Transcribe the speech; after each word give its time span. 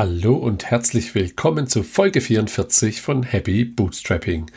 Hallo 0.00 0.36
und 0.36 0.64
herzlich 0.70 1.16
willkommen 1.16 1.66
zu 1.66 1.82
Folge 1.82 2.20
44 2.20 3.02
von 3.02 3.24
Happy 3.24 3.64
Bootstrapping. 3.64 4.48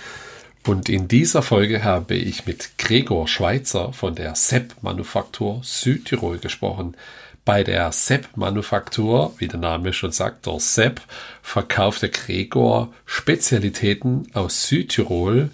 Und 0.67 0.88
in 0.88 1.08
dieser 1.08 1.42
Folge 1.42 1.83
habe 1.83 2.14
ich 2.14 2.46
mit 2.46 2.78
Gregor 2.78 3.28
Schweizer 3.28 3.92
von 3.92 4.14
der 4.14 4.35
Sepp 4.35 4.75
Manufaktur 4.83 5.62
Südtirol 5.64 6.38
gesprochen. 6.38 6.96
Bei 7.43 7.64
der 7.64 7.92
Sepp 7.92 8.38
Manufaktur, 8.38 9.34
wie 9.39 9.48
der 9.48 9.59
Name 9.59 9.93
schon 9.93 10.12
sagt, 10.12 10.46
der 10.46 10.59
Sepp, 10.59 11.02
verkauft 11.42 12.04
der 12.04 12.10
Gregor 12.10 12.94
Spezialitäten 13.08 14.28
aus 14.36 14.68
Südtirol 14.68 15.50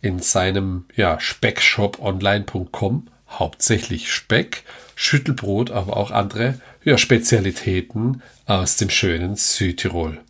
in 0.00 0.20
seinem 0.20 0.84
ja, 0.94 1.18
Speckshop 1.18 2.00
online.com, 2.00 3.08
hauptsächlich 3.28 4.12
Speck, 4.12 4.62
Schüttelbrot, 4.94 5.72
aber 5.72 5.96
auch 5.96 6.12
andere 6.12 6.60
ja, 6.84 6.98
Spezialitäten 6.98 8.22
aus 8.46 8.76
dem 8.76 8.90
schönen 8.90 9.36
Südtirol. 9.36 10.20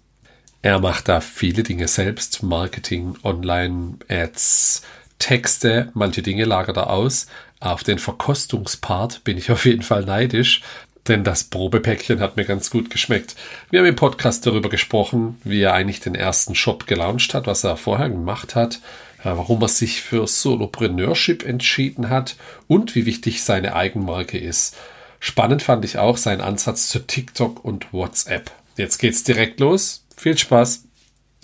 Er 0.61 0.79
macht 0.81 1.09
da 1.09 1.21
viele 1.21 1.63
Dinge 1.63 1.89
selbst, 1.89 2.43
Marketing, 2.43 3.17
Online-Ads, 3.25 4.83
Texte, 5.19 5.91
manche 5.95 6.23
Dinge 6.23 6.45
lagert 6.45 6.77
er 6.77 6.91
aus. 6.91 7.27
Auf 7.59 7.85
den 7.85 7.99
Verkostungspart 7.99 9.25
bin 9.25 9.39
ich 9.39 9.51
auf 9.53 9.65
jeden 9.65 9.83
Fall 9.83 10.05
neidisch, 10.05 10.63
denn 11.09 11.25
das 11.25 11.45
Probepäckchen 11.45 12.21
hat 12.21 12.37
mir 12.37 12.45
ganz 12.45 12.71
gut 12.71 12.91
geschmeckt. 12.91 13.35
Wir 13.71 13.81
haben 13.81 13.87
im 13.87 13.97
Podcast 13.97 14.47
darüber 14.47 14.69
gesprochen, 14.69 15.41
wie 15.45 15.63
er 15.63 15.73
eigentlich 15.73 16.01
den 16.01 16.15
ersten 16.15 16.55
Shop 16.55 16.87
gelauncht 16.87 17.33
hat, 17.35 17.47
was 17.47 17.65
er 17.65 17.77
vorher 17.77 18.11
gemacht 18.11 18.55
hat, 18.55 18.81
warum 19.25 19.63
er 19.63 19.69
sich 19.69 20.03
für 20.03 20.27
Solopreneurship 20.27 21.45
entschieden 21.45 22.11
hat 22.11 22.37
und 22.69 22.95
wie 22.95 23.07
wichtig 23.07 23.43
seine 23.43 23.75
Eigenmarke 23.75 24.39
ist. 24.39 24.77
Spannend 25.25 25.63
fand 25.63 25.85
ich 25.85 25.99
auch 25.99 26.17
seinen 26.17 26.41
Ansatz 26.41 26.89
zu 26.89 26.99
TikTok 26.99 27.65
und 27.65 27.93
WhatsApp. 27.93 28.51
Jetzt 28.77 28.99
geht's 28.99 29.23
direkt 29.23 29.61
los. 29.61 30.05
Viel 30.17 30.37
Spaß. 30.37 30.89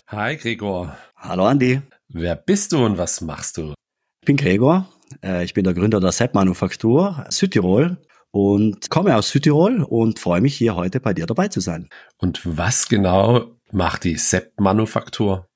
Hi 0.08 0.36
Gregor. 0.36 0.98
Hallo 1.16 1.46
Andi. 1.46 1.80
Wer 2.08 2.34
bist 2.34 2.72
du 2.72 2.84
und 2.84 2.98
was 2.98 3.20
machst 3.20 3.56
du? 3.56 3.74
Ich 4.20 4.26
bin 4.26 4.36
Gregor. 4.36 4.88
Äh, 5.22 5.44
ich 5.44 5.54
bin 5.54 5.62
der 5.62 5.74
Gründer 5.74 6.00
der 6.00 6.10
Sepp 6.10 6.34
Manufaktur 6.34 7.24
Südtirol 7.28 7.98
und 8.32 8.90
komme 8.90 9.14
aus 9.14 9.30
Südtirol 9.30 9.84
und 9.84 10.18
freue 10.18 10.40
mich 10.40 10.56
hier 10.56 10.74
heute 10.74 10.98
bei 10.98 11.14
dir 11.14 11.26
dabei 11.26 11.46
zu 11.46 11.60
sein. 11.60 11.88
Und 12.16 12.40
was 12.44 12.88
genau 12.88 13.52
macht 13.70 14.02
die 14.02 14.16
Sepp 14.16 14.58
Manufaktur? 14.58 15.46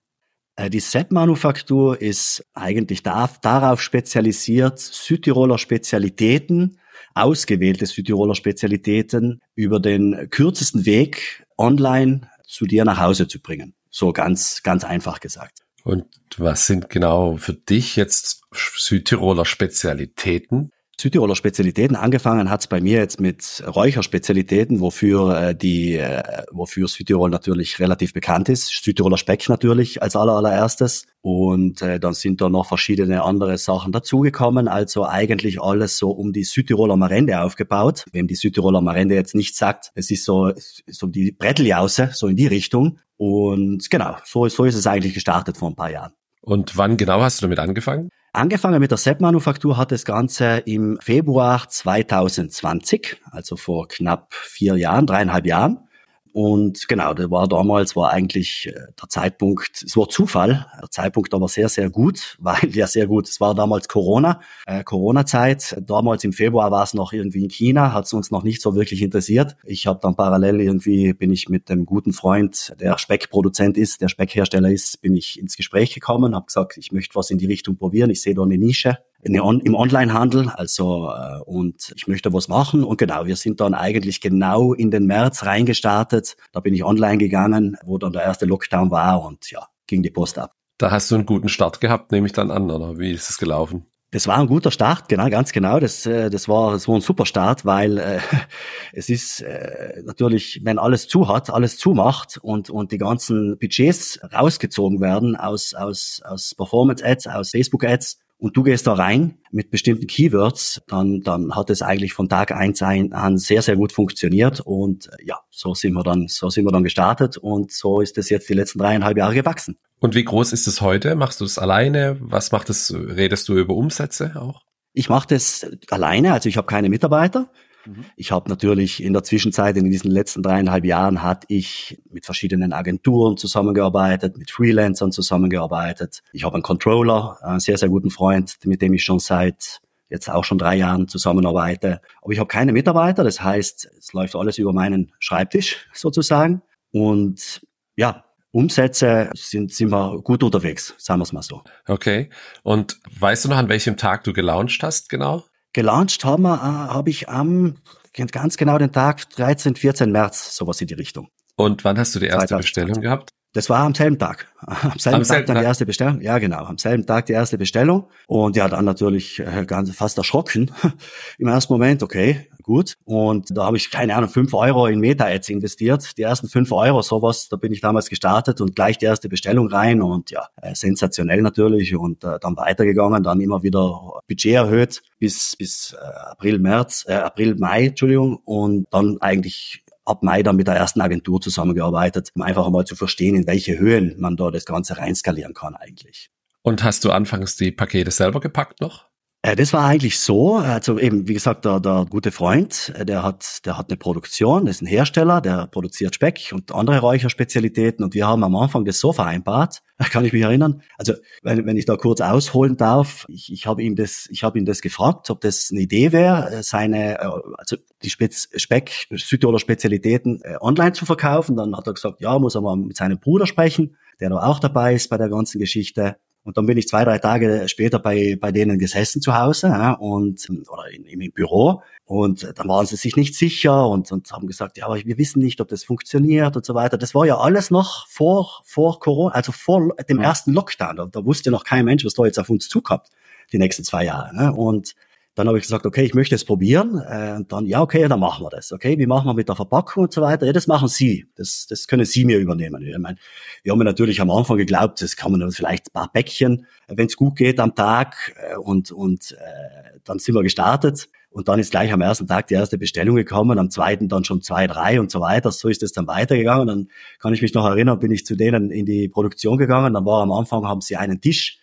Äh, 0.55 0.71
die 0.71 0.79
Sepp 0.79 1.11
Manufaktur 1.11 2.01
ist 2.01 2.47
eigentlich 2.55 3.03
darauf 3.03 3.83
spezialisiert, 3.83 4.79
Südtiroler 4.79 5.59
Spezialitäten 5.59 6.79
ausgewählte 7.15 7.87
Südtiroler 7.87 8.35
Spezialitäten 8.35 9.41
über 9.55 9.81
den 9.81 10.29
kürzesten 10.31 10.87
Weg 10.87 11.45
online 11.59 12.29
zu 12.47 12.67
dir 12.67 12.85
nach 12.85 13.01
Hause 13.01 13.29
zu 13.29 13.41
bringen. 13.41 13.75
So 13.91 14.13
ganz, 14.13 14.63
ganz 14.63 14.85
einfach 14.85 15.21
gesagt. 15.21 15.61
Und 15.85 16.07
was 16.37 16.67
sind 16.67 16.91
genau 16.91 17.37
für 17.37 17.55
dich 17.55 17.97
jetzt 17.97 18.43
Südtiroler 18.53 19.45
Spezialitäten? 19.45 20.71
Südtiroler 21.03 21.35
Spezialitäten. 21.35 21.97
Angefangen 21.97 22.49
hat's 22.49 22.69
bei 22.69 22.81
mir 22.81 22.99
jetzt 22.99 23.21
mit 23.21 23.61
Räucherspezialitäten, 23.67 24.79
wofür 24.79 25.37
äh, 25.37 25.55
die, 25.55 25.97
äh, 25.97 26.23
wofür 26.53 26.87
Südtirol 26.87 27.29
natürlich 27.29 27.81
relativ 27.81 28.15
bekannt 28.15 28.49
ist. 28.49 28.69
Südtiroler 28.69 29.19
Speck 29.19 29.49
natürlich 29.49 30.01
als 30.01 30.15
aller, 30.15 30.35
allererstes. 30.35 31.07
Und 31.21 31.83
äh, 31.83 31.99
dann 31.99 32.15
sind 32.15 32.41
da 32.41 32.49
noch 32.49 32.67
verschiedene 32.67 33.25
andere 33.25 33.59
Sachen 33.59 33.91
dazugekommen. 33.91 34.69
Also 34.69 35.05
eigentlich 35.05 35.61
alles 35.61 35.99
so 35.99 36.13
um 36.13 36.33
die 36.33 36.45
Südtiroler 36.45 36.97
Marende 36.97 37.41
aufgebaut. 37.41 38.05
Wem 38.13 38.29
die 38.29 38.37
Südtiroler 38.37 38.81
Marende 38.81 39.17
jetzt 39.17 39.35
nicht 39.35 39.57
sagt, 39.57 39.91
es 39.97 40.09
ist 40.13 40.25
so, 40.25 40.53
so 40.87 41.09
die 41.09 41.33
Bretteljause, 41.33 42.11
so 42.13 42.29
in 42.29 42.37
die 42.37 42.47
Richtung. 42.47 43.01
Und 43.17 43.91
genau, 43.91 44.19
so, 44.25 44.47
so 44.47 44.65
ist 44.67 44.77
es 44.77 44.87
eigentlich 44.87 45.15
gestartet 45.15 45.57
vor 45.57 45.69
ein 45.69 45.75
paar 45.77 45.91
Jahren. 45.91 46.13
Und 46.43 46.77
wann 46.77 46.97
genau 46.97 47.21
hast 47.21 47.41
du 47.41 47.47
damit 47.47 47.61
angefangen? 47.61 48.11
Angefangen 48.33 48.81
mit 48.81 48.91
der 48.91 48.99
Sepp-Manufaktur 48.99 49.77
hat 49.77 49.93
das 49.93 50.05
Ganze 50.05 50.59
im 50.65 50.99
Februar 51.01 51.69
2020, 51.69 53.19
also 53.31 53.57
vor 53.57 53.89
knapp 53.89 54.33
vier 54.33 54.77
Jahren, 54.77 55.07
dreieinhalb 55.07 55.47
Jahren. 55.47 55.89
Und 56.33 56.89
genau, 56.89 57.13
der 57.13 57.31
war 57.31 57.47
damals, 57.47 57.95
war 57.95 58.11
eigentlich 58.11 58.67
äh, 58.67 58.73
der 58.73 59.09
Zeitpunkt, 59.09 59.83
es 59.85 59.97
war 59.97 60.09
Zufall, 60.09 60.67
der 60.81 60.91
Zeitpunkt 60.91 61.35
aber 61.35 61.49
sehr, 61.49 61.69
sehr 61.69 61.91
gut, 61.91 62.37
weil 62.41 62.75
ja 62.75 62.87
sehr 62.87 63.07
gut, 63.07 63.29
es 63.29 63.41
war 63.41 63.55
damals 63.55 63.89
Corona, 63.89 64.41
äh, 64.67 64.83
Corona-Zeit. 64.83 65.77
Damals 65.87 66.25
im 66.25 66.33
Februar 66.33 66.71
war 66.71 66.85
es 66.85 66.95
noch 66.95 67.13
irgendwie 67.13 67.45
in 67.45 67.51
China, 67.51 67.93
hat 67.93 68.07
es 68.07 68.13
uns 68.13 68.31
noch 68.31 68.43
nicht 68.43 68.63
so 68.63 68.75
wirklich 68.75 69.03
interessiert. 69.03 69.57
Ich 69.65 69.87
habe 69.87 70.01
dann 70.03 70.17
parallel 70.17 70.61
irgendwie, 70.61 71.13
bin 71.13 71.31
ich 71.31 71.49
mit 71.49 71.69
dem 71.69 71.85
guten 71.85 72.13
Freund, 72.13 72.75
der 72.81 72.99
Speckproduzent 72.99 73.77
ist, 73.77 74.01
der 74.01 74.09
Speckhersteller 74.09 74.71
ist, 74.71 75.03
bin 75.03 75.15
ich 75.15 75.39
ins 75.39 75.57
Gespräch 75.57 75.93
gekommen, 75.95 76.35
habe 76.35 76.47
gesagt, 76.47 76.79
ich 76.79 76.93
möchte 76.93 77.15
was 77.15 77.31
in 77.31 77.39
die 77.39 77.47
Richtung 77.47 77.77
probieren, 77.77 78.11
ich 78.11 78.23
sehe 78.23 78.35
da 78.35 78.43
eine 78.43 78.57
Nische 78.57 78.99
im 79.23 79.75
Onlinehandel, 79.75 80.49
also 80.49 81.11
äh, 81.11 81.41
und 81.45 81.93
ich 81.97 82.09
möchte 82.09 82.33
was 82.33 82.49
machen 82.49 82.83
und 82.83 82.99
genau, 82.99 83.25
wir 83.25 83.37
sind 83.37 83.61
dann 83.61 83.73
eigentlich 83.73 84.21
genau 84.21 84.73
in 84.73 84.91
den 84.91 85.07
März 85.07 85.45
reingestartet. 85.45 86.37
Da 86.53 86.61
bin 86.61 86.75
ich 86.75 86.85
online 86.85 87.19
gegangen, 87.19 87.77
wo 87.85 87.99
dann 87.99 88.13
der 88.13 88.23
erste 88.23 88.47
Lockdown 88.47 88.91
war 88.91 89.25
und 89.25 89.51
ja, 89.51 89.67
ging 89.87 90.03
die 90.03 90.11
Post 90.11 90.39
ab. 90.39 90.53
Da 90.79 90.91
hast 90.91 91.11
du 91.11 91.15
einen 91.15 91.27
guten 91.27 91.49
Start 91.49 91.81
gehabt, 91.81 92.11
nehme 92.11 92.27
ich 92.27 92.33
dann 92.33 92.51
an, 92.51 92.71
oder 92.71 92.99
wie 92.99 93.13
ist 93.13 93.31
es 93.31 93.39
gelaufen? 93.39 93.87
Das 94.11 94.27
war 94.27 94.37
ein 94.37 94.47
guter 94.47 94.71
Start, 94.71 95.09
genau, 95.09 95.31
ganz 95.31 95.53
genau. 95.53 95.81
Das, 95.81 96.05
äh, 96.05 96.29
das 96.29 96.47
war, 96.47 96.73
das 96.73 96.87
war 96.87 96.97
ein 96.97 97.01
super 97.01 97.25
Start, 97.25 97.65
weil 97.65 97.97
äh, 97.97 98.19
es 98.93 99.09
ist 99.09 99.41
äh, 99.41 100.03
natürlich, 100.05 100.61
wenn 100.65 100.79
alles 100.79 101.09
zu 101.09 101.29
hat, 101.29 101.49
alles 101.49 101.79
zumacht 101.79 102.39
und 102.43 102.69
und 102.69 102.93
die 102.93 102.99
ganzen 102.99 103.57
Budgets 103.59 104.21
rausgezogen 104.31 105.01
werden 105.01 105.35
aus 105.35 105.73
aus 105.73 106.21
aus 106.25 106.55
Performance 106.55 107.03
Ads, 107.03 107.27
aus 107.29 107.51
Facebook 107.53 107.85
Ads, 107.85 108.19
und 108.43 108.57
du 108.57 108.65
gehst 108.65 108.89
da 108.89 108.95
rein 108.95 109.39
mit 109.53 109.71
bestimmten 109.71 110.09
Keywords, 110.09 110.83
dann, 110.89 111.21
dann 111.21 111.55
hat 111.55 111.71
es 111.71 111.81
eigentlich 111.81 112.13
von 112.13 112.29
Tag 112.29 112.51
eins 112.51 112.83
an 112.83 113.39
sehr, 113.39 113.63
sehr 113.63 113.77
gut 113.77 113.93
funktioniert. 113.93 114.59
Und 114.59 115.07
äh, 115.07 115.25
ja, 115.27 115.39
so 115.49 115.75
sind 115.75 115.93
wir 115.93 116.03
dann, 116.03 116.27
so 116.27 116.51
sind 116.51 116.65
wir 116.65 116.73
dann 116.73 116.83
gestartet 116.83 117.37
und 117.37 117.71
so 117.71 118.01
ist 118.01 118.19
es 118.19 118.31
jetzt 118.31 118.49
die 118.49 118.55
letzten 118.55 118.81
dreieinhalb 118.81 119.17
Jahre 119.17 119.35
gewachsen. 119.35 119.79
Und 120.01 120.17
wie 120.17 120.25
groß 120.25 120.53
ist 120.53 120.67
es 120.67 120.81
heute? 120.81 121.15
Machst 121.15 121.41
du 121.41 121.45
es 121.45 121.57
alleine? 121.57 122.17
Was 122.19 122.51
macht 122.51 122.69
es? 122.69 122.93
Redest 122.93 123.49
du 123.49 123.57
über 123.57 123.77
Umsätze 123.77 124.33
auch? 124.35 124.63
Ich 124.93 125.09
mache 125.09 125.29
das 125.29 125.65
alleine, 125.91 126.33
also 126.33 126.49
ich 126.49 126.57
habe 126.57 126.67
keine 126.67 126.89
Mitarbeiter. 126.89 127.49
Mhm. 127.87 128.05
Ich 128.17 128.33
habe 128.33 128.49
natürlich 128.49 129.03
in 129.03 129.13
der 129.13 129.23
Zwischenzeit, 129.23 129.77
in 129.77 129.91
diesen 129.91 130.11
letzten 130.11 130.43
dreieinhalb 130.43 130.85
Jahren, 130.85 131.23
hatte 131.23 131.47
ich 131.49 132.01
mit 132.11 132.25
verschiedenen 132.25 132.73
Agenturen 132.73 133.37
zusammengearbeitet, 133.37 134.37
mit 134.37 134.51
Freelancern 134.51 135.13
zusammengearbeitet. 135.13 136.23
Ich 136.33 136.45
habe 136.45 136.55
einen 136.55 136.63
Controller, 136.63 137.39
einen 137.43 137.61
sehr, 137.61 137.79
sehr 137.79 137.89
guten 137.89 138.11
Freund, 138.11 138.57
mit 138.65 138.83
dem 138.83 138.95
ich 138.95 139.05
schon 139.05 139.19
seit 139.19 139.81
jetzt 140.09 140.29
auch 140.29 140.45
schon 140.45 140.59
drei 140.59 140.77
Jahren 140.77 141.09
zusammenarbeite. 141.09 142.01
Aber 142.21 142.33
ich 142.33 142.39
habe 142.39 142.49
keine 142.49 142.73
Mitarbeiter, 142.73 143.25
das 143.25 143.43
heißt, 143.43 143.91
es 143.99 144.13
läuft 144.13 144.37
alles 144.37 144.59
über 144.59 144.73
meinen 144.73 145.13
Schreibtisch 145.19 145.89
sozusagen. 145.95 146.63
Und 146.93 147.63
ja, 147.97 148.25
Umsätze 148.53 149.31
sind, 149.35 149.73
sind 149.73 149.91
wir 149.91 150.21
gut 150.23 150.43
unterwegs, 150.43 150.95
sagen 150.99 151.21
wir 151.21 151.25
es 151.25 151.33
mal 151.33 151.43
so. 151.43 151.63
Okay. 151.89 152.29
Und 152.63 153.01
weißt 153.19 153.47
du 153.47 153.49
noch, 153.49 153.57
an 153.57 153.71
welchem 153.71 153.97
Tag 153.97 154.25
du 154.25 154.35
gelauncht 154.35 154.83
hast, 154.83 155.09
genau? 155.09 155.45
Gelauncht 155.73 156.25
haben 156.25 156.43
wir, 156.43 156.55
äh, 156.55 156.93
habe 156.93 157.11
ich 157.11 157.29
am 157.29 157.77
ganz 158.13 158.57
genau 158.57 158.79
den 158.79 158.93
Tag 158.93 159.29
13, 159.31 159.77
14 159.77 160.13
März, 160.13 160.55
sowas 160.55 160.81
in 160.81 160.87
die 160.87 160.95
Richtung. 160.95 161.29
Und 161.57 161.85
wann 161.85 161.99
hast 161.99 162.15
du 162.15 162.19
die 162.19 162.27
erste 162.27 162.49
2020. 162.49 162.75
Bestellung 162.75 163.03
gehabt? 163.03 163.31
Das 163.55 163.69
war 163.69 163.81
am 163.81 163.95
selben 163.95 164.19
Tag. 164.19 164.51
Am 164.61 164.99
selben 164.99 165.17
am 165.17 165.23
Tag 165.23 165.27
selben 165.27 165.47
dann 165.47 165.57
Tag. 165.57 165.63
die 165.63 165.67
erste 165.67 165.87
Bestellung. 165.87 166.21
Ja, 166.23 166.39
genau. 166.39 166.65
Am 166.65 166.79
selben 166.79 167.05
Tag 167.05 167.27
die 167.27 167.35
erste 167.35 167.59
Bestellung. 167.59 168.09
Und 168.27 168.57
ja, 168.57 168.67
dann 168.67 168.87
natürlich 168.87 169.41
äh, 169.41 169.67
ganz 169.67 169.95
fast 169.95 170.17
erschrocken. 170.17 170.71
Im 171.39 171.49
ersten 171.49 171.73
Moment, 171.73 172.03
okay, 172.03 172.49
gut. 172.63 172.95
Und 173.05 173.57
da 173.57 173.65
habe 173.67 173.77
ich, 173.77 173.91
keine 173.91 174.15
Ahnung, 174.17 174.31
fünf 174.31 174.55
Euro 174.55 174.87
in 174.87 175.01
Meta-Ads 175.01 175.49
investiert. 175.49 176.17
Die 176.17 176.23
ersten 176.23 176.49
fünf 176.49 176.73
Euro, 176.73 177.03
sowas, 177.03 177.49
da 177.49 177.57
bin 177.57 177.73
ich 177.73 177.81
damals 177.81 178.09
gestartet 178.09 178.61
und 178.61 178.75
gleich 178.75 178.99
die 178.99 179.07
erste 179.07 179.29
Bestellung 179.29 179.69
rein 179.69 180.03
und 180.03 180.31
ja, 180.31 180.47
äh, 180.61 180.75
sensationell 180.75 181.43
natürlich 181.43 181.95
und 181.97 182.25
äh, 182.25 182.39
dann 182.41 182.57
weitergegangen, 182.57 183.23
dann 183.23 183.41
immer 183.41 183.63
wieder 183.63 184.21
Budget 184.29 184.55
erhöht 184.55 185.03
bis, 185.19 185.57
bis 185.57 185.95
äh, 186.01 186.31
April, 186.31 186.59
März, 186.59 187.05
äh, 187.09 187.15
April, 187.15 187.57
Mai, 187.57 187.87
Entschuldigung 187.87 188.37
und 188.45 188.87
dann 188.91 189.19
eigentlich 189.21 189.83
ab 190.05 190.23
Mai 190.23 190.43
dann 190.43 190.57
mit 190.57 190.67
der 190.67 190.77
ersten 190.77 191.01
Agentur 191.01 191.41
zusammengearbeitet, 191.41 192.31
um 192.35 192.43
einfach 192.43 192.69
mal 192.71 192.85
zu 192.85 192.97
verstehen, 192.97 193.37
in 193.37 193.47
welche 193.47 193.79
Höhen 193.79 194.17
man 194.19 194.37
da 194.37 194.51
das 194.51 194.65
Ganze 194.65 194.99
reinskalieren 194.99 195.55
kann 195.55 195.77
eigentlich. 195.77 196.31
Und 196.63 196.85
hast 196.85 197.05
du 197.05 197.11
anfangs 197.11 197.57
die 197.57 197.73
Pakete 197.73 198.11
selber 198.11 198.41
gepackt 198.41 198.81
noch? 198.81 199.12
Äh, 199.43 199.57
das 199.57 199.73
war 199.73 199.85
eigentlich 199.85 200.21
so, 200.21 200.55
also 200.55 200.99
eben, 201.01 201.27
wie 201.27 201.35
gesagt, 201.35 201.65
der, 201.65 201.81
der 201.81 202.07
gute 202.09 202.31
Freund, 202.31 202.93
äh, 202.97 203.05
der 203.05 203.25
hat, 203.25 203.67
der 203.67 203.77
hat 203.77 203.91
eine 203.91 203.97
Produktion, 203.97 204.67
das 204.67 204.77
ist 204.77 204.83
ein 204.83 204.87
Hersteller, 204.87 205.41
der 205.41 205.67
produziert 205.67 206.15
Speck 206.15 206.53
und 206.53 206.73
andere 206.73 207.01
Räucherspezialitäten 207.01 208.05
und 208.05 208.15
wir 208.15 208.27
haben 208.27 208.45
am 208.45 208.55
Anfang 208.55 208.85
das 208.85 209.01
so 209.01 209.13
vereinbart, 209.13 209.83
kann 210.11 210.25
ich 210.25 210.33
mich 210.33 210.43
erinnern. 210.43 210.83
Also, 210.97 211.15
wenn, 211.43 211.67
wenn 211.67 211.77
ich 211.77 211.87
da 211.87 211.97
kurz 211.97 212.21
ausholen 212.21 212.77
darf, 212.77 213.27
ich, 213.29 213.53
ich 213.53 213.67
habe 213.67 213.83
ihm 213.83 213.97
das, 213.97 214.29
ich 214.31 214.45
habe 214.45 214.61
ihn 214.61 214.65
das 214.65 214.81
gefragt, 214.81 215.29
ob 215.29 215.41
das 215.41 215.71
eine 215.73 215.81
Idee 215.81 216.13
wäre, 216.13 216.49
äh, 216.53 216.63
seine, 216.63 217.21
also 217.59 217.77
die 218.05 218.11
Spez 218.11 218.49
Speck, 218.55 219.09
Südtiroler 219.11 219.59
Spezialitäten 219.59 220.41
online 220.61 220.93
zu 220.93 221.05
verkaufen. 221.05 221.57
Dann 221.57 221.77
hat 221.77 221.87
er 221.87 221.95
gesagt, 221.95 222.21
ja, 222.21 222.39
muss 222.39 222.55
er 222.55 222.61
mal 222.61 222.77
mit 222.77 222.97
seinem 222.97 223.19
Bruder 223.19 223.47
sprechen, 223.47 223.97
der 224.21 224.31
da 224.31 224.37
auch 224.37 224.59
dabei 224.59 224.95
ist 224.95 225.09
bei 225.09 225.19
der 225.19 225.29
ganzen 225.29 225.59
Geschichte. 225.59 226.17
Und 226.45 226.57
dann 226.57 226.67
bin 226.67 226.77
ich 226.77 226.89
zwei, 226.89 227.05
drei 227.05 227.19
Tage 227.19 227.69
später 227.69 227.99
bei, 227.99 228.37
bei 228.41 228.51
denen 228.51 228.79
gesessen 228.79 229.23
zu 229.23 229.39
Hause 229.39 229.69
ja, 229.69 229.93
und 229.93 230.49
oder 230.69 230.91
in, 230.91 231.05
im 231.05 231.33
Büro. 231.33 231.83
Und 232.05 232.53
dann 232.57 232.69
waren 232.69 232.85
sie 232.85 232.97
sich 232.97 233.17
nicht 233.17 233.35
sicher 233.35 233.89
und, 233.89 234.11
und 234.11 234.31
haben 234.33 234.47
gesagt, 234.47 234.77
ja, 234.77 234.87
aber 234.87 234.97
wir 234.97 235.19
wissen 235.19 235.41
nicht, 235.41 235.61
ob 235.61 235.69
das 235.69 235.85
funktioniert 235.85 236.57
und 236.57 236.67
so 236.67 236.75
weiter. 236.75 236.99
Das 236.99 237.15
war 237.15 237.25
ja 237.27 237.39
alles 237.39 237.71
noch 237.71 238.09
vor, 238.09 238.63
vor 238.65 238.99
Corona, 238.99 239.35
also 239.35 239.53
vor 239.53 239.95
dem 240.09 240.21
ersten 240.21 240.53
Lockdown. 240.53 240.97
Da, 240.97 241.07
da 241.07 241.25
wusste 241.25 241.51
noch 241.51 241.65
kein 241.65 241.85
Mensch, 241.85 242.05
was 242.05 242.15
da 242.15 242.25
jetzt 242.25 242.39
auf 242.39 242.51
uns 242.51 242.69
zukommt, 242.69 243.07
die 243.53 243.59
nächsten 243.59 243.85
zwei 243.85 244.05
Jahre. 244.05 244.35
Ne? 244.35 244.53
Und 244.53 244.95
dann 245.35 245.49
habe 245.49 245.57
ich 245.57 245.65
gesagt, 245.65 245.87
okay, 245.87 246.05
ich 246.05 246.15
möchte 246.15 246.35
es 246.35 246.45
probieren. 246.45 247.01
Äh, 247.09 247.37
und 247.37 247.53
dann, 247.53 247.67
ja, 247.67 247.81
okay, 247.81 248.07
dann 248.07 248.21
machen 248.21 248.45
wir 248.45 248.51
das. 248.51 248.73
Okay, 248.73 248.99
wie 248.99 249.07
machen 249.07 249.27
wir 249.27 249.35
mit 249.35 249.49
der 249.49 249.57
Verpackung 249.57 250.05
und 250.05 250.13
so 250.13 250.21
weiter? 250.21 250.45
Ja, 250.45 250.53
das 250.53 250.67
machen 250.67 250.89
Sie. 250.89 251.27
Das, 251.37 251.67
das 251.69 251.87
können 251.87 252.05
Sie 252.05 252.25
mir 252.25 252.39
übernehmen. 252.39 252.83
Ich 252.83 252.99
meine, 252.99 253.17
wir 253.63 253.73
haben 253.73 253.79
natürlich 253.79 254.21
am 254.21 254.31
Anfang 254.31 254.59
geglaubt, 254.59 255.01
das 255.01 255.17
kann 255.17 255.33
man 255.33 255.51
vielleicht 255.51 255.89
ein 255.89 255.93
paar 255.93 256.13
Päckchen, 256.13 256.67
wenn 256.89 257.07
es 257.07 257.17
gut 257.17 257.37
geht 257.37 257.61
am 257.61 257.75
Tag. 257.75 258.35
Äh, 258.37 258.57
und, 258.57 258.93
und 258.93 259.33
äh, 259.33 259.99
dann 260.05 260.19
sind 260.19 260.35
wir 260.35 260.43
gestartet. 260.43 261.09
Und 261.31 261.49
dann 261.49 261.59
ist 261.59 261.71
gleich 261.71 261.91
am 261.91 262.03
ersten 262.03 262.27
Tag 262.27 262.49
die 262.49 262.55
erste 262.55 262.77
Bestellung 262.77 263.17
gekommen, 263.17 263.59
am 263.59 263.71
zweiten 263.71 264.11
dann 264.11 264.23
schon 264.23 264.43
zwei, 264.43 264.67
drei 264.67 265.01
und 265.01 265.11
so 265.11 265.21
weiter. 265.21 265.51
So 265.51 265.69
ist 265.69 265.83
es 265.83 265.93
dann 265.93 266.07
weitergegangen. 266.07 266.67
Dann 266.67 266.89
kann 267.19 267.33
ich 267.33 267.41
mich 267.41 267.55
noch 267.55 267.65
erinnern, 267.65 267.99
bin 267.99 268.13
ich 268.13 268.27
zu 268.27 268.37
denen 268.37 268.71
in 268.71 268.85
die 268.85 269.09
Produktion 269.09 269.57
gegangen. 269.57 269.95
Dann 269.95 270.05
war 270.05 270.23
am 270.23 270.31
Anfang, 270.31 270.67
haben 270.67 270.83
sie 270.83 270.97
einen 270.97 271.23
Tisch 271.23 271.62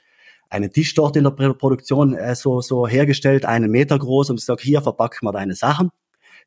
einen 0.49 0.71
Tisch 0.71 0.93
dort 0.95 1.15
in 1.15 1.23
der 1.23 1.31
Produktion 1.31 2.15
äh, 2.15 2.35
so, 2.35 2.61
so 2.61 2.87
hergestellt, 2.87 3.45
einen 3.45 3.71
Meter 3.71 3.97
groß 3.97 4.31
und 4.31 4.37
gesagt, 4.37 4.61
hier 4.61 4.81
verpacken 4.81 5.27
wir 5.27 5.31
deine 5.31 5.55
Sachen. 5.55 5.89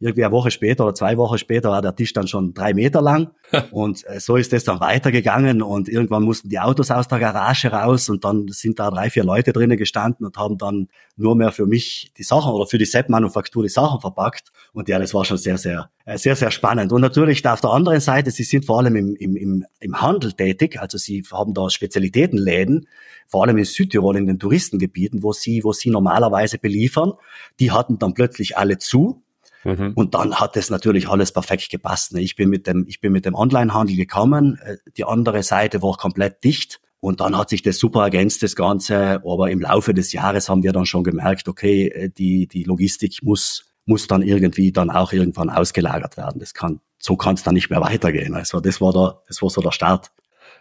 Irgendwie 0.00 0.25
eine 0.25 0.32
Woche 0.32 0.50
später 0.50 0.84
oder 0.84 0.94
zwei 0.94 1.16
Wochen 1.16 1.38
später 1.38 1.70
war 1.70 1.81
der 1.81 1.94
Tisch 1.94 2.12
dann 2.12 2.26
schon 2.26 2.54
drei 2.54 2.75
Meter 2.75 3.00
lang. 3.00 3.31
und 3.70 4.04
äh, 4.08 4.19
so 4.19 4.37
ist 4.37 4.52
es 4.52 4.64
dann 4.64 4.81
weitergegangen 4.81 5.62
und 5.62 5.88
irgendwann 5.88 6.25
mussten 6.25 6.49
die 6.49 6.58
Autos 6.58 6.90
aus 6.90 7.06
der 7.06 7.20
Garage 7.20 7.70
raus 7.70 8.08
und 8.08 8.25
dann 8.25 8.49
sind 8.49 8.81
da 8.81 8.90
drei, 8.90 9.10
vier 9.10 9.22
Leute 9.22 9.52
drinnen 9.52 9.76
gestanden 9.76 10.26
und 10.26 10.37
haben 10.37 10.58
dann 10.58 10.88
nur 11.16 11.37
mehr 11.37 11.52
für 11.52 11.66
mich 11.66 12.12
die 12.19 12.25
Sachen 12.25 12.52
oder 12.52 12.66
für 12.66 12.78
die 12.78 12.84
Sepp-Manufaktur 12.84 13.62
die 13.62 13.69
Sachen 13.69 14.00
verpackt. 14.00 14.50
Und 14.72 14.88
ja, 14.88 14.99
das 14.99 15.14
war 15.14 15.25
schon 15.25 15.37
sehr, 15.37 15.56
sehr, 15.56 15.90
äh, 16.04 16.19
sehr, 16.19 16.34
sehr 16.34 16.50
spannend. 16.50 16.93
Und 16.93 17.00
natürlich 17.00 17.43
da 17.43 17.52
auf 17.52 17.60
der 17.60 17.70
anderen 17.70 18.00
Seite, 18.00 18.32
sie 18.32 18.43
sind 18.43 18.64
vor 18.64 18.81
allem 18.81 18.96
im, 18.96 19.14
im, 19.14 19.37
im, 19.37 19.64
im 19.78 20.00
Handel 20.00 20.32
tätig, 20.32 20.81
also 20.81 20.99
sie 20.99 21.22
haben 21.31 21.54
da 21.54 21.70
Spezialitätenläden, 21.70 22.88
vor 23.28 23.44
allem 23.44 23.58
in 23.58 23.64
Südtirol 23.64 24.16
in 24.16 24.26
den 24.26 24.38
Touristengebieten, 24.38 25.22
wo 25.22 25.32
sie, 25.32 25.64
wo 25.64 25.72
sie 25.72 25.90
normalerweise 25.90 26.58
beliefern. 26.58 27.12
Die 27.60 27.70
hatten 27.70 27.98
dann 27.98 28.14
plötzlich 28.14 28.56
alle 28.58 28.78
zu. 28.78 29.22
Mhm. 29.64 29.92
Und 29.94 30.14
dann 30.14 30.36
hat 30.36 30.56
es 30.56 30.70
natürlich 30.70 31.08
alles 31.08 31.32
perfekt 31.32 31.70
gepasst. 31.70 32.12
Ne? 32.14 32.20
Ich 32.20 32.36
bin 32.36 32.48
mit 32.48 32.66
dem, 32.66 32.84
ich 32.88 33.00
bin 33.00 33.12
mit 33.12 33.26
dem 33.26 33.34
Onlinehandel 33.34 33.96
gekommen. 33.96 34.58
Äh, 34.64 34.76
die 34.96 35.04
andere 35.04 35.42
Seite 35.42 35.82
war 35.82 35.96
komplett 35.96 36.42
dicht. 36.44 36.80
Und 37.00 37.20
dann 37.20 37.36
hat 37.36 37.48
sich 37.48 37.62
das 37.62 37.78
super 37.78 38.02
ergänzt, 38.02 38.42
das 38.42 38.54
Ganze. 38.54 39.20
Aber 39.25 39.50
im 39.50 39.60
Laufe 39.60 39.94
des 39.94 40.12
Jahres 40.12 40.48
haben 40.48 40.62
wir 40.62 40.72
dann 40.72 40.86
schon 40.86 41.04
gemerkt, 41.04 41.48
okay, 41.48 41.88
äh, 41.88 42.08
die, 42.10 42.46
die 42.46 42.64
Logistik 42.64 43.18
muss, 43.22 43.72
muss 43.86 44.06
dann 44.06 44.22
irgendwie 44.22 44.72
dann 44.72 44.90
auch 44.90 45.12
irgendwann 45.12 45.50
ausgelagert 45.50 46.16
werden. 46.16 46.40
Das 46.40 46.54
kann, 46.54 46.80
so 46.98 47.16
kann 47.16 47.34
es 47.34 47.42
dann 47.42 47.54
nicht 47.54 47.70
mehr 47.70 47.80
weitergehen. 47.80 48.34
Also 48.34 48.60
das 48.60 48.80
war 48.80 48.92
der, 48.92 49.22
das 49.28 49.42
war 49.42 49.50
so 49.50 49.60
der 49.60 49.72
Start. 49.72 50.10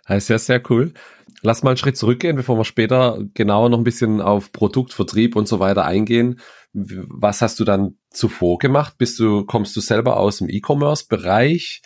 Das 0.08 0.18
ist 0.18 0.28
sehr, 0.28 0.40
sehr 0.40 0.62
cool. 0.70 0.94
Lass 1.44 1.64
mal 1.64 1.72
einen 1.72 1.78
Schritt 1.78 1.98
zurückgehen, 1.98 2.36
bevor 2.36 2.58
wir 2.58 2.66
später 2.66 3.20
genauer 3.34 3.70
noch 3.70 3.78
ein 3.78 3.84
bisschen 3.84 4.22
auf 4.22 4.52
Produkt, 4.52 4.94
Vertrieb 4.94 5.36
und 5.36 5.48
so 5.48 5.60
weiter 5.60 5.86
eingehen. 5.86 6.40
Was 6.74 7.42
hast 7.42 7.60
du 7.60 7.64
dann 7.64 7.98
zuvor 8.12 8.60
gemacht? 8.60 8.98
Bist 8.98 9.20
du, 9.20 9.46
kommst 9.46 9.76
du 9.76 9.82
selber 9.82 10.18
aus 10.18 10.38
dem 10.38 10.50
E-Commerce-Bereich? 10.50 11.82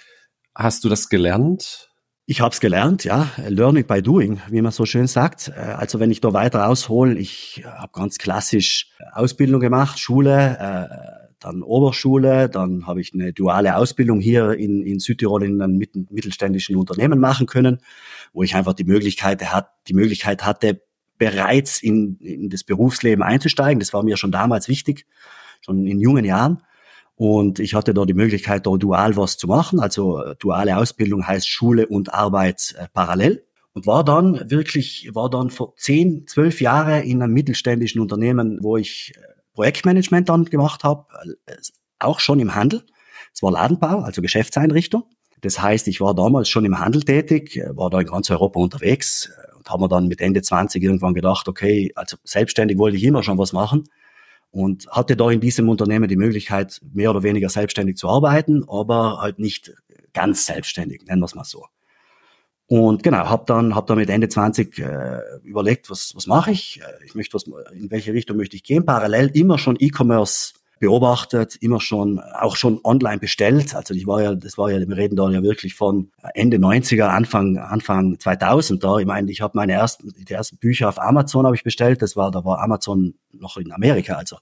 Hast 0.53 0.83
du 0.83 0.89
das 0.89 1.09
gelernt? 1.09 1.89
Ich 2.27 2.41
habe 2.41 2.51
es 2.51 2.59
gelernt, 2.59 3.03
ja. 3.03 3.29
Learning 3.47 3.85
by 3.85 4.01
doing, 4.01 4.41
wie 4.49 4.61
man 4.61 4.71
so 4.71 4.85
schön 4.85 5.05
sagt. 5.05 5.49
Äh, 5.49 5.59
also 5.59 5.99
wenn 5.99 6.09
ich 6.09 6.21
da 6.21 6.33
weiter 6.33 6.67
aushole, 6.67 7.17
ich 7.17 7.63
habe 7.65 7.91
ganz 7.93 8.17
klassisch 8.17 8.89
Ausbildung 9.13 9.61
gemacht, 9.61 9.99
Schule, 9.99 10.57
äh, 10.59 11.25
dann 11.39 11.61
Oberschule, 11.61 12.49
dann 12.49 12.87
habe 12.87 13.01
ich 13.01 13.13
eine 13.13 13.31
duale 13.31 13.75
Ausbildung 13.75 14.19
hier 14.19 14.53
in, 14.53 14.81
in 14.83 14.99
Südtirol 14.99 15.43
in 15.43 15.61
einem 15.61 15.77
mittelständischen 15.77 16.75
Unternehmen 16.75 17.19
machen 17.19 17.45
können, 17.45 17.79
wo 18.33 18.43
ich 18.43 18.55
einfach 18.55 18.73
die 18.73 18.83
Möglichkeit, 18.83 19.41
hat, 19.51 19.69
die 19.87 19.93
Möglichkeit 19.93 20.45
hatte, 20.45 20.81
bereits 21.17 21.81
in, 21.81 22.17
in 22.19 22.49
das 22.49 22.63
Berufsleben 22.63 23.23
einzusteigen. 23.23 23.79
Das 23.79 23.93
war 23.93 24.03
mir 24.03 24.17
schon 24.17 24.31
damals 24.31 24.67
wichtig, 24.67 25.05
schon 25.61 25.85
in 25.85 25.99
jungen 25.99 26.25
Jahren. 26.25 26.61
Und 27.15 27.59
ich 27.59 27.73
hatte 27.73 27.93
da 27.93 28.05
die 28.05 28.13
Möglichkeit, 28.13 28.67
da 28.67 28.75
dual 28.75 29.15
was 29.15 29.37
zu 29.37 29.47
machen. 29.47 29.79
Also 29.79 30.21
äh, 30.21 30.35
duale 30.37 30.77
Ausbildung 30.77 31.25
heißt 31.25 31.47
Schule 31.47 31.87
und 31.87 32.13
Arbeit 32.13 32.75
äh, 32.77 32.87
parallel. 32.93 33.45
Und 33.73 33.87
war 33.87 34.03
dann 34.03 34.49
wirklich, 34.49 35.09
war 35.13 35.29
dann 35.29 35.49
vor 35.49 35.75
zehn, 35.77 36.27
zwölf 36.27 36.61
Jahre 36.61 37.01
in 37.01 37.21
einem 37.21 37.33
mittelständischen 37.33 38.01
Unternehmen, 38.01 38.59
wo 38.61 38.75
ich 38.77 39.13
äh, 39.15 39.21
Projektmanagement 39.53 40.27
dann 40.27 40.45
gemacht 40.45 40.83
habe, 40.83 41.05
auch 41.99 42.19
schon 42.19 42.39
im 42.39 42.55
Handel. 42.55 42.83
Es 43.33 43.41
war 43.41 43.51
Ladenbau, 43.51 43.99
also 43.99 44.21
Geschäftseinrichtung. 44.21 45.03
Das 45.45 45.61
heißt, 45.61 45.87
ich 45.87 46.01
war 46.01 46.15
damals 46.15 46.49
schon 46.49 46.65
im 46.65 46.79
Handel 46.79 47.03
tätig, 47.03 47.57
äh, 47.57 47.77
war 47.77 47.91
da 47.91 47.99
in 47.99 48.07
ganz 48.07 48.31
Europa 48.31 48.59
unterwegs 48.59 49.29
äh, 49.29 49.55
und 49.55 49.69
habe 49.69 49.83
mir 49.83 49.89
dann 49.89 50.07
mit 50.07 50.19
Ende 50.19 50.41
20 50.41 50.81
irgendwann 50.81 51.13
gedacht, 51.13 51.47
okay, 51.47 51.91
also 51.95 52.17
selbstständig 52.23 52.79
wollte 52.79 52.97
ich 52.97 53.03
immer 53.03 53.21
schon 53.21 53.37
was 53.37 53.53
machen 53.53 53.83
und 54.49 54.87
hatte 54.89 55.15
da 55.15 55.29
in 55.29 55.41
diesem 55.41 55.69
Unternehmen 55.69 56.07
die 56.07 56.15
Möglichkeit, 56.15 56.81
mehr 56.93 57.11
oder 57.11 57.21
weniger 57.21 57.49
selbstständig 57.49 57.97
zu 57.97 58.09
arbeiten, 58.09 58.63
aber 58.67 59.21
halt 59.21 59.37
nicht 59.37 59.71
ganz 60.13 60.47
selbstständig, 60.47 61.03
nennen 61.05 61.21
wir 61.21 61.25
es 61.25 61.35
mal 61.35 61.43
so. 61.43 61.65
Und 62.67 63.03
genau, 63.03 63.29
habe 63.29 63.43
dann, 63.45 63.75
hab 63.75 63.85
dann 63.85 63.99
mit 63.99 64.09
Ende 64.09 64.27
20 64.27 64.79
äh, 64.79 65.19
überlegt, 65.43 65.91
was, 65.91 66.13
was 66.15 66.25
mache 66.25 66.49
ich? 66.49 66.81
Äh, 66.81 67.05
ich 67.05 67.13
möchte 67.13 67.35
was, 67.35 67.43
in 67.71 67.91
welche 67.91 68.13
Richtung 68.13 68.37
möchte 68.37 68.55
ich 68.55 68.63
gehen? 68.63 68.83
Parallel 68.83 69.29
immer 69.35 69.59
schon 69.59 69.77
E-Commerce 69.79 70.53
beobachtet, 70.79 71.55
immer 71.61 71.79
schon, 71.79 72.19
auch 72.19 72.55
schon 72.55 72.79
online 72.83 73.19
bestellt. 73.19 73.75
Also 73.75 73.93
ich 73.93 74.07
war 74.07 74.21
ja, 74.21 74.35
das 74.35 74.57
war 74.57 74.71
ja, 74.71 74.79
wir 74.79 74.97
reden 74.97 75.15
da 75.15 75.29
ja 75.29 75.41
wirklich 75.43 75.75
von 75.75 76.11
Ende 76.33 76.57
90er, 76.57 77.05
Anfang, 77.05 77.57
Anfang 77.57 78.19
2000 78.19 78.83
da. 78.83 78.97
Ich 78.97 79.05
meine, 79.05 79.31
ich 79.31 79.41
habe 79.41 79.53
meine 79.55 79.73
ersten, 79.73 80.11
die 80.13 80.33
ersten 80.33 80.57
Bücher 80.57 80.89
auf 80.89 80.99
Amazon 80.99 81.45
habe 81.45 81.55
ich 81.55 81.63
bestellt. 81.63 82.01
Das 82.01 82.15
war, 82.15 82.31
da 82.31 82.43
war 82.45 82.61
Amazon 82.61 83.15
noch 83.31 83.57
in 83.57 83.71
Amerika, 83.71 84.13
also 84.13 84.37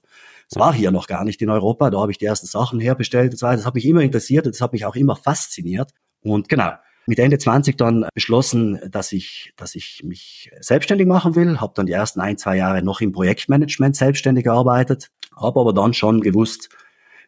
es 0.50 0.58
war 0.58 0.74
hier 0.74 0.90
noch 0.90 1.06
gar 1.06 1.24
nicht 1.24 1.40
in 1.42 1.50
Europa. 1.50 1.90
Da 1.90 2.00
habe 2.00 2.12
ich 2.12 2.18
die 2.18 2.26
ersten 2.26 2.46
Sachen 2.46 2.80
herbestellt. 2.80 3.32
Das, 3.32 3.42
war, 3.42 3.56
das 3.56 3.66
hat 3.66 3.74
mich 3.74 3.86
immer 3.86 4.02
interessiert 4.02 4.46
und 4.46 4.54
das 4.54 4.60
hat 4.60 4.72
mich 4.72 4.84
auch 4.84 4.96
immer 4.96 5.16
fasziniert. 5.16 5.92
Und 6.20 6.48
genau, 6.48 6.72
mit 7.06 7.18
Ende 7.18 7.38
20 7.38 7.76
dann 7.76 8.06
beschlossen, 8.14 8.80
dass 8.90 9.12
ich, 9.12 9.52
dass 9.56 9.74
ich 9.74 10.02
mich 10.04 10.50
selbstständig 10.60 11.06
machen 11.06 11.34
will. 11.34 11.60
Habe 11.60 11.72
dann 11.76 11.86
die 11.86 11.92
ersten 11.92 12.20
ein, 12.20 12.38
zwei 12.38 12.56
Jahre 12.56 12.82
noch 12.82 13.00
im 13.00 13.12
Projektmanagement 13.12 13.96
selbstständig 13.96 14.44
gearbeitet, 14.44 15.10
habe 15.36 15.60
aber 15.60 15.72
dann 15.72 15.94
schon 15.94 16.20
gewusst, 16.20 16.68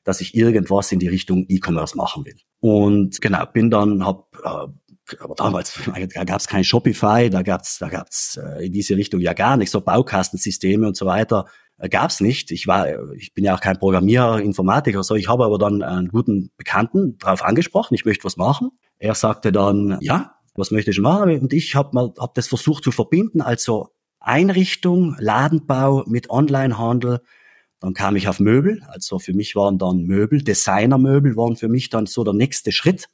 dass 0.05 0.21
ich 0.21 0.35
irgendwas 0.35 0.93
in 0.93 0.99
die 0.99 1.09
Richtung 1.09 1.47
E-Commerce 1.49 1.97
machen 1.97 2.25
will. 2.25 2.37
Und 2.61 3.21
genau, 3.21 3.45
bin 3.47 3.71
dann, 3.71 4.05
hab, 4.05 4.29
äh, 4.45 5.17
aber 5.21 5.35
damals 5.37 5.79
da 6.15 6.25
gab 6.25 6.41
es 6.41 6.49
kein 6.49 6.65
Shopify, 6.65 7.29
da 7.31 7.43
gab's 7.43 7.79
da 7.79 7.89
gab's 7.89 8.37
äh, 8.37 8.67
in 8.67 8.73
diese 8.73 8.97
Richtung 8.97 9.21
ja 9.21 9.33
gar 9.33 9.57
nichts, 9.57 9.73
so 9.73 9.81
Baukastensysteme 9.81 10.87
und 10.87 10.97
so 10.97 11.07
weiter 11.07 11.47
äh, 11.79 11.89
gab's 11.89 12.21
nicht. 12.21 12.51
Ich 12.51 12.67
war, 12.67 13.13
ich 13.15 13.35
bin 13.35 13.45
ja 13.45 13.55
auch 13.55 13.61
kein 13.61 13.79
Programmierer, 13.79 14.41
Informatiker, 14.41 15.03
so. 15.03 15.15
Ich 15.15 15.29
habe 15.29 15.45
aber 15.45 15.59
dann 15.59 15.83
einen 15.83 16.09
guten 16.09 16.51
Bekannten 16.57 17.19
darauf 17.19 17.43
angesprochen, 17.43 17.95
ich 17.95 18.05
möchte 18.05 18.25
was 18.25 18.37
machen. 18.37 18.71
Er 18.99 19.15
sagte 19.15 19.53
dann, 19.53 19.99
ja, 20.01 20.37
was 20.55 20.71
möchte 20.71 20.91
ich 20.91 21.01
machen? 21.01 21.39
Und 21.39 21.53
ich 21.53 21.75
habe 21.75 21.91
mal 21.93 22.15
hab 22.19 22.35
das 22.35 22.49
versucht 22.49 22.85
zu 22.85 22.93
verbinden, 22.93 23.43
also 23.43 23.91
Einrichtung, 24.21 25.17
Ladenbau 25.19 26.05
mit 26.07 26.31
Onlinehandel. 26.31 27.21
Dann 27.87 27.95
kam 27.95 28.16
ich 28.16 28.26
auf 28.26 28.40
Möbel. 28.40 28.83
Also 28.88 29.21
für 29.21 29.33
mich 29.33 29.55
waren 29.55 29.78
dann 29.78 30.02
Möbel, 30.02 30.43
Designermöbel 30.43 31.37
waren 31.37 31.55
für 31.55 31.69
mich 31.69 31.88
dann 31.88 32.07
so 32.07 32.25
der 32.25 32.35
nächste 32.35 32.73
Schritt, 32.73 33.09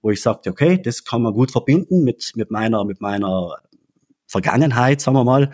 wo 0.00 0.10
ich 0.10 0.22
sagte, 0.22 0.48
okay, 0.48 0.80
das 0.80 1.04
kann 1.04 1.20
man 1.20 1.34
gut 1.34 1.50
verbinden 1.50 2.04
mit, 2.04 2.32
mit 2.34 2.50
meiner, 2.50 2.86
mit 2.86 3.02
meiner 3.02 3.58
Vergangenheit, 4.26 5.02
sagen 5.02 5.18
wir 5.18 5.24
mal. 5.24 5.50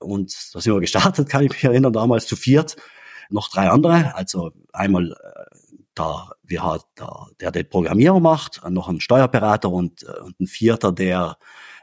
Und 0.00 0.34
da 0.54 0.60
sind 0.62 0.72
wir 0.72 0.80
gestartet, 0.80 1.28
kann 1.28 1.44
ich 1.44 1.50
mich 1.50 1.64
erinnern, 1.64 1.92
damals 1.92 2.26
zu 2.26 2.34
viert. 2.34 2.76
Noch 3.28 3.50
drei 3.50 3.68
andere, 3.68 4.14
also 4.14 4.52
einmal 4.72 5.12
äh, 5.12 5.56
da, 5.94 6.30
wir 6.44 6.64
hat, 6.64 6.86
der, 6.98 7.26
der 7.40 7.50
den 7.50 7.68
Programmierer 7.68 8.20
macht, 8.20 8.62
noch 8.70 8.88
ein 8.88 9.00
Steuerberater 9.00 9.68
und, 9.68 10.02
äh, 10.02 10.22
und 10.22 10.40
ein 10.40 10.46
vierter, 10.46 10.92
der 10.92 11.36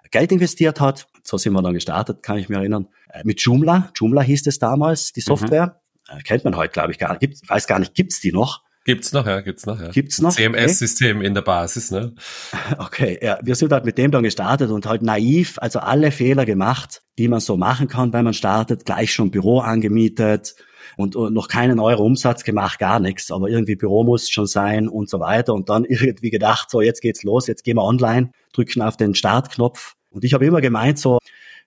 Geld 0.09 0.31
investiert 0.31 0.81
hat. 0.81 1.07
So 1.21 1.37
sind 1.37 1.53
wir 1.53 1.61
dann 1.61 1.75
gestartet, 1.75 2.23
kann 2.23 2.39
ich 2.39 2.49
mich 2.49 2.57
erinnern. 2.57 2.87
Äh, 3.09 3.21
mit 3.25 3.41
Joomla. 3.41 3.91
Joomla 3.93 4.23
hieß 4.23 4.47
es 4.47 4.57
damals, 4.57 5.13
die 5.13 5.19
mhm. 5.19 5.25
Software. 5.25 5.81
Mhm. 6.15 6.23
kennt 6.23 6.43
man 6.43 6.55
heute, 6.55 6.73
glaube 6.73 6.91
ich, 6.91 6.99
gar 6.99 7.17
nicht. 7.19 7.41
Ich 7.43 7.49
weiß 7.49 7.67
gar 7.67 7.79
nicht, 7.79 7.93
gibt's 7.93 8.19
die 8.19 8.31
noch? 8.31 8.63
Gibt's 8.83 9.13
noch, 9.13 9.27
ja, 9.27 9.41
gibt's 9.41 9.67
noch, 9.67 9.79
ja. 9.79 9.89
Gibt's 9.89 10.21
noch? 10.21 10.31
CMS-System 10.31 11.17
okay. 11.17 11.27
in 11.27 11.35
der 11.35 11.43
Basis, 11.43 11.91
ne? 11.91 12.15
Okay, 12.79 13.19
ja, 13.21 13.37
wir 13.43 13.53
sind 13.53 13.71
halt 13.71 13.85
mit 13.85 13.97
dem 13.99 14.09
dann 14.09 14.23
gestartet 14.23 14.71
und 14.71 14.87
halt 14.87 15.03
naiv, 15.03 15.57
also 15.59 15.79
alle 15.79 16.11
Fehler 16.11 16.45
gemacht, 16.45 17.03
die 17.19 17.27
man 17.27 17.41
so 17.41 17.57
machen 17.57 17.87
kann, 17.87 18.11
wenn 18.11 18.23
man 18.23 18.33
startet, 18.33 18.85
gleich 18.85 19.13
schon 19.13 19.29
Büro 19.29 19.59
angemietet 19.59 20.55
und, 20.97 21.15
und 21.15 21.31
noch 21.33 21.47
keinen 21.47 21.79
Euro 21.79 22.03
Umsatz 22.03 22.43
gemacht, 22.43 22.79
gar 22.79 22.99
nichts, 22.99 23.31
aber 23.31 23.49
irgendwie 23.49 23.75
Büro 23.75 24.03
muss 24.03 24.31
schon 24.31 24.47
sein 24.47 24.87
und 24.87 25.11
so 25.11 25.19
weiter 25.19 25.53
und 25.53 25.69
dann 25.69 25.85
irgendwie 25.87 26.31
gedacht, 26.31 26.71
so 26.71 26.81
jetzt 26.81 27.01
geht's 27.01 27.21
los, 27.21 27.45
jetzt 27.45 27.63
gehen 27.63 27.77
wir 27.77 27.83
online, 27.83 28.31
drücken 28.51 28.81
auf 28.81 28.97
den 28.97 29.13
Startknopf 29.13 29.93
und 30.09 30.23
ich 30.23 30.33
habe 30.33 30.47
immer 30.47 30.61
gemeint 30.61 30.97
so, 30.97 31.19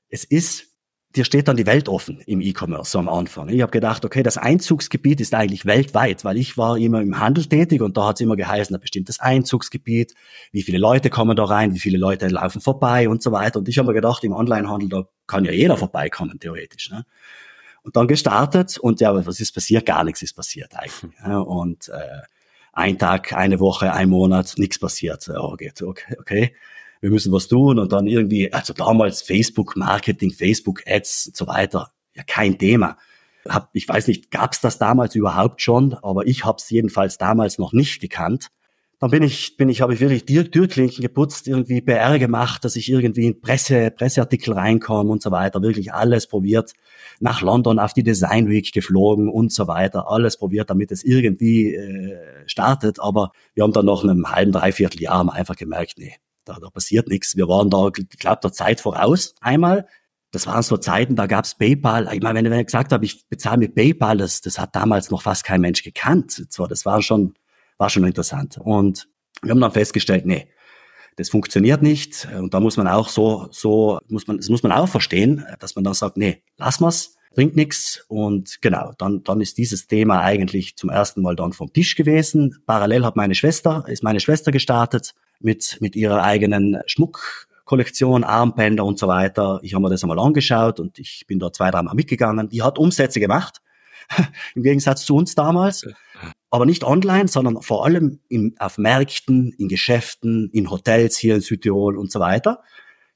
es 0.08 0.24
ist 0.24 0.73
dir 1.16 1.24
steht 1.24 1.48
dann 1.48 1.56
die 1.56 1.66
Welt 1.66 1.88
offen 1.88 2.20
im 2.26 2.40
E-Commerce 2.40 2.90
so 2.90 2.98
am 2.98 3.08
Anfang. 3.08 3.48
Ich 3.48 3.60
habe 3.62 3.70
gedacht, 3.70 4.04
okay, 4.04 4.22
das 4.22 4.36
Einzugsgebiet 4.36 5.20
ist 5.20 5.34
eigentlich 5.34 5.64
weltweit, 5.64 6.24
weil 6.24 6.36
ich 6.36 6.58
war 6.58 6.76
immer 6.76 7.00
im 7.00 7.18
Handel 7.20 7.46
tätig 7.46 7.82
und 7.82 7.96
da 7.96 8.08
hat 8.08 8.16
es 8.16 8.20
immer 8.20 8.36
geheißen, 8.36 8.74
ein 8.74 8.80
bestimmtes 8.80 9.20
Einzugsgebiet, 9.20 10.14
wie 10.52 10.62
viele 10.62 10.78
Leute 10.78 11.10
kommen 11.10 11.36
da 11.36 11.44
rein, 11.44 11.74
wie 11.74 11.78
viele 11.78 11.98
Leute 11.98 12.28
laufen 12.28 12.60
vorbei 12.60 13.08
und 13.08 13.22
so 13.22 13.32
weiter. 13.32 13.60
Und 13.60 13.68
ich 13.68 13.78
habe 13.78 13.88
mir 13.88 13.94
gedacht, 13.94 14.24
im 14.24 14.32
Onlinehandel, 14.32 14.88
da 14.88 15.04
kann 15.26 15.44
ja 15.44 15.52
jeder 15.52 15.76
vorbeikommen, 15.76 16.38
theoretisch. 16.40 16.90
Ne? 16.90 17.04
Und 17.82 17.96
dann 17.96 18.08
gestartet 18.08 18.78
und 18.78 19.00
ja, 19.00 19.14
was 19.26 19.40
ist 19.40 19.52
passiert? 19.52 19.86
Gar 19.86 20.04
nichts 20.04 20.22
ist 20.22 20.34
passiert 20.34 20.74
eigentlich. 20.74 21.12
Ja, 21.24 21.38
und 21.38 21.88
äh, 21.88 22.22
ein 22.72 22.98
Tag, 22.98 23.32
eine 23.32 23.60
Woche, 23.60 23.92
ein 23.92 24.08
Monat, 24.08 24.54
nichts 24.56 24.78
passiert. 24.78 25.28
Okay, 25.28 25.72
okay, 25.82 26.16
okay 26.18 26.54
wir 27.04 27.10
müssen 27.10 27.32
was 27.32 27.48
tun 27.48 27.78
und 27.78 27.92
dann 27.92 28.06
irgendwie, 28.06 28.50
also 28.50 28.72
damals 28.72 29.20
Facebook 29.20 29.76
Marketing, 29.76 30.30
Facebook 30.32 30.84
Ads 30.86 31.26
und 31.26 31.36
so 31.36 31.46
weiter, 31.46 31.90
ja 32.14 32.22
kein 32.22 32.56
Thema. 32.56 32.96
Hab, 33.46 33.68
ich 33.74 33.86
weiß 33.86 34.08
nicht, 34.08 34.30
gab 34.30 34.54
es 34.54 34.62
das 34.62 34.78
damals 34.78 35.14
überhaupt 35.14 35.60
schon, 35.60 35.92
aber 36.00 36.26
ich 36.26 36.46
habe 36.46 36.56
es 36.56 36.70
jedenfalls 36.70 37.18
damals 37.18 37.58
noch 37.58 37.74
nicht 37.74 38.00
gekannt. 38.00 38.48
Dann 39.00 39.10
bin 39.10 39.22
ich, 39.22 39.58
bin 39.58 39.68
ich, 39.68 39.82
habe 39.82 39.92
ich 39.92 40.00
wirklich 40.00 40.24
Türklinken 40.24 41.02
geputzt, 41.02 41.46
irgendwie 41.46 41.82
PR 41.82 42.18
gemacht, 42.18 42.64
dass 42.64 42.74
ich 42.74 42.88
irgendwie 42.88 43.26
in 43.26 43.38
Presse, 43.42 43.90
Presseartikel 43.90 44.54
reinkomme 44.54 45.10
und 45.10 45.20
so 45.20 45.30
weiter, 45.30 45.60
wirklich 45.60 45.92
alles 45.92 46.26
probiert, 46.26 46.72
nach 47.20 47.42
London 47.42 47.78
auf 47.78 47.92
die 47.92 48.02
Design 48.02 48.48
Week 48.48 48.72
geflogen 48.72 49.28
und 49.28 49.52
so 49.52 49.68
weiter, 49.68 50.08
alles 50.08 50.38
probiert, 50.38 50.70
damit 50.70 50.90
es 50.90 51.04
irgendwie 51.04 51.74
äh, 51.74 52.16
startet. 52.46 52.98
Aber 52.98 53.32
wir 53.52 53.62
haben 53.62 53.74
dann 53.74 53.84
nach 53.84 54.02
einem 54.02 54.30
halben, 54.30 54.52
dreiviertel 54.52 55.02
Jahr 55.02 55.30
einfach 55.30 55.56
gemerkt, 55.56 55.96
nee, 55.98 56.14
da, 56.44 56.58
da 56.60 56.70
passiert 56.70 57.08
nichts. 57.08 57.36
Wir 57.36 57.48
waren 57.48 57.70
da, 57.70 57.88
ich 57.96 58.18
glaube, 58.18 58.40
der 58.42 58.52
Zeit 58.52 58.80
voraus 58.80 59.34
einmal. 59.40 59.86
Das 60.30 60.46
waren 60.46 60.62
so 60.62 60.76
Zeiten, 60.76 61.14
da 61.14 61.26
gab's 61.26 61.54
PayPal. 61.56 62.12
Ich 62.12 62.20
meine, 62.20 62.40
wenn, 62.40 62.50
wenn 62.50 62.60
ich 62.60 62.66
gesagt 62.66 62.92
habe, 62.92 63.04
ich 63.04 63.28
bezahle 63.28 63.58
mit 63.58 63.74
PayPal, 63.74 64.16
das, 64.16 64.40
das 64.40 64.58
hat 64.58 64.74
damals 64.74 65.10
noch 65.10 65.22
fast 65.22 65.44
kein 65.44 65.60
Mensch 65.60 65.82
gekannt. 65.82 66.50
Zwar, 66.50 66.66
das 66.66 66.84
war 66.84 67.02
schon, 67.02 67.34
war 67.78 67.88
schon 67.88 68.04
interessant. 68.04 68.58
Und 68.58 69.08
wir 69.42 69.52
haben 69.52 69.60
dann 69.60 69.70
festgestellt, 69.70 70.26
nee, 70.26 70.48
das 71.16 71.30
funktioniert 71.30 71.82
nicht. 71.82 72.26
Und 72.36 72.52
da 72.52 72.60
muss 72.60 72.76
man 72.76 72.88
auch 72.88 73.08
so, 73.08 73.46
so 73.52 74.00
muss 74.08 74.26
man, 74.26 74.38
das 74.38 74.48
muss 74.48 74.64
man 74.64 74.72
auch 74.72 74.88
verstehen, 74.88 75.44
dass 75.60 75.76
man 75.76 75.84
dann 75.84 75.94
sagt, 75.94 76.16
nee, 76.16 76.42
lass 76.56 76.80
mal's, 76.80 77.16
bringt 77.34 77.54
nichts. 77.54 78.04
Und 78.08 78.60
genau, 78.60 78.92
dann, 78.98 79.22
dann 79.22 79.40
ist 79.40 79.56
dieses 79.56 79.86
Thema 79.86 80.20
eigentlich 80.20 80.76
zum 80.76 80.90
ersten 80.90 81.22
Mal 81.22 81.36
dann 81.36 81.52
vom 81.52 81.72
Tisch 81.72 81.94
gewesen. 81.94 82.60
Parallel 82.66 83.04
hat 83.04 83.14
meine 83.14 83.36
Schwester, 83.36 83.84
ist 83.86 84.02
meine 84.02 84.18
Schwester 84.18 84.50
gestartet 84.50 85.14
mit, 85.44 85.78
mit 85.80 85.94
ihrer 85.94 86.22
eigenen 86.22 86.80
Schmuckkollektion, 86.86 88.24
Armbänder 88.24 88.84
und 88.84 88.98
so 88.98 89.06
weiter. 89.06 89.60
Ich 89.62 89.74
habe 89.74 89.82
mir 89.82 89.90
das 89.90 90.02
einmal 90.02 90.18
angeschaut 90.18 90.80
und 90.80 90.98
ich 90.98 91.24
bin 91.26 91.38
da 91.38 91.52
zwei, 91.52 91.70
dreimal 91.70 91.94
mitgegangen. 91.94 92.48
Die 92.48 92.62
hat 92.62 92.78
Umsätze 92.78 93.20
gemacht, 93.20 93.60
im 94.54 94.62
Gegensatz 94.62 95.04
zu 95.04 95.14
uns 95.14 95.34
damals. 95.34 95.86
Aber 96.50 96.66
nicht 96.66 96.84
online, 96.84 97.28
sondern 97.28 97.60
vor 97.62 97.84
allem 97.84 98.20
in, 98.28 98.54
auf 98.58 98.78
Märkten, 98.78 99.52
in 99.58 99.68
Geschäften, 99.68 100.50
in 100.52 100.70
Hotels 100.70 101.18
hier 101.18 101.36
in 101.36 101.40
Südtirol 101.40 101.98
und 101.98 102.10
so 102.10 102.20
weiter. 102.20 102.62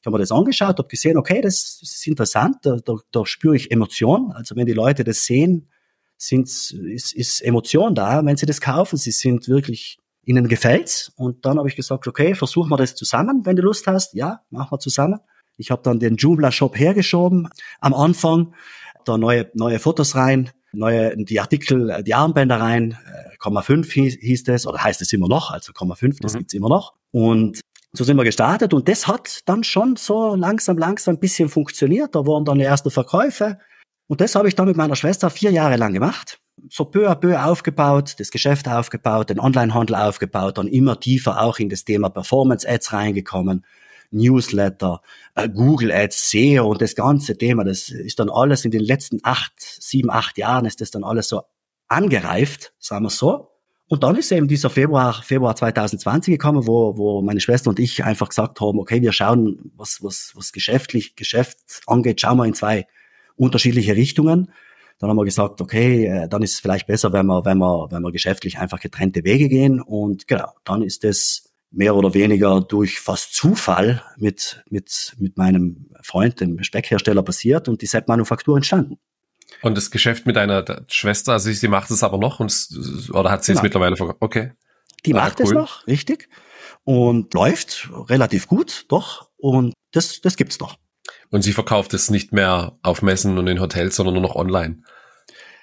Ich 0.00 0.06
habe 0.06 0.16
mir 0.16 0.20
das 0.20 0.32
angeschaut, 0.32 0.78
habe 0.78 0.88
gesehen, 0.88 1.16
okay, 1.16 1.40
das, 1.40 1.78
das 1.80 1.94
ist 1.94 2.06
interessant, 2.06 2.58
da, 2.62 2.76
da, 2.84 2.94
da 3.10 3.26
spüre 3.26 3.56
ich 3.56 3.70
Emotion. 3.70 4.32
Also 4.32 4.54
wenn 4.54 4.66
die 4.66 4.72
Leute 4.72 5.02
das 5.02 5.24
sehen, 5.24 5.68
sind, 6.16 6.48
ist, 6.48 7.12
ist 7.14 7.40
Emotion 7.40 7.94
da, 7.94 8.24
wenn 8.24 8.36
sie 8.36 8.46
das 8.46 8.60
kaufen. 8.60 8.96
Sie 8.96 9.12
sind 9.12 9.48
wirklich 9.48 9.98
ihnen 10.28 10.46
gefällt's. 10.46 11.10
Und 11.16 11.46
dann 11.46 11.58
habe 11.58 11.68
ich 11.68 11.76
gesagt, 11.76 12.06
okay, 12.06 12.34
versuchen 12.34 12.70
wir 12.70 12.76
das 12.76 12.94
zusammen, 12.94 13.46
wenn 13.46 13.56
du 13.56 13.62
Lust 13.62 13.86
hast. 13.86 14.14
Ja, 14.14 14.42
machen 14.50 14.72
wir 14.72 14.78
zusammen. 14.78 15.20
Ich 15.56 15.70
habe 15.70 15.82
dann 15.82 15.98
den 15.98 16.16
Joomla 16.16 16.52
Shop 16.52 16.78
hergeschoben 16.78 17.48
am 17.80 17.94
Anfang, 17.94 18.54
da 19.04 19.16
neue, 19.16 19.50
neue 19.54 19.78
Fotos 19.78 20.14
rein, 20.14 20.50
neue, 20.72 21.16
die 21.16 21.40
Artikel, 21.40 22.02
die 22.04 22.14
Armbänder 22.14 22.60
rein, 22.60 22.92
äh, 22.92 23.36
Komma 23.38 23.62
5 23.62 23.90
hieß, 23.90 24.18
hieß 24.20 24.44
das, 24.44 24.66
oder 24.66 24.84
heißt 24.84 25.00
es 25.00 25.12
immer 25.12 25.28
noch, 25.28 25.50
also 25.50 25.72
Komma 25.72 25.94
5, 25.94 26.20
das 26.20 26.34
mhm. 26.34 26.38
gibt's 26.38 26.54
immer 26.54 26.68
noch. 26.68 26.94
Und 27.10 27.60
so 27.92 28.04
sind 28.04 28.16
wir 28.18 28.24
gestartet 28.24 28.74
und 28.74 28.86
das 28.88 29.08
hat 29.08 29.40
dann 29.46 29.64
schon 29.64 29.96
so 29.96 30.34
langsam, 30.34 30.76
langsam 30.76 31.14
ein 31.14 31.20
bisschen 31.20 31.48
funktioniert. 31.48 32.14
Da 32.14 32.26
waren 32.26 32.44
dann 32.44 32.58
die 32.58 32.64
ersten 32.64 32.90
Verkäufe. 32.90 33.58
Und 34.06 34.20
das 34.20 34.34
habe 34.34 34.46
ich 34.46 34.54
dann 34.54 34.68
mit 34.68 34.76
meiner 34.76 34.94
Schwester 34.94 35.30
vier 35.30 35.50
Jahre 35.50 35.76
lang 35.76 35.94
gemacht 35.94 36.38
so 36.68 36.84
peu 36.84 37.08
à 37.08 37.14
peu 37.14 37.42
aufgebaut, 37.42 38.16
das 38.18 38.30
Geschäft 38.30 38.68
aufgebaut, 38.68 39.30
den 39.30 39.40
Onlinehandel 39.40 39.96
aufgebaut, 39.96 40.58
dann 40.58 40.68
immer 40.68 41.00
tiefer 41.00 41.42
auch 41.42 41.58
in 41.58 41.68
das 41.68 41.84
Thema 41.84 42.08
Performance 42.08 42.68
Ads 42.68 42.92
reingekommen, 42.92 43.64
Newsletter, 44.10 45.02
äh, 45.34 45.48
Google 45.48 45.92
Ads, 45.92 46.30
SEO 46.30 46.70
und 46.70 46.80
das 46.80 46.94
ganze 46.94 47.36
Thema, 47.36 47.64
das 47.64 47.88
ist 47.90 48.18
dann 48.18 48.30
alles 48.30 48.64
in 48.64 48.70
den 48.70 48.82
letzten 48.82 49.20
acht, 49.22 49.52
sieben, 49.58 50.10
acht 50.10 50.38
Jahren 50.38 50.64
ist 50.64 50.80
das 50.80 50.90
dann 50.90 51.04
alles 51.04 51.28
so 51.28 51.42
angereift, 51.88 52.72
sagen 52.78 53.04
wir 53.04 53.10
so. 53.10 53.48
Und 53.90 54.02
dann 54.02 54.16
ist 54.16 54.30
eben 54.32 54.48
dieser 54.48 54.68
Februar, 54.68 55.22
Februar 55.22 55.56
2020 55.56 56.32
gekommen, 56.32 56.66
wo, 56.66 56.98
wo 56.98 57.22
meine 57.22 57.40
Schwester 57.40 57.70
und 57.70 57.78
ich 57.78 58.04
einfach 58.04 58.28
gesagt 58.28 58.60
haben, 58.60 58.78
okay, 58.78 59.00
wir 59.00 59.12
schauen, 59.12 59.72
was, 59.76 60.02
was, 60.02 60.32
was 60.34 60.52
geschäftlich, 60.52 61.16
Geschäft 61.16 61.58
angeht, 61.86 62.20
schauen 62.20 62.36
wir 62.36 62.44
in 62.44 62.52
zwei 62.52 62.86
unterschiedliche 63.36 63.96
Richtungen. 63.96 64.52
Dann 64.98 65.10
haben 65.10 65.16
wir 65.16 65.24
gesagt, 65.24 65.60
okay, 65.60 66.06
äh, 66.06 66.28
dann 66.28 66.42
ist 66.42 66.54
es 66.54 66.60
vielleicht 66.60 66.86
besser, 66.86 67.12
wenn 67.12 67.26
wir, 67.26 67.44
wenn 67.44 67.58
wir, 67.58 67.88
wenn 67.90 68.02
wir 68.02 68.12
geschäftlich 68.12 68.58
einfach 68.58 68.80
getrennte 68.80 69.24
Wege 69.24 69.48
gehen. 69.48 69.80
Und 69.80 70.26
genau, 70.26 70.52
dann 70.64 70.82
ist 70.82 71.04
es 71.04 71.52
mehr 71.70 71.94
oder 71.94 72.14
weniger 72.14 72.60
durch 72.60 72.98
fast 72.98 73.34
Zufall 73.34 74.02
mit, 74.16 74.62
mit, 74.70 75.14
mit 75.18 75.36
meinem 75.36 75.90
Freund, 76.02 76.40
dem 76.40 76.62
Speckhersteller, 76.62 77.22
passiert 77.22 77.68
und 77.68 77.82
die 77.82 77.86
Sepp-Manufaktur 77.86 78.56
entstanden. 78.56 78.98
Und 79.62 79.76
das 79.76 79.90
Geschäft 79.90 80.26
mit 80.26 80.36
deiner 80.36 80.64
Schwester, 80.88 81.32
also 81.32 81.50
sie 81.50 81.68
macht 81.68 81.90
es 81.90 82.02
aber 82.02 82.18
noch 82.18 82.40
und, 82.40 82.52
oder 83.12 83.30
hat 83.30 83.44
sie 83.44 83.52
genau. 83.52 83.60
es 83.60 83.62
mittlerweile 83.62 83.96
verkauft? 83.96 84.18
Okay. 84.20 84.52
Die 85.06 85.14
ah, 85.14 85.18
macht 85.18 85.40
cool. 85.40 85.46
es 85.46 85.52
noch, 85.52 85.86
richtig. 85.86 86.28
Und 86.84 87.32
läuft 87.34 87.90
relativ 88.08 88.46
gut, 88.46 88.86
doch. 88.88 89.30
Und 89.36 89.74
das, 89.92 90.20
das 90.20 90.36
gibt's 90.36 90.58
noch. 90.58 90.76
Und 91.30 91.42
sie 91.42 91.52
verkauft 91.52 91.94
es 91.94 92.10
nicht 92.10 92.32
mehr 92.32 92.78
auf 92.82 93.02
Messen 93.02 93.38
und 93.38 93.46
in 93.46 93.60
Hotels, 93.60 93.96
sondern 93.96 94.14
nur 94.14 94.22
noch 94.22 94.36
online. 94.36 94.82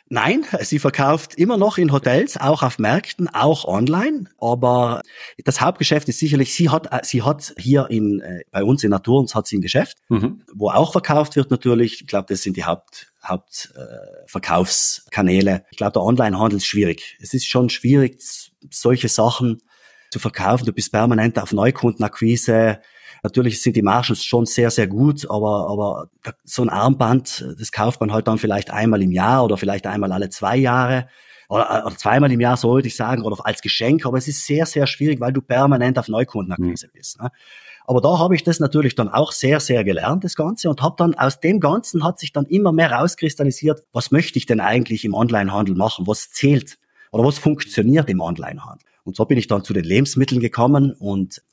Nein, 0.07 0.45
sie 0.61 0.77
verkauft 0.77 1.33
immer 1.33 1.57
noch 1.57 1.79
in 1.79 1.91
Hotels, 1.91 2.37
auch 2.37 2.61
auf 2.61 2.77
Märkten, 2.77 3.27
auch 3.27 3.65
online. 3.65 4.25
Aber 4.39 5.01
das 5.43 5.61
Hauptgeschäft 5.61 6.07
ist 6.07 6.19
sicherlich, 6.19 6.53
sie 6.53 6.69
hat, 6.69 6.87
sie 7.07 7.23
hat 7.23 7.55
hier 7.57 7.87
in, 7.89 8.19
äh, 8.19 8.41
bei 8.51 8.63
uns 8.63 8.83
in 8.83 8.91
Naturens 8.91 9.33
hat 9.33 9.47
sie 9.47 9.57
ein 9.57 9.61
Geschäft, 9.61 9.97
mhm. 10.09 10.43
wo 10.53 10.69
auch 10.69 10.91
verkauft 10.91 11.35
wird 11.35 11.49
natürlich. 11.49 12.01
Ich 12.01 12.07
glaube, 12.07 12.27
das 12.29 12.43
sind 12.43 12.55
die 12.55 12.65
Haupt, 12.65 13.11
Hauptverkaufskanäle. 13.23 15.51
Äh, 15.51 15.61
ich 15.71 15.77
glaube, 15.77 15.93
der 15.93 16.03
Onlinehandel 16.03 16.57
ist 16.57 16.67
schwierig. 16.67 17.17
Es 17.19 17.33
ist 17.33 17.47
schon 17.47 17.69
schwierig, 17.69 18.21
solche 18.69 19.09
Sachen 19.09 19.63
zu 20.11 20.19
verkaufen. 20.19 20.67
Du 20.67 20.71
bist 20.71 20.91
permanent 20.91 21.39
auf 21.39 21.51
Neukundenakquise. 21.51 22.79
Natürlich 23.25 23.59
sind 23.63 23.75
die 23.75 23.81
Margen 23.81 24.15
schon 24.15 24.45
sehr, 24.45 24.69
sehr 24.69 24.85
gut, 24.85 25.27
aber, 25.31 25.67
aber 25.67 26.09
so 26.43 26.61
ein 26.61 26.69
Armband, 26.69 27.43
das 27.57 27.71
kauft 27.71 27.99
man 27.99 28.13
halt 28.13 28.27
dann 28.27 28.37
vielleicht 28.37 28.69
einmal 28.69 29.01
im 29.01 29.11
Jahr 29.11 29.43
oder 29.43 29.57
vielleicht 29.57 29.87
einmal 29.87 30.11
alle 30.11 30.29
zwei 30.29 30.55
Jahre 30.55 31.07
oder, 31.49 31.87
oder 31.87 31.97
zweimal 31.97 32.31
im 32.31 32.39
Jahr 32.39 32.55
sollte 32.55 32.87
ich 32.87 32.95
sagen 32.95 33.23
oder 33.23 33.43
als 33.43 33.63
Geschenk, 33.63 34.05
aber 34.05 34.19
es 34.19 34.27
ist 34.27 34.45
sehr, 34.45 34.67
sehr 34.67 34.85
schwierig, 34.85 35.19
weil 35.21 35.33
du 35.33 35.41
permanent 35.41 35.97
auf 35.97 36.07
Neukundenakquise 36.07 36.85
mhm. 36.85 36.91
bist. 36.93 37.19
Ne? 37.19 37.31
Aber 37.87 37.99
da 37.99 38.19
habe 38.19 38.35
ich 38.35 38.43
das 38.43 38.59
natürlich 38.59 38.93
dann 38.93 39.09
auch 39.09 39.31
sehr, 39.31 39.59
sehr 39.59 39.83
gelernt, 39.83 40.23
das 40.23 40.35
Ganze, 40.35 40.69
und 40.69 40.83
habe 40.83 40.95
dann 40.99 41.15
aus 41.15 41.39
dem 41.39 41.59
Ganzen 41.59 42.03
hat 42.03 42.19
sich 42.19 42.31
dann 42.31 42.45
immer 42.45 42.71
mehr 42.71 42.91
rauskristallisiert, 42.91 43.81
was 43.91 44.11
möchte 44.11 44.37
ich 44.37 44.45
denn 44.45 44.59
eigentlich 44.59 45.03
im 45.03 45.15
Onlinehandel 45.15 45.75
machen, 45.75 46.05
was 46.05 46.29
zählt 46.29 46.77
oder 47.11 47.23
was 47.23 47.39
funktioniert 47.39 48.07
im 48.07 48.21
Onlinehandel. 48.21 48.87
Und 49.03 49.15
so 49.15 49.25
bin 49.25 49.37
ich 49.37 49.47
dann 49.47 49.63
zu 49.63 49.73
den 49.73 49.85
Lebensmitteln 49.85 50.41
gekommen 50.41 50.91
und 50.91 51.43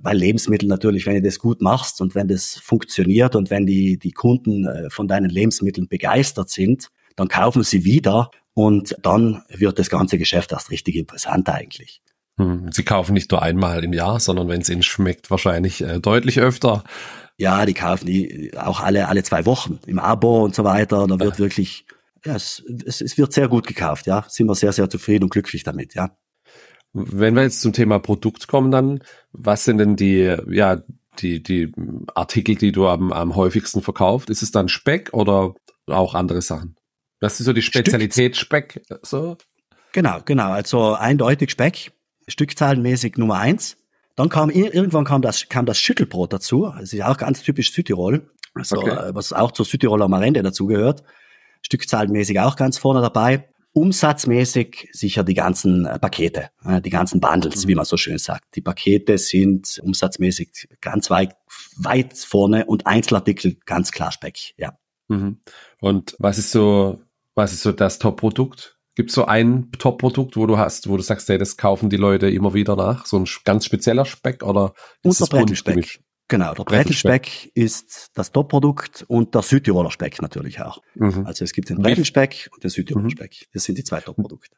weil 0.00 0.16
Lebensmittel 0.16 0.68
natürlich, 0.68 1.06
wenn 1.06 1.14
du 1.14 1.22
das 1.22 1.38
gut 1.38 1.60
machst 1.60 2.00
und 2.00 2.14
wenn 2.14 2.28
das 2.28 2.54
funktioniert 2.54 3.36
und 3.36 3.50
wenn 3.50 3.66
die, 3.66 3.98
die 3.98 4.12
Kunden 4.12 4.66
äh, 4.66 4.90
von 4.90 5.08
deinen 5.08 5.30
Lebensmitteln 5.30 5.88
begeistert 5.88 6.50
sind, 6.50 6.88
dann 7.16 7.28
kaufen 7.28 7.62
sie 7.62 7.84
wieder 7.84 8.30
und 8.54 8.96
dann 9.02 9.42
wird 9.48 9.78
das 9.78 9.90
ganze 9.90 10.18
Geschäft 10.18 10.52
erst 10.52 10.70
richtig 10.70 10.96
interessant 10.96 11.48
eigentlich. 11.48 12.00
Hm, 12.38 12.70
sie 12.72 12.84
kaufen 12.84 13.14
nicht 13.14 13.30
nur 13.30 13.42
einmal 13.42 13.84
im 13.84 13.92
Jahr, 13.92 14.18
sondern 14.18 14.48
wenn 14.48 14.60
es 14.60 14.68
ihnen 14.68 14.82
schmeckt, 14.82 15.30
wahrscheinlich 15.30 15.82
äh, 15.82 16.00
deutlich 16.00 16.40
öfter. 16.40 16.82
Ja, 17.36 17.66
die 17.66 17.74
kaufen 17.74 18.06
die 18.06 18.52
auch 18.56 18.80
alle, 18.80 19.08
alle 19.08 19.22
zwei 19.22 19.44
Wochen 19.46 19.78
im 19.86 19.98
Abo 19.98 20.44
und 20.44 20.54
so 20.54 20.64
weiter. 20.64 21.06
Da 21.06 21.18
wird 21.18 21.38
wirklich, 21.38 21.86
ja, 22.24 22.34
es, 22.34 22.62
es, 22.86 23.00
es 23.00 23.18
wird 23.18 23.32
sehr 23.32 23.48
gut 23.48 23.66
gekauft, 23.66 24.06
ja. 24.06 24.24
Sind 24.28 24.46
wir 24.46 24.54
sehr, 24.54 24.72
sehr 24.72 24.88
zufrieden 24.88 25.24
und 25.24 25.30
glücklich 25.30 25.62
damit, 25.62 25.94
ja. 25.94 26.16
Wenn 26.94 27.34
wir 27.34 27.42
jetzt 27.42 27.60
zum 27.60 27.72
Thema 27.72 27.98
Produkt 27.98 28.48
kommen, 28.48 28.70
dann, 28.70 29.00
was 29.32 29.64
sind 29.64 29.78
denn 29.78 29.96
die, 29.96 30.36
ja, 30.48 30.80
die, 31.18 31.42
die 31.42 31.72
Artikel, 32.14 32.54
die 32.54 32.72
du 32.72 32.86
am, 32.86 33.12
am 33.12 33.36
häufigsten 33.36 33.82
verkauft? 33.82 34.30
Ist 34.30 34.42
es 34.42 34.52
dann 34.52 34.68
Speck 34.68 35.10
oder 35.12 35.54
auch 35.86 36.14
andere 36.14 36.40
Sachen? 36.40 36.76
Das 37.20 37.40
ist 37.40 37.46
so 37.46 37.52
die 37.52 37.62
Spezialität 37.62 38.36
Speck, 38.36 38.82
so? 39.02 39.36
Genau, 39.92 40.20
genau. 40.24 40.50
Also 40.50 40.94
eindeutig 40.94 41.50
Speck, 41.50 41.92
stückzahlenmäßig 42.26 43.16
Nummer 43.16 43.38
eins. 43.38 43.76
Dann 44.16 44.28
kam 44.28 44.50
irgendwann 44.50 45.04
kam 45.04 45.22
das, 45.22 45.48
kam 45.48 45.66
das 45.66 45.78
Schüttelbrot 45.78 46.32
dazu. 46.32 46.72
Das 46.78 46.92
ist 46.92 47.02
auch 47.02 47.16
ganz 47.16 47.42
typisch 47.42 47.72
Südtirol. 47.72 48.30
Also, 48.54 48.76
okay. 48.76 49.10
was 49.12 49.32
auch 49.32 49.50
zur 49.50 49.66
Südtiroler 49.66 50.06
Marende 50.08 50.42
dazugehört. 50.42 51.02
Stückzahlenmäßig 51.62 52.38
auch 52.40 52.56
ganz 52.56 52.78
vorne 52.78 53.00
dabei. 53.00 53.48
Umsatzmäßig 53.74 54.88
sicher 54.92 55.24
die 55.24 55.34
ganzen 55.34 55.84
äh, 55.84 55.98
Pakete, 55.98 56.50
äh, 56.64 56.80
die 56.80 56.90
ganzen 56.90 57.20
Bundles, 57.20 57.64
mhm. 57.64 57.68
wie 57.68 57.74
man 57.74 57.84
so 57.84 57.96
schön 57.96 58.18
sagt. 58.18 58.54
Die 58.54 58.60
Pakete 58.60 59.18
sind 59.18 59.80
umsatzmäßig 59.82 60.68
ganz 60.80 61.10
weit, 61.10 61.36
weit 61.76 62.16
vorne 62.16 62.66
und 62.66 62.86
Einzelartikel 62.86 63.56
ganz 63.66 63.90
klar 63.90 64.12
Speck, 64.12 64.54
ja. 64.56 64.78
Mhm. 65.08 65.40
Und 65.80 66.14
was 66.20 66.38
ist 66.38 66.52
so, 66.52 67.02
was 67.34 67.52
ist 67.52 67.62
so 67.62 67.72
das 67.72 67.98
Top-Produkt? 67.98 68.78
Gibt 68.94 69.10
es 69.10 69.16
so 69.16 69.26
ein 69.26 69.72
Top-Produkt, 69.72 70.36
wo 70.36 70.46
du 70.46 70.56
hast, 70.56 70.88
wo 70.88 70.96
du 70.96 71.02
sagst, 71.02 71.28
hey, 71.28 71.36
das 71.36 71.56
kaufen 71.56 71.90
die 71.90 71.96
Leute 71.96 72.30
immer 72.30 72.54
wieder 72.54 72.76
nach? 72.76 73.06
So 73.06 73.18
ein 73.18 73.26
ganz 73.44 73.64
spezieller 73.64 74.04
Speck 74.04 74.44
oder 74.44 74.72
ist 75.02 75.20
Unser 75.20 75.26
Brettenspeck. 75.26 76.00
Genau, 76.28 76.54
der 76.54 76.64
Brettenspeck 76.64 77.50
ist 77.54 78.10
das 78.14 78.32
Top-Produkt 78.32 79.04
und 79.08 79.34
der 79.34 79.42
Südtiroler 79.42 79.90
Speck 79.90 80.22
natürlich 80.22 80.60
auch. 80.60 80.80
Mhm. 80.94 81.26
Also 81.26 81.44
es 81.44 81.52
gibt 81.52 81.68
den 81.68 81.78
Brettenspeck 81.78 82.48
und 82.52 82.64
den 82.64 82.70
Südtiroler 82.70 83.04
mhm. 83.04 83.10
Speck. 83.10 83.48
Das 83.52 83.64
sind 83.64 83.76
die 83.76 83.84
zwei 83.84 84.00
Top-Produkte. 84.00 84.56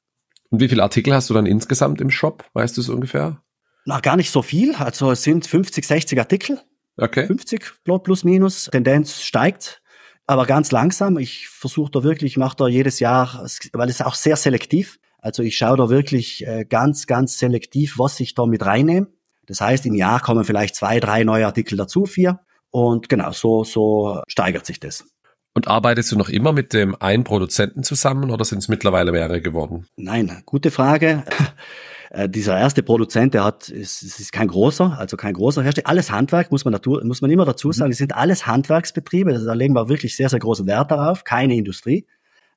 Und 0.50 0.60
wie 0.60 0.68
viele 0.68 0.82
Artikel 0.82 1.12
hast 1.12 1.28
du 1.28 1.34
dann 1.34 1.44
insgesamt 1.44 2.00
im 2.00 2.10
Shop? 2.10 2.44
Weißt 2.52 2.76
du 2.76 2.80
es 2.80 2.88
ungefähr? 2.88 3.42
Na, 3.84 3.98
gar 3.98 4.16
nicht 4.16 4.30
so 4.30 4.42
viel. 4.42 4.76
Also 4.76 5.10
es 5.10 5.24
sind 5.24 5.46
50, 5.46 5.84
60 5.84 6.18
Artikel. 6.20 6.60
Okay. 6.96 7.26
50 7.26 7.84
plus 7.84 8.22
minus. 8.22 8.68
Tendenz 8.70 9.22
steigt, 9.22 9.82
aber 10.26 10.46
ganz 10.46 10.70
langsam. 10.70 11.18
Ich 11.18 11.48
versuche 11.48 11.90
da 11.90 12.04
wirklich, 12.04 12.32
ich 12.32 12.38
mache 12.38 12.56
da 12.56 12.68
jedes 12.68 13.00
Jahr, 13.00 13.44
weil 13.72 13.88
es 13.88 14.00
auch 14.00 14.14
sehr 14.14 14.36
selektiv. 14.36 14.98
Also 15.18 15.42
ich 15.42 15.56
schaue 15.56 15.76
da 15.76 15.88
wirklich 15.90 16.46
äh, 16.46 16.64
ganz, 16.64 17.06
ganz 17.06 17.38
selektiv, 17.38 17.98
was 17.98 18.20
ich 18.20 18.34
da 18.34 18.46
mit 18.46 18.64
reinnehme 18.64 19.08
das 19.46 19.60
heißt, 19.60 19.86
im 19.86 19.94
Jahr 19.94 20.20
kommen 20.20 20.44
vielleicht 20.44 20.74
zwei, 20.74 21.00
drei 21.00 21.24
neue 21.24 21.46
Artikel 21.46 21.76
dazu, 21.76 22.04
vier. 22.04 22.40
Und 22.70 23.08
genau, 23.08 23.32
so, 23.32 23.64
so 23.64 24.22
steigert 24.28 24.66
sich 24.66 24.80
das. 24.80 25.06
Und 25.54 25.68
arbeitest 25.68 26.12
du 26.12 26.18
noch 26.18 26.28
immer 26.28 26.52
mit 26.52 26.74
dem 26.74 26.94
einen 27.00 27.24
Produzenten 27.24 27.82
zusammen 27.82 28.30
oder 28.30 28.44
sind 28.44 28.58
es 28.58 28.68
mittlerweile 28.68 29.12
mehrere 29.12 29.40
geworden? 29.40 29.86
Nein, 29.96 30.42
gute 30.44 30.70
Frage. 30.70 31.24
Äh, 32.10 32.28
dieser 32.28 32.56
erste 32.56 32.84
Produzent, 32.84 33.34
der 33.34 33.42
hat, 33.42 33.68
es 33.68 34.00
ist, 34.00 34.20
ist 34.20 34.32
kein 34.32 34.46
großer, 34.46 34.96
also 34.96 35.16
kein 35.16 35.34
großer 35.34 35.64
Hersteller. 35.64 35.88
Alles 35.88 36.12
Handwerk, 36.12 36.52
muss 36.52 36.64
man, 36.64 36.72
dazu, 36.72 37.00
muss 37.02 37.20
man 37.20 37.32
immer 37.32 37.44
dazu 37.44 37.72
sagen. 37.72 37.88
Mhm. 37.88 37.92
Es 37.92 37.98
sind 37.98 38.14
alles 38.14 38.46
Handwerksbetriebe. 38.46 39.32
Also 39.32 39.44
da 39.44 39.54
legen 39.54 39.74
wir 39.74 39.88
wirklich 39.88 40.14
sehr, 40.16 40.28
sehr 40.28 40.38
großen 40.38 40.68
Wert 40.68 40.92
darauf. 40.92 41.24
Keine 41.24 41.56
Industrie. 41.56 42.06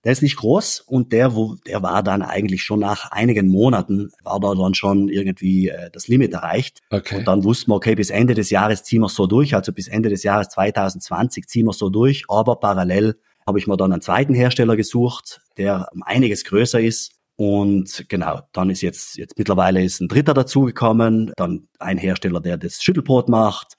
Der 0.05 0.13
ist 0.13 0.21
nicht 0.21 0.37
groß 0.37 0.81
und 0.81 1.11
der, 1.11 1.35
wo, 1.35 1.55
der 1.67 1.83
war 1.83 2.03
dann 2.03 2.21
eigentlich 2.21 2.63
schon 2.63 2.79
nach 2.79 3.11
einigen 3.11 3.49
Monaten, 3.49 4.11
war 4.23 4.39
da 4.39 4.55
dann 4.55 4.73
schon 4.73 5.09
irgendwie 5.09 5.67
äh, 5.67 5.89
das 5.91 6.07
Limit 6.07 6.33
erreicht. 6.33 6.79
Okay. 6.89 7.17
Und 7.17 7.27
dann 7.27 7.43
wussten 7.43 7.71
wir, 7.71 7.75
okay, 7.75 7.95
bis 7.95 8.09
Ende 8.09 8.33
des 8.33 8.49
Jahres 8.49 8.83
ziehen 8.83 9.01
wir 9.01 9.09
so 9.09 9.27
durch, 9.27 9.55
also 9.55 9.73
bis 9.73 9.89
Ende 9.89 10.09
des 10.09 10.23
Jahres 10.23 10.49
2020 10.49 11.47
ziehen 11.47 11.65
wir 11.65 11.73
so 11.73 11.89
durch, 11.89 12.23
aber 12.29 12.55
parallel 12.55 13.15
habe 13.45 13.59
ich 13.59 13.67
mir 13.67 13.77
dann 13.77 13.91
einen 13.91 14.01
zweiten 14.01 14.33
Hersteller 14.33 14.77
gesucht, 14.77 15.41
der 15.57 15.89
um 15.93 16.03
einiges 16.03 16.45
größer 16.45 16.79
ist. 16.79 17.11
Und 17.35 18.05
genau, 18.09 18.41
dann 18.51 18.69
ist 18.69 18.81
jetzt, 18.81 19.17
jetzt 19.17 19.37
mittlerweile 19.37 19.81
ist 19.83 20.01
ein 20.01 20.09
dritter 20.09 20.33
dazugekommen, 20.33 21.31
dann 21.37 21.67
ein 21.79 21.97
Hersteller, 21.97 22.41
der 22.41 22.57
das 22.57 22.83
Schüttelbrot 22.83 23.29
macht, 23.29 23.75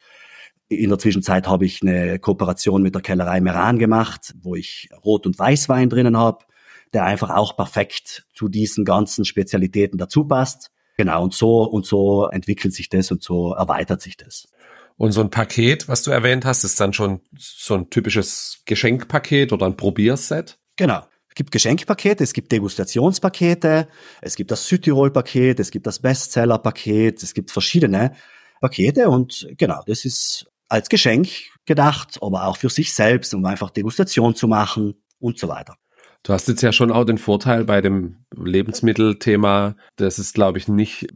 in 0.70 0.88
der 0.88 0.98
Zwischenzeit 0.98 1.48
habe 1.48 1.66
ich 1.66 1.82
eine 1.82 2.20
Kooperation 2.20 2.80
mit 2.80 2.94
der 2.94 3.02
Kellerei 3.02 3.40
Meran 3.40 3.78
gemacht, 3.78 4.34
wo 4.40 4.54
ich 4.54 4.88
Rot- 5.04 5.26
und 5.26 5.38
Weißwein 5.38 5.90
drinnen 5.90 6.16
habe, 6.16 6.44
der 6.92 7.04
einfach 7.04 7.30
auch 7.30 7.56
perfekt 7.56 8.24
zu 8.32 8.48
diesen 8.48 8.84
ganzen 8.84 9.24
Spezialitäten 9.24 9.98
dazu 9.98 10.24
passt. 10.24 10.70
Genau, 10.96 11.24
und 11.24 11.34
so 11.34 11.64
und 11.64 11.86
so 11.86 12.26
entwickelt 12.26 12.72
sich 12.72 12.88
das 12.88 13.10
und 13.10 13.22
so 13.22 13.52
erweitert 13.52 14.00
sich 14.00 14.16
das. 14.16 14.48
Und 14.96 15.12
so 15.12 15.22
ein 15.22 15.30
Paket, 15.30 15.88
was 15.88 16.04
du 16.04 16.12
erwähnt 16.12 16.44
hast, 16.44 16.62
ist 16.62 16.78
dann 16.78 16.92
schon 16.92 17.20
so 17.36 17.74
ein 17.74 17.90
typisches 17.90 18.62
Geschenkpaket 18.66 19.52
oder 19.52 19.66
ein 19.66 19.76
Probierset? 19.76 20.59
Genau. 20.76 21.02
Es 21.28 21.35
gibt 21.35 21.50
Geschenkpakete, 21.50 22.22
es 22.22 22.33
gibt 22.33 22.52
Degustationspakete, 22.52 23.88
es 24.20 24.37
gibt 24.37 24.50
das 24.50 24.66
Südtirol-Paket, 24.66 25.59
es 25.59 25.70
gibt 25.70 25.87
das 25.87 26.00
Bestseller-Paket, 26.00 27.22
es 27.22 27.35
gibt 27.35 27.50
verschiedene 27.50 28.12
Pakete 28.61 29.09
und 29.09 29.48
genau, 29.56 29.83
das 29.87 30.04
ist 30.04 30.50
als 30.70 30.88
Geschenk 30.88 31.28
gedacht, 31.66 32.18
aber 32.22 32.46
auch 32.46 32.56
für 32.56 32.70
sich 32.70 32.94
selbst, 32.94 33.35
um 33.35 33.44
einfach 33.44 33.70
Degustation 33.70 34.35
zu 34.35 34.48
machen 34.48 34.94
und 35.18 35.38
so 35.38 35.48
weiter. 35.48 35.76
Du 36.22 36.35
hast 36.35 36.48
jetzt 36.48 36.61
ja 36.61 36.70
schon 36.70 36.92
auch 36.92 37.04
den 37.04 37.16
Vorteil 37.16 37.64
bei 37.64 37.80
dem 37.80 38.24
Lebensmittelthema, 38.37 39.74
das 39.96 40.18
ist, 40.18 40.35
glaube 40.35 40.59
ich, 40.59 40.68
nicht 40.68 41.06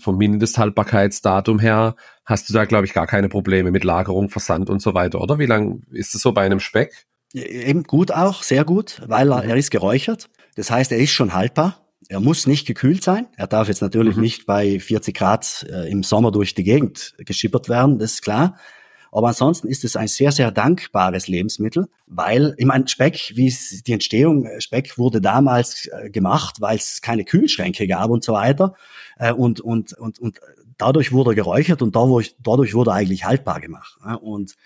vom 0.00 0.18
Mindesthaltbarkeitsdatum 0.18 1.58
her, 1.58 1.96
hast 2.24 2.48
du 2.48 2.52
da, 2.52 2.66
glaube 2.66 2.84
ich, 2.84 2.92
gar 2.92 3.06
keine 3.06 3.30
Probleme 3.30 3.70
mit 3.70 3.84
Lagerung, 3.84 4.28
Versand 4.28 4.68
und 4.68 4.82
so 4.82 4.92
weiter, 4.92 5.20
oder? 5.20 5.38
Wie 5.38 5.46
lang 5.46 5.82
ist 5.90 6.14
es 6.14 6.20
so 6.20 6.32
bei 6.32 6.42
einem 6.42 6.60
Speck? 6.60 7.06
Eben 7.32 7.84
gut 7.84 8.12
auch, 8.12 8.42
sehr 8.42 8.66
gut, 8.66 9.00
weil 9.06 9.32
er, 9.32 9.44
er 9.44 9.56
ist 9.56 9.70
geräuchert. 9.70 10.28
Das 10.56 10.70
heißt, 10.70 10.92
er 10.92 10.98
ist 10.98 11.12
schon 11.12 11.32
haltbar. 11.32 11.81
Er 12.08 12.20
muss 12.20 12.46
nicht 12.46 12.66
gekühlt 12.66 13.02
sein. 13.02 13.26
Er 13.36 13.46
darf 13.46 13.68
jetzt 13.68 13.82
natürlich 13.82 14.16
mhm. 14.16 14.22
nicht 14.22 14.46
bei 14.46 14.78
40 14.78 15.14
Grad 15.14 15.66
äh, 15.70 15.90
im 15.90 16.02
Sommer 16.02 16.30
durch 16.30 16.54
die 16.54 16.64
Gegend 16.64 17.14
geschippert 17.18 17.68
werden, 17.68 17.98
das 17.98 18.14
ist 18.14 18.22
klar. 18.22 18.56
Aber 19.14 19.28
ansonsten 19.28 19.68
ist 19.68 19.84
es 19.84 19.94
ein 19.94 20.08
sehr, 20.08 20.32
sehr 20.32 20.50
dankbares 20.50 21.28
Lebensmittel, 21.28 21.88
weil, 22.06 22.54
ich 22.56 22.64
meine, 22.64 22.88
Speck, 22.88 23.32
wie 23.34 23.46
es 23.46 23.82
die 23.82 23.92
Entstehung, 23.92 24.46
äh, 24.46 24.60
Speck 24.60 24.96
wurde 24.96 25.20
damals 25.20 25.86
äh, 25.86 26.08
gemacht, 26.08 26.60
weil 26.60 26.78
es 26.78 27.02
keine 27.02 27.24
Kühlschränke 27.24 27.86
gab 27.86 28.10
und 28.10 28.24
so 28.24 28.32
weiter. 28.32 28.74
Äh, 29.18 29.32
und, 29.32 29.60
und, 29.60 29.92
und, 29.92 30.18
und 30.18 30.40
dadurch 30.78 31.12
wurde 31.12 31.32
er 31.32 31.34
geräuchert 31.34 31.82
und 31.82 31.94
dadurch, 31.94 32.34
dadurch 32.42 32.72
wurde 32.72 32.90
er 32.90 32.94
eigentlich 32.94 33.24
haltbar 33.24 33.60
gemacht. 33.60 33.98
Ja? 34.02 34.14
Und 34.14 34.56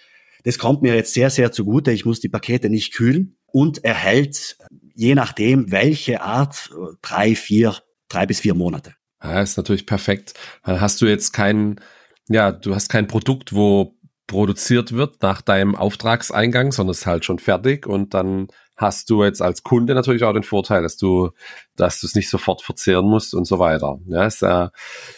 das 0.45 0.59
kommt 0.59 0.81
mir 0.81 0.95
jetzt 0.95 1.13
sehr, 1.13 1.31
sehr 1.31 1.51
zugute. 1.51 1.91
Ich 1.91 2.05
muss 2.05 2.21
die 2.21 2.29
Pakete 2.29 2.71
nicht 2.71 2.95
kühlen 2.95 3.37
und 3.57 3.85
er 3.85 3.95
hält 3.95 4.59
je 4.95 5.15
nachdem, 5.15 5.73
welche 5.73 6.21
Art, 6.21 6.69
drei, 7.01 7.35
vier, 7.35 7.75
drei 8.07 8.27
bis 8.27 8.41
vier 8.41 8.53
Monate. 8.53 8.93
Ja, 9.23 9.41
ist 9.41 9.57
natürlich 9.57 9.87
perfekt. 9.87 10.35
Dann 10.63 10.83
hast 10.83 11.01
du 11.01 11.07
jetzt 11.07 11.33
kein, 11.33 11.81
ja, 12.29 12.53
du 12.53 12.75
hast 12.75 12.91
kein 12.91 13.07
Produkt, 13.07 13.55
wo 13.55 13.97
produziert 14.27 14.93
wird 14.93 15.23
nach 15.23 15.41
deinem 15.41 15.75
Auftragseingang, 15.75 16.71
sondern 16.71 16.91
es 16.91 16.99
ist 16.99 17.07
halt 17.07 17.25
schon 17.25 17.39
fertig 17.39 17.87
und 17.87 18.13
dann 18.13 18.49
hast 18.77 19.09
du 19.09 19.25
jetzt 19.25 19.41
als 19.41 19.63
Kunde 19.63 19.95
natürlich 19.95 20.25
auch 20.25 20.35
den 20.35 20.43
Vorteil, 20.43 20.83
dass 20.83 20.99
du, 20.99 21.31
dass 21.77 22.01
du 22.01 22.09
es 22.09 22.15
nicht 22.15 22.29
sofort 22.29 22.61
verzehren 22.61 23.07
musst 23.07 23.33
und 23.33 23.47
so 23.47 23.59
weiter. 23.59 23.99
Ja, 24.07 24.27
ist 24.27 24.43
ja 24.43 24.71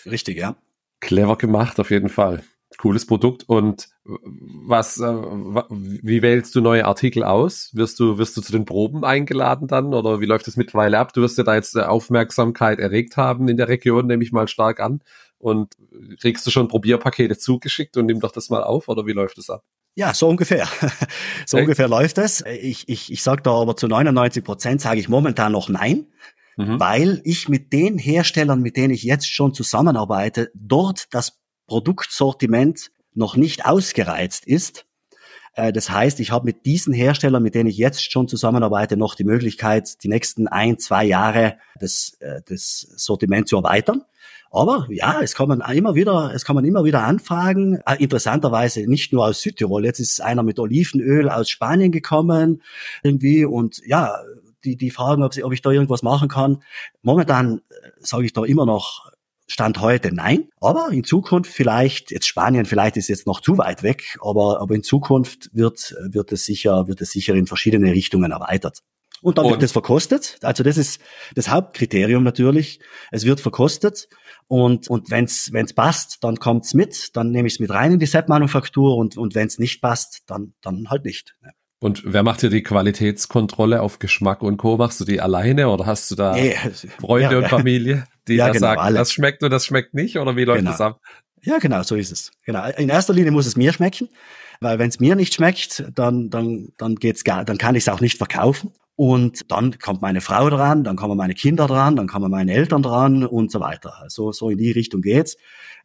richtig, 0.07 0.39
ja. 0.39 0.55
Clever 1.01 1.35
gemacht 1.35 1.81
auf 1.81 1.91
jeden 1.91 2.09
Fall 2.09 2.45
cooles 2.79 3.07
Produkt. 3.07 3.45
Und 3.47 3.89
was, 4.05 4.99
äh, 4.99 5.05
wie 5.05 6.23
wählst 6.23 6.55
du 6.55 6.61
neue 6.61 6.87
Artikel 6.87 7.25
aus? 7.25 7.71
Wirst 7.75 8.01
du, 8.01 8.17
wirst 8.17 8.37
du 8.37 8.41
zu 8.41 8.53
den 8.53 8.65
Proben 8.65 9.05
eingeladen 9.05 9.69
dann 9.69 9.93
oder 9.93 10.21
wie 10.21 10.27
läuft 10.27 10.47
das 10.47 10.57
mittlerweile 10.57 10.99
ab? 10.99 11.13
Du 11.13 11.21
wirst 11.21 11.37
ja 11.37 11.45
da 11.45 11.55
jetzt 11.55 11.77
Aufmerksamkeit 11.77 12.79
erregt 12.79 13.17
haben 13.17 13.49
in 13.49 13.57
der 13.57 13.69
Region, 13.69 14.07
nehme 14.07 14.23
ich 14.23 14.33
mal 14.33 14.49
stark 14.49 14.81
an. 14.81 15.03
Und 15.39 15.75
kriegst 16.21 16.47
du 16.47 16.51
schon 16.51 16.67
Probierpakete 16.67 17.39
zugeschickt 17.39 17.97
und 17.97 18.07
nimm 18.07 18.19
doch 18.19 18.33
das 18.33 18.51
mal 18.51 18.65
auf 18.65 18.89
oder 18.89 19.07
wie 19.07 19.13
läuft 19.13 19.39
das 19.39 19.51
ab? 19.51 19.63
Ja, 19.95 20.15
so 20.15 20.29
ungefähr. 20.29 20.69
so 21.47 21.57
Echt? 21.57 21.65
ungefähr 21.65 21.89
läuft 21.89 22.19
es. 22.19 22.45
Ich, 22.47 22.89
ich, 22.89 23.13
ich 23.13 23.23
sage 23.23 23.43
da 23.43 23.53
aber 23.53 23.77
zu 23.77 23.89
99 23.89 24.45
Prozent 24.45 24.81
sage 24.81 25.01
ich 25.01 25.09
momentan 25.09 25.53
noch 25.53 25.69
nein, 25.69 26.07
mhm. 26.57 26.79
weil 26.79 27.21
ich 27.25 27.49
mit 27.49 27.73
den 27.73 27.99
Herstellern, 27.99 28.61
mit 28.61 28.77
denen 28.77 28.95
ich 28.95 29.03
jetzt 29.03 29.29
schon 29.29 29.55
zusammenarbeite, 29.55 30.51
dort 30.55 31.13
das 31.15 31.38
Produktsortiment 31.69 32.91
noch 33.15 33.37
nicht 33.37 33.67
ausgereizt 33.67 34.47
ist. 34.47 34.87
Äh, 35.55 35.73
das 35.73 35.91
heißt, 35.91 36.19
ich 36.19 36.33
habe 36.33 36.47
mit 36.47 36.67
diesen 36.67 36.93
Herstellern, 36.93 37.43
mit 37.43 37.55
denen 37.55 37.69
ich 37.69 37.77
jetzt 37.77 38.11
schon 38.11 38.27
zusammenarbeite, 38.27 38.97
noch 38.97 39.15
die 39.15 39.25
Möglichkeit, 39.25 40.03
die 40.03 40.09
nächsten 40.09 40.49
ein, 40.49 40.79
zwei 40.79 41.05
Jahre 41.05 41.59
das, 41.79 42.17
äh, 42.21 42.41
das 42.47 42.81
Sortiment 42.97 43.49
zu 43.49 43.57
erweitern. 43.57 44.03
Aber 44.51 44.87
ja, 44.89 45.21
es 45.21 45.35
kommen 45.35 45.61
immer 45.61 45.95
wieder, 45.95 46.33
es 46.35 46.47
kommen 46.47 46.65
immer 46.65 46.85
wieder 46.85 47.03
Anfragen. 47.03 47.81
Äh, 47.85 48.03
interessanterweise 48.03 48.89
nicht 48.89 49.13
nur 49.13 49.27
aus 49.27 49.43
Südtirol. 49.43 49.85
Jetzt 49.85 50.01
ist 50.01 50.23
einer 50.23 50.43
mit 50.43 50.59
Olivenöl 50.59 51.29
aus 51.29 51.51
Spanien 51.51 51.93
gekommen 51.93 52.63
irgendwie 53.03 53.45
und 53.45 53.83
ja, 53.85 54.15
die 54.65 54.77
die 54.77 54.91
fragen, 54.91 55.23
ob, 55.23 55.35
sie, 55.35 55.45
ob 55.45 55.53
ich 55.53 55.63
da 55.63 55.71
irgendwas 55.71 56.03
machen 56.03 56.29
kann. 56.29 56.63
Momentan 57.03 57.61
sage 58.01 58.25
ich 58.25 58.33
da 58.33 58.45
immer 58.45 58.65
noch 58.65 59.11
Stand 59.51 59.81
heute 59.81 60.15
nein, 60.15 60.49
aber 60.61 60.91
in 60.93 61.05
Zukunft 61.05 61.51
vielleicht, 61.51 62.11
jetzt 62.11 62.27
Spanien 62.27 62.67
vielleicht 62.67 62.97
ist 62.99 63.09
jetzt 63.09 63.27
noch 63.27 63.41
zu 63.41 63.57
weit 63.57 63.83
weg, 63.83 64.19
aber, 64.21 64.61
aber 64.61 64.75
in 64.75 64.83
Zukunft 64.83 65.49
wird, 65.55 65.97
wird 66.01 66.33
es 66.33 66.45
sicher, 66.45 66.87
wird 66.87 67.01
es 67.01 67.11
sicher 67.11 67.35
in 67.35 67.47
verschiedene 67.47 67.93
Richtungen 67.93 68.31
erweitert. 68.31 68.83
Und 69.21 69.39
dann 69.39 69.47
und? 69.47 69.53
wird 69.53 69.63
es 69.63 69.73
verkostet. 69.73 70.39
Also 70.43 70.63
das 70.63 70.77
ist 70.77 71.01
das 71.35 71.49
Hauptkriterium 71.49 72.23
natürlich. 72.23 72.81
Es 73.11 73.25
wird 73.25 73.41
verkostet 73.41 74.09
und, 74.47 74.89
und 74.89 75.11
wenn 75.11 75.25
es 75.25 75.73
passt, 75.75 76.23
dann 76.23 76.37
kommt's 76.37 76.75
mit, 76.75 77.17
dann 77.17 77.31
nehme 77.31 77.49
ich 77.49 77.55
es 77.55 77.61
mit 77.61 77.71
rein 77.71 77.93
in 77.93 77.99
die 77.99 78.07
Set-Manufaktur 78.07 78.97
und, 78.97 79.17
und 79.17 79.35
wenn 79.35 79.47
es 79.47 79.59
nicht 79.59 79.81
passt, 79.81 80.23
dann, 80.27 80.55
dann 80.61 80.91
halt 80.91 81.05
nicht. 81.05 81.35
Und 81.81 82.03
wer 82.05 82.25
macht 82.25 82.43
dir 82.43 82.51
die 82.51 82.63
Qualitätskontrolle 82.65 83.81
auf 83.83 84.01
Geschmack 84.01 84.43
und 84.43 84.57
Co? 84.57 84.77
Machst 84.77 85.01
du 85.01 85.05
die 85.05 85.21
alleine 85.21 85.69
oder 85.69 85.87
hast 85.87 86.11
du 86.11 86.17
da 86.17 86.35
nee, 86.35 86.57
Freunde 87.01 87.33
ja, 87.33 87.39
und 87.39 87.49
Familie, 87.49 88.05
die 88.29 88.37
ja, 88.37 88.47
da 88.47 88.53
genau, 88.53 88.67
sagen, 88.67 88.81
alle. 88.81 88.99
das 88.99 89.13
schmeckt 89.13 89.43
und 89.43 89.51
das 89.51 89.67
schmeckt 89.67 89.95
nicht 89.95 90.19
oder 90.19 90.37
wie 90.37 90.45
läuft 90.45 90.61
genau. 90.61 90.71
das 90.71 90.81
ab? 90.81 91.01
Ja, 91.43 91.59
genau, 91.59 91.83
so 91.83 91.95
ist 91.95 92.13
es. 92.13 92.31
Genau. 92.45 92.67
In 92.77 92.89
erster 92.89 93.13
Linie 93.13 93.31
muss 93.31 93.47
es 93.47 93.57
mir 93.57 93.73
schmecken, 93.73 94.09
weil 94.61 94.79
wenn 94.79 94.89
es 94.89 95.01
mir 95.01 95.15
nicht 95.15 95.35
schmeckt, 95.35 95.85
dann 95.95 96.31
dann 96.31 96.69
dann 96.79 96.97
geht's 96.97 97.25
gar, 97.25 97.45
dann 97.45 97.59
kann 97.59 97.75
ich 97.75 97.85
es 97.85 97.89
auch 97.89 98.01
nicht 98.01 98.19
verkaufen. 98.19 98.73
Und 98.97 99.53
dann 99.53 99.79
kommt 99.79 100.03
meine 100.03 100.21
Frau 100.21 100.51
dran, 100.51 100.83
dann 100.83 100.97
kommen 100.97 101.17
meine 101.17 101.35
Kinder 101.35 101.69
dran, 101.69 101.95
dann 101.95 102.09
kommen 102.09 102.33
meine 102.33 102.53
Eltern 102.53 102.83
dran 102.83 103.25
und 103.25 103.53
so 103.53 103.61
weiter. 103.61 104.05
So 104.09 104.33
so 104.33 104.51
in 104.51 104.59
die 104.59 104.73
Richtung 104.73 105.03
geht's. 105.03 105.37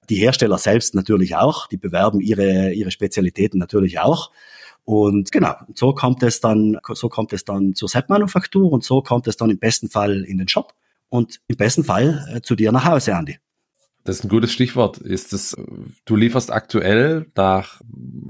Die 0.09 0.15
Hersteller 0.15 0.57
selbst 0.57 0.95
natürlich 0.95 1.35
auch, 1.35 1.67
die 1.67 1.77
bewerben 1.77 2.19
ihre 2.19 2.73
ihre 2.73 2.91
Spezialitäten 2.91 3.59
natürlich 3.59 3.99
auch. 3.99 4.31
Und 4.85 5.31
genau, 5.31 5.53
so 5.75 5.93
kommt 5.93 6.23
es 6.23 6.41
dann, 6.41 6.77
so 6.93 7.07
kommt 7.07 7.31
es 7.31 7.45
dann 7.45 7.73
zur 7.73 7.87
Set-Manufaktur 7.87 8.69
und 8.69 8.83
so 8.83 9.01
kommt 9.01 9.27
es 9.27 9.37
dann 9.37 9.49
im 9.49 9.59
besten 9.59 9.89
Fall 9.89 10.25
in 10.25 10.37
den 10.37 10.49
Shop 10.49 10.73
und 11.13 11.41
im 11.47 11.57
besten 11.57 11.83
Fall 11.83 12.27
äh, 12.33 12.41
zu 12.41 12.55
dir 12.55 12.71
nach 12.71 12.85
Hause, 12.85 13.11
Andy. 13.11 13.37
Das 14.03 14.17
ist 14.17 14.25
ein 14.25 14.29
gutes 14.29 14.51
Stichwort. 14.51 14.97
Ist 14.97 15.31
es, 15.31 15.55
du 16.05 16.15
lieferst 16.15 16.51
aktuell 16.51 17.27
nach 17.35 17.79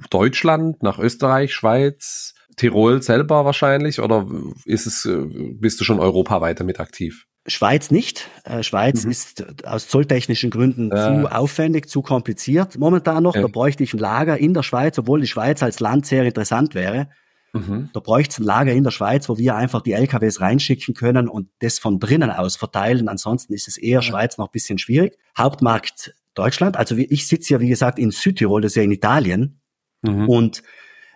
Deutschland, 0.10 0.84
nach 0.84 1.00
Österreich, 1.00 1.54
Schweiz, 1.54 2.36
Tirol 2.58 3.02
selber 3.02 3.46
wahrscheinlich 3.46 4.02
oder 4.02 4.28
ist 4.65 4.86
es, 4.86 5.06
äh, 5.06 5.26
bist 5.26 5.80
du 5.80 5.86
schon 5.86 6.00
europaweit 6.00 6.60
damit 6.60 6.82
aktiv? 6.82 7.26
Schweiz 7.48 7.89
nicht. 7.89 8.30
Äh, 8.43 8.63
Schweiz 8.63 9.06
mhm. 9.06 9.12
ist 9.12 9.65
aus 9.65 9.88
zolltechnischen 9.88 10.50
Gründen 10.50 10.91
ja. 10.93 11.24
zu 11.24 11.32
aufwendig, 11.32 11.89
zu 11.89 12.02
kompliziert. 12.02 12.78
Momentan 12.78 13.24
noch, 13.24 13.36
ja. 13.36 13.41
da 13.41 13.48
bräuchte 13.48 13.84
ich 13.84 13.93
ein 13.93 14.00
Lager 14.00 14.38
in 14.38 14.54
der 14.54 14.63
Schweiz, 14.63 15.00
obwohl 15.00 15.22
die 15.22 15.28
Schweiz 15.28 15.63
als 15.63 15.80
Land 15.80 16.06
sehr 16.06 16.24
interessant 16.26 16.76
wäre. 16.76 17.08
Mhm. 17.54 17.89
Da 17.94 18.00
bräuchte 18.00 18.34
es 18.34 18.39
ein 18.39 18.44
Lager 18.44 18.74
in 18.74 18.84
der 18.84 18.92
Schweiz, 18.92 19.30
wo 19.30 19.38
wir 19.38 19.56
einfach 19.56 19.82
die 19.82 19.94
LKWs 19.94 20.42
reinschicken 20.42 20.96
können 20.96 21.28
und 21.28 21.50
das 21.60 21.80
von 21.80 22.00
drinnen 22.00 22.32
aus 22.32 22.56
verteilen. 22.56 23.08
Ansonsten 23.08 23.54
ist 23.54 23.68
es 23.68 23.78
eher 23.78 24.00
ja. 24.00 24.02
Schweiz 24.02 24.38
noch 24.38 24.48
ein 24.48 24.52
bisschen 24.52 24.80
schwierig. 24.80 25.18
Hauptmarkt 25.38 26.16
Deutschland. 26.34 26.78
Also 26.78 26.96
ich 26.98 27.28
sitze 27.28 27.54
ja, 27.54 27.60
wie 27.60 27.70
gesagt, 27.70 28.00
in 28.00 28.10
Südtirol, 28.12 28.62
das 28.62 28.72
ist 28.72 28.76
ja 28.76 28.84
in 28.84 28.92
Italien. 28.92 29.62
Mhm. 30.02 30.28
Und 30.28 30.63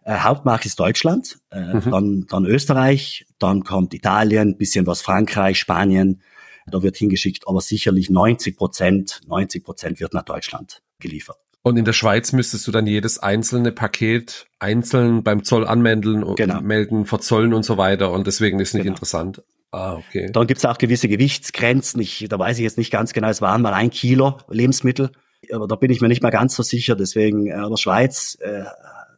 äh, 0.04 0.20
Hauptmarkt 0.20 0.66
ist 0.66 0.80
Deutschland, 0.80 1.40
äh, 1.50 1.60
mhm. 1.60 1.92
dann, 1.92 2.26
dann 2.30 2.46
Österreich, 2.46 3.26
dann 3.40 3.64
kommt 3.64 3.94
Italien, 3.96 4.58
bisschen 4.58 4.86
was 4.86 5.02
Frankreich, 5.02 5.60
Spanien. 5.60 6.22
Da 6.70 6.84
wird 6.84 6.98
hingeschickt, 6.98 7.48
aber 7.48 7.62
sicherlich 7.62 8.10
90 8.10 8.58
Prozent, 8.58 9.22
90 9.26 9.64
Prozent 9.64 10.00
wird 10.00 10.14
nach 10.14 10.24
Deutschland 10.24 10.84
geliefert. 11.00 11.38
Und 11.68 11.76
in 11.76 11.84
der 11.84 11.92
Schweiz 11.92 12.32
müsstest 12.32 12.66
du 12.66 12.72
dann 12.72 12.88
jedes 12.88 13.20
einzelne 13.20 13.74
Paket 13.74 14.48
einzeln 14.58 15.22
beim 15.22 15.44
Zoll 15.44 15.68
anmelden, 15.68 16.24
genau. 16.36 16.62
melden, 16.62 17.06
verzollen 17.06 17.54
und 17.54 17.64
so 17.64 17.78
weiter. 17.78 18.14
Und 18.14 18.26
deswegen 18.26 18.62
ist 18.62 18.74
nicht 18.74 18.84
genau. 18.84 18.94
interessant. 18.94 19.44
Ah, 19.72 19.96
okay. 19.96 20.30
Dann 20.32 20.48
gibt 20.48 20.60
es 20.60 20.66
auch 20.66 20.78
gewisse 20.78 21.10
Gewichtsgrenzen. 21.10 22.00
Ich, 22.00 22.26
da 22.30 22.40
weiß 22.40 22.58
ich 22.58 22.64
jetzt 22.64 22.78
nicht 22.78 22.90
ganz 22.90 23.12
genau, 23.12 23.28
es 23.28 23.42
waren 23.42 23.62
mal 23.62 23.74
ein 23.74 23.90
Kilo 23.90 24.38
Lebensmittel. 24.48 25.12
Aber 25.52 25.68
da 25.68 25.76
bin 25.76 25.92
ich 25.92 26.00
mir 26.00 26.08
nicht 26.08 26.22
mehr 26.22 26.32
ganz 26.32 26.56
so 26.56 26.64
sicher. 26.64 26.96
Deswegen, 26.96 27.48
äh, 27.48 27.56
aber 27.56 27.76
Schweiz 27.76 28.38
äh, 28.40 28.64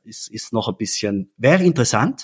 ist, 0.03 0.31
ist 0.31 0.51
noch 0.51 0.67
ein 0.69 0.75
bisschen, 0.75 1.31
wäre 1.37 1.63
interessant. 1.63 2.23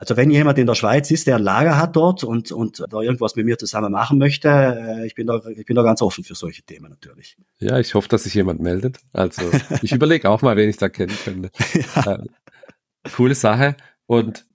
Also 0.00 0.16
wenn 0.16 0.30
jemand 0.30 0.58
in 0.58 0.66
der 0.66 0.74
Schweiz 0.74 1.10
ist, 1.10 1.26
der 1.26 1.36
ein 1.36 1.42
Lager 1.42 1.76
hat 1.76 1.94
dort 1.94 2.24
und, 2.24 2.50
und 2.52 2.82
da 2.88 3.02
irgendwas 3.02 3.36
mit 3.36 3.44
mir 3.44 3.58
zusammen 3.58 3.92
machen 3.92 4.16
möchte, 4.16 4.48
äh, 4.48 5.06
ich 5.06 5.14
bin 5.14 5.26
da, 5.26 5.42
ich 5.54 5.66
bin 5.66 5.76
da 5.76 5.82
ganz 5.82 6.00
offen 6.00 6.24
für 6.24 6.34
solche 6.34 6.62
Themen 6.62 6.88
natürlich. 6.88 7.36
Ja, 7.58 7.78
ich 7.78 7.94
hoffe, 7.94 8.08
dass 8.08 8.22
sich 8.22 8.32
jemand 8.32 8.60
meldet. 8.60 8.96
Also 9.12 9.42
ich 9.82 9.92
überlege 9.92 10.30
auch 10.30 10.40
mal, 10.40 10.56
wen 10.56 10.70
ich 10.70 10.78
da 10.78 10.88
kennen 10.88 11.14
könnte. 11.22 11.50
Ja. 11.94 12.14
Äh, 12.14 12.26
coole 13.14 13.34
Sache. 13.34 13.76
Und 14.06 14.46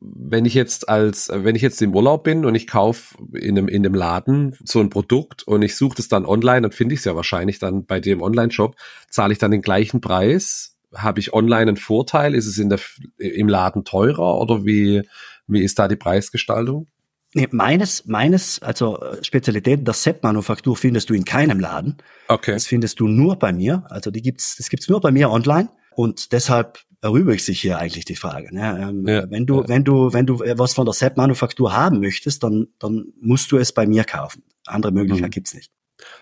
wenn 0.00 0.44
ich 0.44 0.54
jetzt 0.54 0.88
als, 0.88 1.28
wenn 1.32 1.56
ich 1.56 1.62
jetzt 1.62 1.82
im 1.82 1.94
Urlaub 1.94 2.22
bin 2.22 2.44
und 2.44 2.54
ich 2.54 2.68
kaufe 2.68 3.16
in 3.34 3.58
einem, 3.58 3.66
in 3.66 3.82
dem 3.82 3.94
Laden 3.94 4.56
so 4.64 4.80
ein 4.80 4.90
Produkt 4.90 5.42
und 5.42 5.62
ich 5.62 5.76
suche 5.76 5.96
das 5.96 6.08
dann 6.08 6.24
online, 6.24 6.62
dann 6.62 6.72
finde 6.72 6.94
ich 6.94 7.00
es 7.00 7.04
ja 7.04 7.16
wahrscheinlich 7.16 7.58
dann 7.58 7.84
bei 7.84 7.98
dir 7.98 8.12
im 8.12 8.22
Online-Shop, 8.22 8.76
zahle 9.10 9.32
ich 9.32 9.38
dann 9.38 9.50
den 9.50 9.62
gleichen 9.62 10.00
Preis 10.00 10.77
habe 10.94 11.20
ich 11.20 11.32
online 11.32 11.62
einen 11.62 11.76
Vorteil? 11.76 12.34
Ist 12.34 12.46
es 12.46 12.58
in 12.58 12.68
der, 12.68 12.80
im 13.18 13.48
Laden 13.48 13.84
teurer 13.84 14.40
oder 14.40 14.64
wie, 14.64 15.02
wie 15.46 15.62
ist 15.62 15.78
da 15.78 15.88
die 15.88 15.96
Preisgestaltung? 15.96 16.86
Nee, 17.34 17.48
meines, 17.50 18.06
meines, 18.06 18.62
also 18.62 19.00
äh, 19.00 19.22
Spezialitäten 19.22 19.84
der 19.84 19.94
Sepp-Manufaktur 19.94 20.76
findest 20.76 21.10
du 21.10 21.14
in 21.14 21.24
keinem 21.24 21.60
Laden. 21.60 21.98
Okay. 22.28 22.52
Das 22.52 22.66
findest 22.66 23.00
du 23.00 23.06
nur 23.06 23.36
bei 23.36 23.52
mir. 23.52 23.84
Also 23.90 24.10
die 24.10 24.22
gibt's, 24.22 24.56
das 24.56 24.70
gibt's 24.70 24.88
nur 24.88 25.00
bei 25.00 25.10
mir 25.10 25.30
online. 25.30 25.68
Und 25.94 26.32
deshalb 26.32 26.80
erübrigt 27.02 27.44
sich 27.44 27.60
hier 27.60 27.78
eigentlich 27.78 28.06
die 28.06 28.16
Frage. 28.16 28.54
Ne? 28.54 28.88
Ähm, 28.88 29.06
ja, 29.06 29.30
wenn 29.30 29.44
du, 29.46 29.60
ja. 29.60 29.68
wenn 29.68 29.84
du, 29.84 30.12
wenn 30.12 30.26
du 30.26 30.38
was 30.40 30.72
von 30.72 30.86
der 30.86 30.94
Sepp-Manufaktur 30.94 31.74
haben 31.76 32.00
möchtest, 32.00 32.42
dann, 32.42 32.68
dann 32.78 33.12
musst 33.20 33.52
du 33.52 33.58
es 33.58 33.72
bei 33.72 33.86
mir 33.86 34.04
kaufen. 34.04 34.42
Andere 34.66 34.92
Möglichkeit 34.92 35.28
mhm. 35.28 35.32
gibt's 35.32 35.54
nicht 35.54 35.70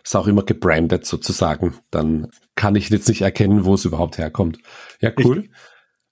ist 0.05 0.17
auch 0.17 0.27
immer 0.27 0.43
gebrandet 0.43 1.07
sozusagen. 1.07 1.75
Dann 1.91 2.29
kann 2.55 2.77
ich 2.77 2.89
jetzt 2.91 3.09
nicht 3.09 3.23
erkennen, 3.23 3.65
wo 3.65 3.75
es 3.75 3.85
überhaupt 3.85 4.19
herkommt. 4.19 4.59
Ja, 5.01 5.13
cool. 5.19 5.45
Ich, 5.45 5.51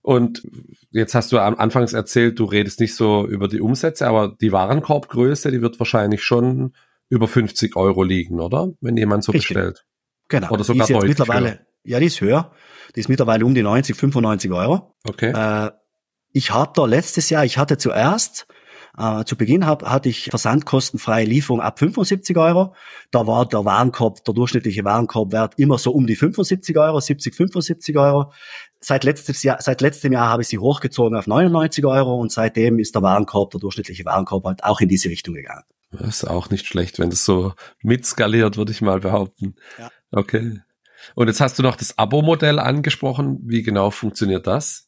und 0.03 0.43
jetzt 0.91 1.15
hast 1.15 1.33
du 1.33 1.39
am 1.39 1.57
Anfangs 1.57 1.95
erzählt, 1.95 2.39
du 2.39 2.45
redest 2.45 2.79
nicht 2.79 2.95
so 2.95 3.27
über 3.27 3.49
die 3.49 3.63
Umsätze, 3.63 4.07
aber 4.07 4.37
die 4.39 4.53
Warenkorbgröße, 4.53 5.51
die 5.51 5.63
wird 5.63 5.79
wahrscheinlich 5.81 6.23
schon 6.23 6.75
über 7.09 7.27
50 7.27 7.75
Euro 7.77 8.03
liegen, 8.03 8.39
oder? 8.39 8.69
Wenn 8.83 8.99
jemand 8.99 9.25
so 9.25 9.33
Richtig. 9.33 9.55
bestellt. 9.55 9.87
Genau. 10.29 10.51
Oder 10.51 10.65
sogar 10.65 10.87
die 10.87 10.93
ist 10.93 11.01
jetzt 11.01 11.09
mittlerweile, 11.09 11.49
höher. 11.49 11.59
ja, 11.85 12.01
die 12.01 12.07
ist 12.07 12.21
höher. 12.21 12.53
Die 12.95 13.01
ist 13.01 13.09
mittlerweile 13.09 13.47
um 13.47 13.55
die 13.55 13.63
90, 13.63 13.97
95 13.97 14.53
Euro. 14.53 14.95
Okay. 15.05 15.31
Äh, 15.31 15.71
ich 16.33 16.51
habe 16.51 16.73
da 16.75 16.85
letztes 16.85 17.31
Jahr, 17.31 17.47
ich 17.47 17.57
hatte 17.57 17.79
zuerst 17.79 18.47
äh, 18.97 19.25
zu 19.25 19.37
Beginn 19.37 19.67
hab, 19.67 19.85
hatte 19.85 20.09
ich 20.09 20.27
versandkostenfreie 20.31 21.25
Lieferung 21.25 21.61
ab 21.61 21.79
75 21.79 22.37
Euro. 22.37 22.75
Da 23.11 23.27
war 23.27 23.47
der 23.47 23.65
Warenkorb, 23.65 24.25
der 24.25 24.35
durchschnittliche 24.35 24.85
Warenkorbwert 24.85 25.59
immer 25.59 25.79
so 25.79 25.93
um 25.93 26.07
die 26.07 26.17
75 26.17 26.77
Euro, 26.77 27.01
70, 27.01 27.35
75 27.35 27.97
Euro. 27.99 28.33
Seit, 28.81 29.05
letztes 29.05 29.43
Jahr, 29.43 29.61
seit 29.61 29.81
letztem 29.81 30.13
Jahr 30.13 30.29
habe 30.29 30.43
ich 30.43 30.49
sie 30.49 30.59
hochgezogen 30.59 31.17
auf 31.17 31.27
99 31.27 31.85
Euro 31.87 32.17
und 32.17 32.31
seitdem 32.31 32.79
ist 32.79 32.95
der 32.95 33.03
Warenkorb, 33.03 33.51
der 33.51 33.61
durchschnittliche 33.61 34.05
Warenkorb 34.05 34.45
halt 34.45 34.65
auch 34.65 34.81
in 34.81 34.89
diese 34.89 35.09
Richtung 35.09 35.35
gegangen. 35.35 35.65
Das 35.91 36.17
ist 36.17 36.25
auch 36.25 36.51
nicht 36.51 36.67
schlecht, 36.67 36.99
wenn 36.99 37.11
das 37.11 37.25
so 37.25 37.53
mitskaliert, 37.83 38.57
würde 38.57 38.73
ich 38.73 38.83
mal 38.83 39.01
behaupten. 39.01 39.55
Ja. 39.79 39.91
Okay. 40.11 40.61
Und 41.15 41.29
jetzt 41.29 41.41
hast 41.41 41.59
du 41.59 41.63
noch 41.63 41.77
das 41.77 41.99
Abo-Modell 41.99 42.59
angesprochen. 42.59 43.39
Wie 43.43 43.63
genau 43.63 43.91
funktioniert 43.91 44.47
das? 44.47 44.84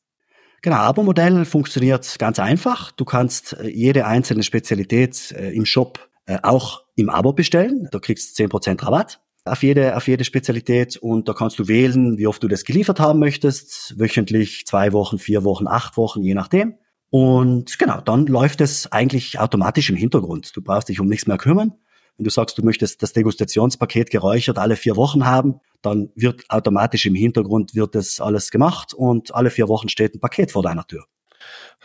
Genau, 0.67 0.79
Abo-Modell 0.79 1.45
funktioniert 1.45 2.19
ganz 2.19 2.41
einfach. 2.41 2.91
Du 2.91 3.05
kannst 3.05 3.53
äh, 3.53 3.69
jede 3.69 4.05
einzelne 4.05 4.43
Spezialität 4.43 5.31
äh, 5.31 5.53
im 5.53 5.65
Shop 5.65 6.09
äh, 6.27 6.39
auch 6.43 6.83
im 6.97 7.09
Abo 7.09 7.33
bestellen. 7.33 7.87
Du 7.93 8.01
kriegst 8.01 8.35
zehn 8.35 8.49
Prozent 8.49 8.85
Rabatt 8.85 9.21
auf 9.45 9.63
jede, 9.63 9.97
auf 9.97 10.09
jede 10.09 10.25
Spezialität 10.25 10.97
und 10.97 11.29
da 11.29 11.35
kannst 11.35 11.61
du 11.61 11.69
wählen, 11.69 12.19
wie 12.19 12.27
oft 12.27 12.43
du 12.43 12.49
das 12.49 12.65
geliefert 12.65 12.99
haben 12.99 13.21
möchtest. 13.21 13.95
Wöchentlich, 13.97 14.67
zwei 14.67 14.93
Wochen, 14.93 15.21
vier 15.21 15.45
Wochen, 15.45 15.69
acht 15.69 15.97
Wochen, 15.97 16.25
je 16.25 16.35
nachdem. 16.35 16.75
Und 17.11 17.79
genau, 17.79 18.01
dann 18.01 18.27
läuft 18.27 18.61
es 18.61 18.91
eigentlich 18.91 19.39
automatisch 19.39 19.89
im 19.91 19.95
Hintergrund. 19.95 20.57
Du 20.57 20.63
brauchst 20.63 20.89
dich 20.89 20.99
um 20.99 21.07
nichts 21.07 21.29
mehr 21.29 21.39
kümmern. 21.39 21.75
Wenn 22.17 22.25
du 22.25 22.31
sagst, 22.31 22.57
du 22.57 22.63
möchtest 22.63 23.03
das 23.03 23.13
Degustationspaket 23.13 24.11
geräuchert 24.11 24.59
alle 24.59 24.77
vier 24.77 24.97
Wochen 24.97 25.27
haben, 25.27 25.61
dann 25.83 26.11
wird 26.15 26.45
automatisch 26.49 27.07
im 27.07 27.15
Hintergrund 27.15 27.75
wird 27.75 27.95
das 27.95 28.21
alles 28.21 28.51
gemacht 28.51 28.95
und 28.95 29.35
alle 29.35 29.51
vier 29.51 29.69
Wochen 29.69 29.89
steht 29.89 30.15
ein 30.15 30.21
Paket 30.21 30.51
vor 30.51 30.63
deiner 30.63 30.87
Tür. 30.87 31.05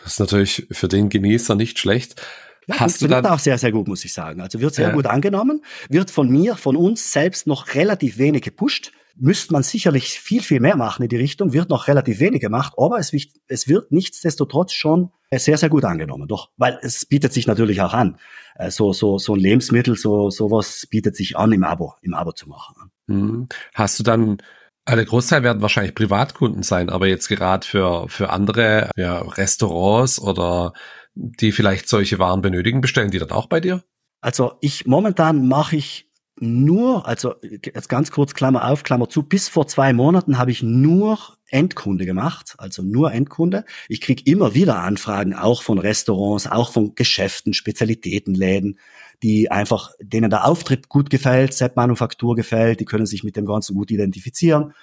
Das 0.03 0.13
ist 0.13 0.19
natürlich 0.19 0.67
für 0.71 0.87
den 0.87 1.09
Genießer 1.09 1.55
nicht 1.55 1.79
schlecht. 1.79 2.21
Ja, 2.67 2.79
Hast 2.79 3.01
du 3.01 3.07
dann 3.07 3.25
auch 3.25 3.39
sehr, 3.39 3.57
sehr 3.57 3.71
gut, 3.71 3.87
muss 3.87 4.05
ich 4.05 4.13
sagen. 4.13 4.39
Also 4.41 4.61
wird 4.61 4.75
sehr 4.75 4.89
ja. 4.89 4.93
gut 4.93 5.05
angenommen, 5.05 5.63
wird 5.89 6.11
von 6.11 6.29
mir, 6.29 6.55
von 6.55 6.75
uns 6.75 7.11
selbst 7.11 7.47
noch 7.47 7.73
relativ 7.75 8.17
wenig 8.17 8.43
gepusht. 8.43 8.91
Müsste 9.15 9.53
man 9.53 9.63
sicherlich 9.63 10.19
viel, 10.19 10.41
viel 10.41 10.59
mehr 10.59 10.75
machen 10.75 11.03
in 11.03 11.09
die 11.09 11.17
Richtung, 11.17 11.53
wird 11.53 11.69
noch 11.69 11.87
relativ 11.87 12.19
wenig 12.19 12.41
gemacht, 12.41 12.73
aber 12.77 12.99
es, 12.99 13.11
es 13.47 13.67
wird 13.67 13.91
nichtsdestotrotz 13.91 14.73
schon 14.73 15.11
sehr, 15.33 15.57
sehr 15.57 15.69
gut 15.69 15.85
angenommen. 15.85 16.27
Doch, 16.27 16.49
weil 16.57 16.79
es 16.81 17.05
bietet 17.05 17.33
sich 17.33 17.47
natürlich 17.47 17.81
auch 17.81 17.93
an. 17.93 18.17
Äh, 18.55 18.71
so, 18.71 18.93
so, 18.93 19.17
so 19.17 19.35
ein 19.35 19.39
Lebensmittel, 19.39 19.95
so, 19.95 20.29
sowas 20.29 20.87
bietet 20.89 21.15
sich 21.15 21.37
an, 21.37 21.51
im 21.51 21.63
Abo, 21.63 21.93
im 22.01 22.13
Abo 22.13 22.31
zu 22.33 22.49
machen. 22.49 22.91
Mhm. 23.07 23.47
Hast 23.73 23.99
du 23.99 24.03
dann 24.03 24.41
der 24.89 25.05
Großteil 25.05 25.43
werden 25.43 25.61
wahrscheinlich 25.61 25.95
Privatkunden 25.95 26.63
sein, 26.63 26.89
aber 26.89 27.07
jetzt 27.07 27.27
gerade 27.27 27.65
für, 27.65 28.09
für 28.09 28.29
andere 28.31 28.89
ja, 28.97 29.19
Restaurants 29.19 30.19
oder 30.19 30.73
die 31.13 31.51
vielleicht 31.51 31.87
solche 31.87 32.19
Waren 32.19 32.41
benötigen, 32.41 32.81
bestellen 32.81 33.11
die 33.11 33.19
dann 33.19 33.31
auch 33.31 33.47
bei 33.47 33.59
dir? 33.59 33.83
Also 34.21 34.53
ich 34.61 34.85
momentan 34.85 35.47
mache 35.47 35.75
ich 35.75 36.10
nur, 36.41 37.07
also 37.07 37.35
jetzt 37.41 37.87
ganz 37.87 38.11
kurz 38.11 38.33
Klammer 38.33 38.67
auf, 38.67 38.83
Klammer 38.83 39.09
zu, 39.09 39.23
bis 39.23 39.47
vor 39.47 39.67
zwei 39.67 39.93
Monaten 39.93 40.37
habe 40.37 40.51
ich 40.51 40.63
nur 40.63 41.19
Endkunde 41.49 42.05
gemacht, 42.05 42.55
also 42.57 42.81
nur 42.81 43.11
Endkunde. 43.11 43.65
Ich 43.89 44.01
krieg 44.01 44.25
immer 44.25 44.55
wieder 44.55 44.79
Anfragen, 44.79 45.33
auch 45.33 45.61
von 45.61 45.77
Restaurants, 45.77 46.47
auch 46.47 46.71
von 46.71 46.95
Geschäften, 46.95 47.53
Spezialitätenläden, 47.53 48.79
die 49.21 49.51
einfach, 49.51 49.91
denen 50.01 50.29
der 50.29 50.45
Auftritt 50.45 50.89
gut 50.89 51.09
gefällt, 51.09 51.53
Set-Manufaktur 51.53 52.35
gefällt, 52.35 52.79
die 52.79 52.85
können 52.85 53.05
sich 53.05 53.23
mit 53.23 53.35
dem 53.35 53.45
Ganzen 53.45 53.75
gut 53.75 53.91
identifizieren, 53.91 54.73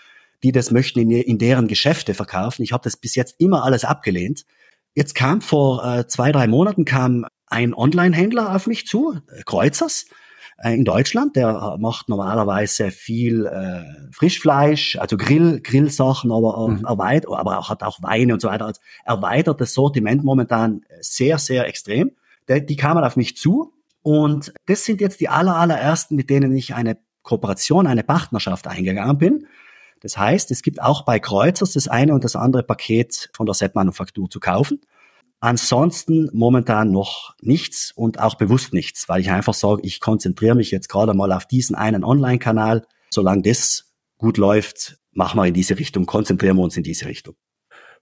die 0.43 0.53
das 0.53 0.71
möchten 0.71 1.01
in, 1.01 1.11
in 1.11 1.39
deren 1.39 1.67
Geschäfte 1.67 2.15
verkaufen. 2.15 2.63
Ich 2.63 2.73
habe 2.73 2.85
das 2.85 2.97
bis 2.97 3.15
jetzt 3.15 3.41
immer 3.41 3.65
alles 3.65 3.85
abgelehnt. 3.85 4.45
Jetzt 4.95 5.15
kam 5.15 5.41
vor 5.41 5.85
äh, 5.85 6.07
zwei, 6.07 6.31
drei 6.31 6.47
Monaten 6.47 6.85
kam 6.85 7.27
ein 7.47 7.75
Online-Händler 7.75 8.55
auf 8.55 8.67
mich 8.67 8.87
zu, 8.87 9.19
äh, 9.29 9.43
Kreuzers, 9.45 10.07
in 10.63 10.85
Deutschland. 10.85 11.37
Der 11.37 11.77
macht 11.79 12.09
normalerweise 12.09 12.91
viel 12.91 13.47
äh, 13.47 14.13
Frischfleisch, 14.13 14.97
also 14.97 15.17
Grill, 15.17 15.61
Grillsachen, 15.61 16.33
aber, 16.33 16.69
mhm. 16.69 16.85
erweitert, 16.85 17.33
aber 17.33 17.59
auch, 17.59 17.71
hat 17.71 17.83
auch 17.83 18.03
Weine 18.03 18.35
und 18.35 18.41
so 18.41 18.49
weiter. 18.49 18.67
Also 18.67 18.81
erweitert 19.05 19.61
das 19.61 19.75
Sortiment 19.75 20.25
momentan 20.25 20.83
sehr, 21.01 21.39
sehr 21.39 21.67
extrem. 21.69 22.13
Die, 22.49 22.65
die 22.65 22.77
kamen 22.77 23.05
auf 23.05 23.17
mich 23.17 23.37
zu 23.37 23.73
und 24.03 24.53
das 24.67 24.85
sind 24.85 25.01
jetzt 25.01 25.21
die 25.21 25.29
aller, 25.29 25.57
allerersten, 25.57 26.17
mit 26.17 26.31
denen 26.31 26.57
ich 26.57 26.75
eine 26.75 26.99
Kooperation, 27.23 27.87
eine 27.87 28.05
Partnerschaft 28.05 28.67
eingegangen 28.67 29.19
bin. 29.19 29.47
Das 30.01 30.17
heißt, 30.17 30.51
es 30.51 30.63
gibt 30.63 30.81
auch 30.81 31.03
bei 31.03 31.19
Kreuzers 31.19 31.73
das 31.73 31.89
eine 31.89 32.15
und 32.15 32.25
das 32.25 32.37
andere 32.37 32.63
Paket 32.63 33.31
von 33.35 33.47
der 33.47 33.55
Set-Manufaktur 33.55 34.31
zu 34.31 34.41
kaufen. 34.41 34.81
Ansonsten 35.41 36.29
momentan 36.33 36.91
noch 36.91 37.35
nichts 37.41 37.93
und 37.95 38.19
auch 38.19 38.35
bewusst 38.35 38.73
nichts, 38.73 39.09
weil 39.09 39.21
ich 39.21 39.31
einfach 39.31 39.55
sage, 39.55 39.83
ich 39.85 40.01
konzentriere 40.01 40.57
mich 40.57 40.71
jetzt 40.71 40.89
gerade 40.89 41.15
mal 41.15 41.33
auf 41.33 41.47
diesen 41.47 41.77
einen 41.77 42.03
Online-Kanal. 42.03 42.87
Solange 43.11 43.43
das 43.43 43.93
gut 44.19 44.37
läuft, 44.37 44.99
machen 45.13 45.39
wir 45.39 45.47
in 45.47 45.55
diese 45.55 45.79
Richtung, 45.79 46.07
konzentrieren 46.07 46.57
wir 46.57 46.65
uns 46.65 46.77
in 46.77 46.83
diese 46.83 47.07
Richtung. 47.07 47.37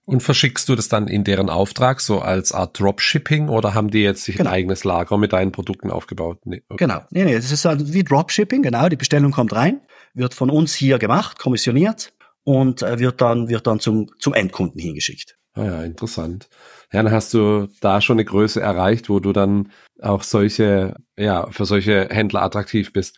Und 0.05 0.23
verschickst 0.23 0.69
du 0.69 0.75
das 0.75 0.87
dann 0.87 1.09
in 1.09 1.25
deren 1.25 1.49
Auftrag, 1.49 1.99
so 1.99 2.19
als 2.19 2.53
Art 2.53 2.79
Dropshipping, 2.79 3.49
oder 3.49 3.73
haben 3.73 3.91
die 3.91 3.99
jetzt 3.99 4.23
sich 4.23 4.37
genau. 4.37 4.49
ein 4.49 4.55
eigenes 4.55 4.85
Lager 4.85 5.17
mit 5.17 5.33
deinen 5.33 5.51
Produkten 5.51 5.91
aufgebaut? 5.91 6.39
Nee, 6.45 6.63
okay. 6.69 6.85
Genau, 6.85 7.01
nee, 7.11 7.25
nee, 7.25 7.35
das 7.35 7.51
ist 7.51 7.65
also 7.65 7.93
wie 7.93 8.05
Dropshipping, 8.05 8.63
genau, 8.63 8.87
die 8.87 8.95
Bestellung 8.95 9.33
kommt 9.33 9.53
rein, 9.53 9.81
wird 10.13 10.33
von 10.33 10.49
uns 10.49 10.73
hier 10.73 10.97
gemacht, 10.97 11.39
kommissioniert 11.39 12.13
und 12.45 12.83
äh, 12.83 12.99
wird 12.99 13.19
dann, 13.19 13.49
wird 13.49 13.67
dann 13.67 13.81
zum, 13.81 14.09
zum 14.17 14.33
Endkunden 14.33 14.79
hingeschickt. 14.79 15.37
Ah 15.55 15.65
ja, 15.65 15.83
interessant. 15.83 16.47
Ja, 16.93 17.03
dann 17.03 17.11
hast 17.11 17.33
du 17.33 17.67
da 17.81 18.01
schon 18.01 18.15
eine 18.15 18.25
Größe 18.25 18.61
erreicht, 18.61 19.09
wo 19.09 19.19
du 19.19 19.33
dann 19.33 19.71
auch 20.01 20.23
solche, 20.23 20.95
ja, 21.17 21.47
für 21.51 21.65
solche 21.65 22.07
Händler 22.09 22.43
attraktiv 22.43 22.93
bist. 22.93 23.17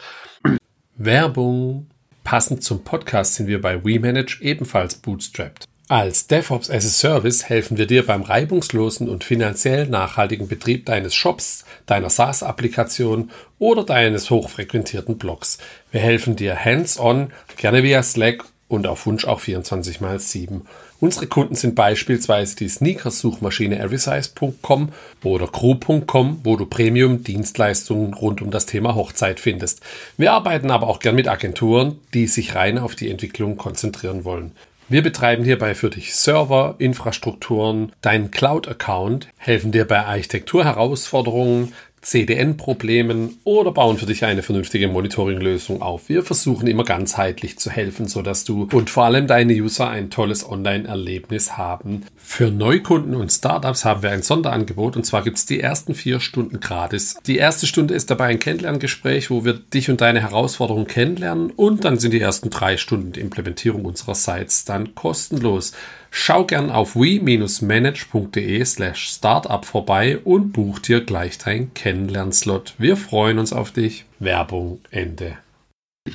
Werbung. 0.96 1.88
Passend 2.24 2.64
zum 2.64 2.84
Podcast 2.84 3.36
sind 3.36 3.48
wir 3.48 3.62
bei 3.62 3.84
WeManage 3.84 4.42
ebenfalls 4.42 4.96
bootstrapped. 4.96 5.66
Als 5.88 6.28
DevOps 6.28 6.70
as 6.70 6.86
a 6.86 6.90
Service 6.90 7.50
helfen 7.50 7.80
wir 7.80 7.88
dir 7.88 8.06
beim 8.06 8.22
reibungslosen 8.22 9.10
und 9.10 9.24
finanziell 9.24 9.88
nachhaltigen 9.88 10.48
Betrieb 10.48 10.86
deines 10.86 11.16
Shops, 11.16 11.66
deiner 11.88 12.12
SaaS-Applikation 12.12 13.32
oder 13.58 13.84
deines 13.84 14.30
hochfrequentierten 14.30 15.18
Blogs. 15.18 15.58
Wir 15.92 16.02
helfen 16.02 16.36
dir 16.36 16.64
hands-on, 16.64 17.32
gerne 17.58 17.82
via 17.82 18.04
Slack 18.04 18.44
und 18.68 18.86
auf 18.86 19.08
Wunsch 19.08 19.26
auch 19.26 19.40
24 19.40 20.00
x 20.00 20.32
7. 20.32 20.62
Unsere 21.02 21.28
Kunden 21.28 21.56
sind 21.56 21.76
beispielsweise 21.76 22.58
die 22.58 22.68
Sneakers-Suchmaschine 22.68 23.80
everysize.com 23.80 24.90
oder 25.24 25.48
crew.com, 25.48 26.42
wo 26.44 26.58
du 26.58 26.66
Premium-Dienstleistungen 26.66 28.14
rund 28.14 28.42
um 28.42 28.52
das 28.52 28.66
Thema 28.66 28.96
Hochzeit 28.96 29.40
findest. 29.40 29.82
Wir 30.18 30.34
arbeiten 30.34 30.72
aber 30.72 30.88
auch 30.88 31.00
gern 31.00 31.16
mit 31.16 31.30
Agenturen, 31.30 32.00
die 32.14 32.28
sich 32.28 32.54
rein 32.56 32.78
auf 32.78 32.96
die 32.96 33.10
Entwicklung 33.10 33.56
konzentrieren 33.56 34.26
wollen. 34.26 34.52
Wir 34.90 35.04
betreiben 35.04 35.44
hierbei 35.44 35.76
für 35.76 35.92
dich 35.92 36.16
Server, 36.16 36.76
Infrastrukturen, 36.80 37.92
deinen 38.02 38.32
Cloud-Account, 38.32 39.28
helfen 39.38 39.72
dir 39.72 39.86
bei 39.86 40.04
Architekturherausforderungen, 40.04 41.74
CDN-Problemen 42.02 43.40
oder 43.44 43.72
bauen 43.72 43.98
für 43.98 44.06
dich 44.06 44.24
eine 44.26 44.42
vernünftige 44.42 44.88
Monitoring-Lösung 44.88 45.82
auf. 45.82 46.10
Wir 46.10 46.24
versuchen 46.24 46.68
immer 46.68 46.84
ganzheitlich 46.84 47.60
zu 47.60 47.70
helfen, 47.70 48.08
sodass 48.08 48.46
du 48.46 48.68
und 48.72 48.90
vor 48.90 49.06
allem 49.06 49.28
deine 49.28 49.54
User 49.54 49.90
ein 49.90 50.10
tolles 50.10 50.48
Online-Erlebnis 50.48 51.58
haben. 51.58 52.06
Für 52.16 52.52
Neukunden 52.52 53.16
und 53.16 53.32
Startups 53.32 53.86
haben 53.86 54.04
wir 54.04 54.12
ein 54.12 54.22
Sonderangebot 54.22 54.96
und 54.96 55.06
zwar 55.06 55.24
gibt 55.24 55.38
es 55.38 55.46
die 55.46 55.60
ersten 55.60 55.94
vier 55.94 56.20
Stunden 56.20 56.60
gratis. 56.60 57.18
Die 57.26 57.38
erste 57.38 57.68
Stunde 57.68 57.94
ist 57.94 58.10
dabei 58.10 58.26
ein 58.26 58.40
Kennenlerngespräch, 58.40 59.30
wo 59.30 59.46
wir 59.46 59.54
dich 59.54 59.90
und 59.90 60.02
deine 60.02 60.22
Herausforderungen 60.22 60.88
kennenlernen 60.88 61.52
und 61.52 61.86
dann 61.86 62.00
sind 62.00 62.12
die 62.12 62.22
ersten 62.22 62.50
drei 62.50 62.78
Stunden 62.78 63.12
die 63.12 63.20
Implementierung 63.20 63.86
unserer 63.86 64.16
Sites 64.16 64.66
dann 64.66 64.96
kostenlos. 64.96 65.74
Schau 66.12 66.46
gern 66.46 66.72
auf 66.72 66.96
we-manage.de 66.96 68.66
slash 68.66 69.10
startup 69.10 69.66
vorbei 69.66 70.18
und 70.18 70.52
buch 70.52 70.80
dir 70.80 71.02
gleich 71.02 71.38
dein 71.38 71.74
Kennenlernslot. 71.74 72.74
Wir 72.78 72.98
freuen 72.98 73.38
uns 73.38 73.54
auf 73.54 73.72
dich. 73.72 74.06
Werbung 74.20 74.82
Ende. 74.90 75.38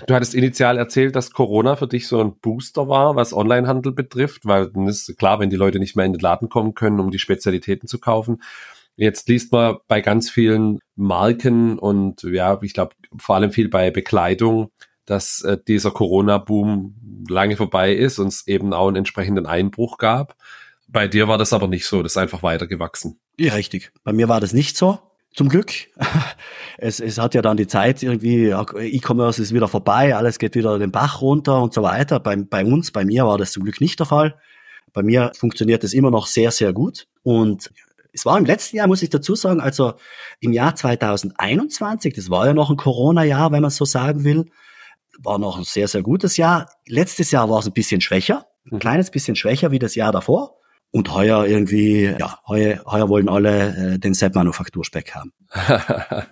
Du 0.07 0.15
hattest 0.15 0.35
initial 0.35 0.79
erzählt, 0.79 1.15
dass 1.15 1.31
Corona 1.31 1.77
für 1.77 1.87
dich 1.87 2.09
so 2.09 2.21
ein 2.21 2.35
Booster 2.41 2.89
war, 2.89 3.15
was 3.15 3.33
Onlinehandel 3.33 3.93
betrifft, 3.93 4.45
weil 4.45 4.71
dann 4.71 4.89
ist 4.89 5.17
klar, 5.17 5.39
wenn 5.39 5.51
die 5.51 5.57
Leute 5.57 5.79
nicht 5.79 5.95
mehr 5.95 6.07
in 6.07 6.13
den 6.13 6.21
Laden 6.21 6.49
kommen 6.49 6.75
können, 6.75 6.99
um 6.99 7.11
die 7.11 7.21
Spezialitäten 7.21 7.87
zu 7.87 8.01
kaufen. 8.01 8.43
Jetzt 8.97 9.29
liest 9.29 9.53
man 9.53 9.77
bei 9.87 10.01
ganz 10.01 10.31
vielen 10.31 10.81
Marken 10.97 11.79
und 11.79 12.23
ja, 12.23 12.59
ich 12.63 12.75
glaube 12.75 12.95
vor 13.17 13.37
allem 13.37 13.53
viel 13.53 13.69
bei 13.69 13.91
Bekleidung, 13.91 14.71
dass 15.05 15.43
äh, 15.43 15.59
dieser 15.67 15.91
Corona-Boom 15.91 16.95
lange 17.29 17.57
vorbei 17.57 17.95
ist 17.95 18.19
und 18.19 18.29
es 18.29 18.47
eben 18.47 18.73
auch 18.73 18.89
einen 18.89 18.97
entsprechenden 18.97 19.47
Einbruch 19.47 19.99
gab. 19.99 20.37
Bei 20.89 21.09
dir 21.09 21.29
war 21.29 21.39
das 21.39 21.53
aber 21.53 21.67
nicht 21.67 21.87
so, 21.87 22.03
das 22.03 22.13
ist 22.13 22.17
einfach 22.19 22.43
weitergewachsen. 22.43 23.19
Ja, 23.39 23.55
richtig. 23.55 23.93
Bei 24.05 24.13
mir 24.13 24.29
war 24.29 24.41
das 24.41 24.53
nicht 24.53 24.77
so. 24.77 24.99
Zum 25.35 25.49
Glück. 25.49 25.73
Es, 26.77 26.99
es 26.99 27.19
hat 27.19 27.35
ja 27.35 27.41
dann 27.41 27.57
die 27.57 27.69
Zeit 27.69 28.03
irgendwie, 28.03 28.49
E-Commerce 28.49 29.41
ist 29.41 29.55
wieder 29.55 29.69
vorbei, 29.69 30.17
alles 30.17 30.41
geht 30.41 30.57
wieder 30.57 30.77
den 30.81 30.91
Bach 30.91 31.21
runter 31.21 31.63
und 31.63 31.73
so 31.73 31.83
weiter. 31.85 32.19
Bei, 32.19 32.35
bei 32.35 32.65
uns, 32.65 32.91
bei 32.91 33.05
mir 33.05 33.25
war 33.25 33.39
das 33.39 33.53
zum 33.53 33.63
Glück 33.63 33.81
nicht 33.81 34.01
der 34.01 34.07
Fall. 34.07 34.35
Bei 34.93 35.05
mir 35.05 35.31
funktioniert 35.39 35.85
es 35.85 35.95
immer 35.95 36.11
noch 36.11 36.27
sehr, 36.27 36.51
sehr 36.51 36.73
gut. 36.73 37.07
Und 37.23 37.71
es 38.13 38.27
war 38.27 38.37
im 38.39 38.45
letzten 38.45 38.77
Jahr, 38.77 38.89
muss 38.89 39.03
ich 39.03 39.11
dazu 39.11 39.35
sagen, 39.35 39.61
also 39.61 39.95
im 40.41 40.53
Jahr 40.53 40.75
2021, 40.75 42.13
das 42.15 42.29
war 42.29 42.47
ja 42.47 42.55
noch 42.55 42.71
ein 42.71 42.77
Corona-Jahr, 42.77 43.53
wenn 43.53 43.63
man 43.63 43.71
so 43.71 43.85
sagen 43.85 44.25
will, 44.25 44.47
war 45.23 45.39
noch 45.39 45.59
ein 45.59 45.65
sehr, 45.65 45.89
sehr 45.89 46.03
gutes 46.03 46.37
Jahr. 46.37 46.69
Letztes 46.87 47.31
Jahr 47.31 47.49
war 47.51 47.59
es 47.59 47.67
ein 47.67 47.73
bisschen 47.73 48.01
schwächer, 48.01 48.47
ein 48.71 48.79
kleines 48.79 49.11
bisschen 49.11 49.37
schwächer 49.37 49.71
wie 49.71 49.79
das 49.79 49.95
Jahr 49.95 50.13
davor. 50.13 50.57
Und 50.91 51.13
heuer 51.13 51.45
irgendwie, 51.45 52.05
ja, 52.05 52.39
heuer, 52.47 52.81
heuer 52.87 53.09
wollen 53.09 53.29
alle 53.29 53.95
äh, 53.95 53.99
den 53.99 54.15
Sepp-Manufakturspeck 54.15 55.13
haben. 55.13 55.33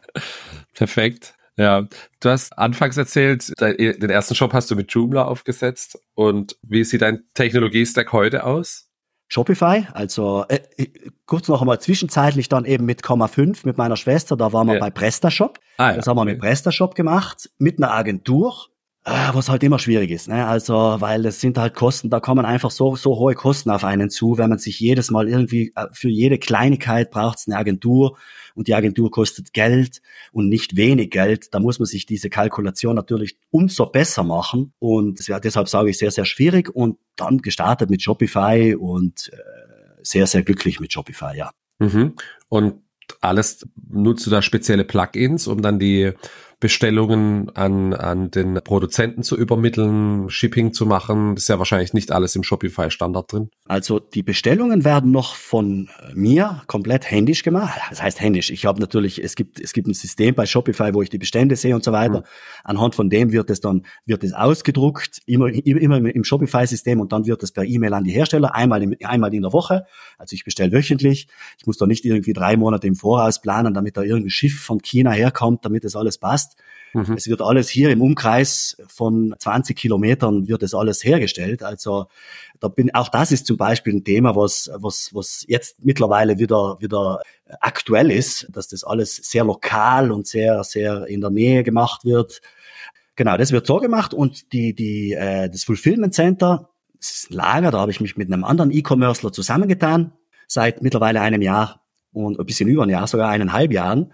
Perfekt. 0.75 1.35
Ja, 1.57 1.87
du 2.21 2.29
hast 2.29 2.57
anfangs 2.57 2.97
erzählt, 2.97 3.53
den 3.61 4.11
ersten 4.11 4.35
Shop 4.35 4.53
hast 4.53 4.71
du 4.71 4.77
mit 4.77 4.93
Joomla 4.93 5.25
aufgesetzt. 5.25 5.99
Und 6.15 6.57
wie 6.63 6.85
sieht 6.85 7.03
dein 7.03 7.25
Technologiestack 7.35 8.13
heute 8.13 8.45
aus? 8.45 8.89
Shopify, 9.29 9.87
also 9.95 10.45
äh, 10.49 10.61
äh 10.77 10.89
kurz 11.25 11.49
noch 11.49 11.63
einmal 11.63 11.81
zwischenzeitlich 11.81 12.51
dann 12.51 12.67
eben 12.67 12.85
mit 12.85 13.03
Komma 13.03 13.29
5 13.29 13.65
mit 13.65 13.79
meiner 13.79 13.97
Schwester, 13.97 14.37
da 14.37 14.53
waren 14.53 14.67
wir 14.67 14.75
ja. 14.75 14.81
bei 14.81 14.91
PrestaShop. 14.91 15.59
Ah, 15.79 15.91
ja. 15.91 15.97
Das 15.97 16.07
haben 16.07 16.19
wir 16.19 16.27
mit 16.27 16.39
PrestaShop 16.39 16.95
gemacht, 16.95 17.49
mit 17.59 17.79
einer 17.79 17.93
Agentur 17.93 18.67
was 19.05 19.49
halt 19.49 19.63
immer 19.65 19.79
schwierig 19.79 20.11
ist. 20.11 20.29
Ne? 20.29 20.47
Also, 20.47 20.75
weil 20.75 21.27
es 21.27 21.41
sind 21.41 21.59
halt 21.59 21.75
Kosten, 21.75 22.09
da 22.09 22.21
kommen 22.21 22.45
einfach 22.45 22.71
so, 22.71 22.95
so 22.95 23.17
hohe 23.17 23.35
Kosten 23.35 23.71
auf 23.71 23.83
einen 23.83 24.11
zu, 24.11 24.39
wenn 24.39 24.51
man 24.51 24.59
sich 24.59 24.79
jedes 24.79 25.11
Mal 25.11 25.29
irgendwie, 25.29 25.73
äh, 25.75 25.87
für 25.93 26.09
jede 26.09 26.39
Kleinigkeit 26.39 27.11
braucht 27.11 27.39
es 27.39 27.49
eine 27.49 27.57
Agentur 27.57 28.17
und 28.55 28.69
die 28.69 28.75
Agentur 28.75 29.11
kostet 29.11 29.53
Geld 29.53 30.03
und 30.31 30.49
nicht 30.49 30.77
wenig 30.77 31.11
Geld. 31.11 31.53
Da 31.53 31.59
muss 31.59 31.81
man 31.81 31.87
sich 31.87 32.07
diese 32.07 32.31
Kalkulation 32.31 32.95
natürlich 32.95 33.39
umso 33.51 33.87
besser 33.87 34.23
machen 34.23 34.73
und 34.79 35.19
deshalb 35.29 35.69
sage 35.69 35.91
ich 35.91 35.99
sehr, 35.99 36.13
sehr 36.13 36.25
schwierig 36.25 36.71
und 36.75 36.99
dann 37.17 37.39
gestartet 37.39 37.91
mit 37.91 38.03
Shopify 38.03 38.77
und 38.79 39.31
äh, 39.33 39.37
sehr, 40.03 40.27
sehr 40.29 40.43
glücklich 40.43 40.79
mit 40.79 40.93
Shopify, 40.93 41.37
ja. 41.37 41.51
Mhm. 41.81 42.15
Und 42.49 42.75
alles 43.21 43.67
nutzt 43.89 44.27
du 44.27 44.31
da 44.31 44.43
spezielle 44.43 44.85
Plugins, 44.85 45.47
um 45.47 45.61
dann 45.61 45.79
die 45.79 46.13
Bestellungen 46.63 47.51
an, 47.57 47.93
an 47.93 48.31
den 48.31 48.55
Produzenten 48.63 49.25
zu 49.25 49.37
übermitteln, 49.37 50.31
Shipping 50.31 50.73
zu 50.73 50.87
machen. 50.87 51.35
Das 51.35 51.43
ist 51.43 51.49
ja 51.49 51.59
wahrscheinlich 51.59 51.93
nicht 51.93 52.13
alles 52.13 52.37
im 52.37 52.45
Shopify 52.45 52.89
Standard 52.89 53.33
drin. 53.33 53.51
Also 53.67 53.99
die 53.99 54.23
Bestellungen 54.23 54.85
werden 54.85 55.11
noch 55.11 55.35
von 55.35 55.91
mir 56.15 56.63
komplett 56.69 57.11
händisch 57.11 57.43
gemacht. 57.43 57.81
Das 57.91 58.01
heißt 58.01 58.21
händisch. 58.21 58.51
Ich 58.51 58.65
habe 58.65 58.79
natürlich, 58.79 59.21
es 59.21 59.35
gibt, 59.35 59.59
es 59.59 59.73
gibt 59.73 59.89
ein 59.89 59.95
System 59.95 60.37
bei 60.37 60.47
Shopify, 60.47 60.95
wo 60.95 61.03
ich 61.03 61.11
die 61.11 61.19
Bestände 61.19 61.57
sehe 61.57 61.75
und 61.75 61.83
so 61.83 61.91
weiter. 61.91 62.21
Mhm. 62.21 62.25
Anhand 62.63 62.95
von 62.95 63.11
dem 63.11 63.33
wird 63.33 63.51
es 63.51 63.59
dann, 63.59 63.85
wird 64.07 64.23
es 64.23 64.33
ausgedruckt, 64.33 65.21
immer, 65.27 65.49
immer 65.49 65.97
im 65.97 66.23
Shopify-System 66.23 67.01
und 67.01 67.11
dann 67.11 67.27
wird 67.27 67.43
es 67.43 67.51
per 67.51 67.65
E-Mail 67.65 67.93
an 67.93 68.05
die 68.05 68.13
Hersteller, 68.13 68.55
einmal, 68.55 68.85
im, 68.85 68.95
einmal 69.03 69.35
in 69.35 69.43
der 69.43 69.53
Woche. 69.53 69.85
Also 70.17 70.35
ich 70.35 70.45
bestelle 70.45 70.71
wöchentlich. 70.71 71.27
Ich 71.59 71.67
muss 71.67 71.77
da 71.77 71.87
nicht 71.87 72.05
irgendwie 72.05 72.35
drei 72.35 72.57
Monate 72.57 72.87
im 72.87 72.95
Voraus 72.95 73.41
planen, 73.41 73.75
damit 73.75 73.97
da 73.97 74.03
irgendein 74.03 74.31
Schiff 74.31 74.61
von 74.61 74.81
China 74.81 75.11
herkommt, 75.11 75.65
damit 75.65 75.83
das 75.83 75.97
alles 75.97 76.19
passt. 76.19 76.52
Mhm. 76.95 77.15
Es 77.15 77.27
wird 77.27 77.41
alles 77.41 77.69
hier 77.69 77.91
im 77.91 78.03
Umkreis 78.03 78.77
von 78.87 79.35
20 79.39 79.77
Kilometern 79.77 80.47
wird 80.49 80.63
es 80.63 80.75
alles 80.75 81.03
hergestellt. 81.05 81.63
Also 81.63 82.07
da 82.61 82.69
bin 82.69 82.95
auch 82.95 83.09
das 83.09 83.33
ist 83.33 83.47
zum 83.47 83.57
Beispiel 83.57 83.95
ein 83.95 84.05
Thema, 84.05 84.37
was 84.37 84.71
was 84.75 85.11
was 85.13 85.45
jetzt 85.49 85.85
mittlerweile 85.85 86.39
wieder 86.39 86.77
wieder 86.81 87.23
aktuell 87.61 88.11
ist, 88.11 88.49
dass 88.53 88.69
das 88.69 88.85
alles 88.85 89.17
sehr 89.17 89.45
lokal 89.45 90.13
und 90.13 90.27
sehr 90.27 90.65
sehr 90.65 91.07
in 91.07 91.21
der 91.21 91.31
Nähe 91.31 91.63
gemacht 91.63 92.05
wird. 92.05 92.43
Genau, 93.17 93.37
das 93.37 93.53
wird 93.53 93.67
so 93.67 93.79
gemacht 93.79 94.13
und 94.13 94.53
die 94.53 94.75
die 94.75 95.13
äh, 95.13 95.49
das 95.49 95.65
Fulfillment 95.65 96.15
Center, 96.15 96.71
das 96.95 97.13
ist 97.13 97.31
ein 97.31 97.35
Lager, 97.35 97.71
da 97.71 97.81
habe 97.81 97.91
ich 97.91 98.01
mich 98.01 98.17
mit 98.17 98.31
einem 98.31 98.45
anderen 98.45 98.71
E-Commercer 98.71 99.33
zusammengetan 99.33 100.13
seit 100.47 100.83
mittlerweile 100.83 101.21
einem 101.23 101.41
Jahr 101.41 101.83
und 102.13 102.39
ein 102.39 102.47
bisschen 102.47 102.69
über 102.69 102.83
ein 102.83 102.91
Jahr, 102.91 103.07
sogar 103.07 103.31
eineinhalb 103.31 103.73
Jahren 103.73 104.13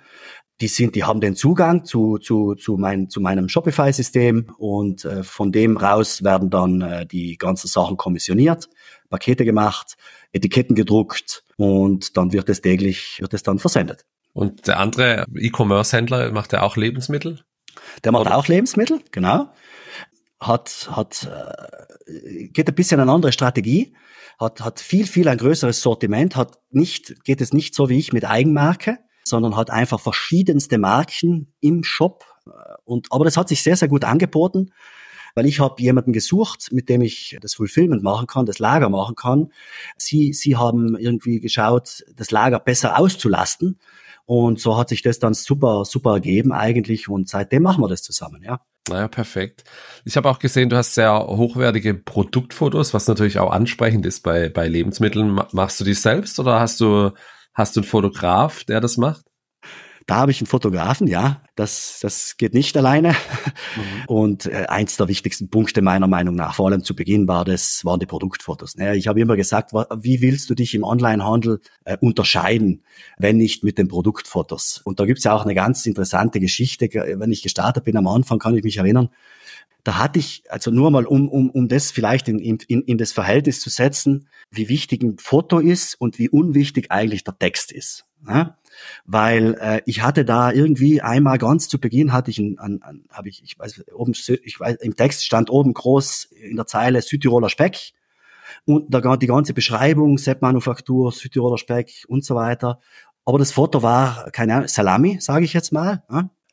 die 0.61 0.69
sind, 0.69 0.95
die 0.97 1.05
haben 1.05 1.21
den 1.21 1.37
Zugang 1.37 1.85
zu, 1.85 2.19
zu, 2.19 2.55
zu, 2.55 2.77
mein, 2.77 3.09
zu 3.09 3.21
meinem 3.21 3.49
Shopify-System 3.49 4.53
und 4.59 5.05
äh, 5.05 5.23
von 5.23 5.53
dem 5.53 5.77
raus 5.77 6.25
werden 6.25 6.51
dann 6.51 6.81
äh, 6.81 7.07
die 7.07 7.37
ganzen 7.39 7.69
Sachen 7.69 7.97
kommissioniert, 7.97 8.69
Pakete 9.09 9.45
gemacht, 9.45 9.97
Etiketten 10.33 10.75
gedruckt 10.75 11.45
und 11.57 12.17
dann 12.17 12.33
wird 12.33 12.49
es 12.49 12.61
täglich, 12.61 13.19
wird 13.21 13.35
es 13.35 13.43
dann 13.43 13.59
versendet. 13.59 14.05
Und 14.33 14.67
der 14.67 14.79
andere 14.79 15.27
E-Commerce-Händler 15.35 16.33
macht 16.33 16.53
ja 16.53 16.63
auch 16.63 16.77
Lebensmittel? 16.77 17.41
Der 18.05 18.13
macht 18.13 18.27
Oder? 18.27 18.37
auch 18.37 18.49
Lebensmittel, 18.49 19.01
genau. 19.13 19.51
Hat, 20.41 20.89
hat, 20.93 21.29
äh, 22.07 22.49
geht 22.49 22.69
ein 22.69 22.75
bisschen 22.75 23.01
eine 23.01 23.11
andere 23.11 23.33
Strategie, 23.33 23.95
hat, 24.39 24.61
hat 24.61 24.81
viel, 24.81 25.07
viel 25.07 25.29
ein 25.29 25.39
größeres 25.39 25.81
Sortiment, 25.81 26.37
hat 26.37 26.59
nicht, 26.71 27.25
geht 27.25 27.41
es 27.41 27.53
nicht 27.53 27.75
so 27.75 27.89
wie 27.89 27.99
ich 27.99 28.13
mit 28.13 28.25
Eigenmarke, 28.25 28.99
sondern 29.29 29.57
hat 29.57 29.71
einfach 29.71 30.01
verschiedenste 30.01 30.79
Marken 30.79 31.53
im 31.61 31.85
Shop. 31.85 32.25
Und, 32.85 33.13
aber 33.13 33.25
das 33.25 33.37
hat 33.37 33.49
sich 33.49 33.63
sehr, 33.63 33.77
sehr 33.77 33.89
gut 33.89 34.05
angeboten, 34.05 34.71
weil 35.35 35.47
ich 35.47 35.61
habe 35.61 35.81
jemanden 35.83 36.13
gesucht, 36.13 36.69
mit 36.73 36.89
dem 36.89 37.03
ich 37.03 37.39
das 37.41 37.55
Fulfillment 37.55 38.03
machen 38.03 38.27
kann, 38.27 38.47
das 38.47 38.59
Lager 38.59 38.89
machen 38.89 39.15
kann. 39.15 39.53
Sie, 39.97 40.33
sie 40.33 40.57
haben 40.57 40.97
irgendwie 40.97 41.41
geschaut, 41.41 42.05
das 42.17 42.31
Lager 42.31 42.59
besser 42.59 42.99
auszulasten. 42.99 43.79
Und 44.25 44.61
so 44.61 44.77
hat 44.77 44.91
sich 44.91 45.03
das 45.03 45.19
dann 45.19 45.33
super, 45.35 45.85
super 45.85 46.15
ergeben 46.15 46.53
eigentlich. 46.53 47.09
Und 47.09 47.29
seitdem 47.29 47.63
machen 47.63 47.83
wir 47.83 47.89
das 47.89 48.03
zusammen, 48.03 48.43
ja. 48.43 48.61
Naja, 48.89 49.09
perfekt. 49.09 49.65
Ich 50.05 50.17
habe 50.17 50.29
auch 50.29 50.39
gesehen, 50.39 50.71
du 50.71 50.77
hast 50.77 50.95
sehr 50.95 51.19
hochwertige 51.19 51.95
Produktfotos, 51.95 52.95
was 52.95 53.07
natürlich 53.07 53.39
auch 53.39 53.51
ansprechend 53.51 54.07
ist 54.07 54.23
bei, 54.23 54.49
bei 54.49 54.67
Lebensmitteln. 54.67 55.41
Machst 55.53 55.81
du 55.81 55.85
die 55.85 55.95
selbst 55.95 56.39
oder 56.39 56.61
hast 56.61 56.81
du 56.81 57.13
Hast 57.59 57.75
du 57.75 57.81
einen 57.81 57.89
Fotograf, 57.89 58.63
der 58.63 58.81
das 58.81 58.99
macht? 58.99 59.25
Da 60.07 60.15
habe 60.15 60.31
ich 60.31 60.41
einen 60.41 60.47
Fotografen, 60.47 61.09
ja. 61.09 61.43
Das, 61.57 61.99
das 62.01 62.37
geht 62.37 62.55
nicht 62.55 62.77
alleine. 62.77 63.09
Mhm. 63.09 64.05
Und 64.07 64.47
äh, 64.47 64.67
eins 64.69 64.97
der 64.97 65.09
wichtigsten 65.09 65.51
Punkte 65.51 65.83
meiner 65.83 66.07
Meinung 66.07 66.37
nach, 66.37 66.55
vor 66.55 66.69
allem 66.69 66.85
zu 66.85 66.95
Beginn, 66.95 67.27
war 67.27 67.45
das, 67.45 67.85
waren 67.85 67.99
die 67.99 68.07
Produktfotos. 68.07 68.77
Ne? 68.77 68.97
Ich 68.97 69.09
habe 69.09 69.21
immer 69.21 69.35
gesagt, 69.35 69.73
wie 69.73 70.21
willst 70.21 70.49
du 70.49 70.55
dich 70.55 70.73
im 70.77 70.85
Onlinehandel 70.85 71.61
äh, 71.85 71.97
unterscheiden, 72.01 72.85
wenn 73.19 73.39
nicht 73.39 73.65
mit 73.65 73.77
den 73.77 73.89
Produktfotos? 73.89 74.81
Und 74.85 75.01
da 75.01 75.05
gibt's 75.05 75.25
ja 75.25 75.35
auch 75.35 75.45
eine 75.45 75.57
ganz 75.57 75.85
interessante 75.85 76.39
Geschichte. 76.39 76.89
Wenn 76.89 77.33
ich 77.33 77.43
gestartet 77.43 77.83
bin 77.83 77.97
am 77.97 78.07
Anfang, 78.07 78.39
kann 78.39 78.57
ich 78.57 78.63
mich 78.63 78.77
erinnern, 78.77 79.09
da 79.85 79.97
hatte 79.97 80.19
ich, 80.19 80.43
also 80.51 80.71
nur 80.71 80.91
mal, 80.91 81.07
um, 81.07 81.29
um, 81.29 81.51
um 81.51 81.69
das 81.69 81.91
vielleicht 81.91 82.29
in, 82.29 82.39
in, 82.39 82.59
in 82.83 82.99
das 82.99 83.13
Verhältnis 83.13 83.61
zu 83.61 83.71
setzen, 83.71 84.29
wie 84.51 84.69
wichtig 84.69 85.03
ein 85.03 85.19
Foto 85.19 85.61
ist 85.61 85.95
und 86.01 86.19
wie 86.19 86.29
unwichtig 86.29 86.91
eigentlich 86.91 87.25
der 87.25 87.39
Text 87.39 87.73
ist. 87.73 88.05
Ja? 88.27 88.59
Weil 89.07 89.55
äh, 89.61 89.81
ich 89.87 90.03
hatte 90.03 90.25
da 90.25 90.53
irgendwie 90.53 91.01
einmal 91.01 91.39
ganz 91.39 91.69
zu 91.69 91.81
Beginn 91.81 92.13
hatte 92.13 92.31
ich 92.31 92.39
ein, 92.39 92.59
ein, 92.59 92.83
ein 92.83 93.05
habe 93.11 93.29
ich, 93.29 93.43
ich 93.43 93.59
weiß, 93.59 93.85
oben, 93.95 94.13
ich 94.13 94.61
weiß, 94.61 94.77
im 94.77 94.95
Text 94.95 95.25
stand 95.25 95.51
oben 95.51 95.73
groß 95.73 96.25
in 96.25 96.57
der 96.57 96.67
Zeile 96.67 97.01
Südtiroler 97.01 97.49
Speck 97.49 97.93
und 98.65 98.93
da 98.93 99.17
die 99.17 99.27
ganze 99.27 99.55
Beschreibung, 99.55 100.19
Sepp-Manufaktur, 100.19 101.13
Südtiroler 101.13 101.59
Speck 101.59 102.05
und 102.09 102.25
so 102.25 102.35
weiter. 102.35 102.81
Aber 103.25 103.39
das 103.39 103.53
Foto 103.53 103.83
war, 103.83 104.31
keine 104.33 104.55
Ahnung, 104.55 104.69
Salami, 104.69 105.19
sage 105.21 105.45
ich 105.45 105.53
jetzt 105.53 105.73
mal, 105.73 106.03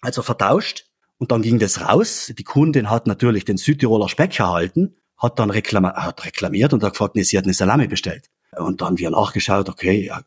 also 0.01 0.21
vertauscht. 0.21 0.85
Und 1.17 1.31
dann 1.31 1.41
ging 1.41 1.59
das 1.59 1.81
raus. 1.81 2.31
Die 2.37 2.43
Kundin 2.43 2.89
hat 2.89 3.07
natürlich 3.07 3.45
den 3.45 3.57
Südtiroler 3.57 4.09
Speck 4.09 4.39
erhalten, 4.39 4.95
hat 5.17 5.39
dann 5.39 5.49
reklam 5.49 5.85
hat 5.85 6.25
reklamiert 6.25 6.73
und 6.73 6.83
hat 6.83 6.93
gefragt, 6.93 7.15
nee, 7.15 7.23
sie 7.23 7.37
hat 7.37 7.45
eine 7.45 7.53
Salami 7.53 7.87
bestellt. 7.87 8.29
Und 8.57 8.81
dann 8.81 8.97
wir 8.97 9.09
nachgeschaut, 9.09 9.69
okay, 9.69 10.05
ja, 10.05 10.21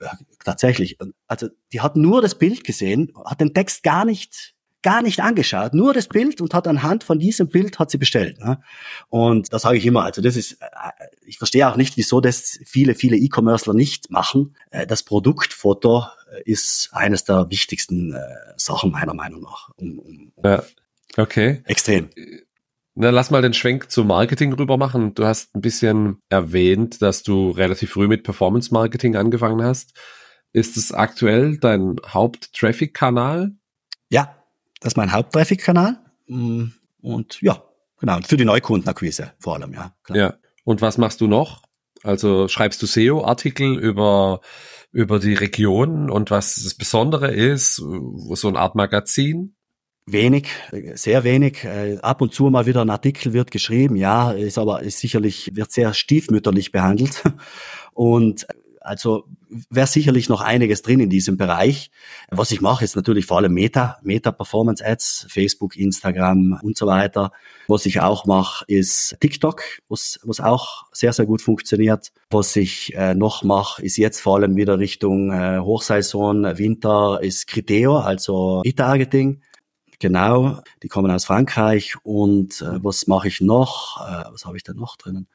tatsächlich. 0.45 0.99
Also 1.27 1.49
die 1.73 1.81
hat 1.81 1.97
nur 1.97 2.23
das 2.23 2.37
Bild 2.37 2.65
gesehen, 2.65 3.13
hat 3.25 3.41
den 3.41 3.55
Text 3.55 3.83
gar 3.83 4.05
nicht 4.05 4.55
gar 4.83 5.03
nicht 5.03 5.21
angeschaut, 5.21 5.75
nur 5.75 5.93
das 5.93 6.09
Bild 6.09 6.41
und 6.41 6.55
hat 6.55 6.69
anhand 6.69 7.05
von 7.05 7.19
diesem 7.19 7.49
Bild 7.49 7.79
hat 7.79 7.91
sie 7.91 7.99
bestellt. 7.99 8.39
Ne? 8.39 8.61
Und 9.09 9.53
das 9.53 9.63
sage 9.63 9.79
ich 9.79 9.87
immer. 9.87 10.05
Also 10.05 10.23
das 10.23 10.37
ist, 10.37 10.53
äh, 10.61 10.67
ich 11.27 11.39
verstehe 11.39 11.69
auch 11.69 11.77
nicht, 11.77 11.97
wieso 11.97 12.21
das 12.21 12.61
viele, 12.65 12.95
viele 12.95 13.17
E-Commercer 13.17 13.75
nicht 13.75 14.11
machen. 14.11 14.55
Äh, 14.71 14.87
das 14.87 15.03
Produktfoto 15.03 16.05
ist 16.45 16.91
eines 16.93 17.25
der 17.25 17.51
wichtigsten 17.51 18.15
äh, 18.15 18.21
Sachen 18.57 18.93
meiner 18.93 19.15
Meinung 19.15 19.43
nach. 19.43 19.71
Um, 19.77 19.99
um, 19.99 20.33
ja, 20.45 20.63
okay. 21.17 21.63
Extrem. 21.65 22.11
Na, 22.95 23.11
lass 23.11 23.31
mal 23.31 23.43
den 23.43 23.55
Schwenk 23.55 23.91
zum 23.91 24.09
Marketing 24.09 24.53
rüber 24.53 24.77
machen. 24.77 25.15
Du 25.15 25.25
hast 25.25 25.55
ein 25.55 25.61
bisschen 25.61 26.19
erwähnt, 26.29 27.01
dass 27.01 27.23
du 27.23 27.51
relativ 27.51 27.93
früh 27.93 28.09
mit 28.09 28.25
Performance 28.25 28.73
Marketing 28.73 29.17
angefangen 29.17 29.63
hast. 29.63 29.97
Ist 30.53 30.77
es 30.77 30.93
aktuell 30.93 31.59
dein 31.59 31.97
Haupt-Traffic-Kanal? 32.13 33.53
Ja, 34.11 34.38
das 34.81 34.93
ist 34.93 34.97
mein 34.97 35.13
Haupt-Traffic-Kanal. 35.13 35.99
Mm, 36.27 36.67
und 37.01 37.41
ja, 37.41 37.63
genau. 38.01 38.19
für 38.27 38.37
die 38.37 38.45
Neukundenakquise 38.45 39.33
vor 39.39 39.55
allem, 39.55 39.73
ja. 39.73 39.95
Klar. 40.05 40.19
Ja. 40.19 40.35
Und 40.65 40.83
was 40.83 40.99
machst 40.99 41.21
du 41.21 41.27
noch? 41.27 41.63
Also 42.03 42.49
schreibst 42.49 42.81
du 42.83 42.87
SEO-Artikel 42.87 43.79
über 43.79 44.41
über 44.93 45.19
die 45.19 45.35
Region 45.35 46.11
und 46.11 46.31
was 46.31 46.55
das 46.57 46.75
Besondere 46.75 47.31
ist, 47.31 47.77
so 47.77 48.49
eine 48.49 48.59
Art 48.59 48.75
Magazin? 48.75 49.55
Wenig, 50.07 50.49
sehr 50.95 51.23
wenig. 51.25 51.65
Äh, 51.65 51.99
ab 52.01 52.23
und 52.23 52.33
zu 52.33 52.49
mal 52.49 52.65
wieder 52.65 52.81
ein 52.81 52.89
Artikel 52.89 53.35
wird 53.35 53.51
geschrieben, 53.51 53.97
ja, 53.97 54.33
ist 54.33 54.57
aber 54.57 54.83
ist 54.83 55.01
sicherlich, 55.01 55.51
wird 55.55 55.71
sehr 55.71 55.93
stiefmütterlich 55.93 56.73
behandelt. 56.73 57.23
Und 57.93 58.47
also 58.81 59.25
wäre 59.71 59.87
sicherlich 59.87 60.29
noch 60.29 60.41
einiges 60.41 60.83
drin 60.83 61.01
in 61.01 61.11
diesem 61.11 61.37
Bereich. 61.37 61.91
Was 62.31 62.51
ich 62.51 62.61
mache, 62.61 62.85
ist 62.85 62.97
natürlich 62.97 63.27
vor 63.27 63.39
allem 63.39 63.53
Meta, 63.53 63.99
Meta 64.03 64.33
Performance 64.33 64.85
Ads, 64.85 65.27
Facebook, 65.29 65.77
Instagram 65.77 66.59
und 66.63 66.77
so 66.77 66.87
weiter. 66.87 67.33
Was 67.67 67.87
ich 67.87 68.01
auch 68.01 68.27
mache, 68.27 68.65
ist 68.67 69.17
TikTok, 69.21 69.63
was, 69.89 70.21
was 70.23 70.41
auch 70.41 70.87
sehr, 70.93 71.13
sehr 71.13 71.27
gut 71.27 71.43
funktioniert. 71.43 72.13
Was 72.31 72.57
ich 72.57 72.95
äh, 72.95 73.15
noch 73.15 73.43
mache, 73.43 73.83
ist 73.83 73.97
jetzt 73.97 74.21
vor 74.21 74.37
allem 74.37 74.57
wieder 74.57 74.79
Richtung 74.79 75.33
äh, 75.33 75.59
Hochsaison, 75.61 76.45
Winter, 76.59 77.21
ist 77.23 77.47
Criteo, 77.47 77.99
also 77.99 78.63
E-Targeting. 78.65 79.43
Genau, 80.01 80.61
die 80.83 80.89
kommen 80.89 81.11
aus 81.11 81.25
Frankreich. 81.25 81.97
Und 82.05 82.63
äh, 82.63 82.83
was 82.85 83.07
mache 83.07 83.29
ich 83.29 83.41
noch? 83.41 84.01
Äh, 84.01 84.33
was 84.33 84.45
habe 84.45 84.57
ich 84.57 84.63
da 84.63 84.73
noch 84.73 84.97
drinnen? 84.97 85.27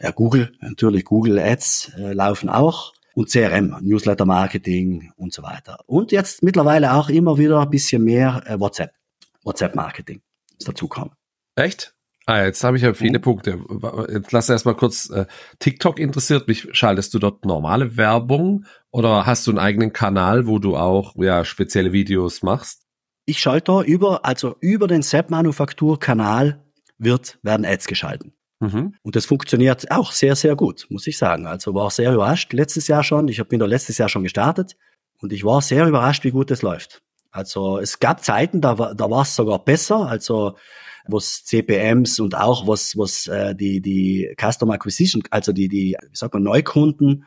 Ja, 0.00 0.10
Google, 0.10 0.52
natürlich 0.60 1.04
Google 1.04 1.38
Ads 1.38 1.92
äh, 1.98 2.12
laufen 2.12 2.48
auch 2.48 2.95
und 3.16 3.30
CRM, 3.30 3.78
Newsletter 3.80 4.26
Marketing 4.26 5.10
und 5.16 5.32
so 5.32 5.42
weiter. 5.42 5.78
Und 5.86 6.12
jetzt 6.12 6.42
mittlerweile 6.42 6.92
auch 6.92 7.08
immer 7.08 7.38
wieder 7.38 7.60
ein 7.62 7.70
bisschen 7.70 8.04
mehr 8.04 8.42
äh, 8.44 8.60
WhatsApp, 8.60 8.92
WhatsApp 9.42 9.74
Marketing 9.74 10.20
ist 10.58 10.68
dazu 10.68 10.86
kommen. 10.86 11.12
Echt? 11.54 11.94
Ah, 12.26 12.44
jetzt 12.44 12.62
habe 12.62 12.76
ich 12.76 12.82
ja 12.82 12.92
viele 12.92 13.18
mhm. 13.18 13.22
Punkte. 13.22 13.58
Jetzt 14.12 14.32
lass 14.32 14.50
erst 14.50 14.66
mal 14.66 14.74
kurz, 14.74 15.08
äh, 15.08 15.24
TikTok 15.60 15.98
interessiert 15.98 16.46
mich. 16.46 16.68
Schaltest 16.72 17.14
du 17.14 17.18
dort 17.18 17.46
normale 17.46 17.96
Werbung 17.96 18.66
oder 18.90 19.24
hast 19.24 19.46
du 19.46 19.52
einen 19.52 19.60
eigenen 19.60 19.94
Kanal, 19.94 20.46
wo 20.46 20.58
du 20.58 20.76
auch 20.76 21.14
ja, 21.16 21.44
spezielle 21.46 21.92
Videos 21.92 22.42
machst? 22.42 22.82
Ich 23.24 23.38
schalte 23.38 23.80
über, 23.80 24.26
also 24.26 24.56
über 24.60 24.88
den 24.88 25.00
Sepp 25.00 25.30
Manufaktur 25.30 25.98
Kanal 25.98 26.62
wird, 26.98 27.38
werden 27.42 27.64
Ads 27.64 27.86
geschalten. 27.86 28.35
Mhm. 28.60 28.94
Und 29.02 29.16
das 29.16 29.26
funktioniert 29.26 29.90
auch 29.90 30.12
sehr, 30.12 30.34
sehr 30.34 30.56
gut, 30.56 30.86
muss 30.88 31.06
ich 31.06 31.18
sagen. 31.18 31.46
Also 31.46 31.74
war 31.74 31.90
sehr 31.90 32.14
überrascht 32.14 32.52
letztes 32.52 32.88
Jahr 32.88 33.04
schon. 33.04 33.28
Ich 33.28 33.42
bin 33.48 33.60
da 33.60 33.66
letztes 33.66 33.98
Jahr 33.98 34.08
schon 34.08 34.22
gestartet 34.22 34.76
und 35.20 35.32
ich 35.32 35.44
war 35.44 35.60
sehr 35.60 35.86
überrascht, 35.86 36.24
wie 36.24 36.30
gut 36.30 36.50
es 36.50 36.62
läuft. 36.62 37.02
Also 37.30 37.78
es 37.78 37.98
gab 37.98 38.24
Zeiten, 38.24 38.62
da 38.62 38.78
war, 38.78 38.94
da 38.94 39.10
war 39.10 39.22
es 39.22 39.36
sogar 39.36 39.62
besser. 39.62 40.06
Also 40.06 40.56
was 41.06 41.44
CPMs 41.44 42.18
und 42.18 42.34
auch 42.34 42.66
was 42.66 42.96
was 42.96 43.26
äh, 43.26 43.54
die 43.54 43.80
die 43.80 44.34
Customer 44.40 44.74
Acquisition, 44.74 45.22
also 45.30 45.52
die 45.52 45.68
die 45.68 45.96
wie 46.00 46.16
sagt 46.16 46.34
man 46.34 46.42
Neukunden, 46.42 47.26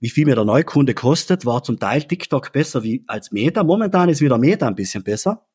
wie 0.00 0.10
viel 0.10 0.26
mir 0.26 0.34
der 0.34 0.44
Neukunde 0.44 0.92
kostet, 0.92 1.46
war 1.46 1.62
zum 1.62 1.78
Teil 1.78 2.02
TikTok 2.02 2.52
besser 2.52 2.82
wie 2.82 3.04
als 3.06 3.32
Meta. 3.32 3.62
Momentan 3.64 4.08
ist 4.08 4.20
wieder 4.20 4.38
Meta 4.38 4.66
ein 4.66 4.74
bisschen 4.74 5.04
besser 5.04 5.47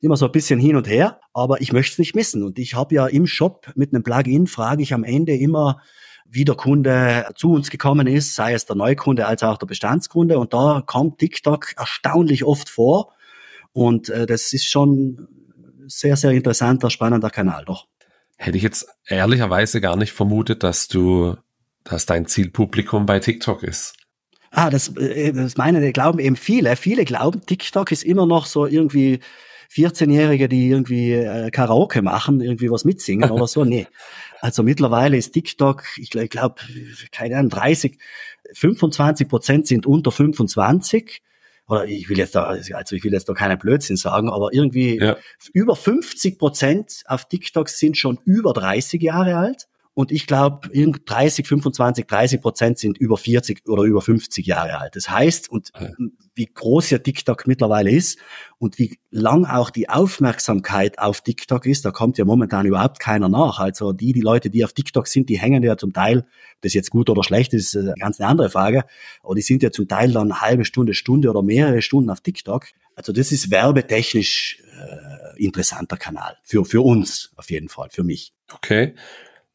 immer 0.00 0.16
so 0.16 0.26
ein 0.26 0.32
bisschen 0.32 0.58
hin 0.58 0.76
und 0.76 0.88
her, 0.88 1.20
aber 1.32 1.60
ich 1.60 1.72
möchte 1.72 1.92
es 1.92 1.98
nicht 1.98 2.14
missen. 2.14 2.42
Und 2.42 2.58
ich 2.58 2.74
habe 2.74 2.94
ja 2.94 3.06
im 3.06 3.26
Shop 3.26 3.70
mit 3.74 3.92
einem 3.92 4.02
Plugin, 4.02 4.46
frage 4.46 4.82
ich 4.82 4.94
am 4.94 5.04
Ende 5.04 5.36
immer, 5.36 5.80
wie 6.26 6.44
der 6.44 6.54
Kunde 6.54 7.28
zu 7.34 7.52
uns 7.52 7.70
gekommen 7.70 8.06
ist, 8.06 8.34
sei 8.34 8.54
es 8.54 8.64
der 8.64 8.76
Neukunde 8.76 9.26
als 9.26 9.42
auch 9.42 9.58
der 9.58 9.66
Bestandskunde. 9.66 10.38
Und 10.38 10.54
da 10.54 10.82
kommt 10.86 11.18
TikTok 11.18 11.74
erstaunlich 11.76 12.44
oft 12.44 12.68
vor. 12.68 13.12
Und 13.72 14.08
äh, 14.08 14.26
das 14.26 14.52
ist 14.52 14.66
schon 14.66 15.28
sehr, 15.86 16.16
sehr 16.16 16.30
interessanter, 16.30 16.88
spannender 16.88 17.30
Kanal, 17.30 17.64
doch. 17.64 17.86
Hätte 18.36 18.56
ich 18.56 18.62
jetzt 18.62 18.88
ehrlicherweise 19.06 19.80
gar 19.80 19.96
nicht 19.96 20.12
vermutet, 20.12 20.62
dass 20.62 20.88
du, 20.88 21.36
dass 21.84 22.06
dein 22.06 22.26
Zielpublikum 22.26 23.06
bei 23.06 23.18
TikTok 23.18 23.62
ist. 23.62 23.96
Ah, 24.50 24.70
das, 24.70 24.96
äh, 24.96 25.32
das 25.32 25.56
meine, 25.56 25.92
glauben 25.92 26.18
eben 26.20 26.36
viele. 26.36 26.74
Viele 26.76 27.04
glauben, 27.04 27.44
TikTok 27.44 27.92
ist 27.92 28.02
immer 28.02 28.26
noch 28.26 28.46
so 28.46 28.66
irgendwie 28.66 29.20
14-Jährige, 29.70 30.48
die 30.48 30.68
irgendwie 30.68 31.12
äh, 31.12 31.50
Karaoke 31.50 32.02
machen, 32.02 32.40
irgendwie 32.40 32.70
was 32.70 32.84
mitsingen 32.84 33.30
oder 33.30 33.46
so. 33.46 33.64
Nee. 33.64 33.86
Also 34.42 34.62
mittlerweile 34.62 35.18
ist 35.18 35.32
TikTok, 35.32 35.84
ich 35.98 36.08
glaube, 36.08 36.28
glaub, 36.28 36.60
keine 37.12 37.36
Ahnung, 37.36 37.50
30, 37.50 37.98
25 38.54 39.28
Prozent 39.28 39.66
sind 39.66 39.84
unter 39.84 40.10
25 40.10 41.20
oder 41.68 41.84
ich 41.84 42.08
will 42.08 42.16
jetzt 42.18 42.34
da, 42.34 42.44
also 42.44 42.96
ich 42.96 43.04
will 43.04 43.12
jetzt 43.12 43.28
da 43.28 43.34
keinen 43.34 43.58
Blödsinn 43.58 43.96
sagen, 43.96 44.30
aber 44.30 44.52
irgendwie 44.52 44.98
ja. 44.98 45.18
über 45.52 45.76
50 45.76 46.38
Prozent 46.38 47.02
auf 47.06 47.26
TikTok 47.26 47.68
sind 47.68 47.98
schon 47.98 48.18
über 48.24 48.54
30 48.54 49.02
Jahre 49.02 49.36
alt. 49.36 49.68
Und 49.92 50.12
ich 50.12 50.26
glaube, 50.26 50.68
30, 50.68 51.46
25, 51.46 52.06
30 52.06 52.40
Prozent 52.40 52.78
sind 52.78 52.96
über 52.96 53.16
40 53.16 53.68
oder 53.68 53.82
über 53.82 54.00
50 54.00 54.46
Jahre 54.46 54.78
alt. 54.78 54.94
Das 54.94 55.10
heißt, 55.10 55.50
und 55.50 55.72
ja. 55.78 55.90
wie 56.34 56.46
groß 56.46 56.90
ja 56.90 56.98
TikTok 56.98 57.46
mittlerweile 57.48 57.90
ist 57.90 58.18
und 58.58 58.78
wie 58.78 58.98
lang 59.10 59.44
auch 59.44 59.68
die 59.68 59.88
Aufmerksamkeit 59.88 60.98
auf 61.00 61.22
TikTok 61.22 61.66
ist, 61.66 61.84
da 61.84 61.90
kommt 61.90 62.18
ja 62.18 62.24
momentan 62.24 62.66
überhaupt 62.66 63.00
keiner 63.00 63.28
nach. 63.28 63.58
Also 63.58 63.92
die, 63.92 64.12
die 64.12 64.20
Leute, 64.20 64.48
die 64.48 64.64
auf 64.64 64.72
TikTok 64.72 65.08
sind, 65.08 65.28
die 65.28 65.40
hängen 65.40 65.62
ja 65.62 65.76
zum 65.76 65.92
Teil, 65.92 66.24
das 66.60 66.72
jetzt 66.72 66.90
gut 66.90 67.10
oder 67.10 67.24
schlecht 67.24 67.52
ist, 67.52 67.76
eine 67.76 67.94
ganz 67.98 68.20
eine 68.20 68.28
andere 68.28 68.48
Frage, 68.48 68.84
aber 69.22 69.34
die 69.34 69.42
sind 69.42 69.62
ja 69.62 69.72
zum 69.72 69.88
Teil 69.88 70.12
dann 70.12 70.30
eine 70.30 70.40
halbe 70.40 70.64
Stunde, 70.64 70.94
Stunde 70.94 71.30
oder 71.30 71.42
mehrere 71.42 71.82
Stunden 71.82 72.10
auf 72.10 72.20
TikTok. 72.20 72.66
Also 72.94 73.12
das 73.12 73.32
ist 73.32 73.50
werbetechnisch 73.50 74.62
äh, 74.78 75.44
interessanter 75.44 75.96
Kanal. 75.96 76.36
Für, 76.44 76.64
für 76.64 76.82
uns 76.82 77.32
auf 77.36 77.50
jeden 77.50 77.68
Fall, 77.68 77.88
für 77.90 78.04
mich. 78.04 78.32
Okay. 78.52 78.94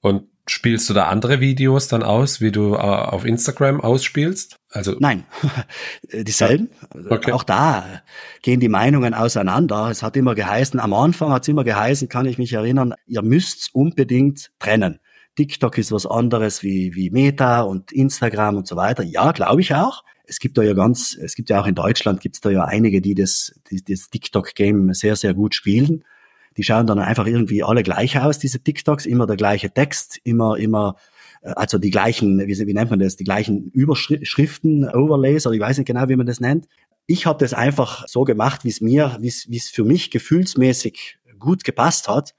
Und 0.05 0.27
spielst 0.45 0.87
du 0.87 0.93
da 0.93 1.07
andere 1.07 1.39
Videos 1.39 1.87
dann 1.87 2.03
aus, 2.03 2.39
wie 2.39 2.51
du 2.51 2.75
äh, 2.75 2.77
auf 2.77 3.25
Instagram 3.25 3.81
ausspielst? 3.81 4.57
Also 4.69 4.95
Nein, 4.99 5.23
dieselben. 6.13 6.69
Okay. 7.09 7.31
Auch 7.31 7.41
da 7.41 8.03
gehen 8.43 8.59
die 8.59 8.69
Meinungen 8.69 9.15
auseinander. 9.15 9.89
Es 9.89 10.03
hat 10.03 10.15
immer 10.15 10.35
geheißen, 10.35 10.79
am 10.79 10.93
Anfang 10.93 11.31
hat 11.31 11.41
es 11.41 11.47
immer 11.47 11.63
geheißen, 11.63 12.07
kann 12.07 12.27
ich 12.27 12.37
mich 12.37 12.53
erinnern, 12.53 12.93
ihr 13.07 13.23
müsst 13.23 13.73
unbedingt 13.73 14.51
trennen. 14.59 14.99
TikTok 15.37 15.75
ist 15.79 15.91
was 15.91 16.05
anderes 16.05 16.61
wie, 16.61 16.93
wie 16.93 17.09
Meta 17.09 17.61
und 17.61 17.91
Instagram 17.91 18.57
und 18.57 18.67
so 18.67 18.75
weiter. 18.75 19.01
Ja, 19.01 19.31
glaube 19.31 19.61
ich 19.61 19.73
auch. 19.73 20.03
Es 20.25 20.37
gibt 20.37 20.55
da 20.59 20.61
ja 20.61 20.73
ganz, 20.73 21.17
es 21.19 21.33
gibt 21.33 21.49
ja 21.49 21.59
auch 21.59 21.65
in 21.65 21.73
Deutschland 21.73 22.21
gibt 22.21 22.35
es 22.35 22.41
da 22.41 22.51
ja 22.51 22.65
einige, 22.65 23.01
die 23.01 23.15
das, 23.15 23.59
die, 23.71 23.83
das 23.83 24.11
TikTok-Game 24.11 24.93
sehr, 24.93 25.15
sehr 25.15 25.33
gut 25.33 25.55
spielen. 25.55 26.03
Die 26.57 26.63
schauen 26.63 26.87
dann 26.87 26.99
einfach 26.99 27.27
irgendwie 27.27 27.63
alle 27.63 27.83
gleich 27.83 28.19
aus, 28.19 28.39
diese 28.39 28.59
TikToks, 28.59 29.05
immer 29.05 29.27
der 29.27 29.35
gleiche 29.35 29.69
Text, 29.71 30.19
immer, 30.23 30.57
immer, 30.57 30.95
äh, 31.41 31.49
also 31.55 31.77
die 31.77 31.91
gleichen, 31.91 32.39
wie, 32.39 32.67
wie 32.67 32.73
nennt 32.73 32.89
man 32.89 32.99
das, 32.99 33.15
die 33.15 33.23
gleichen 33.23 33.71
Überschriften, 33.71 34.89
Overlays, 34.89 35.45
oder 35.45 35.55
ich 35.55 35.61
weiß 35.61 35.77
nicht 35.77 35.87
genau, 35.87 36.07
wie 36.09 36.15
man 36.15 36.27
das 36.27 36.39
nennt. 36.39 36.67
Ich 37.07 37.25
habe 37.25 37.39
das 37.39 37.53
einfach 37.53 38.07
so 38.07 38.23
gemacht, 38.23 38.63
wie 38.63 38.69
es 38.69 38.81
mir, 38.81 39.17
wie 39.19 39.27
es 39.27 39.69
für 39.69 39.83
mich 39.83 40.09
gefühlsmäßig 40.09 41.19
gut 41.37 41.63
gepasst 41.63 42.07
hat. 42.07 42.33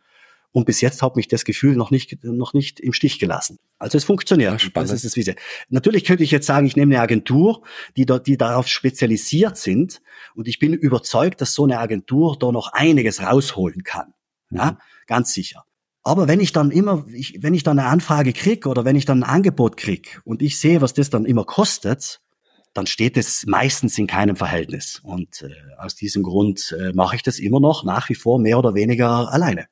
Und 0.52 0.64
bis 0.64 0.80
jetzt 0.80 1.02
hat 1.02 1.16
mich 1.16 1.28
das 1.28 1.44
Gefühl 1.44 1.76
noch 1.76 1.90
nicht, 1.90 2.24
noch 2.24 2.54
nicht 2.54 2.80
im 2.80 2.92
Stich 2.92 3.18
gelassen. 3.18 3.58
Also 3.78 3.98
es 3.98 4.04
funktioniert. 4.04 4.52
Ja, 4.52 4.58
spannend. 4.58 4.90
Das 4.90 4.96
ist 4.96 5.04
das 5.04 5.16
Wiese. 5.16 5.34
Natürlich 5.68 6.04
könnte 6.04 6.24
ich 6.24 6.30
jetzt 6.30 6.46
sagen, 6.46 6.66
ich 6.66 6.76
nehme 6.76 6.94
eine 6.94 7.02
Agentur, 7.02 7.62
die, 7.96 8.06
da, 8.06 8.18
die 8.18 8.36
darauf 8.36 8.66
spezialisiert 8.68 9.56
sind. 9.56 10.00
Und 10.34 10.48
ich 10.48 10.58
bin 10.58 10.72
überzeugt, 10.72 11.40
dass 11.40 11.52
so 11.52 11.64
eine 11.64 11.78
Agentur 11.78 12.38
da 12.38 12.52
noch 12.52 12.72
einiges 12.72 13.22
rausholen 13.22 13.82
kann. 13.82 14.14
Mhm. 14.50 14.58
Ja, 14.58 14.78
ganz 15.06 15.32
sicher. 15.32 15.64
Aber 16.02 16.28
wenn 16.28 16.40
ich 16.40 16.52
dann 16.52 16.70
immer, 16.70 17.04
ich, 17.12 17.42
wenn 17.42 17.52
ich 17.52 17.64
dann 17.64 17.78
eine 17.78 17.88
Anfrage 17.88 18.32
krieg 18.32 18.66
oder 18.66 18.84
wenn 18.84 18.94
ich 18.94 19.06
dann 19.06 19.24
ein 19.24 19.28
Angebot 19.28 19.76
krieg 19.76 20.20
und 20.24 20.40
ich 20.40 20.58
sehe, 20.58 20.80
was 20.80 20.94
das 20.94 21.10
dann 21.10 21.24
immer 21.24 21.44
kostet, 21.44 22.20
dann 22.74 22.86
steht 22.86 23.16
es 23.16 23.44
meistens 23.46 23.98
in 23.98 24.06
keinem 24.06 24.36
Verhältnis. 24.36 25.00
Und 25.02 25.42
äh, 25.42 25.50
aus 25.78 25.96
diesem 25.96 26.22
Grund 26.22 26.76
äh, 26.78 26.92
mache 26.92 27.16
ich 27.16 27.22
das 27.22 27.38
immer 27.38 27.58
noch 27.58 27.84
nach 27.84 28.08
wie 28.08 28.14
vor 28.14 28.38
mehr 28.38 28.58
oder 28.58 28.74
weniger 28.74 29.32
alleine. 29.32 29.66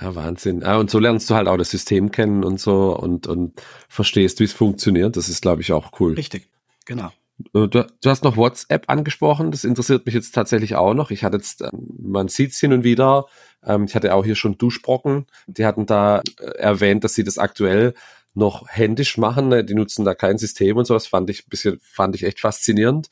Ja, 0.00 0.14
Wahnsinn. 0.14 0.60
Ja, 0.60 0.76
und 0.76 0.90
so 0.90 0.98
lernst 0.98 1.28
du 1.30 1.34
halt 1.34 1.48
auch 1.48 1.56
das 1.56 1.70
System 1.70 2.10
kennen 2.10 2.44
und 2.44 2.60
so 2.60 2.96
und, 2.96 3.26
und 3.26 3.60
verstehst, 3.88 4.40
wie 4.40 4.44
es 4.44 4.52
funktioniert. 4.52 5.16
Das 5.16 5.28
ist, 5.28 5.42
glaube 5.42 5.62
ich, 5.62 5.72
auch 5.72 5.98
cool. 6.00 6.14
Richtig, 6.14 6.48
genau. 6.84 7.10
Äh, 7.54 7.68
du, 7.68 7.68
du, 7.68 8.10
hast 8.10 8.24
noch 8.24 8.36
WhatsApp 8.36 8.88
angesprochen. 8.88 9.50
Das 9.50 9.64
interessiert 9.64 10.06
mich 10.06 10.14
jetzt 10.14 10.34
tatsächlich 10.34 10.76
auch 10.76 10.94
noch. 10.94 11.10
Ich 11.10 11.24
hatte 11.24 11.38
jetzt, 11.38 11.62
ähm, 11.62 11.88
man 11.98 12.28
sieht 12.28 12.52
es 12.52 12.60
hin 12.60 12.72
und 12.72 12.84
wieder. 12.84 13.26
Ähm, 13.64 13.84
ich 13.84 13.94
hatte 13.94 14.14
auch 14.14 14.24
hier 14.24 14.36
schon 14.36 14.58
Duschbrocken. 14.58 15.26
Die 15.46 15.66
hatten 15.66 15.86
da 15.86 16.22
äh, 16.38 16.58
erwähnt, 16.58 17.04
dass 17.04 17.14
sie 17.14 17.24
das 17.24 17.38
aktuell 17.38 17.94
noch 18.34 18.68
händisch 18.68 19.18
machen. 19.18 19.66
Die 19.66 19.74
nutzen 19.74 20.04
da 20.04 20.14
kein 20.14 20.38
System 20.38 20.76
und 20.76 20.84
sowas. 20.84 21.06
Fand 21.06 21.30
ich 21.30 21.46
ein 21.46 21.50
bisschen, 21.50 21.78
fand 21.82 22.14
ich 22.14 22.22
echt 22.22 22.40
faszinierend. 22.40 23.08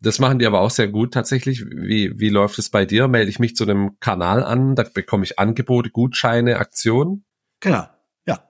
Das 0.00 0.20
machen 0.20 0.38
die 0.38 0.46
aber 0.46 0.60
auch 0.60 0.70
sehr 0.70 0.88
gut 0.88 1.12
tatsächlich. 1.12 1.64
Wie, 1.64 2.12
wie 2.18 2.28
läuft 2.28 2.58
es 2.58 2.70
bei 2.70 2.84
dir? 2.84 3.08
Melde 3.08 3.30
ich 3.30 3.40
mich 3.40 3.56
zu 3.56 3.64
einem 3.64 3.98
Kanal 3.98 4.44
an, 4.44 4.76
da 4.76 4.84
bekomme 4.84 5.24
ich 5.24 5.38
Angebote, 5.38 5.90
Gutscheine, 5.90 6.58
Aktionen? 6.58 7.24
Genau, 7.60 7.86
ja. 8.26 8.48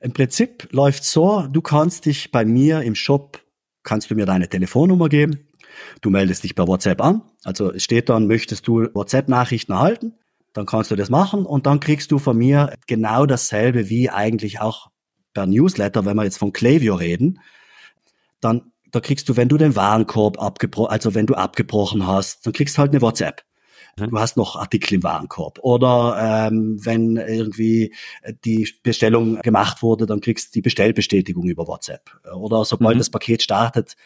Im 0.00 0.12
Prinzip 0.12 0.68
läuft 0.72 1.04
so, 1.04 1.46
du 1.46 1.62
kannst 1.62 2.04
dich 2.04 2.30
bei 2.30 2.44
mir 2.44 2.82
im 2.82 2.94
Shop, 2.94 3.40
kannst 3.82 4.10
du 4.10 4.14
mir 4.14 4.26
deine 4.26 4.48
Telefonnummer 4.48 5.08
geben, 5.08 5.48
du 6.02 6.10
meldest 6.10 6.44
dich 6.44 6.54
per 6.54 6.68
WhatsApp 6.68 7.00
an, 7.00 7.22
also 7.44 7.72
es 7.72 7.84
steht 7.84 8.10
dann, 8.10 8.26
möchtest 8.26 8.68
du 8.68 8.88
WhatsApp-Nachrichten 8.92 9.72
erhalten, 9.72 10.18
dann 10.52 10.66
kannst 10.66 10.90
du 10.90 10.96
das 10.96 11.08
machen 11.08 11.46
und 11.46 11.64
dann 11.64 11.80
kriegst 11.80 12.10
du 12.10 12.18
von 12.18 12.36
mir 12.36 12.74
genau 12.86 13.24
dasselbe 13.24 13.88
wie 13.88 14.10
eigentlich 14.10 14.60
auch 14.60 14.90
per 15.32 15.46
Newsletter, 15.46 16.04
wenn 16.04 16.16
wir 16.16 16.24
jetzt 16.24 16.36
von 16.36 16.52
Klaviyo 16.52 16.96
reden, 16.96 17.40
dann 18.40 18.71
da 18.92 19.00
kriegst 19.00 19.28
du, 19.28 19.36
wenn 19.36 19.48
du 19.48 19.56
den 19.56 19.74
Warenkorb 19.74 20.40
abgebrochen, 20.40 20.92
also 20.92 21.14
wenn 21.14 21.26
du 21.26 21.34
abgebrochen 21.34 22.06
hast, 22.06 22.46
dann 22.46 22.52
kriegst 22.52 22.76
du 22.76 22.80
halt 22.80 22.92
eine 22.92 23.02
WhatsApp. 23.02 23.42
Du 23.96 24.18
hast 24.18 24.38
noch 24.38 24.56
Artikel 24.56 24.94
im 24.94 25.02
Warenkorb. 25.02 25.58
Oder 25.60 26.48
ähm, 26.50 26.78
wenn 26.82 27.16
irgendwie 27.16 27.94
die 28.44 28.68
Bestellung 28.82 29.40
gemacht 29.42 29.82
wurde, 29.82 30.06
dann 30.06 30.20
kriegst 30.20 30.48
du 30.48 30.52
die 30.54 30.62
Bestellbestätigung 30.62 31.46
über 31.46 31.66
WhatsApp. 31.66 32.10
Oder 32.34 32.64
sobald 32.64 32.96
mhm. 32.96 33.00
das 33.00 33.10
Paket 33.10 33.42
startet, 33.42 33.96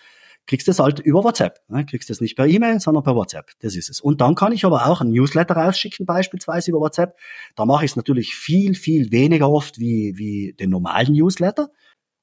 kriegst 0.46 0.66
du 0.66 0.72
es 0.72 0.80
halt 0.80 0.98
über 0.98 1.22
WhatsApp. 1.22 1.60
Ne? 1.68 1.86
Kriegst 1.86 2.08
du 2.08 2.12
es 2.12 2.20
nicht 2.20 2.36
per 2.36 2.46
E-Mail, 2.46 2.80
sondern 2.80 3.04
per 3.04 3.14
WhatsApp. 3.14 3.52
Das 3.60 3.76
ist 3.76 3.88
es. 3.88 4.00
Und 4.00 4.20
dann 4.20 4.34
kann 4.34 4.52
ich 4.52 4.64
aber 4.64 4.86
auch 4.86 5.00
ein 5.00 5.10
Newsletter 5.10 5.54
rausschicken, 5.54 6.04
beispielsweise 6.04 6.70
über 6.70 6.80
WhatsApp. 6.80 7.16
Da 7.54 7.64
mache 7.64 7.84
ich 7.84 7.92
es 7.92 7.96
natürlich 7.96 8.34
viel, 8.34 8.74
viel 8.74 9.12
weniger 9.12 9.50
oft 9.50 9.78
wie, 9.78 10.14
wie 10.16 10.52
den 10.52 10.70
normalen 10.70 11.12
Newsletter. 11.12 11.70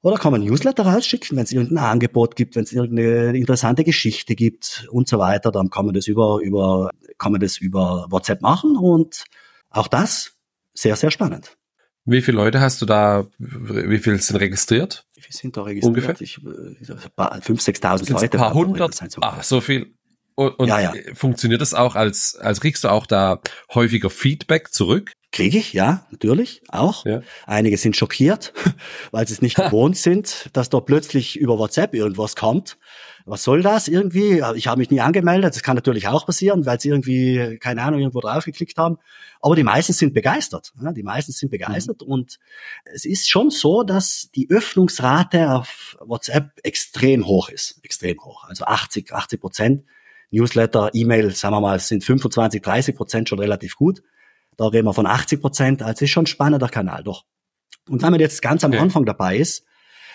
Oder 0.03 0.17
kann 0.17 0.33
man 0.33 0.41
Newsletter 0.43 0.85
rausschicken, 0.85 1.37
wenn 1.37 1.45
es 1.45 1.53
irgendein 1.53 1.85
Angebot 1.85 2.35
gibt, 2.35 2.57
wenn 2.57 2.65
es 2.65 2.73
irgendeine 2.73 3.37
interessante 3.37 3.85
Geschichte 3.85 4.35
gibt 4.35 4.85
und 4.91 5.07
so 5.07 5.17
weiter, 5.17 5.49
dann 5.49 5.69
kann 5.69 5.85
man 5.85 5.95
das 5.95 6.07
über, 6.07 6.39
über, 6.43 6.89
kann 7.17 7.31
man 7.31 7.39
das 7.39 7.57
über 7.57 8.07
WhatsApp 8.09 8.41
machen 8.41 8.75
und 8.75 9.23
auch 9.69 9.87
das 9.87 10.33
sehr, 10.73 10.97
sehr 10.97 11.09
spannend. 11.09 11.57
Wie 12.03 12.21
viele 12.21 12.35
Leute 12.35 12.59
hast 12.59 12.81
du 12.81 12.85
da, 12.85 13.27
wie 13.37 13.97
viele 13.97 14.17
sind 14.17 14.35
registriert? 14.41 15.07
Wie 15.15 15.21
viele 15.21 15.37
sind 15.37 15.55
da 15.55 15.63
registriert? 15.63 15.95
Ungefähr? 15.95 16.19
Ich, 16.19 16.37
5.000, 16.37 17.81
6.000 17.81 18.11
Leute. 18.11 18.23
Ein 18.23 18.29
paar 18.39 18.53
hundert? 18.53 19.01
Ah, 19.21 19.41
so 19.41 19.61
viel. 19.61 19.95
Und, 20.35 20.59
und 20.59 20.67
ja, 20.67 20.79
ja. 20.81 20.93
funktioniert 21.13 21.61
das 21.61 21.73
auch 21.73 21.95
als, 21.95 22.35
als 22.35 22.59
kriegst 22.59 22.83
du 22.83 22.89
auch 22.89 23.05
da 23.05 23.39
häufiger 23.73 24.09
Feedback 24.09 24.73
zurück? 24.73 25.13
Kriege 25.33 25.57
ich, 25.57 25.73
ja, 25.73 26.05
natürlich, 26.11 26.61
auch. 26.69 27.07
Ja. 27.07 27.23
Einige 27.47 27.75
sind 27.77 27.97
schockiert, 27.97 28.53
weil 29.11 29.27
sie 29.27 29.33
es 29.33 29.41
nicht 29.41 29.55
gewohnt 29.57 29.97
sind, 29.97 30.47
dass 30.53 30.69
da 30.69 30.79
plötzlich 30.79 31.39
über 31.39 31.57
WhatsApp 31.57 31.95
irgendwas 31.95 32.35
kommt. 32.35 32.77
Was 33.25 33.43
soll 33.43 33.63
das 33.63 33.87
irgendwie? 33.87 34.43
Ich 34.55 34.67
habe 34.67 34.77
mich 34.77 34.91
nie 34.91 35.01
angemeldet, 35.01 35.55
das 35.55 35.63
kann 35.63 35.75
natürlich 35.75 36.07
auch 36.07 36.27
passieren, 36.27 36.67
weil 36.67 36.79
sie 36.79 36.89
irgendwie, 36.89 37.57
keine 37.57 37.81
Ahnung, 37.81 38.01
irgendwo 38.01 38.19
draufgeklickt 38.19 38.77
haben. 38.77 38.97
Aber 39.41 39.55
die 39.55 39.63
meisten 39.63 39.93
sind 39.93 40.13
begeistert. 40.13 40.71
Die 40.95 41.03
meisten 41.03 41.31
sind 41.31 41.49
begeistert 41.49 42.01
mhm. 42.01 42.13
und 42.13 42.39
es 42.93 43.03
ist 43.03 43.27
schon 43.27 43.49
so, 43.49 43.81
dass 43.81 44.29
die 44.35 44.51
Öffnungsrate 44.51 45.51
auf 45.51 45.97
WhatsApp 45.99 46.51
extrem 46.61 47.25
hoch 47.25 47.49
ist. 47.49 47.79
Extrem 47.81 48.19
hoch. 48.23 48.43
Also 48.47 48.65
80, 48.65 49.11
80 49.11 49.41
Prozent. 49.41 49.83
Newsletter, 50.29 50.91
E-Mail, 50.93 51.31
sagen 51.31 51.55
wir 51.55 51.61
mal, 51.61 51.79
sind 51.79 52.03
25, 52.03 52.61
30 52.61 52.95
Prozent 52.95 53.29
schon 53.29 53.39
relativ 53.39 53.75
gut. 53.75 54.03
Da 54.57 54.67
reden 54.67 54.85
wir 54.85 54.93
von 54.93 55.05
80 55.05 55.41
Prozent. 55.41 55.83
Also 55.83 56.05
ist 56.05 56.11
schon 56.11 56.23
ein 56.23 56.27
spannender 56.27 56.69
Kanal, 56.69 57.03
doch. 57.03 57.25
Und 57.89 58.01
wenn 58.01 58.11
man 58.11 58.19
jetzt 58.19 58.41
ganz 58.41 58.63
am 58.63 58.71
okay. 58.71 58.79
Anfang 58.79 59.05
dabei 59.05 59.37
ist, 59.37 59.65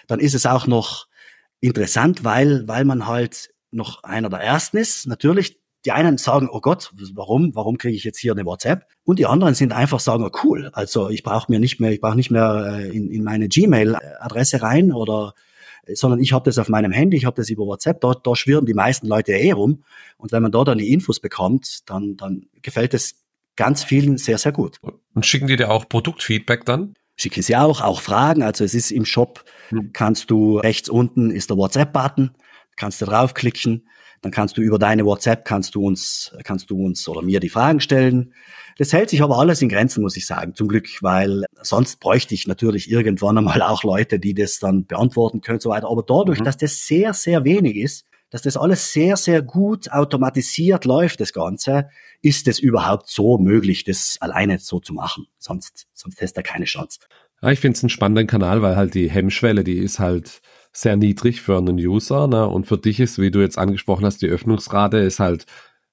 dann 0.06 0.20
ist 0.20 0.34
es 0.34 0.46
auch 0.46 0.66
noch 0.66 1.06
interessant, 1.60 2.24
weil, 2.24 2.66
weil 2.66 2.84
man 2.84 3.06
halt 3.06 3.50
noch 3.70 4.02
einer 4.04 4.30
der 4.30 4.40
ersten 4.40 4.78
ist. 4.78 5.06
Natürlich, 5.06 5.60
die 5.84 5.92
einen 5.92 6.18
sagen, 6.18 6.48
oh 6.50 6.60
Gott, 6.60 6.92
warum, 7.14 7.54
warum 7.54 7.78
kriege 7.78 7.94
ich 7.94 8.04
jetzt 8.04 8.18
hier 8.18 8.32
eine 8.32 8.44
WhatsApp? 8.44 8.86
Und 9.04 9.18
die 9.18 9.26
anderen 9.26 9.54
sind 9.54 9.72
einfach 9.72 10.00
sagen, 10.00 10.24
oh 10.24 10.30
cool, 10.44 10.70
also 10.72 11.10
ich 11.10 11.22
brauche 11.22 11.50
mir 11.50 11.60
nicht 11.60 11.80
mehr, 11.80 11.92
ich 11.92 12.00
brauche 12.00 12.16
nicht 12.16 12.30
mehr 12.30 12.78
äh, 12.78 12.96
in, 12.96 13.10
in 13.10 13.22
meine 13.22 13.48
Gmail-Adresse 13.48 14.62
rein 14.62 14.92
oder 14.92 15.34
sondern 15.94 16.20
ich 16.20 16.32
habe 16.32 16.44
das 16.44 16.58
auf 16.58 16.68
meinem 16.68 16.92
Handy, 16.92 17.16
ich 17.16 17.24
habe 17.24 17.36
das 17.36 17.48
über 17.48 17.64
WhatsApp, 17.64 18.00
da, 18.00 18.12
da 18.12 18.36
schwirren 18.36 18.66
die 18.66 18.74
meisten 18.74 19.06
Leute 19.06 19.32
eh 19.32 19.52
rum. 19.52 19.84
Und 20.16 20.32
wenn 20.32 20.42
man 20.42 20.52
da 20.52 20.64
dann 20.64 20.78
die 20.78 20.92
Infos 20.92 21.20
bekommt, 21.20 21.88
dann, 21.88 22.16
dann 22.16 22.46
gefällt 22.60 22.94
es 22.94 23.14
ganz 23.58 23.82
vielen 23.82 24.16
sehr, 24.16 24.38
sehr 24.38 24.52
gut. 24.52 24.78
Und 25.14 25.26
schicken 25.26 25.48
die 25.48 25.56
dir 25.56 25.70
auch 25.70 25.88
Produktfeedback 25.88 26.64
dann? 26.64 26.94
Schicken 27.16 27.42
sie 27.42 27.56
auch, 27.56 27.80
auch 27.80 28.00
Fragen. 28.00 28.44
Also 28.44 28.64
es 28.64 28.72
ist 28.72 28.92
im 28.92 29.04
Shop, 29.04 29.44
hm. 29.70 29.90
kannst 29.92 30.30
du 30.30 30.58
rechts 30.58 30.88
unten 30.88 31.30
ist 31.30 31.50
der 31.50 31.56
WhatsApp-Button, 31.56 32.30
kannst 32.76 33.02
du 33.02 33.06
draufklicken, 33.06 33.88
dann 34.22 34.30
kannst 34.30 34.56
du 34.56 34.62
über 34.62 34.78
deine 34.78 35.04
WhatsApp 35.04 35.44
kannst 35.44 35.74
du 35.74 35.84
uns, 35.84 36.36
kannst 36.44 36.70
du 36.70 36.84
uns 36.84 37.08
oder 37.08 37.20
mir 37.22 37.40
die 37.40 37.48
Fragen 37.48 37.80
stellen. 37.80 38.32
Das 38.78 38.92
hält 38.92 39.10
sich 39.10 39.22
aber 39.22 39.38
alles 39.38 39.60
in 39.60 39.68
Grenzen, 39.68 40.02
muss 40.02 40.16
ich 40.16 40.26
sagen, 40.26 40.54
zum 40.54 40.68
Glück, 40.68 40.86
weil 41.02 41.44
sonst 41.60 41.98
bräuchte 41.98 42.34
ich 42.34 42.46
natürlich 42.46 42.88
irgendwann 42.88 43.38
einmal 43.38 43.60
auch 43.62 43.82
Leute, 43.82 44.20
die 44.20 44.34
das 44.34 44.60
dann 44.60 44.86
beantworten 44.86 45.40
können 45.40 45.56
und 45.56 45.62
so 45.62 45.70
weiter. 45.70 45.90
Aber 45.90 46.04
dadurch, 46.06 46.38
mhm. 46.38 46.44
dass 46.44 46.56
das 46.56 46.86
sehr, 46.86 47.12
sehr 47.12 47.44
wenig 47.44 47.76
ist, 47.76 48.06
dass 48.30 48.42
das 48.42 48.56
alles 48.56 48.92
sehr, 48.92 49.16
sehr 49.16 49.42
gut 49.42 49.90
automatisiert 49.90 50.84
läuft, 50.84 51.20
das 51.20 51.32
Ganze, 51.32 51.88
ist 52.20 52.48
es 52.48 52.58
überhaupt 52.58 53.08
so 53.08 53.38
möglich, 53.38 53.84
das 53.84 54.18
alleine 54.20 54.58
so 54.58 54.80
zu 54.80 54.92
machen. 54.92 55.26
Sonst, 55.38 55.86
sonst 55.94 56.20
hast 56.20 56.36
du 56.36 56.42
keine 56.42 56.64
Chance. 56.64 57.00
Ja, 57.40 57.50
ich 57.50 57.60
finde 57.60 57.76
es 57.76 57.84
einen 57.84 57.90
spannenden 57.90 58.26
Kanal, 58.26 58.62
weil 58.62 58.76
halt 58.76 58.94
die 58.94 59.10
Hemmschwelle, 59.10 59.64
die 59.64 59.78
ist 59.78 59.98
halt 59.98 60.40
sehr 60.72 60.96
niedrig 60.96 61.40
für 61.40 61.56
einen 61.56 61.78
User. 61.78 62.26
Ne? 62.26 62.46
Und 62.46 62.66
für 62.66 62.78
dich 62.78 63.00
ist, 63.00 63.18
wie 63.18 63.30
du 63.30 63.40
jetzt 63.40 63.58
angesprochen 63.58 64.04
hast, 64.04 64.22
die 64.22 64.28
Öffnungsrate 64.28 64.98
ist 64.98 65.20
halt 65.20 65.46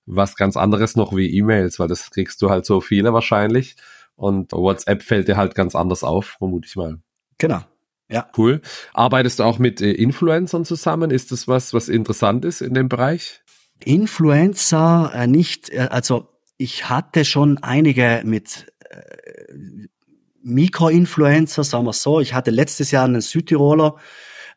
was 0.05 0.35
ganz 0.35 0.57
anderes 0.57 0.95
noch 0.95 1.15
wie 1.15 1.35
E-Mails, 1.37 1.79
weil 1.79 1.87
das 1.87 2.11
kriegst 2.11 2.41
du 2.41 2.49
halt 2.49 2.65
so 2.65 2.81
viele 2.81 3.13
wahrscheinlich. 3.13 3.75
Und 4.15 4.51
WhatsApp 4.51 5.03
fällt 5.03 5.27
dir 5.27 5.37
halt 5.37 5.55
ganz 5.55 5.75
anders 5.75 6.03
auf, 6.03 6.35
vermute 6.39 6.67
ich 6.67 6.75
mal. 6.75 6.99
Genau. 7.37 7.61
Ja. 8.09 8.29
Cool. 8.37 8.61
Arbeitest 8.93 9.39
du 9.39 9.43
auch 9.43 9.57
mit 9.57 9.81
äh, 9.81 9.91
Influencern 9.91 10.65
zusammen? 10.65 11.11
Ist 11.11 11.31
das 11.31 11.47
was, 11.47 11.73
was 11.73 11.89
interessant 11.89 12.45
ist 12.45 12.61
in 12.61 12.73
dem 12.73 12.87
Bereich? 12.87 13.41
Influencer 13.83 15.11
äh, 15.13 15.27
nicht, 15.27 15.69
äh, 15.71 15.87
also 15.91 16.29
ich 16.57 16.89
hatte 16.89 17.25
schon 17.25 17.57
einige 17.57 18.21
mit 18.23 18.71
äh, 18.89 19.87
Mikroinfluencer, 20.43 21.63
sagen 21.63 21.85
wir 21.85 21.93
so. 21.93 22.19
Ich 22.19 22.33
hatte 22.33 22.51
letztes 22.51 22.91
Jahr 22.91 23.05
einen 23.05 23.21
Südtiroler, 23.21 23.95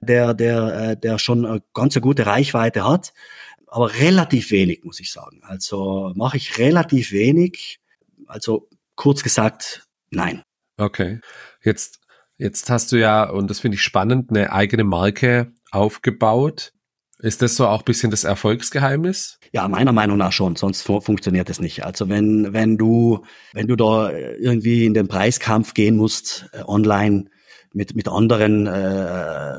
der, 0.00 0.34
der, 0.34 0.90
äh, 0.90 0.96
der 0.96 1.18
schon 1.18 1.46
eine 1.46 1.62
ganz 1.72 1.96
eine 1.96 2.02
gute 2.02 2.26
Reichweite 2.26 2.86
hat, 2.86 3.12
aber 3.66 3.94
relativ 3.94 4.50
wenig, 4.50 4.84
muss 4.84 5.00
ich 5.00 5.12
sagen. 5.12 5.40
Also 5.42 6.12
mache 6.14 6.36
ich 6.36 6.58
relativ 6.58 7.12
wenig. 7.12 7.80
Also 8.26 8.68
kurz 8.94 9.22
gesagt, 9.22 9.86
nein. 10.10 10.42
Okay. 10.76 11.20
Jetzt, 11.62 12.00
jetzt 12.38 12.70
hast 12.70 12.92
du 12.92 12.96
ja, 12.96 13.28
und 13.28 13.50
das 13.50 13.60
finde 13.60 13.76
ich 13.76 13.82
spannend, 13.82 14.30
eine 14.30 14.52
eigene 14.52 14.84
Marke 14.84 15.52
aufgebaut. 15.70 16.72
Ist 17.20 17.42
das 17.42 17.56
so 17.56 17.66
auch 17.66 17.82
bisschen 17.82 18.12
das 18.12 18.22
Erfolgsgeheimnis? 18.22 19.40
Ja, 19.52 19.66
meiner 19.66 19.92
Meinung 19.92 20.18
nach 20.18 20.30
schon, 20.30 20.54
sonst 20.54 20.82
fu 20.82 21.00
funktioniert 21.00 21.50
es 21.50 21.60
nicht. 21.60 21.84
Also 21.84 22.08
wenn, 22.08 22.52
wenn 22.52 22.78
du, 22.78 23.24
wenn 23.52 23.66
du 23.66 23.74
da 23.74 24.12
irgendwie 24.12 24.86
in 24.86 24.94
den 24.94 25.08
Preiskampf 25.08 25.74
gehen 25.74 25.96
musst, 25.96 26.48
äh, 26.52 26.62
online, 26.64 27.24
mit, 27.72 27.94
mit 27.94 28.08
anderen, 28.08 28.66
äh, 28.66 29.58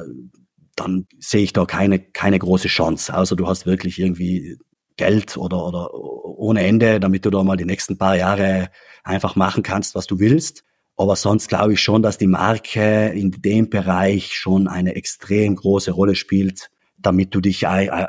dann 0.76 1.08
sehe 1.20 1.44
ich 1.44 1.54
da 1.54 1.66
keine, 1.66 2.00
keine 2.00 2.40
große 2.40 2.68
Chance. 2.68 3.16
Außer 3.16 3.36
du 3.36 3.48
hast 3.48 3.66
wirklich 3.66 4.00
irgendwie 4.00 4.58
Geld 4.96 5.38
oder, 5.38 5.66
oder 5.66 5.94
ohne 5.94 6.66
Ende, 6.66 7.00
damit 7.00 7.26
du 7.26 7.30
da 7.30 7.44
mal 7.44 7.58
die 7.58 7.66
nächsten 7.66 7.98
paar 7.98 8.16
Jahre 8.16 8.70
einfach 9.04 9.36
machen 9.36 9.64
kannst, 9.64 9.96
was 9.96 10.08
du 10.08 10.20
willst. 10.20 10.64
Aber 11.00 11.16
sonst 11.16 11.48
glaube 11.48 11.74
ich 11.74 11.82
schon, 11.82 12.04
dass 12.04 12.18
die 12.18 12.28
Marke 12.28 13.08
in 13.08 13.32
dem 13.32 13.70
Bereich 13.70 14.34
schon 14.36 14.68
eine 14.68 14.96
extrem 14.96 15.56
große 15.56 15.92
Rolle 15.92 16.14
spielt, 16.14 16.72
damit 16.98 17.34
du 17.34 17.40
dich 17.40 17.66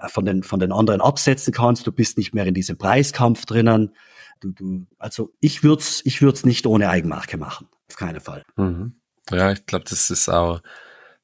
von 0.09 0.25
den, 0.25 0.43
von 0.43 0.59
den 0.59 0.73
anderen 0.73 1.01
absetzen 1.01 1.53
kannst. 1.53 1.87
Du 1.87 1.93
bist 1.93 2.19
nicht 2.19 2.35
mehr 2.35 2.47
in 2.47 2.55
diesem 2.55 2.77
Preiskampf 2.79 3.47
drinnen. 3.47 3.95
Du, 4.41 4.51
du, 4.51 4.87
also 4.99 5.31
ich 5.39 5.63
würde 5.63 5.83
es 5.83 6.05
ich 6.05 6.21
nicht 6.21 6.67
ohne 6.67 6.89
Eigenmarke 6.91 7.37
machen. 7.37 7.69
Auf 7.89 7.95
keinen 7.95 8.21
Fall. 8.21 8.45
Mhm. 8.57 8.97
Ja, 9.31 9.53
ich 9.53 9.67
glaube, 9.67 9.85
das 9.89 10.11
ist 10.11 10.29
auch 10.29 10.61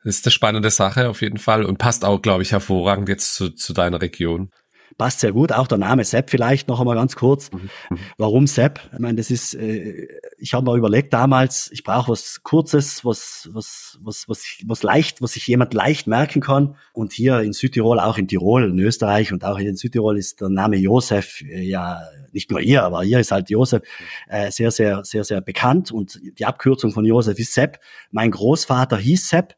das 0.04 0.18
ist 0.18 0.26
eine 0.26 0.30
spannende 0.30 0.70
Sache 0.70 1.08
auf 1.08 1.20
jeden 1.20 1.38
Fall 1.38 1.64
und 1.64 1.78
passt 1.78 2.04
auch, 2.04 2.22
glaube 2.22 2.44
ich, 2.44 2.52
hervorragend 2.52 3.08
jetzt 3.08 3.34
zu, 3.34 3.50
zu 3.50 3.72
deiner 3.72 4.00
Region 4.00 4.52
passt 4.96 5.20
sehr 5.20 5.32
gut. 5.32 5.52
Auch 5.52 5.66
der 5.66 5.78
Name 5.78 6.04
Sepp 6.04 6.30
vielleicht 6.30 6.68
noch 6.68 6.80
einmal 6.80 6.96
ganz 6.96 7.16
kurz. 7.16 7.50
Mhm. 7.52 7.70
mhm. 7.90 7.98
Warum 8.16 8.46
Sepp? 8.46 8.80
Ich 8.92 8.98
meine, 8.98 9.16
das 9.16 9.30
ist, 9.30 9.54
äh, 9.54 10.08
ich 10.38 10.54
habe 10.54 10.70
mir 10.70 10.76
überlegt 10.76 11.12
damals, 11.12 11.70
ich 11.72 11.84
brauche 11.84 12.12
was 12.12 12.42
Kurzes, 12.42 13.04
was, 13.04 13.48
was, 13.52 13.98
was, 14.02 14.28
was, 14.28 14.44
was 14.64 14.82
leicht, 14.82 15.22
was 15.22 15.32
sich 15.32 15.46
jemand 15.46 15.74
leicht 15.74 16.06
merken 16.06 16.40
kann. 16.40 16.76
Und 16.92 17.12
hier 17.12 17.40
in 17.40 17.52
Südtirol, 17.52 18.00
auch 18.00 18.18
in 18.18 18.28
Tirol, 18.28 18.64
in 18.64 18.78
Österreich 18.78 19.32
und 19.32 19.44
auch 19.44 19.58
hier 19.58 19.70
in 19.70 19.76
Südtirol 19.76 20.18
ist 20.18 20.40
der 20.40 20.48
Name 20.48 20.76
Josef 20.76 21.42
äh, 21.42 21.62
ja 21.62 22.00
nicht 22.32 22.50
nur 22.50 22.60
ihr, 22.60 22.82
aber 22.82 23.02
hier 23.02 23.18
ist 23.18 23.32
halt 23.32 23.48
Josef 23.48 23.82
äh, 24.28 24.50
sehr, 24.50 24.70
sehr, 24.70 25.04
sehr, 25.04 25.24
sehr 25.24 25.40
bekannt. 25.40 25.90
Und 25.90 26.20
die 26.38 26.44
Abkürzung 26.44 26.92
von 26.92 27.04
Josef 27.04 27.38
ist 27.38 27.54
Sepp. 27.54 27.80
Mein 28.10 28.30
Großvater 28.30 28.98
hieß 28.98 29.28
Sepp 29.28 29.56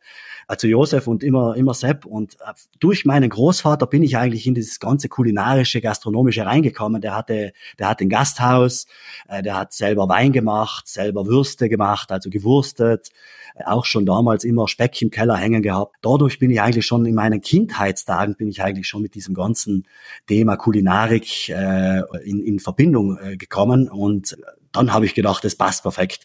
also 0.49 0.67
Josef 0.67 1.07
und 1.07 1.23
immer, 1.23 1.55
immer 1.57 1.75
Sepp. 1.75 2.07
Und 2.07 2.35
äh, 2.41 2.55
durch 2.81 3.05
meinen 3.05 3.29
Großvater 3.29 3.87
bin 3.87 4.03
ich 4.03 4.17
eigentlich 4.17 4.47
in 4.47 4.55
dieses 4.55 4.81
ganze 4.81 5.09
kulinarische, 5.09 5.81
gastronomische 5.81 6.45
reingekommen. 6.45 7.03
Der 7.03 7.15
hatte, 7.15 7.53
der 7.79 7.89
hat 7.89 8.01
ein 8.01 8.09
Gasthaus, 8.09 8.87
äh, 9.29 9.43
der 9.43 9.57
hat 9.57 9.75
selber 9.75 10.09
Wein 10.09 10.33
gemacht, 10.33 10.89
selber 10.89 11.27
Würste 11.27 11.69
gemacht, 11.69 12.11
also 12.11 12.31
gewurstet, 12.31 13.11
äh, 13.57 13.65
auch 13.65 13.85
schon 13.85 14.07
damals 14.07 14.43
immer 14.43 14.69
Speck 14.69 15.01
im 15.03 15.11
Keller 15.11 15.37
hängen 15.37 15.63
gehabt. 15.63 15.95
Dadurch 16.01 16.39
bin 16.39 16.51
ich 16.51 16.63
eigentlich 16.63 16.87
schon 16.87 17.05
in 17.05 17.15
meinen 17.15 17.43
Kindheitstagen 17.43 18.35
bin 18.35 18.49
ich 18.49 18.63
eigentlich 18.63 18.89
schon 18.89 19.03
mit 19.03 19.15
diesem 19.15 19.35
ganzen 19.35 19.87
Thema 20.27 20.57
Kulinarik 20.57 21.51
äh, 21.51 22.01
in, 22.25 22.43
in 22.43 22.59
Verbindung 22.59 23.19
gekommen 23.37 23.89
und 23.89 24.37
dann 24.79 24.93
habe 24.93 25.07
ich 25.07 25.15
gedacht, 25.15 25.45
das 25.45 25.55
passt 25.55 25.83
perfekt. 25.83 26.25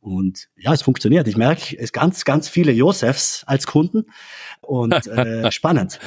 Und 0.00 0.48
ja, 0.56 0.72
es 0.72 0.82
funktioniert. 0.82 1.26
Ich 1.28 1.36
merke, 1.36 1.76
es 1.78 1.92
ganz, 1.92 2.24
ganz 2.24 2.48
viele 2.48 2.72
Josefs 2.72 3.44
als 3.46 3.66
Kunden 3.66 4.06
und 4.60 5.06
äh, 5.06 5.50
spannend. 5.52 5.98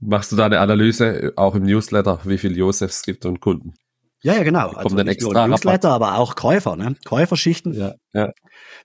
Machst 0.00 0.32
du 0.32 0.36
da 0.36 0.46
eine 0.46 0.60
Analyse 0.60 1.32
auch 1.36 1.54
im 1.54 1.62
Newsletter, 1.62 2.20
wie 2.24 2.38
viel 2.38 2.56
Josefs 2.56 3.02
gibt 3.02 3.24
und 3.24 3.40
Kunden? 3.40 3.74
Ja, 4.22 4.34
ja, 4.34 4.42
genau. 4.42 4.70
Also 4.70 4.96
nicht 4.96 5.20
nur 5.20 5.34
Newsletter, 5.46 5.90
aber 5.90 6.16
auch 6.16 6.34
Käufer, 6.34 6.76
ne? 6.76 6.96
Käuferschichten. 7.04 7.74
Ja, 7.74 7.94
ja. 8.14 8.32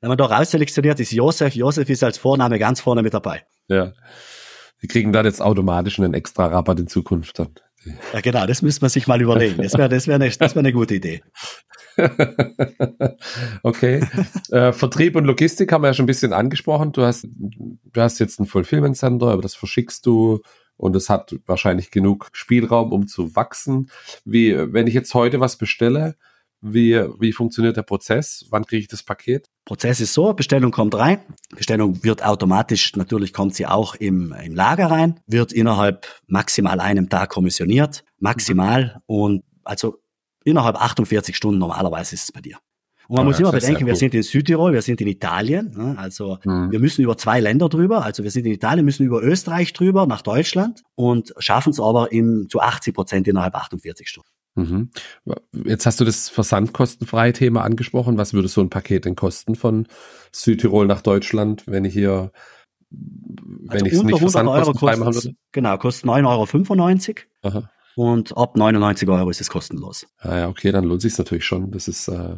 Wenn 0.02 0.10
man 0.10 0.18
da 0.18 0.26
rausselektioniert, 0.26 1.00
ist 1.00 1.12
Josef. 1.12 1.56
Josef 1.56 1.90
ist 1.90 2.04
als 2.04 2.18
Vorname 2.18 2.60
ganz 2.60 2.82
vorne 2.82 3.04
mit 3.04 3.14
dabei. 3.14 3.46
Ja. 3.70 3.94
Die 4.82 4.88
kriegen 4.88 5.14
dann 5.14 5.26
jetzt 5.26 5.42
automatisch 5.42 5.98
einen 5.98 6.14
extra 6.14 6.48
Rabatt 6.48 6.80
in 6.80 6.88
Zukunft 6.88 7.40
dann. 7.40 7.56
Ja, 8.14 8.20
genau, 8.22 8.46
das 8.46 8.62
müsste 8.62 8.82
man 8.82 8.90
sich 8.90 9.08
mal 9.08 9.22
überlegen. 9.22 9.62
Das 9.62 9.78
wäre 9.78 9.88
das 9.88 10.08
wär 10.08 10.16
eine, 10.16 10.30
das 10.30 10.56
wär 10.56 10.60
eine 10.60 10.74
gute 10.74 10.96
Idee. 10.96 11.24
okay. 13.64 14.02
äh, 14.52 14.72
Vertrieb 14.72 15.16
und 15.16 15.26
Logistik 15.26 15.72
haben 15.72 15.84
wir 15.84 15.88
ja 15.88 15.94
schon 15.94 16.04
ein 16.04 16.08
bisschen 16.08 16.34
angesprochen. 16.34 16.92
Du 16.92 17.04
hast, 17.04 17.28
du 17.28 18.02
hast 18.02 18.20
jetzt 18.20 18.40
ein 18.40 18.46
Fulfillment 18.46 18.98
Center, 18.98 19.28
aber 19.28 19.42
das 19.42 19.56
verschickst 19.56 20.06
du 20.06 20.42
und 20.78 20.96
es 20.96 21.10
hat 21.10 21.36
wahrscheinlich 21.46 21.92
genug 21.92 22.30
Spielraum, 22.32 22.94
um 22.94 23.08
zu 23.08 23.36
wachsen. 23.36 23.90
Wie, 24.24 24.56
wenn 24.74 24.88
ich 24.88 24.94
jetzt 24.94 25.14
heute 25.14 25.40
was 25.40 25.58
bestelle, 25.58 26.16
wie, 26.62 26.96
wie 27.20 27.32
funktioniert 27.32 27.78
der 27.78 27.84
Prozess? 27.84 28.46
Wann 28.50 28.66
kriege 28.66 28.82
ich 28.82 28.88
das 28.88 29.04
Paket? 29.04 29.50
Prozess 29.66 30.02
ist 30.02 30.14
so, 30.14 30.34
Bestellung 30.34 30.72
kommt 30.72 30.96
rein. 30.96 31.20
Bestellung 31.56 32.04
wird 32.04 32.24
automatisch, 32.24 32.96
natürlich 32.96 33.34
kommt 33.34 33.56
sie 33.56 33.66
auch 33.66 33.96
im, 33.96 34.34
im 34.44 34.56
Lager 34.56 34.88
rein, 34.88 35.20
wird 35.26 35.54
innerhalb 35.54 36.08
maximal 36.28 36.80
einem 36.80 37.10
Tag 37.10 37.30
kommissioniert, 37.30 38.04
maximal 38.20 39.02
und 39.06 39.44
also 39.64 40.00
innerhalb 40.44 40.76
48 40.82 41.36
Stunden 41.36 41.60
normalerweise 41.60 42.16
ist 42.16 42.24
es 42.24 42.32
bei 42.32 42.42
dir. 42.42 42.58
Und 43.08 43.16
man 43.16 43.26
ja, 43.26 43.32
muss 43.32 43.40
immer 43.40 43.52
bedenken, 43.52 43.88
wir 43.88 43.96
sind 43.96 44.14
in 44.14 44.22
Südtirol, 44.22 44.72
wir 44.72 44.84
sind 44.84 45.02
in 45.02 45.08
Italien, 45.08 45.72
ne? 45.76 45.96
also 45.98 46.38
mhm. 46.46 46.72
wir 46.72 46.80
müssen 46.80 47.02
über 47.02 47.18
zwei 47.18 47.40
Länder 47.40 47.68
drüber, 47.68 48.06
also 48.06 48.24
wir 48.24 48.30
sind 48.30 48.46
in 48.46 48.52
Italien, 48.52 48.86
müssen 48.86 49.04
über 49.04 49.24
Österreich 49.24 49.74
drüber 49.74 50.06
nach 50.06 50.22
Deutschland 50.22 50.84
und 50.94 51.34
schaffen 51.40 51.72
es 51.72 51.80
aber 51.80 52.12
im, 52.12 52.48
zu 52.50 52.60
80 52.60 52.94
Prozent 52.94 53.28
innerhalb 53.28 53.56
48 53.56 54.08
Stunden. 54.08 54.30
Mhm. 54.54 54.92
Jetzt 55.66 55.88
hast 55.88 56.00
du 56.00 56.06
das 56.06 56.30
versandkostenfreie 56.30 57.34
Thema 57.34 57.64
angesprochen. 57.64 58.20
Was 58.20 58.34
würde 58.34 58.48
so 58.48 58.62
ein 58.62 58.70
Paket 58.70 59.06
denn 59.06 59.16
kosten 59.16 59.56
von 59.56 59.88
Südtirol 60.32 60.86
nach 60.86 61.02
Deutschland, 61.02 61.64
wenn 61.66 61.86
ich 61.86 61.94
hier, 61.94 62.32
wenn 62.92 63.70
also 63.70 63.86
ich 63.88 63.94
es 63.94 64.04
nicht 64.04 64.20
versandkostenfrei 64.20 64.98
machen 64.98 65.16
würde? 65.16 65.36
Genau, 65.52 65.78
kostet 65.78 66.08
9,95 66.08 67.18
Euro. 67.44 67.58
Aha. 67.58 67.70
Und 68.00 68.38
ab 68.38 68.56
99 68.56 69.10
Euro 69.10 69.30
ist 69.30 69.42
es 69.42 69.50
kostenlos. 69.50 70.08
Ah 70.20 70.38
ja, 70.38 70.48
okay, 70.48 70.72
dann 70.72 70.86
lohnt 70.86 71.02
sich 71.02 71.18
natürlich 71.18 71.44
schon. 71.44 71.70
Das 71.72 71.90
ist 71.90 72.08
äh, 72.08 72.38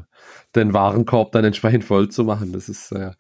den 0.55 0.73
Warenkorb 0.73 1.31
dann 1.33 1.45
entsprechend 1.45 1.83
voll 1.83 2.09
zu 2.09 2.23
machen. 2.23 2.51
Das 2.51 2.67
ist 2.67 2.91
äh, 2.91 3.11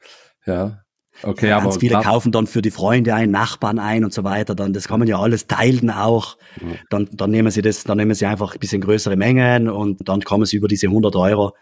ja 0.47 0.81
Okay, 1.21 1.49
ja, 1.49 1.57
aber 1.57 1.65
ganz 1.65 1.77
viele 1.77 2.01
kaufen 2.01 2.31
dann 2.31 2.47
für 2.47 2.63
die 2.63 2.71
Freunde 2.71 3.13
ein, 3.13 3.29
Nachbarn 3.29 3.77
ein 3.77 4.03
und 4.03 4.11
so 4.11 4.23
weiter. 4.23 4.55
Dann 4.55 4.73
das 4.73 4.87
kann 4.87 4.97
man 4.97 5.07
ja 5.07 5.19
alles 5.19 5.45
teilen 5.45 5.91
auch. 5.91 6.35
Mhm. 6.59 6.77
Dann 6.89 7.09
dann 7.11 7.29
nehmen 7.29 7.51
sie 7.51 7.61
das, 7.61 7.83
dann 7.83 7.97
nehmen 7.97 8.15
sie 8.15 8.25
einfach 8.25 8.55
ein 8.55 8.59
bisschen 8.59 8.81
größere 8.81 9.15
Mengen 9.17 9.69
und 9.69 10.09
dann 10.09 10.21
kommen 10.21 10.45
sie 10.45 10.57
über 10.57 10.67
diese 10.67 10.87
100 10.87 11.15
Euro. 11.17 11.55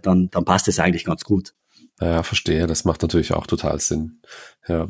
Dann 0.00 0.30
dann 0.30 0.44
passt 0.44 0.68
es 0.68 0.78
eigentlich 0.78 1.04
ganz 1.04 1.24
gut. 1.24 1.54
Ja, 2.00 2.22
verstehe. 2.22 2.66
Das 2.66 2.84
macht 2.84 3.02
natürlich 3.02 3.34
auch 3.34 3.46
total 3.46 3.78
Sinn. 3.78 4.20
Ja. 4.66 4.88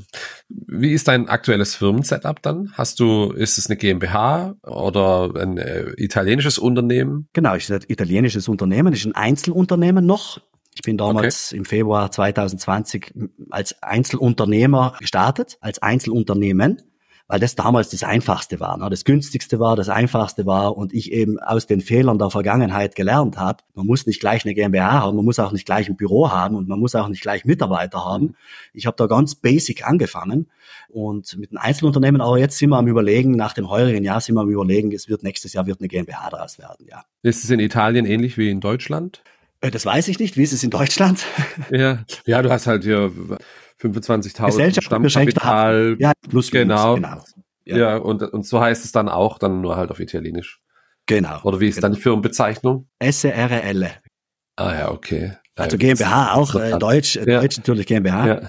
Wie 0.49 0.93
ist 0.93 1.09
dein 1.09 1.29
aktuelles 1.29 1.75
Firmensetup 1.75 2.41
dann? 2.43 2.73
Hast 2.75 3.01
du, 3.01 3.33
ist 3.33 3.59
es 3.59 3.69
eine 3.69 3.77
GmbH 3.77 4.55
oder 4.63 5.33
ein 5.35 5.59
äh, 5.59 5.91
italienisches 5.97 6.59
Unternehmen? 6.59 7.29
Genau, 7.33 7.55
ist 7.55 7.71
ein 7.71 7.81
italienisches 7.89 8.47
Unternehmen, 8.49 8.93
ist 8.93 9.05
ein 9.07 9.15
Einzelunternehmen 9.15 10.07
noch. 10.07 10.41
Ich 10.75 10.83
bin 10.83 10.97
damals 10.97 11.49
okay. 11.49 11.59
im 11.59 11.65
Februar 11.65 12.13
2020 12.13 13.13
als 13.51 13.83
Einzelunternehmer 13.83 14.95
gestartet, 15.01 15.59
als 15.61 15.83
Einzelunternehmen 15.83 16.83
weil 17.31 17.39
das 17.39 17.55
damals 17.55 17.91
das 17.91 18.03
Einfachste 18.03 18.59
war, 18.59 18.77
ne? 18.77 18.91
das 18.91 19.05
günstigste 19.05 19.61
war, 19.61 19.77
das 19.77 19.89
Einfachste 19.89 20.47
war 20.47 20.77
und 20.77 20.93
ich 20.93 21.13
eben 21.13 21.39
aus 21.39 21.69
den 21.69 21.81
Fehlern 21.81 22.19
der 22.19 22.29
Vergangenheit 22.29 22.97
gelernt 22.97 23.39
habe. 23.39 23.63
Man 23.77 23.87
muss 23.87 24.05
nicht 24.05 24.19
gleich 24.19 24.45
eine 24.45 24.53
GmbH 24.53 25.03
haben, 25.03 25.15
man 25.15 25.25
muss 25.25 25.39
auch 25.39 25.53
nicht 25.53 25.65
gleich 25.65 25.89
ein 25.89 25.95
Büro 25.95 26.33
haben 26.33 26.57
und 26.57 26.67
man 26.67 26.81
muss 26.81 26.97
auch 26.97 27.07
nicht 27.07 27.23
gleich 27.23 27.45
Mitarbeiter 27.45 28.05
haben. 28.05 28.35
Ich 28.75 28.87
habe 28.87 28.97
da 28.97 29.07
ganz 29.07 29.37
basic 29.37 29.87
angefangen 29.87 30.49
und 30.89 31.39
mit 31.39 31.53
einem 31.53 31.59
Einzelunternehmen, 31.59 32.21
aber 32.21 32.37
jetzt 32.37 32.59
sind 32.59 32.71
wir 32.71 32.79
am 32.79 32.89
überlegen, 32.89 33.37
nach 33.37 33.53
dem 33.53 33.71
heurigen 33.71 34.03
Jahr 34.03 34.21
sind 34.21 34.35
wir 34.35 34.41
am 34.41 34.51
überlegen, 34.51 34.91
es 34.91 35.09
wird 35.09 35.23
nächstes 35.23 35.53
Jahr 35.53 35.67
wird 35.67 35.79
eine 35.79 35.87
GmbH 35.87 36.31
daraus 36.31 36.59
werden, 36.59 36.85
ja. 36.91 37.05
Ist 37.23 37.45
es 37.45 37.51
in 37.51 37.61
Italien 37.61 38.07
ähnlich 38.07 38.39
wie 38.39 38.51
in 38.51 38.59
Deutschland? 38.59 39.23
Äh, 39.61 39.71
das 39.71 39.87
weiß 39.87 40.09
ich 40.09 40.19
nicht. 40.19 40.37
Wie 40.37 40.43
ist 40.43 40.53
es 40.53 40.65
in 40.65 40.71
Deutschland? 40.71 41.25
Ja, 41.71 42.05
ja 42.27 42.43
du 42.43 42.51
hast 42.51 42.67
halt 42.67 42.83
hier 42.83 43.13
25.000 43.81 44.81
Stammkapital. 44.83 45.97
Ja, 45.99 46.13
plus 46.29 46.51
genau. 46.51 46.97
genau. 46.97 47.25
Ja. 47.65 47.77
ja, 47.77 47.97
und, 47.97 48.23
und 48.23 48.47
so 48.47 48.61
heißt 48.61 48.85
es 48.85 48.93
dann 48.93 49.09
auch, 49.09 49.39
dann 49.39 49.61
nur 49.61 49.77
halt 49.77 49.91
auf 49.91 50.01
Italienisch. 50.01 50.61
Genau. 51.07 51.41
Oder 51.43 51.61
wie 51.61 51.69
ist 51.69 51.77
genau. 51.77 51.89
dann 51.89 51.95
die 51.95 52.01
Firmenbezeichnung? 52.01 52.89
SRL. 53.01 53.91
Ah 54.57 54.75
ja, 54.75 54.91
okay. 54.91 55.33
Also 55.57 55.77
GmbH 55.77 56.35
auch, 56.35 56.55
äh, 56.55 56.79
Deutsch, 56.79 57.17
äh, 57.17 57.31
ja. 57.31 57.41
Deutsch 57.41 57.59
natürlich 57.59 57.87
GmbH 57.87 58.27
ja. 58.27 58.41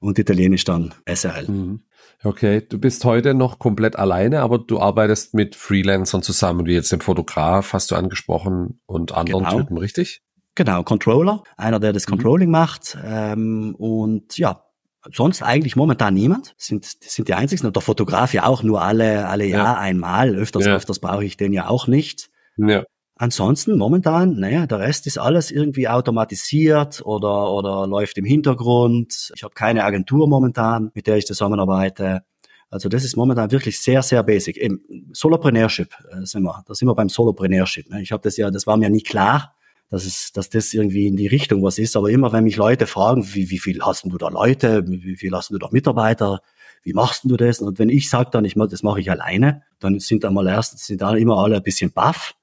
und 0.00 0.18
Italienisch 0.18 0.64
dann 0.64 0.94
SRL. 1.06 1.48
Mhm. 1.48 1.80
Okay, 2.24 2.60
du 2.60 2.78
bist 2.78 3.04
heute 3.04 3.34
noch 3.34 3.58
komplett 3.58 3.96
alleine, 3.96 4.40
aber 4.40 4.58
du 4.58 4.78
arbeitest 4.80 5.34
mit 5.34 5.56
Freelancern 5.56 6.22
zusammen, 6.22 6.66
wie 6.66 6.74
jetzt 6.74 6.92
dem 6.92 7.00
Fotograf, 7.00 7.72
hast 7.72 7.90
du 7.90 7.96
angesprochen, 7.96 8.80
und 8.86 9.12
anderen 9.12 9.44
genau. 9.44 9.58
Typen, 9.58 9.76
richtig? 9.76 10.22
Genau, 10.54 10.82
Controller, 10.82 11.42
einer, 11.56 11.80
der 11.80 11.92
das 11.92 12.06
mhm. 12.06 12.12
Controlling 12.12 12.48
mhm. 12.48 12.52
macht. 12.52 12.98
Ähm, 13.04 13.74
und 13.76 14.36
ja, 14.36 14.64
sonst 15.10 15.42
eigentlich 15.42 15.76
momentan 15.76 16.14
niemand. 16.14 16.54
Sind, 16.58 16.84
sind 16.84 17.28
die 17.28 17.34
einzigen. 17.34 17.66
Und 17.66 17.76
der 17.76 17.82
Fotograf 17.82 18.34
ja 18.34 18.44
auch 18.44 18.62
nur 18.62 18.82
alle, 18.82 19.28
alle 19.28 19.46
ja. 19.46 19.58
Jahr 19.58 19.78
einmal. 19.78 20.34
Öfters, 20.34 20.66
ja. 20.66 20.74
öfters 20.74 20.98
brauche 20.98 21.24
ich 21.24 21.36
den 21.36 21.52
ja 21.52 21.68
auch 21.68 21.86
nicht. 21.86 22.30
Ja. 22.56 22.84
Ansonsten 23.16 23.78
momentan, 23.78 24.40
naja, 24.40 24.66
der 24.66 24.80
Rest 24.80 25.06
ist 25.06 25.18
alles 25.18 25.50
irgendwie 25.50 25.86
automatisiert 25.86 27.02
oder, 27.04 27.52
oder 27.52 27.86
läuft 27.86 28.18
im 28.18 28.24
Hintergrund. 28.24 29.32
Ich 29.36 29.44
habe 29.44 29.54
keine 29.54 29.84
Agentur 29.84 30.26
momentan, 30.28 30.90
mit 30.94 31.06
der 31.06 31.18
ich 31.18 31.26
zusammenarbeite. 31.26 32.22
Also 32.68 32.88
das 32.88 33.04
ist 33.04 33.16
momentan 33.16 33.52
wirklich 33.52 33.80
sehr, 33.80 34.02
sehr 34.02 34.22
basic. 34.22 34.56
Im 34.56 34.80
Solopreneurship 35.12 35.94
äh, 36.10 36.24
sind 36.24 36.42
wir, 36.42 36.64
da 36.66 36.74
sind 36.74 36.88
wir 36.88 36.94
beim 36.94 37.10
Solopreneurship. 37.10 37.90
Ne? 37.90 38.02
Ich 38.02 38.12
habe 38.12 38.22
das 38.22 38.36
ja, 38.38 38.50
das 38.50 38.66
war 38.66 38.76
mir 38.76 38.88
nie 38.88 39.02
klar, 39.02 39.54
dass, 39.92 40.06
es, 40.06 40.32
dass 40.32 40.48
das 40.48 40.72
irgendwie 40.72 41.06
in 41.06 41.16
die 41.16 41.26
Richtung 41.26 41.62
was 41.62 41.78
ist. 41.78 41.96
Aber 41.96 42.08
immer 42.08 42.32
wenn 42.32 42.44
mich 42.44 42.56
Leute 42.56 42.86
fragen, 42.86 43.26
wie, 43.34 43.50
wie 43.50 43.58
viel 43.58 43.82
hast 43.82 44.04
du 44.04 44.16
da 44.16 44.28
Leute, 44.28 44.84
wie 44.88 45.16
viel 45.16 45.36
hast 45.36 45.50
du 45.50 45.58
da 45.58 45.68
Mitarbeiter, 45.70 46.40
wie 46.82 46.94
machst 46.94 47.24
du 47.24 47.36
das? 47.36 47.60
Und 47.60 47.78
wenn 47.78 47.90
ich 47.90 48.08
sage 48.08 48.30
dann, 48.32 48.46
ich, 48.46 48.54
das 48.54 48.82
mache 48.82 49.00
ich 49.00 49.10
alleine, 49.10 49.64
dann 49.80 50.00
sind 50.00 50.24
einmal 50.24 50.46
erst, 50.46 50.78
sind 50.78 51.02
da 51.02 51.14
immer 51.14 51.36
alle 51.36 51.56
ein 51.56 51.62
bisschen 51.62 51.92
baff. 51.92 52.34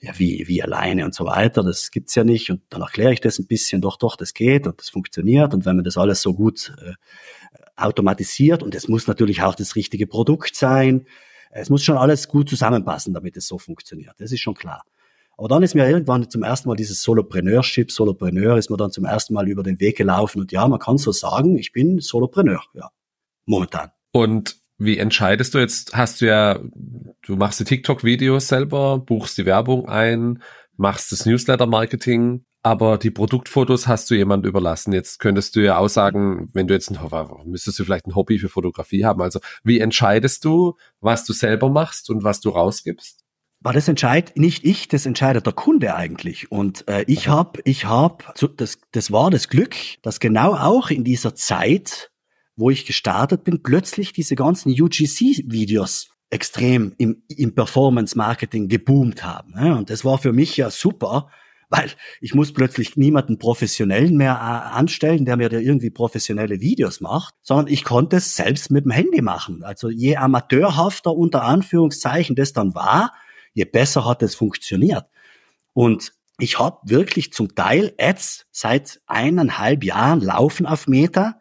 Ja, 0.00 0.18
wie, 0.18 0.48
wie 0.48 0.62
alleine 0.64 1.04
und 1.04 1.14
so 1.14 1.24
weiter, 1.24 1.62
das 1.62 1.92
gibt's 1.92 2.16
ja 2.16 2.24
nicht. 2.24 2.50
Und 2.50 2.62
dann 2.70 2.82
erkläre 2.82 3.12
ich 3.12 3.20
das 3.20 3.38
ein 3.38 3.46
bisschen, 3.46 3.80
doch, 3.80 3.98
doch, 3.98 4.16
das 4.16 4.34
geht 4.34 4.66
und 4.66 4.80
das 4.80 4.88
funktioniert. 4.88 5.54
Und 5.54 5.64
wenn 5.64 5.76
man 5.76 5.84
das 5.84 5.96
alles 5.96 6.20
so 6.20 6.34
gut 6.34 6.74
äh, 6.84 6.94
automatisiert, 7.76 8.64
und 8.64 8.74
es 8.74 8.88
muss 8.88 9.06
natürlich 9.06 9.42
auch 9.42 9.54
das 9.54 9.76
richtige 9.76 10.08
Produkt 10.08 10.56
sein, 10.56 11.06
es 11.52 11.70
muss 11.70 11.84
schon 11.84 11.96
alles 11.96 12.26
gut 12.26 12.50
zusammenpassen, 12.50 13.14
damit 13.14 13.36
es 13.36 13.46
so 13.46 13.58
funktioniert. 13.58 14.14
Das 14.18 14.32
ist 14.32 14.40
schon 14.40 14.54
klar. 14.54 14.82
Aber 15.36 15.48
dann 15.48 15.62
ist 15.62 15.74
mir 15.74 15.88
irgendwann 15.88 16.30
zum 16.30 16.42
ersten 16.42 16.68
Mal 16.68 16.76
dieses 16.76 17.02
Solopreneurship, 17.02 17.92
Solopreneur 17.92 18.56
ist 18.56 18.70
mir 18.70 18.76
dann 18.76 18.90
zum 18.90 19.04
ersten 19.04 19.34
Mal 19.34 19.48
über 19.48 19.62
den 19.62 19.80
Weg 19.80 19.96
gelaufen 19.96 20.40
und 20.40 20.52
ja, 20.52 20.66
man 20.66 20.78
kann 20.78 20.96
so 20.96 21.12
sagen, 21.12 21.58
ich 21.58 21.72
bin 21.72 22.00
Solopreneur, 22.00 22.62
ja, 22.74 22.90
momentan. 23.44 23.90
Und 24.12 24.56
wie 24.78 24.98
entscheidest 24.98 25.54
du 25.54 25.58
jetzt? 25.58 25.94
Hast 25.94 26.20
du 26.20 26.26
ja, 26.26 26.58
du 27.22 27.36
machst 27.36 27.60
die 27.60 27.64
TikTok-Videos 27.64 28.48
selber, 28.48 28.98
buchst 28.98 29.36
die 29.38 29.46
Werbung 29.46 29.88
ein, 29.88 30.42
machst 30.76 31.12
das 31.12 31.26
Newsletter-Marketing, 31.26 32.44
aber 32.62 32.98
die 32.98 33.10
Produktfotos 33.10 33.86
hast 33.86 34.10
du 34.10 34.14
jemand 34.14 34.44
überlassen. 34.44 34.92
Jetzt 34.92 35.18
könntest 35.18 35.54
du 35.54 35.60
ja 35.60 35.78
auch 35.78 35.88
sagen, 35.88 36.50
wenn 36.52 36.66
du 36.66 36.74
jetzt 36.74 36.90
ein, 36.90 36.98
müsstest 37.44 37.78
du 37.78 37.84
vielleicht 37.84 38.06
ein 38.06 38.14
Hobby 38.14 38.38
für 38.38 38.48
Fotografie 38.48 39.04
haben. 39.04 39.22
Also 39.22 39.40
wie 39.64 39.80
entscheidest 39.80 40.44
du, 40.44 40.76
was 41.00 41.24
du 41.24 41.32
selber 41.32 41.70
machst 41.70 42.10
und 42.10 42.24
was 42.24 42.40
du 42.40 42.50
rausgibst? 42.50 43.25
Aber 43.66 43.72
das 43.72 43.88
entscheidet 43.88 44.38
nicht 44.38 44.64
ich, 44.64 44.86
das 44.86 45.06
entscheidet 45.06 45.44
der 45.44 45.52
Kunde 45.52 45.96
eigentlich. 45.96 46.52
Und 46.52 46.86
äh, 46.86 47.02
ich 47.08 47.26
habe, 47.26 47.58
ich 47.64 47.84
habe, 47.84 48.22
das, 48.56 48.78
das 48.92 49.10
war 49.10 49.28
das 49.28 49.48
Glück, 49.48 49.74
dass 50.02 50.20
genau 50.20 50.54
auch 50.54 50.90
in 50.90 51.02
dieser 51.02 51.34
Zeit, 51.34 52.12
wo 52.54 52.70
ich 52.70 52.86
gestartet 52.86 53.42
bin, 53.42 53.64
plötzlich 53.64 54.12
diese 54.12 54.36
ganzen 54.36 54.70
UGC-Videos 54.70 56.10
extrem 56.30 56.94
im, 56.98 57.24
im 57.26 57.56
Performance-Marketing 57.56 58.68
geboomt 58.68 59.24
haben. 59.24 59.54
Ne? 59.54 59.76
Und 59.76 59.90
das 59.90 60.04
war 60.04 60.18
für 60.18 60.32
mich 60.32 60.56
ja 60.56 60.70
super, 60.70 61.28
weil 61.68 61.90
ich 62.20 62.34
muss 62.36 62.52
plötzlich 62.52 62.96
niemanden 62.96 63.36
professionellen 63.36 64.16
mehr 64.16 64.34
äh, 64.34 64.76
anstellen, 64.76 65.24
der 65.24 65.36
mir 65.36 65.48
da 65.48 65.58
irgendwie 65.58 65.90
professionelle 65.90 66.60
Videos 66.60 67.00
macht, 67.00 67.34
sondern 67.42 67.66
ich 67.66 67.82
konnte 67.82 68.18
es 68.18 68.36
selbst 68.36 68.70
mit 68.70 68.84
dem 68.84 68.92
Handy 68.92 69.22
machen. 69.22 69.64
Also 69.64 69.90
je 69.90 70.14
amateurhafter 70.14 71.12
unter 71.12 71.42
Anführungszeichen 71.42 72.36
das 72.36 72.52
dann 72.52 72.72
war, 72.76 73.10
je 73.56 73.64
besser 73.64 74.04
hat 74.04 74.22
es 74.22 74.34
funktioniert. 74.34 75.06
Und 75.72 76.12
ich 76.38 76.58
habe 76.58 76.78
wirklich 76.84 77.32
zum 77.32 77.54
Teil 77.54 77.94
Ads 77.98 78.46
seit 78.52 79.00
eineinhalb 79.06 79.82
Jahren 79.82 80.20
laufen 80.20 80.66
auf 80.66 80.86
Meta 80.86 81.40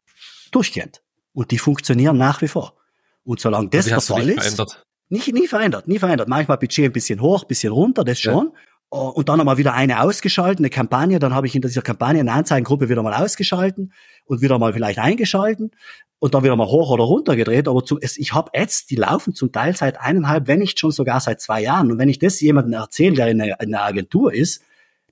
durchgehend. 0.52 1.02
Und 1.34 1.52
die 1.52 1.58
funktionieren 1.58 2.18
nach 2.18 2.42
wie 2.42 2.48
vor. 2.48 2.78
Und 3.26 3.42
solange 3.42 3.68
das 3.70 3.88
der 3.88 4.00
Fall 4.00 4.30
ist, 4.30 4.42
verändert? 4.42 4.86
Nicht, 5.10 5.34
nie 5.34 5.48
verändert, 5.48 5.90
nie 5.90 6.00
verändert. 6.00 6.30
Manchmal 6.30 6.58
Budget 6.58 6.86
ein 6.86 6.94
bisschen 6.94 7.20
hoch, 7.20 7.44
ein 7.44 7.48
bisschen 7.50 7.74
runter, 7.74 8.06
das 8.06 8.20
schon. 8.20 8.46
Ja. 8.46 8.60
Oh, 8.92 9.10
und 9.10 9.28
dann 9.28 9.40
einmal 9.42 9.58
wieder 9.58 9.74
eine 9.74 10.02
ausgeschalten, 10.02 10.64
eine 10.64 10.70
Kampagne, 10.70 11.20
dann 11.20 11.34
habe 11.34 11.48
ich 11.48 11.56
in 11.56 11.62
dieser 11.62 11.82
Kampagne 11.82 12.22
eine 12.22 12.32
Anzeigengruppe 12.32 12.88
wieder 12.88 13.04
mal 13.04 13.14
ausgeschalten 13.14 13.92
und 14.26 14.42
wieder 14.42 14.58
mal 14.58 14.72
vielleicht 14.72 15.00
eingeschalten 15.00 15.72
und 16.20 16.34
dann 16.34 16.44
wieder 16.44 16.56
mal 16.56 16.68
hoch 16.68 16.90
oder 16.92 17.04
runter 17.04 17.36
gedreht. 17.36 17.68
Aber 17.68 17.84
zu, 17.84 18.00
es, 18.00 18.18
ich 18.18 18.34
habe 18.34 18.52
Ads, 18.54 18.88
die 18.88 18.96
laufen 18.96 19.34
zum 19.34 19.52
Teil 19.52 19.76
seit 19.76 20.00
eineinhalb, 20.00 20.48
wenn 20.48 20.60
nicht 20.60 20.80
schon 20.80 20.92
sogar 20.92 21.20
seit 21.20 21.42
zwei 21.42 21.62
Jahren. 21.62 21.92
Und 21.92 21.98
wenn 21.98 22.10
ich 22.10 22.20
das 22.20 22.40
jemandem 22.42 22.74
erzähle, 22.74 23.16
der 23.16 23.28
in 23.30 23.42
einer, 23.42 23.60
in 23.60 23.74
einer 23.74 23.84
Agentur 23.84 24.34
ist, 24.34 24.62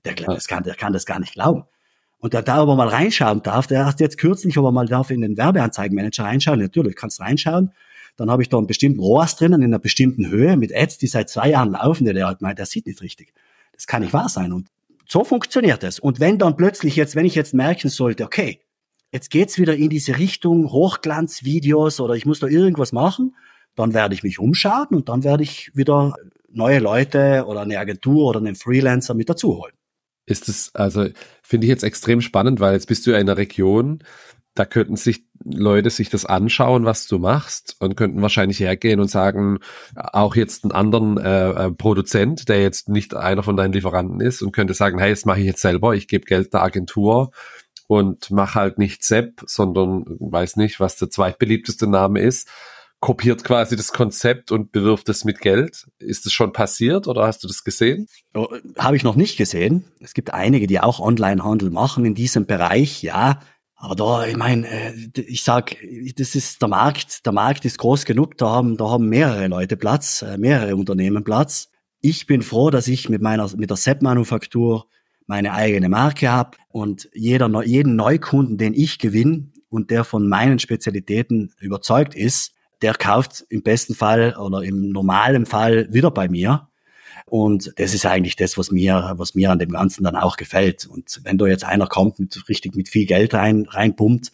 der, 0.04 0.14
das 0.14 0.46
kann, 0.46 0.62
der 0.62 0.74
kann 0.74 0.92
das 0.92 1.06
gar 1.06 1.20
nicht 1.20 1.34
glauben. 1.34 1.64
Und 2.18 2.32
der 2.32 2.42
da 2.42 2.56
aber 2.56 2.74
mal 2.74 2.88
reinschauen 2.88 3.42
darf, 3.42 3.66
der 3.66 3.84
hat 3.84 4.00
jetzt 4.00 4.16
kürzlich 4.16 4.56
aber 4.56 4.72
mal 4.72 4.86
darf 4.86 5.10
in 5.10 5.20
den 5.20 5.36
Werbeanzeigenmanager 5.36 6.24
reinschauen. 6.24 6.58
Natürlich 6.58 6.96
kannst 6.96 7.20
reinschauen. 7.20 7.72
Dann 8.16 8.30
habe 8.30 8.42
ich 8.42 8.48
da 8.48 8.56
einen 8.56 8.66
bestimmten 8.66 9.00
ROAS 9.00 9.36
drinnen 9.36 9.60
in 9.60 9.70
einer 9.70 9.78
bestimmten 9.78 10.28
Höhe 10.30 10.56
mit 10.56 10.74
Ads, 10.74 10.98
die 10.98 11.06
seit 11.06 11.28
zwei 11.28 11.50
Jahren 11.50 11.72
laufen. 11.72 12.06
Der, 12.06 12.26
halt 12.26 12.40
meint, 12.40 12.58
der 12.58 12.66
sieht 12.66 12.86
nicht 12.86 13.02
richtig. 13.02 13.34
Das 13.72 13.86
kann 13.86 14.02
nicht 14.02 14.12
wahr 14.12 14.28
sein. 14.28 14.52
Und 14.52 14.68
so 15.06 15.24
funktioniert 15.24 15.84
es. 15.84 15.98
Und 15.98 16.20
wenn 16.20 16.38
dann 16.38 16.56
plötzlich 16.56 16.96
jetzt, 16.96 17.14
wenn 17.14 17.26
ich 17.26 17.34
jetzt 17.34 17.52
merken 17.54 17.90
sollte, 17.90 18.24
okay, 18.24 18.60
jetzt 19.14 19.30
geht's 19.30 19.58
wieder 19.58 19.76
in 19.76 19.90
diese 19.90 20.18
Richtung 20.18 20.72
Hochglanzvideos 20.72 22.00
oder 22.00 22.14
ich 22.14 22.26
muss 22.26 22.40
da 22.40 22.48
irgendwas 22.48 22.90
machen, 22.90 23.36
dann 23.76 23.94
werde 23.94 24.14
ich 24.14 24.24
mich 24.24 24.40
umschauen 24.40 24.88
und 24.90 25.08
dann 25.08 25.22
werde 25.22 25.44
ich 25.44 25.70
wieder 25.74 26.14
neue 26.50 26.80
Leute 26.80 27.44
oder 27.46 27.60
eine 27.60 27.78
Agentur 27.78 28.26
oder 28.28 28.40
einen 28.40 28.56
Freelancer 28.56 29.14
mit 29.14 29.30
dazu 29.30 29.56
holen. 29.56 29.72
Ist 30.26 30.48
es, 30.48 30.74
also 30.74 31.06
finde 31.42 31.66
ich 31.66 31.68
jetzt 31.68 31.84
extrem 31.84 32.20
spannend, 32.22 32.58
weil 32.58 32.74
jetzt 32.74 32.88
bist 32.88 33.06
du 33.06 33.10
in 33.10 33.16
einer 33.16 33.36
Region, 33.36 34.00
da 34.54 34.64
könnten 34.64 34.96
sich 34.96 35.24
Leute 35.44 35.90
sich 35.90 36.10
das 36.10 36.24
anschauen, 36.24 36.84
was 36.84 37.06
du 37.06 37.18
machst 37.18 37.76
und 37.80 37.96
könnten 37.96 38.22
wahrscheinlich 38.22 38.58
hergehen 38.60 38.98
und 38.98 39.08
sagen, 39.08 39.58
auch 39.94 40.34
jetzt 40.34 40.64
einen 40.64 40.72
anderen 40.72 41.18
äh, 41.18 41.50
äh, 41.50 41.70
Produzent, 41.70 42.48
der 42.48 42.62
jetzt 42.62 42.88
nicht 42.88 43.14
einer 43.14 43.42
von 43.44 43.56
deinen 43.56 43.74
Lieferanten 43.74 44.20
ist 44.20 44.42
und 44.42 44.52
könnte 44.52 44.74
sagen, 44.74 44.98
hey, 44.98 45.10
das 45.10 45.24
mache 45.24 45.40
ich 45.40 45.46
jetzt 45.46 45.60
selber, 45.60 45.94
ich 45.94 46.08
gebe 46.08 46.24
Geld 46.24 46.52
der 46.52 46.62
Agentur 46.62 47.30
und 47.86 48.30
mach 48.30 48.54
halt 48.54 48.78
nicht 48.78 49.04
Sepp, 49.04 49.42
sondern 49.46 50.04
weiß 50.18 50.56
nicht, 50.56 50.80
was 50.80 50.96
der 50.96 51.10
zweitbeliebteste 51.10 51.86
Name 51.86 52.20
ist, 52.20 52.48
kopiert 53.04 53.44
quasi 53.44 53.76
das 53.76 53.92
Konzept 53.92 54.50
und 54.50 54.72
bewirft 54.72 55.10
es 55.10 55.24
mit 55.24 55.40
Geld. 55.40 55.86
Ist 55.98 56.24
das 56.24 56.32
schon 56.32 56.54
passiert 56.54 57.06
oder 57.06 57.26
hast 57.26 57.44
du 57.44 57.48
das 57.48 57.62
gesehen? 57.62 58.06
Oh, 58.32 58.48
Habe 58.78 58.96
ich 58.96 59.04
noch 59.04 59.14
nicht 59.14 59.36
gesehen. 59.36 59.84
Es 60.00 60.14
gibt 60.14 60.32
einige, 60.32 60.66
die 60.66 60.80
auch 60.80 61.00
Online-Handel 61.00 61.70
machen 61.70 62.06
in 62.06 62.14
diesem 62.14 62.46
Bereich, 62.46 63.02
ja. 63.02 63.40
Aber 63.76 63.94
da, 63.94 64.26
ich 64.26 64.38
meine, 64.38 64.66
äh, 64.66 64.94
ich 65.20 65.44
sag, 65.44 65.76
das 66.16 66.34
ist 66.34 66.62
der 66.62 66.68
Markt, 66.70 67.26
der 67.26 67.34
Markt 67.34 67.66
ist 67.66 67.76
groß 67.76 68.06
genug, 68.06 68.38
da 68.38 68.48
haben, 68.48 68.78
da 68.78 68.88
haben 68.88 69.10
mehrere 69.10 69.48
Leute 69.48 69.76
Platz, 69.76 70.22
äh, 70.22 70.38
mehrere 70.38 70.74
Unternehmen 70.74 71.24
Platz. 71.24 71.68
Ich 72.00 72.26
bin 72.26 72.40
froh, 72.40 72.70
dass 72.70 72.88
ich 72.88 73.10
mit 73.10 73.20
meiner, 73.20 73.54
mit 73.54 73.68
der 73.68 73.76
Sepp-Manufaktur 73.76 74.88
meine 75.26 75.52
eigene 75.52 75.88
Marke 75.88 76.30
habe 76.30 76.56
und 76.68 77.08
jeder, 77.14 77.48
jeden 77.64 77.96
Neukunden, 77.96 78.58
den 78.58 78.74
ich 78.74 78.98
gewinne 78.98 79.50
und 79.68 79.90
der 79.90 80.04
von 80.04 80.28
meinen 80.28 80.58
Spezialitäten 80.58 81.52
überzeugt 81.60 82.14
ist, 82.14 82.52
der 82.82 82.94
kauft 82.94 83.44
im 83.48 83.62
besten 83.62 83.94
Fall 83.94 84.36
oder 84.36 84.62
im 84.62 84.90
normalen 84.90 85.46
Fall 85.46 85.92
wieder 85.92 86.10
bei 86.10 86.28
mir. 86.28 86.68
Und 87.26 87.72
das 87.76 87.94
ist 87.94 88.04
eigentlich 88.04 88.36
das, 88.36 88.58
was 88.58 88.70
mir, 88.70 89.14
was 89.16 89.34
mir 89.34 89.50
an 89.50 89.58
dem 89.58 89.70
Ganzen 89.70 90.04
dann 90.04 90.16
auch 90.16 90.36
gefällt. 90.36 90.86
Und 90.86 91.20
wenn 91.24 91.38
da 91.38 91.46
jetzt 91.46 91.64
einer 91.64 91.86
kommt 91.86 92.18
mit 92.18 92.48
richtig 92.48 92.76
mit 92.76 92.88
viel 92.88 93.06
Geld 93.06 93.32
rein, 93.32 93.66
reinpumpt, 93.68 94.32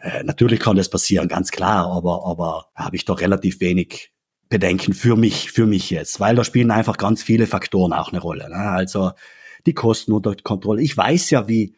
äh, 0.00 0.24
natürlich 0.24 0.60
kann 0.60 0.76
das 0.76 0.88
passieren, 0.88 1.28
ganz 1.28 1.50
klar, 1.50 1.86
aber, 1.86 2.26
aber 2.26 2.66
habe 2.74 2.96
ich 2.96 3.04
doch 3.04 3.20
relativ 3.20 3.60
wenig 3.60 4.10
Bedenken 4.48 4.92
für 4.92 5.16
mich, 5.16 5.52
für 5.52 5.66
mich 5.66 5.90
jetzt, 5.90 6.20
weil 6.20 6.36
da 6.36 6.44
spielen 6.44 6.70
einfach 6.70 6.96
ganz 6.96 7.22
viele 7.22 7.46
Faktoren 7.46 7.92
auch 7.92 8.10
eine 8.10 8.20
Rolle. 8.20 8.48
Ne? 8.50 8.56
Also 8.56 9.12
die 9.66 9.74
Kosten 9.74 10.12
unter 10.12 10.34
Kontrolle. 10.36 10.82
Ich 10.82 10.96
weiß 10.96 11.30
ja, 11.30 11.48
wie, 11.48 11.74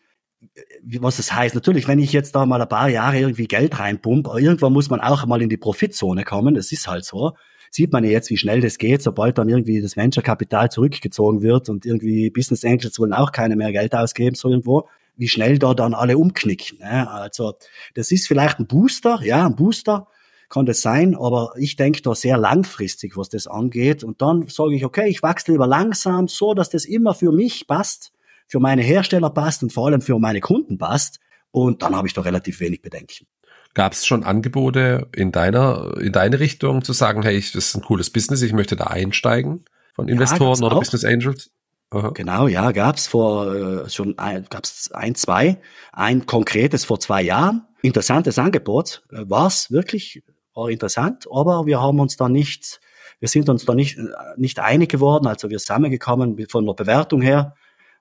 wie, 0.82 1.02
was 1.02 1.16
das 1.16 1.32
heißt. 1.32 1.54
Natürlich, 1.54 1.88
wenn 1.88 1.98
ich 1.98 2.12
jetzt 2.12 2.34
da 2.34 2.46
mal 2.46 2.60
ein 2.60 2.68
paar 2.68 2.88
Jahre 2.88 3.18
irgendwie 3.18 3.46
Geld 3.46 3.78
reinpumpe, 3.78 4.38
irgendwann 4.40 4.72
muss 4.72 4.90
man 4.90 5.00
auch 5.00 5.26
mal 5.26 5.42
in 5.42 5.48
die 5.48 5.56
Profitzone 5.56 6.24
kommen. 6.24 6.54
Das 6.54 6.72
ist 6.72 6.88
halt 6.88 7.04
so. 7.04 7.32
Sieht 7.70 7.92
man 7.92 8.04
ja 8.04 8.10
jetzt, 8.10 8.30
wie 8.30 8.36
schnell 8.36 8.60
das 8.60 8.78
geht, 8.78 9.02
sobald 9.02 9.38
dann 9.38 9.48
irgendwie 9.48 9.80
das 9.80 9.96
Venture-Kapital 9.96 10.70
zurückgezogen 10.70 11.42
wird 11.42 11.68
und 11.68 11.84
irgendwie 11.84 12.30
Business 12.30 12.64
Angels 12.64 12.98
wollen 12.98 13.12
auch 13.12 13.32
keine 13.32 13.56
mehr 13.56 13.72
Geld 13.72 13.94
ausgeben, 13.94 14.36
so 14.36 14.48
irgendwo 14.48 14.88
wie 15.16 15.28
schnell 15.28 15.58
da 15.58 15.74
dann 15.74 15.94
alle 15.94 16.18
umknicken. 16.18 16.78
Ne? 16.78 17.10
Also 17.10 17.54
das 17.94 18.12
ist 18.12 18.28
vielleicht 18.28 18.60
ein 18.60 18.66
Booster, 18.66 19.20
ja, 19.22 19.46
ein 19.46 19.56
Booster 19.56 20.08
kann 20.48 20.66
das 20.66 20.80
sein, 20.80 21.14
aber 21.14 21.52
ich 21.56 21.76
denke 21.76 22.02
da 22.02 22.14
sehr 22.14 22.36
langfristig, 22.38 23.16
was 23.16 23.28
das 23.28 23.46
angeht. 23.46 24.04
Und 24.04 24.22
dann 24.22 24.46
sage 24.48 24.74
ich, 24.74 24.84
okay, 24.84 25.08
ich 25.08 25.22
wachse 25.22 25.52
lieber 25.52 25.66
langsam, 25.66 26.28
so 26.28 26.54
dass 26.54 26.70
das 26.70 26.84
immer 26.84 27.14
für 27.14 27.32
mich 27.32 27.66
passt, 27.66 28.12
für 28.46 28.60
meine 28.60 28.82
Hersteller 28.82 29.30
passt 29.30 29.62
und 29.62 29.72
vor 29.72 29.86
allem 29.86 30.00
für 30.00 30.18
meine 30.18 30.40
Kunden 30.40 30.78
passt. 30.78 31.20
Und 31.50 31.82
dann 31.82 31.96
habe 31.96 32.06
ich 32.06 32.14
da 32.14 32.20
relativ 32.20 32.60
wenig 32.60 32.82
Bedenken. 32.82 33.26
Gab 33.74 33.92
es 33.92 34.06
schon 34.06 34.24
Angebote 34.24 35.08
in 35.14 35.32
deiner, 35.32 35.96
in 36.00 36.12
deine 36.12 36.40
Richtung 36.40 36.82
zu 36.82 36.92
sagen, 36.92 37.22
hey, 37.22 37.36
das 37.36 37.54
ist 37.54 37.74
ein 37.74 37.82
cooles 37.82 38.10
Business, 38.10 38.42
ich 38.42 38.52
möchte 38.52 38.76
da 38.76 38.84
einsteigen 38.84 39.64
von 39.94 40.08
Investoren 40.08 40.60
ja, 40.60 40.66
oder 40.66 40.76
auch. 40.76 40.80
Business 40.80 41.04
Angels? 41.04 41.50
Aha. 41.90 42.10
Genau, 42.14 42.48
ja, 42.48 42.72
gab's 42.72 43.06
vor 43.06 43.54
äh, 43.54 43.90
schon 43.90 44.18
ein, 44.18 44.46
gab's 44.50 44.90
ein, 44.92 45.14
zwei, 45.14 45.58
ein 45.92 46.26
konkretes 46.26 46.84
vor 46.84 47.00
zwei 47.00 47.22
Jahren. 47.22 47.66
Interessantes 47.82 48.38
Angebot, 48.38 49.04
äh, 49.12 49.24
war's 49.28 49.70
wirklich, 49.70 50.22
war 50.56 50.70
interessant, 50.70 51.26
aber 51.30 51.66
wir 51.66 51.80
haben 51.80 52.00
uns 52.00 52.16
da 52.16 52.28
nicht, 52.28 52.80
wir 53.20 53.28
sind 53.28 53.48
uns 53.48 53.64
da 53.64 53.74
nicht, 53.74 53.98
äh, 53.98 54.02
nicht 54.36 54.58
einig 54.58 54.90
geworden, 54.90 55.26
also 55.26 55.50
wir 55.50 55.58
sind 55.58 55.66
zusammengekommen 55.66 56.36
von 56.48 56.66
der 56.66 56.74
Bewertung 56.74 57.20
her 57.22 57.54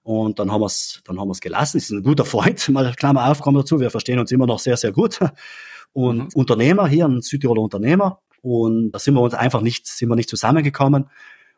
und 0.05 0.39
dann 0.39 0.51
haben 0.51 0.61
wir's, 0.61 1.01
dann 1.05 1.19
haben 1.19 1.29
wir's 1.29 1.41
gelassen. 1.41 1.77
Ist 1.77 1.89
ein 1.89 2.03
guter 2.03 2.25
Freund, 2.25 2.69
mal 2.69 2.93
Klammer 2.93 3.29
auf, 3.29 3.41
kommen 3.41 3.57
dazu, 3.57 3.79
wir 3.79 3.89
verstehen 3.89 4.19
uns 4.19 4.31
immer 4.31 4.45
noch 4.45 4.59
sehr, 4.59 4.77
sehr 4.77 4.91
gut. 4.91 5.19
Und 5.93 6.17
mhm. 6.17 6.29
Unternehmer 6.35 6.87
hier, 6.87 7.05
ein 7.05 7.21
Südtiroler 7.21 7.61
Unternehmer. 7.61 8.19
Und 8.41 8.91
da 8.91 8.99
sind 8.99 9.15
wir 9.15 9.21
uns 9.21 9.33
einfach 9.33 9.61
nicht, 9.61 9.87
sind 9.87 10.09
wir 10.09 10.15
nicht 10.15 10.29
zusammengekommen. 10.29 11.09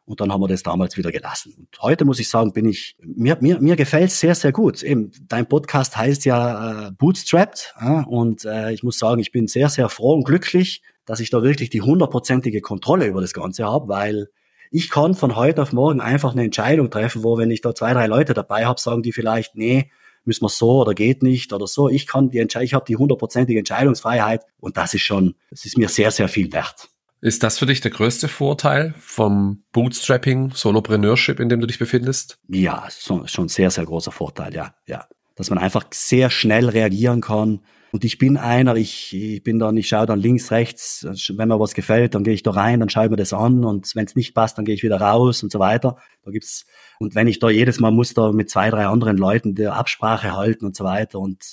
Und 0.08 0.22
dann 0.22 0.32
haben 0.32 0.42
wir 0.42 0.48
das 0.48 0.64
damals 0.64 0.96
wieder 0.96 1.12
gelassen. 1.12 1.54
Und 1.58 1.82
heute 1.82 2.06
muss 2.06 2.20
ich 2.20 2.30
sagen, 2.30 2.54
bin 2.54 2.66
ich, 2.66 2.96
mir, 3.04 3.38
mir, 3.42 3.60
mir 3.60 3.76
gefällt 3.76 4.10
sehr, 4.10 4.36
sehr 4.36 4.54
gut. 4.54 4.82
Eben, 4.82 5.12
dein 5.28 5.50
Podcast 5.50 5.98
heißt 5.98 6.24
ja 6.24 6.88
äh, 6.88 6.92
Bootstrapped. 6.92 7.76
Ja, 7.82 8.04
und 8.04 8.46
äh, 8.46 8.72
ich 8.72 8.84
muss 8.84 8.98
sagen, 8.98 9.20
ich 9.20 9.34
bin 9.34 9.48
sehr, 9.48 9.68
sehr 9.68 9.90
froh 9.90 10.14
und 10.14 10.24
glücklich, 10.24 10.82
dass 11.06 11.20
ich 11.20 11.30
da 11.30 11.44
wirklich 11.44 11.70
die 11.70 11.82
hundertprozentige 11.82 12.62
Kontrolle 12.62 13.06
über 13.06 13.20
das 13.20 13.34
Ganze 13.34 13.66
habe, 13.66 13.90
weil 13.90 14.30
ich 14.72 14.90
kann 14.90 15.14
von 15.14 15.36
heute 15.36 15.62
auf 15.62 15.74
morgen 15.74 16.00
einfach 16.00 16.32
eine 16.32 16.46
Entscheidung 16.46 16.90
treffen, 16.90 17.26
wo 17.26 17.38
wenn 17.38 17.52
ich 17.52 17.60
da 17.60 17.76
zwei, 17.76 17.92
drei 17.92 18.08
Leute 18.08 18.34
dabei 18.34 18.66
habe, 18.66 18.80
sagen 18.80 19.04
die 19.04 19.12
vielleicht, 19.12 19.56
nee, 19.56 19.92
müssen 20.24 20.46
wir 20.46 20.50
so 20.50 20.82
oder 20.82 20.94
geht 20.94 21.22
nicht 21.22 21.52
oder 21.52 21.68
so. 21.68 21.90
Ich 21.90 22.08
kann 22.08 22.30
die 22.30 22.40
Entscheidung, 22.40 22.66
ich 22.66 22.74
habe 22.74 22.86
die 22.88 22.96
hundertprozentige 22.96 23.60
Entscheidungsfreiheit 23.60 24.46
und 24.60 24.78
das 24.78 24.94
ist 24.94 25.02
schon, 25.02 25.36
das 25.50 25.66
ist 25.66 25.78
mir 25.78 25.90
sehr, 25.90 26.12
sehr 26.12 26.30
viel 26.30 26.54
wert. 26.54 26.90
Ist 27.28 27.44
das 27.44 27.60
für 27.60 27.66
dich 27.66 27.82
der 27.82 27.92
größte 27.92 28.30
Vorteil 28.30 28.94
vom 29.00 29.66
Bootstrapping, 29.74 30.52
Solopreneurship, 30.52 31.42
in 31.42 31.50
dem 31.50 31.60
du 31.60 31.68
dich 31.68 31.78
befindest? 31.78 32.40
Ja, 32.48 32.88
schon 32.90 33.50
sehr, 33.50 33.70
sehr 33.70 33.84
großer 33.84 34.14
Vorteil, 34.14 34.54
ja, 34.56 34.76
ja. 34.86 35.08
Dass 35.36 35.50
man 35.50 35.60
einfach 35.60 35.84
sehr 35.92 36.30
schnell 36.30 36.70
reagieren 36.70 37.20
kann. 37.20 37.60
Und 37.92 38.06
ich 38.06 38.18
bin 38.18 38.38
einer, 38.38 38.78
ich, 38.78 39.14
ich 39.14 39.44
bin 39.44 39.60
dann, 39.60 39.76
ich 39.76 39.90
schaue 39.90 40.06
dann 40.06 40.20
links, 40.20 40.52
rechts, 40.52 41.06
wenn 41.36 41.50
mir 41.50 41.60
was 41.60 41.74
gefällt, 41.74 42.16
dann 42.16 42.24
gehe 42.24 42.34
ich 42.34 42.44
da 42.44 42.52
rein, 42.52 42.80
dann 42.80 42.88
schaue 42.88 43.06
ich 43.06 43.12
mir 43.12 43.18
das 43.18 43.34
an 43.34 43.66
und 43.66 43.94
wenn 43.94 44.06
es 44.06 44.16
nicht 44.16 44.34
passt, 44.34 44.58
dann 44.58 44.64
gehe 44.64 44.76
ich 44.76 44.84
wieder 44.84 45.02
raus 45.02 45.44
und 45.44 45.52
so 45.52 45.60
weiter. 45.60 45.98
Da 46.24 46.32
gibt's, 46.32 46.66
und 46.98 47.14
wenn 47.14 47.28
ich 47.28 47.40
da 47.40 47.50
jedes 47.50 47.82
Mal 47.82 47.92
muss 47.92 48.14
da 48.14 48.32
mit 48.32 48.50
zwei, 48.50 48.70
drei 48.70 48.88
anderen 48.88 49.18
Leuten 49.18 49.54
der 49.54 49.76
Absprache 49.76 50.34
halten 50.34 50.66
und 50.66 50.78
so 50.78 50.86
weiter. 50.86 51.20
Und 51.20 51.44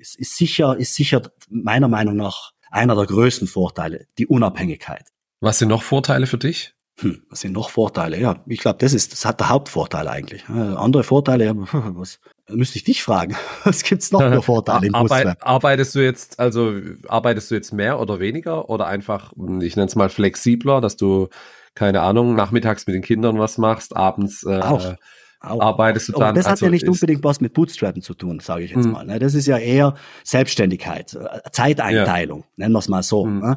es 0.00 0.14
ist 0.14 0.36
sicher, 0.36 0.76
ist 0.76 0.94
sicher 0.94 1.22
meiner 1.48 1.88
Meinung 1.88 2.14
nach 2.14 2.52
einer 2.70 2.94
der 2.94 3.06
größten 3.06 3.48
Vorteile, 3.48 4.06
die 4.18 4.28
Unabhängigkeit. 4.28 5.08
Was 5.44 5.58
sind 5.58 5.68
noch 5.68 5.82
Vorteile 5.82 6.26
für 6.26 6.38
dich? 6.38 6.74
Hm, 7.00 7.22
was 7.28 7.40
sind 7.40 7.52
noch 7.52 7.68
Vorteile? 7.68 8.18
Ja, 8.18 8.36
ich 8.46 8.60
glaube, 8.60 8.78
das 8.78 8.94
ist, 8.94 9.12
das 9.12 9.24
hat 9.24 9.40
der 9.40 9.50
Hauptvorteil 9.50 10.08
eigentlich. 10.08 10.48
andere 10.48 11.02
Vorteile, 11.02 11.54
was 11.94 12.20
müsste 12.48 12.78
ich 12.78 12.84
dich 12.84 13.02
fragen? 13.02 13.36
Was 13.64 13.82
gibt's 13.82 14.12
noch 14.12 14.20
für 14.20 14.42
Vorteile 14.42 14.86
im 14.86 14.94
Arbeit, 14.94 15.36
Arbeitest 15.40 15.94
du 15.94 16.00
jetzt, 16.00 16.38
also 16.38 16.74
arbeitest 17.08 17.50
du 17.50 17.54
jetzt 17.54 17.72
mehr 17.72 18.00
oder 18.00 18.20
weniger 18.20 18.68
oder 18.68 18.86
einfach, 18.86 19.32
ich 19.60 19.76
nenne 19.76 19.86
es 19.86 19.96
mal 19.96 20.10
flexibler, 20.10 20.80
dass 20.80 20.96
du 20.96 21.28
keine 21.74 22.02
Ahnung, 22.02 22.34
nachmittags 22.34 22.86
mit 22.86 22.94
den 22.94 23.02
Kindern 23.02 23.38
was 23.38 23.58
machst, 23.58 23.96
abends 23.96 24.44
äh, 24.44 24.60
auch. 24.60 24.94
Auch. 25.40 25.60
arbeitest 25.60 26.08
du 26.08 26.12
dann. 26.12 26.22
Aber 26.22 26.32
das 26.34 26.46
also 26.46 26.52
hat 26.52 26.60
ja 26.62 26.70
nicht 26.70 26.88
unbedingt 26.88 27.22
was 27.22 27.42
mit 27.42 27.52
Bootstrappen 27.52 28.00
zu 28.00 28.14
tun, 28.14 28.40
sage 28.40 28.64
ich 28.64 28.70
jetzt 28.70 28.84
hm. 28.84 28.92
mal. 28.92 29.04
Ne? 29.04 29.18
Das 29.18 29.34
ist 29.34 29.46
ja 29.46 29.58
eher 29.58 29.94
Selbstständigkeit, 30.22 31.14
äh, 31.14 31.50
Zeiteinteilung, 31.50 32.40
ja. 32.40 32.46
nennen 32.56 32.72
wir 32.72 32.78
es 32.78 32.88
mal 32.88 33.02
so. 33.02 33.26
Hm. 33.26 33.56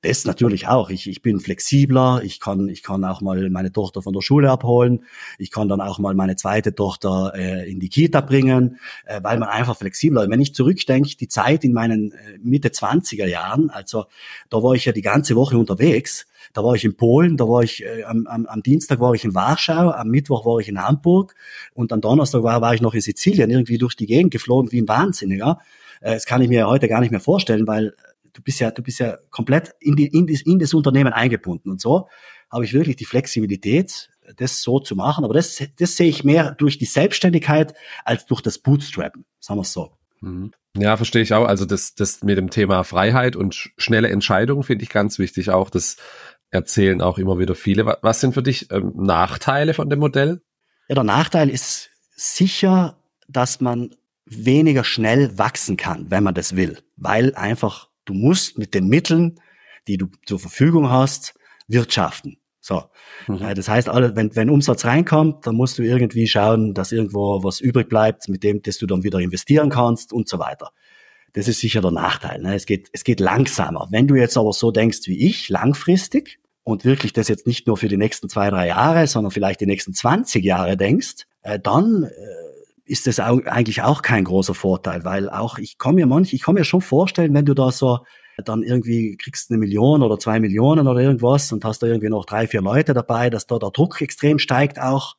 Das 0.00 0.24
natürlich 0.24 0.68
auch. 0.68 0.90
Ich, 0.90 1.08
ich 1.08 1.22
bin 1.22 1.40
flexibler. 1.40 2.22
Ich 2.22 2.38
kann, 2.38 2.68
ich 2.68 2.84
kann 2.84 3.04
auch 3.04 3.20
mal 3.20 3.50
meine 3.50 3.72
Tochter 3.72 4.00
von 4.00 4.12
der 4.12 4.20
Schule 4.20 4.48
abholen. 4.48 5.04
Ich 5.38 5.50
kann 5.50 5.68
dann 5.68 5.80
auch 5.80 5.98
mal 5.98 6.14
meine 6.14 6.36
zweite 6.36 6.72
Tochter 6.72 7.32
äh, 7.34 7.68
in 7.68 7.80
die 7.80 7.88
Kita 7.88 8.20
bringen, 8.20 8.78
äh, 9.06 9.20
weil 9.24 9.40
man 9.40 9.48
einfach 9.48 9.76
flexibler. 9.76 10.30
Wenn 10.30 10.40
ich 10.40 10.54
zurückdenke, 10.54 11.16
die 11.16 11.26
Zeit 11.26 11.64
in 11.64 11.72
meinen 11.72 12.12
äh, 12.12 12.38
Mitte 12.40 12.68
20er 12.68 13.26
Jahren, 13.26 13.70
also 13.70 14.04
da 14.50 14.62
war 14.62 14.74
ich 14.74 14.84
ja 14.84 14.92
die 14.92 15.02
ganze 15.02 15.34
Woche 15.34 15.58
unterwegs. 15.58 16.28
Da 16.52 16.62
war 16.62 16.76
ich 16.76 16.84
in 16.84 16.96
Polen, 16.96 17.36
da 17.36 17.48
war 17.48 17.64
ich 17.64 17.84
äh, 17.84 18.04
am, 18.04 18.28
am, 18.28 18.46
am 18.46 18.62
Dienstag 18.62 19.00
war 19.00 19.14
ich 19.14 19.24
in 19.24 19.34
Warschau, 19.34 19.90
am 19.90 20.08
Mittwoch 20.10 20.46
war 20.46 20.60
ich 20.60 20.68
in 20.68 20.80
Hamburg 20.80 21.34
und 21.74 21.92
am 21.92 22.00
Donnerstag 22.00 22.44
war, 22.44 22.60
war 22.60 22.72
ich 22.72 22.80
noch 22.80 22.94
in 22.94 23.00
Sizilien, 23.00 23.50
irgendwie 23.50 23.78
durch 23.78 23.96
die 23.96 24.06
Gegend 24.06 24.30
geflogen 24.30 24.70
wie 24.70 24.80
ein 24.80 24.86
Wahnsinniger. 24.86 25.58
Äh, 26.00 26.14
das 26.14 26.24
kann 26.24 26.40
ich 26.40 26.48
mir 26.48 26.68
heute 26.68 26.86
gar 26.86 27.00
nicht 27.00 27.10
mehr 27.10 27.18
vorstellen, 27.18 27.66
weil 27.66 27.94
du 28.38 28.42
bist 28.44 28.60
ja, 28.60 28.70
du 28.70 28.82
bist 28.82 29.00
ja 29.00 29.18
komplett 29.30 29.74
in, 29.80 29.96
die, 29.96 30.06
in, 30.06 30.26
das, 30.26 30.42
in 30.42 30.58
das 30.60 30.72
Unternehmen 30.72 31.12
eingebunden. 31.12 31.70
Und 31.70 31.80
so 31.80 32.08
habe 32.50 32.64
ich 32.64 32.72
wirklich 32.72 32.96
die 32.96 33.04
Flexibilität, 33.04 34.10
das 34.36 34.62
so 34.62 34.78
zu 34.78 34.94
machen. 34.94 35.24
Aber 35.24 35.34
das, 35.34 35.62
das 35.78 35.96
sehe 35.96 36.08
ich 36.08 36.22
mehr 36.22 36.52
durch 36.52 36.78
die 36.78 36.84
Selbstständigkeit 36.84 37.74
als 38.04 38.26
durch 38.26 38.40
das 38.40 38.58
Bootstrappen, 38.58 39.24
sagen 39.40 39.58
wir 39.58 39.62
es 39.62 39.72
so. 39.72 39.90
Mhm. 40.20 40.52
Ja, 40.76 40.96
verstehe 40.96 41.22
ich 41.22 41.34
auch. 41.34 41.46
Also 41.46 41.64
das, 41.64 41.94
das 41.96 42.22
mit 42.22 42.38
dem 42.38 42.50
Thema 42.50 42.84
Freiheit 42.84 43.34
und 43.34 43.72
schnelle 43.76 44.08
Entscheidungen 44.08 44.62
finde 44.62 44.84
ich 44.84 44.90
ganz 44.90 45.18
wichtig. 45.18 45.50
Auch 45.50 45.70
das 45.70 45.96
erzählen 46.50 47.02
auch 47.02 47.18
immer 47.18 47.38
wieder 47.38 47.56
viele. 47.56 47.98
Was 48.02 48.20
sind 48.20 48.34
für 48.34 48.42
dich 48.42 48.70
ähm, 48.70 48.92
Nachteile 48.94 49.74
von 49.74 49.90
dem 49.90 49.98
Modell? 49.98 50.42
Ja, 50.88 50.94
der 50.94 51.04
Nachteil 51.04 51.50
ist 51.50 51.90
sicher, 52.14 52.96
dass 53.26 53.60
man 53.60 53.90
weniger 54.24 54.84
schnell 54.84 55.36
wachsen 55.38 55.76
kann, 55.76 56.10
wenn 56.10 56.22
man 56.22 56.34
das 56.34 56.54
will, 56.54 56.78
weil 56.96 57.34
einfach 57.34 57.87
Du 58.08 58.14
musst 58.14 58.58
mit 58.58 58.74
den 58.74 58.88
Mitteln, 58.88 59.38
die 59.86 59.98
du 59.98 60.06
zur 60.24 60.38
Verfügung 60.38 60.90
hast, 60.90 61.34
wirtschaften. 61.66 62.38
So. 62.60 62.84
Mhm. 63.26 63.42
Äh, 63.42 63.54
das 63.54 63.68
heißt, 63.68 63.88
wenn, 63.88 64.34
wenn 64.34 64.50
Umsatz 64.50 64.84
reinkommt, 64.84 65.46
dann 65.46 65.54
musst 65.54 65.78
du 65.78 65.82
irgendwie 65.82 66.26
schauen, 66.26 66.74
dass 66.74 66.92
irgendwo 66.92 67.42
was 67.44 67.60
übrig 67.60 67.88
bleibt, 67.88 68.28
mit 68.28 68.42
dem, 68.42 68.62
dass 68.62 68.78
du 68.78 68.86
dann 68.86 69.02
wieder 69.02 69.18
investieren 69.18 69.70
kannst 69.70 70.12
und 70.12 70.28
so 70.28 70.38
weiter. 70.38 70.70
Das 71.34 71.48
ist 71.48 71.60
sicher 71.60 71.82
der 71.82 71.90
Nachteil. 71.90 72.40
Ne? 72.40 72.54
Es 72.54 72.64
geht, 72.64 72.88
es 72.92 73.04
geht 73.04 73.20
langsamer. 73.20 73.88
Wenn 73.90 74.08
du 74.08 74.14
jetzt 74.14 74.36
aber 74.36 74.52
so 74.52 74.70
denkst 74.70 75.00
wie 75.04 75.26
ich, 75.26 75.50
langfristig 75.50 76.38
und 76.64 76.84
wirklich 76.84 77.12
das 77.12 77.28
jetzt 77.28 77.46
nicht 77.46 77.66
nur 77.66 77.76
für 77.76 77.88
die 77.88 77.98
nächsten 77.98 78.28
zwei, 78.28 78.48
drei 78.50 78.68
Jahre, 78.68 79.06
sondern 79.06 79.30
vielleicht 79.30 79.60
die 79.60 79.66
nächsten 79.66 79.92
20 79.92 80.44
Jahre 80.44 80.76
denkst, 80.76 81.26
äh, 81.42 81.58
dann 81.58 82.04
äh, 82.04 82.08
ist 82.88 83.06
das 83.06 83.20
auch, 83.20 83.44
eigentlich 83.44 83.82
auch 83.82 84.02
kein 84.02 84.24
großer 84.24 84.54
Vorteil, 84.54 85.04
weil 85.04 85.28
auch 85.28 85.58
ich 85.58 85.78
komme 85.78 85.96
mir 85.96 86.06
manch, 86.06 86.32
ich 86.32 86.42
kann 86.42 86.54
mir 86.54 86.64
schon 86.64 86.80
vorstellen, 86.80 87.34
wenn 87.34 87.44
du 87.44 87.54
da 87.54 87.70
so 87.70 88.00
dann 88.44 88.62
irgendwie 88.62 89.16
kriegst 89.16 89.50
eine 89.50 89.58
Million 89.58 90.02
oder 90.02 90.18
zwei 90.18 90.40
Millionen 90.40 90.86
oder 90.86 91.00
irgendwas 91.00 91.52
und 91.52 91.64
hast 91.64 91.82
da 91.82 91.86
irgendwie 91.86 92.08
noch 92.08 92.24
drei, 92.24 92.46
vier 92.46 92.62
Leute 92.62 92.94
dabei, 92.94 93.30
dass 93.30 93.46
da 93.46 93.58
der 93.58 93.70
Druck 93.70 94.00
extrem 94.00 94.38
steigt 94.38 94.80
auch. 94.80 95.16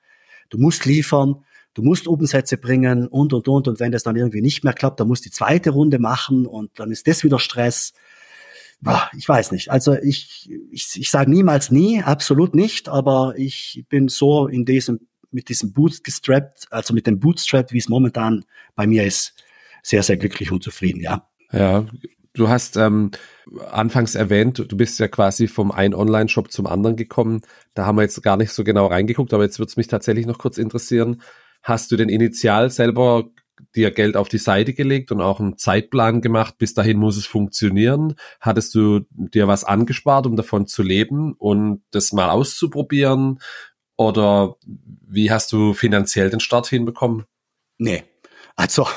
Du 0.49 0.57
musst 0.57 0.85
liefern, 0.85 1.43
du 1.73 1.83
musst 1.83 2.07
Umsätze 2.07 2.57
bringen 2.57 3.07
und, 3.07 3.33
und, 3.33 3.47
und. 3.47 3.67
Und 3.67 3.79
wenn 3.79 3.91
das 3.91 4.03
dann 4.03 4.15
irgendwie 4.15 4.41
nicht 4.41 4.63
mehr 4.63 4.73
klappt, 4.73 4.99
dann 4.99 5.07
musst 5.07 5.25
du 5.25 5.29
die 5.29 5.35
zweite 5.35 5.71
Runde 5.71 5.99
machen 5.99 6.45
und 6.45 6.71
dann 6.79 6.91
ist 6.91 7.07
das 7.07 7.23
wieder 7.23 7.39
Stress. 7.39 7.93
Boah, 8.81 9.09
ich 9.17 9.27
weiß 9.27 9.51
nicht. 9.51 9.69
Also 9.69 9.95
ich, 9.95 10.49
ich, 10.71 10.91
ich 10.95 11.11
sage 11.11 11.29
niemals 11.29 11.69
nie, 11.69 12.01
absolut 12.01 12.55
nicht, 12.55 12.87
aber 12.87 13.33
ich 13.35 13.83
bin 13.89 14.07
so 14.07 14.47
in 14.47 14.63
diesem 14.63 15.08
mit 15.31 15.49
diesem 15.49 15.73
Bootstrap, 15.73 16.55
also 16.69 16.93
mit 16.93 17.07
dem 17.07 17.19
Bootstrap, 17.19 17.71
wie 17.71 17.77
es 17.77 17.89
momentan 17.89 18.45
bei 18.75 18.87
mir 18.87 19.03
ist, 19.03 19.35
sehr, 19.83 20.03
sehr 20.03 20.17
glücklich 20.17 20.51
und 20.51 20.63
zufrieden, 20.63 21.01
ja. 21.01 21.27
Ja, 21.51 21.85
du 22.33 22.49
hast 22.49 22.77
ähm, 22.77 23.11
anfangs 23.71 24.15
erwähnt, 24.15 24.63
du 24.67 24.77
bist 24.77 24.99
ja 24.99 25.07
quasi 25.07 25.47
vom 25.47 25.71
einen 25.71 25.93
Online-Shop 25.93 26.51
zum 26.51 26.67
anderen 26.67 26.95
gekommen. 26.95 27.41
Da 27.73 27.85
haben 27.85 27.97
wir 27.97 28.03
jetzt 28.03 28.21
gar 28.23 28.37
nicht 28.37 28.51
so 28.51 28.63
genau 28.63 28.87
reingeguckt, 28.87 29.33
aber 29.33 29.43
jetzt 29.43 29.59
würde 29.59 29.69
es 29.69 29.77
mich 29.77 29.87
tatsächlich 29.87 30.25
noch 30.25 30.37
kurz 30.37 30.57
interessieren. 30.57 31.21
Hast 31.61 31.91
du 31.91 31.97
denn 31.97 32.09
initial 32.09 32.69
selber 32.69 33.29
dir 33.75 33.91
Geld 33.91 34.15
auf 34.15 34.29
die 34.29 34.37
Seite 34.37 34.73
gelegt 34.73 35.11
und 35.11 35.21
auch 35.21 35.39
einen 35.39 35.57
Zeitplan 35.57 36.21
gemacht, 36.21 36.57
bis 36.57 36.73
dahin 36.73 36.97
muss 36.97 37.17
es 37.17 37.25
funktionieren? 37.25 38.15
Hattest 38.39 38.73
du 38.75 39.01
dir 39.11 39.47
was 39.47 39.63
angespart, 39.63 40.25
um 40.25 40.35
davon 40.35 40.67
zu 40.67 40.81
leben 40.81 41.33
und 41.33 41.81
das 41.91 42.13
mal 42.13 42.29
auszuprobieren? 42.29 43.39
Oder 43.99 44.55
wie 45.09 45.29
hast 45.29 45.51
du 45.51 45.73
finanziell 45.73 46.29
den 46.29 46.39
Start 46.39 46.67
hinbekommen? 46.67 47.25
Nee. 47.77 48.05
Also 48.55 48.87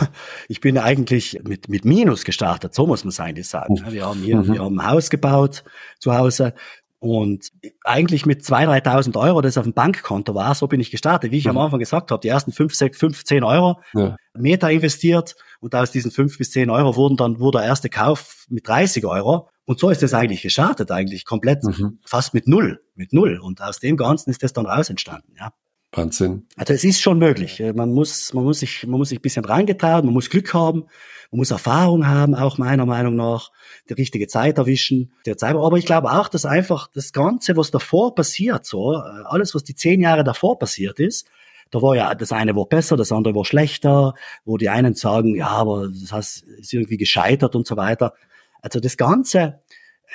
ich 0.49 0.61
bin 0.61 0.79
eigentlich 0.79 1.41
mit, 1.43 1.69
mit 1.69 1.85
Minus 1.85 2.25
gestartet, 2.25 2.73
so 2.73 2.87
muss 2.87 3.03
man 3.03 3.09
es 3.09 3.19
eigentlich 3.19 3.49
sagen. 3.49 3.83
Wir 3.89 4.07
haben 4.07 4.21
hier 4.21 4.37
mhm. 4.37 4.53
wir 4.55 4.61
haben 4.61 4.79
ein 4.79 4.89
Haus 4.89 5.11
gebaut 5.11 5.65
zu 5.99 6.15
Hause 6.17 6.55
und 7.01 7.51
eigentlich 7.83 8.27
mit 8.27 8.43
2.000, 8.43 8.85
3.000 8.85 9.21
Euro, 9.21 9.41
das 9.41 9.59
auf 9.59 9.65
dem 9.65 9.73
Bankkonto 9.73 10.37
war, 10.37 10.55
so 10.55 10.69
bin 10.69 10.79
ich 10.79 10.93
gestartet. 10.93 11.33
Wie 11.33 11.39
ich 11.39 11.47
mhm. 11.47 11.51
am 11.51 11.59
Anfang 11.59 11.81
gesagt 11.81 12.13
habe, 12.13 12.21
die 12.21 12.29
ersten 12.29 12.53
5, 12.53 12.73
6, 12.73 12.97
5 12.97 13.25
10 13.25 13.43
Euro 13.43 13.81
ja. 13.95 14.15
Meta 14.35 14.69
investiert 14.69 15.35
und 15.59 15.75
aus 15.75 15.91
diesen 15.91 16.13
5 16.13 16.39
bis 16.39 16.53
10 16.53 16.71
Euro 16.71 16.95
wurden 16.95 17.17
dann, 17.17 17.41
wurde 17.41 17.59
der 17.59 17.67
erste 17.67 17.89
Kauf 17.89 18.47
mit 18.51 18.69
30 18.69 19.05
Euro. 19.05 19.49
Und 19.65 19.79
so 19.79 19.91
ist 19.91 20.03
es 20.03 20.15
eigentlich 20.15 20.43
gestartet, 20.43 20.91
eigentlich 20.91 21.25
komplett 21.25 21.63
mhm. 21.63 21.99
fast 22.05 22.35
mit 22.35 22.49
Null, 22.49 22.81
mit 22.95 23.13
Null. 23.13 23.39
Und 23.39 23.63
aus 23.63 23.79
dem 23.79 23.97
Ganzen 23.97 24.31
ist 24.31 24.43
das 24.43 24.53
dann 24.53 24.67
raus 24.67 24.91
entstanden, 24.91 25.35
ja. 25.39 25.53
Wahnsinn. 25.95 26.47
Also 26.57 26.73
es 26.73 26.85
ist 26.85 27.03
schon 27.03 27.19
möglich. 27.19 27.63
Man 27.75 27.93
muss, 27.93 28.33
man 28.33 28.45
muss 28.45 28.61
sich, 28.61 28.87
man 28.87 28.99
muss 28.99 29.11
sich 29.11 29.19
ein 29.19 29.23
bisschen 29.23 29.45
reingetrauen, 29.45 30.07
man 30.07 30.15
muss 30.15 30.31
Glück 30.31 30.55
haben, 30.55 30.87
man 31.31 31.39
muss 31.39 31.51
Erfahrung 31.51 32.07
haben, 32.07 32.35
auch 32.35 32.57
meiner 32.57 32.87
Meinung 32.87 33.15
nach, 33.15 33.51
die 33.91 33.95
richtige 33.95 34.27
Zeit 34.27 34.57
erwischen, 34.57 35.13
der 35.27 35.37
Zeit. 35.37 35.55
Aber 35.55 35.77
ich 35.77 35.85
glaube 35.85 36.11
auch, 36.11 36.29
dass 36.29 36.47
einfach 36.47 36.89
das 36.95 37.13
Ganze, 37.13 37.59
was 37.59 37.71
davor 37.71 38.15
passiert, 38.15 38.65
so, 38.65 38.93
alles, 38.95 39.55
was 39.55 39.65
die 39.65 39.75
zehn 39.75 40.01
Jahre 40.01 40.25
davor 40.25 40.59
passiert 40.59 40.99
ist, 40.99 41.29
da 41.71 41.81
war 41.81 41.97
ja, 41.97 42.15
das 42.15 42.33
eine 42.33 42.55
war 42.55 42.67
besser, 42.67 42.97
das 42.97 43.13
andere 43.13 43.35
war 43.35 43.45
schlechter, 43.45 44.15
wo 44.45 44.59
die 44.59 44.69
einen 44.69 44.95
sagen, 44.95 45.37
ja, 45.37 45.49
aber 45.49 45.89
das 45.89 46.13
heißt, 46.13 46.43
ist 46.43 46.73
irgendwie 46.73 46.99
gescheitert 46.99 47.57
und 47.57 47.67
so 47.67 47.77
weiter. 47.77 48.15
Also 48.63 48.81
das 48.81 48.97
Ganze, 48.97 49.61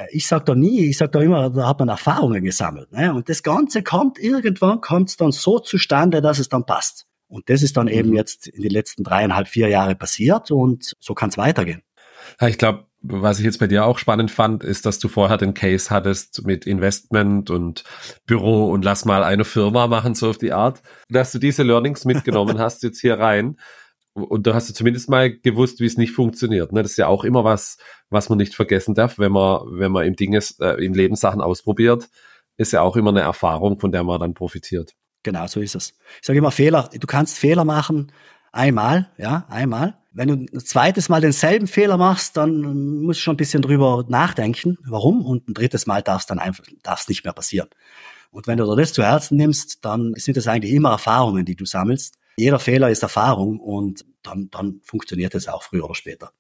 ich 0.10 0.28
sage 0.28 0.46
da 0.46 0.56
nie, 0.56 0.86
ich 0.86 0.98
sage 0.98 1.12
da 1.12 1.22
immer, 1.22 1.50
da 1.50 1.68
hat 1.68 1.80
man 1.80 1.90
Erfahrungen 1.90 2.44
gesammelt. 2.44 2.92
Ne? 2.92 3.14
Und 3.14 3.30
das 3.30 3.44
Ganze 3.44 3.84
kommt, 3.84 4.18
irgendwann 4.18 4.82
kommt 4.82 5.10
es 5.10 5.18
dann 5.18 5.32
so 5.32 5.60
zustande, 5.60 6.22
dass 6.22 6.40
es 6.40 6.50
dann 6.50 6.66
passt. 6.66 7.06
Und 7.28 7.50
das 7.50 7.62
ist 7.62 7.78
dann 7.78 7.88
eben 7.88 8.10
mhm. 8.10 8.16
jetzt 8.16 8.48
in 8.48 8.62
den 8.62 8.72
letzten 8.72 9.04
dreieinhalb, 9.04 9.48
vier 9.48 9.68
Jahre 9.68 9.96
passiert 9.96 10.50
und 10.50 10.94
so 11.00 11.14
kann 11.14 11.30
es 11.30 11.38
weitergehen. 11.38 11.82
Ja, 12.40 12.48
ich 12.48 12.58
glaube, 12.58 12.86
was 13.02 13.40
ich 13.40 13.46
jetzt 13.46 13.60
bei 13.60 13.68
dir 13.68 13.86
auch 13.86 14.00
spannend 14.00 14.32
fand, 14.32 14.64
ist, 14.64 14.86
dass 14.86 15.00
du 15.00 15.08
vorher 15.08 15.38
den 15.38 15.54
Case 15.54 15.90
hattest 15.90 16.46
mit 16.46 16.66
Investment 16.66 17.50
und 17.50 17.84
Büro 18.26 18.72
und 18.72 18.84
lass 18.84 19.06
mal 19.06 19.24
eine 19.24 19.46
Firma 19.46 19.88
machen, 19.88 20.16
so 20.16 20.30
auf 20.30 20.38
die 20.38 20.54
Art, 20.54 20.82
dass 21.10 21.32
du 21.32 21.40
diese 21.40 21.64
Learnings 21.64 22.06
mitgenommen 22.06 22.60
hast 22.60 22.84
jetzt 22.84 23.00
hier 23.00 23.20
rein 23.20 23.58
und 24.18 24.48
da 24.48 24.54
hast 24.54 24.70
du 24.70 24.74
zumindest 24.74 25.10
mal 25.10 25.32
gewusst, 25.32 25.80
wie 25.80 25.86
es 25.86 25.98
nicht 25.98 26.12
funktioniert. 26.12 26.74
Ne? 26.74 26.82
Das 26.82 26.92
ist 26.92 26.98
ja 26.98 27.08
auch 27.08 27.24
immer 27.24 27.44
was, 27.44 27.78
was 28.10 28.30
man 28.30 28.38
nicht 28.38 28.56
vergessen 28.56 28.96
darf, 28.96 29.20
wenn 29.20 29.32
man, 29.32 29.62
wenn 29.72 29.92
man 29.92 30.06
im 30.06 30.16
Dinges, 30.16 30.60
äh, 30.60 30.84
im 30.84 30.94
Leben 30.94 31.16
Sachen 31.16 31.42
ausprobiert, 31.42 32.10
ist 32.58 32.74
ja 32.74 32.82
auch 32.82 32.96
immer 32.96 33.12
eine 33.12 33.22
Erfahrung, 33.22 33.80
von 33.80 33.92
der 33.92 34.04
man 34.04 34.20
dann 34.20 34.34
profitiert. 34.34 34.96
Genau, 35.24 35.46
so 35.48 35.60
ist 35.60 35.76
es. 35.76 35.94
Ich 36.20 36.26
sage 36.26 36.40
immer 36.40 36.52
Fehler. 36.52 36.90
Du 37.00 37.06
kannst 37.06 37.38
Fehler 37.38 37.66
machen, 37.66 38.12
einmal, 38.52 39.12
ja, 39.18 39.46
einmal. 39.50 39.98
Wenn 40.12 40.30
du 40.30 40.34
ein 40.36 40.60
zweites 40.62 41.10
Mal 41.10 41.22
denselben 41.22 41.68
Fehler 41.68 41.98
machst, 41.98 42.38
dann 42.38 43.02
musst 43.02 43.20
du 43.20 43.24
schon 43.24 43.34
ein 43.36 43.38
bisschen 43.38 43.62
drüber 43.62 44.06
nachdenken, 44.08 44.78
warum. 44.88 45.24
Und 45.24 45.48
ein 45.48 45.54
drittes 45.54 45.86
Mal 45.86 46.02
darf 46.02 46.22
es 46.22 46.28
dann 46.28 46.40
einfach, 46.40 46.64
darf 46.82 47.08
nicht 47.08 47.24
mehr 47.24 47.34
passieren. 47.34 47.70
Und 48.32 48.48
wenn 48.48 48.58
du 48.58 48.76
das 48.76 48.94
zu 48.94 49.04
Herzen 49.04 49.38
nimmst, 49.38 49.86
dann 49.86 50.14
sind 50.16 50.38
das 50.38 50.48
eigentlich 50.48 50.74
immer 50.74 50.90
Erfahrungen, 50.90 51.46
die 51.46 51.56
du 51.56 51.66
sammelst 51.66 52.18
jeder 52.38 52.60
Fehler 52.60 52.90
ist 52.90 53.04
Erfahrung 53.04 53.60
und 53.60 54.06
dann, 54.24 54.50
dann 54.52 54.82
funktioniert 54.84 55.36
es 55.36 55.48
auch 55.48 55.64
früher 55.64 55.86
oder 55.86 55.96
später. 55.96 56.32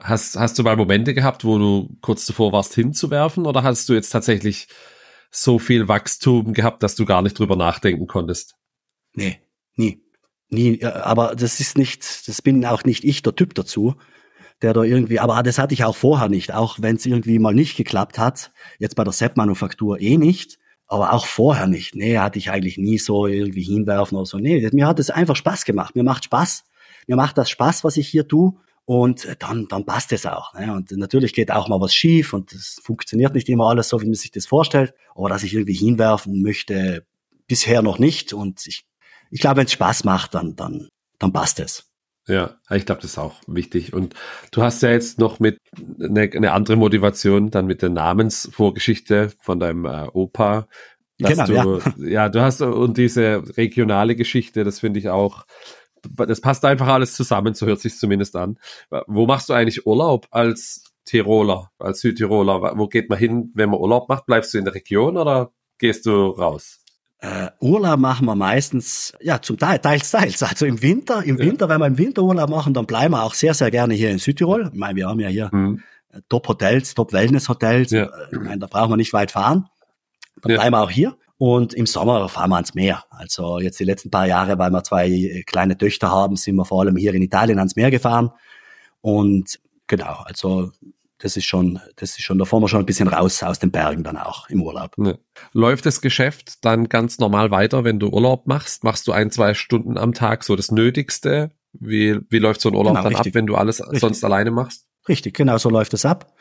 Hast, 0.00 0.36
hast 0.36 0.58
du 0.58 0.62
mal 0.62 0.76
Momente 0.76 1.14
gehabt, 1.14 1.44
wo 1.44 1.58
du 1.58 1.96
kurz 2.00 2.26
davor 2.26 2.52
warst 2.52 2.74
hinzuwerfen 2.74 3.46
oder 3.46 3.62
hast 3.62 3.88
du 3.88 3.94
jetzt 3.94 4.10
tatsächlich 4.10 4.68
so 5.30 5.58
viel 5.58 5.88
Wachstum 5.88 6.52
gehabt, 6.52 6.82
dass 6.82 6.94
du 6.94 7.04
gar 7.04 7.22
nicht 7.22 7.38
drüber 7.38 7.56
nachdenken 7.56 8.06
konntest? 8.06 8.56
Nee, 9.14 9.40
nie. 9.76 10.02
Nie, 10.48 10.84
aber 10.84 11.34
das 11.34 11.60
ist 11.60 11.78
nicht, 11.78 12.28
das 12.28 12.42
bin 12.42 12.66
auch 12.66 12.84
nicht 12.84 13.04
ich 13.04 13.22
der 13.22 13.34
Typ 13.34 13.54
dazu, 13.54 13.94
der 14.60 14.74
da 14.74 14.82
irgendwie, 14.82 15.18
aber 15.18 15.42
das 15.42 15.58
hatte 15.58 15.72
ich 15.72 15.84
auch 15.84 15.96
vorher 15.96 16.28
nicht, 16.28 16.52
auch 16.52 16.76
wenn 16.80 16.96
es 16.96 17.06
irgendwie 17.06 17.38
mal 17.38 17.54
nicht 17.54 17.76
geklappt 17.76 18.18
hat, 18.18 18.52
jetzt 18.78 18.94
bei 18.94 19.02
der 19.02 19.14
Sepp-Manufaktur 19.14 19.98
eh 20.00 20.18
nicht, 20.18 20.58
aber 20.92 21.14
auch 21.14 21.24
vorher 21.24 21.66
nicht. 21.66 21.94
Nee, 21.94 22.18
hatte 22.18 22.38
ich 22.38 22.50
eigentlich 22.50 22.76
nie 22.76 22.98
so 22.98 23.26
irgendwie 23.26 23.62
hinwerfen 23.62 24.18
oder 24.18 24.26
so. 24.26 24.36
Nee, 24.36 24.68
mir 24.74 24.86
hat 24.86 25.00
es 25.00 25.08
einfach 25.08 25.36
Spaß 25.36 25.64
gemacht. 25.64 25.96
Mir 25.96 26.02
macht 26.02 26.24
Spaß. 26.26 26.64
Mir 27.06 27.16
macht 27.16 27.38
das 27.38 27.48
Spaß, 27.48 27.82
was 27.82 27.96
ich 27.96 28.08
hier 28.08 28.28
tue. 28.28 28.52
Und 28.84 29.26
dann, 29.38 29.68
dann 29.68 29.86
passt 29.86 30.12
es 30.12 30.26
auch. 30.26 30.52
Ne? 30.52 30.70
Und 30.70 30.90
natürlich 30.90 31.32
geht 31.32 31.50
auch 31.50 31.66
mal 31.68 31.80
was 31.80 31.94
schief 31.94 32.34
und 32.34 32.52
es 32.52 32.78
funktioniert 32.84 33.34
nicht 33.34 33.48
immer 33.48 33.70
alles 33.70 33.88
so, 33.88 34.02
wie 34.02 34.06
man 34.06 34.14
sich 34.14 34.32
das 34.32 34.44
vorstellt. 34.44 34.92
Aber 35.14 35.30
dass 35.30 35.44
ich 35.44 35.54
irgendwie 35.54 35.72
hinwerfen 35.72 36.42
möchte, 36.42 37.06
bisher 37.46 37.80
noch 37.80 37.98
nicht. 37.98 38.34
Und 38.34 38.66
ich, 38.66 38.84
ich 39.30 39.40
glaube, 39.40 39.58
wenn 39.58 39.66
es 39.66 39.72
Spaß 39.72 40.04
macht, 40.04 40.34
dann, 40.34 40.56
dann, 40.56 40.88
dann 41.18 41.32
passt 41.32 41.58
es. 41.60 41.90
Ja, 42.28 42.56
ich 42.70 42.86
glaube, 42.86 43.00
das 43.00 43.12
ist 43.12 43.18
auch 43.18 43.34
wichtig. 43.46 43.92
Und 43.92 44.14
du 44.52 44.62
hast 44.62 44.82
ja 44.82 44.90
jetzt 44.90 45.18
noch 45.18 45.40
mit 45.40 45.58
eine, 46.00 46.30
eine 46.32 46.52
andere 46.52 46.76
Motivation, 46.76 47.50
dann 47.50 47.66
mit 47.66 47.82
der 47.82 47.88
Namensvorgeschichte 47.88 49.32
von 49.40 49.58
deinem 49.58 49.84
äh, 49.86 50.06
Opa. 50.12 50.68
Genau, 51.18 51.46
du, 51.46 51.52
ja. 51.54 51.78
ja, 51.96 52.28
du 52.28 52.40
hast 52.40 52.62
und 52.62 52.96
diese 52.96 53.42
regionale 53.56 54.14
Geschichte, 54.14 54.62
das 54.64 54.80
finde 54.80 55.00
ich 55.00 55.08
auch, 55.08 55.44
das 56.02 56.40
passt 56.40 56.64
einfach 56.64 56.88
alles 56.88 57.14
zusammen, 57.14 57.54
so 57.54 57.66
hört 57.66 57.80
sich 57.80 57.96
zumindest 57.98 58.36
an. 58.36 58.58
Wo 59.06 59.26
machst 59.26 59.48
du 59.48 59.52
eigentlich 59.52 59.86
Urlaub 59.86 60.26
als 60.30 60.84
Tiroler, 61.04 61.70
als 61.78 62.00
Südtiroler? 62.00 62.76
Wo 62.76 62.86
geht 62.88 63.08
man 63.08 63.18
hin, 63.18 63.50
wenn 63.54 63.70
man 63.70 63.80
Urlaub 63.80 64.08
macht? 64.08 64.26
Bleibst 64.26 64.54
du 64.54 64.58
in 64.58 64.64
der 64.64 64.74
Region 64.74 65.16
oder 65.16 65.52
gehst 65.78 66.06
du 66.06 66.28
raus? 66.30 66.81
Äh, 67.22 67.50
Urlaub 67.60 68.00
machen 68.00 68.26
wir 68.26 68.34
meistens, 68.34 69.12
ja, 69.20 69.40
zum 69.40 69.56
Teil, 69.56 69.78
teils, 69.78 70.10
teils. 70.10 70.42
Also 70.42 70.66
im 70.66 70.82
Winter, 70.82 71.22
im 71.22 71.38
ja. 71.38 71.44
Winter, 71.44 71.68
wenn 71.68 71.78
wir 71.78 71.86
im 71.86 71.96
Winterurlaub 71.96 72.50
machen, 72.50 72.74
dann 72.74 72.84
bleiben 72.84 73.14
wir 73.14 73.22
auch 73.22 73.34
sehr, 73.34 73.54
sehr 73.54 73.70
gerne 73.70 73.94
hier 73.94 74.10
in 74.10 74.18
Südtirol. 74.18 74.70
Ich 74.72 74.78
meine, 74.78 74.96
wir 74.96 75.06
haben 75.06 75.20
ja 75.20 75.28
hier 75.28 75.48
mhm. 75.52 75.80
Top-Hotels, 76.28 76.94
Top-Wellness-Hotels. 76.94 77.92
Ja. 77.92 78.10
Ich 78.32 78.40
meine, 78.40 78.58
da 78.58 78.66
brauchen 78.66 78.90
wir 78.90 78.96
nicht 78.96 79.12
weit 79.12 79.30
fahren. 79.30 79.68
Dann 80.42 80.50
ja. 80.50 80.58
bleiben 80.58 80.74
wir 80.74 80.82
auch 80.82 80.90
hier. 80.90 81.16
Und 81.38 81.74
im 81.74 81.86
Sommer 81.86 82.28
fahren 82.28 82.50
wir 82.50 82.56
ans 82.56 82.74
Meer. 82.74 83.04
Also 83.10 83.60
jetzt 83.60 83.78
die 83.78 83.84
letzten 83.84 84.10
paar 84.10 84.26
Jahre, 84.26 84.58
weil 84.58 84.70
wir 84.70 84.82
zwei 84.82 85.44
kleine 85.46 85.78
Töchter 85.78 86.10
haben, 86.10 86.34
sind 86.34 86.56
wir 86.56 86.64
vor 86.64 86.80
allem 86.80 86.96
hier 86.96 87.14
in 87.14 87.22
Italien 87.22 87.58
ans 87.58 87.76
Meer 87.76 87.92
gefahren. 87.92 88.30
Und 89.00 89.60
genau, 89.86 90.24
also 90.24 90.72
das 91.22 91.36
ist 91.36 91.44
schon, 91.44 91.80
das 91.94 92.18
ist 92.18 92.22
schon, 92.22 92.36
da 92.38 92.44
fahren 92.44 92.62
wir 92.62 92.68
schon 92.68 92.80
ein 92.80 92.86
bisschen 92.86 93.06
raus 93.06 93.44
aus 93.44 93.60
den 93.60 93.70
Bergen 93.70 94.02
dann 94.02 94.16
auch 94.16 94.48
im 94.50 94.60
Urlaub. 94.60 94.96
Ja. 94.98 95.14
Läuft 95.52 95.86
das 95.86 96.00
Geschäft 96.00 96.64
dann 96.64 96.88
ganz 96.88 97.18
normal 97.18 97.52
weiter, 97.52 97.84
wenn 97.84 98.00
du 98.00 98.08
Urlaub 98.08 98.48
machst? 98.48 98.82
Machst 98.82 99.06
du 99.06 99.12
ein, 99.12 99.30
zwei 99.30 99.54
Stunden 99.54 99.96
am 99.96 100.14
Tag 100.14 100.42
so 100.42 100.56
das 100.56 100.72
Nötigste? 100.72 101.52
Wie, 101.72 102.18
wie 102.28 102.38
läuft 102.38 102.60
so 102.60 102.70
ein 102.70 102.74
Urlaub 102.74 102.94
genau, 102.94 103.04
dann 103.04 103.14
richtig. 103.14 103.32
ab, 103.32 103.34
wenn 103.36 103.46
du 103.46 103.54
alles 103.54 103.80
richtig. 103.80 104.00
sonst 104.00 104.24
alleine 104.24 104.50
machst? 104.50 104.88
Richtig, 105.08 105.34
genau 105.34 105.58
so 105.58 105.70
läuft 105.70 105.94
es 105.94 106.04
ab. 106.04 106.34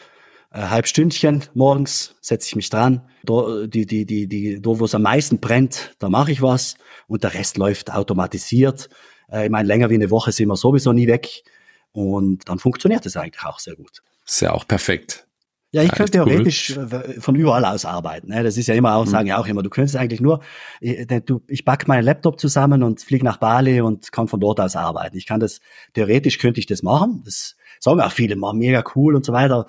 Äh, 0.52 0.64
halb 0.64 0.88
Stündchen 0.88 1.44
morgens 1.54 2.16
setze 2.20 2.48
ich 2.48 2.56
mich 2.56 2.72
dran. 2.72 3.08
Da, 3.24 3.68
die, 3.68 3.86
die, 3.86 4.08
die, 4.08 4.28
die, 4.28 4.62
da 4.64 4.80
wo 4.80 4.86
es 4.86 4.96
am 4.96 5.04
meisten 5.04 5.40
brennt, 5.40 5.96
da 6.00 6.10
mache 6.10 6.32
ich 6.32 6.42
was 6.42 6.76
und 7.08 7.24
der 7.24 7.36
Rest 7.36 7.58
läuft 7.58 7.94
automatisiert. 7.94 8.90
Äh, 9.32 9.46
ich 9.46 9.52
meine, 9.52 9.68
länger 9.68 9.92
wie 9.92 9.96
eine 9.96 10.10
Woche 10.10 10.32
sind 10.32 10.48
wir 10.48 10.56
sowieso 10.56 10.92
nie 10.92 11.06
weg 11.06 11.44
und 11.92 12.50
dann 12.50 12.58
funktioniert 12.58 13.06
es 13.06 13.16
eigentlich 13.16 13.46
auch 13.46 13.60
sehr 13.60 13.76
gut. 13.76 14.02
Ist 14.26 14.42
ja 14.42 14.52
auch 14.52 14.68
perfekt. 14.68 15.28
Ja, 15.74 15.84
ich 15.84 15.92
könnte 15.94 16.12
theoretisch 16.12 16.76
cool. 16.76 16.90
Äh, 16.92 17.22
von 17.22 17.36
überall 17.36 17.64
aus 17.64 17.86
arbeiten. 17.86 18.28
Ne? 18.28 18.44
Das 18.44 18.58
ist 18.58 18.68
ja 18.68 18.76
immer 18.76 18.96
auch, 18.96 19.06
mhm. 19.06 19.10
sagen 19.10 19.28
ja 19.28 19.38
auch 19.38 19.48
immer, 19.48 19.64
du 19.64 19.70
könntest 19.70 19.96
eigentlich 19.96 20.20
nur, 20.20 20.42
ich, 20.82 21.10
äh, 21.10 21.22
ich 21.48 21.64
packe 21.64 21.88
meinen 21.88 22.04
Laptop 22.04 22.42
zusammen 22.42 22.84
und 22.84 23.02
fliege 23.02 23.24
nach 23.24 23.38
Bali 23.38 23.80
und 23.80 24.12
kann 24.12 24.28
von 24.28 24.42
dort 24.42 24.60
aus 24.60 24.76
arbeiten. 24.76 25.16
Ich 25.16 25.26
kann 25.26 25.40
das, 25.40 25.62
theoretisch 25.94 26.40
könnte 26.40 26.60
ich 26.60 26.66
das 26.66 26.84
machen. 26.84 27.22
Das 27.24 27.56
sagen 27.80 28.02
auch 28.02 28.12
viele 28.12 28.36
mal, 28.36 28.54
mega 28.54 28.84
cool 28.96 29.16
und 29.16 29.26
so 29.26 29.32
weiter. 29.32 29.66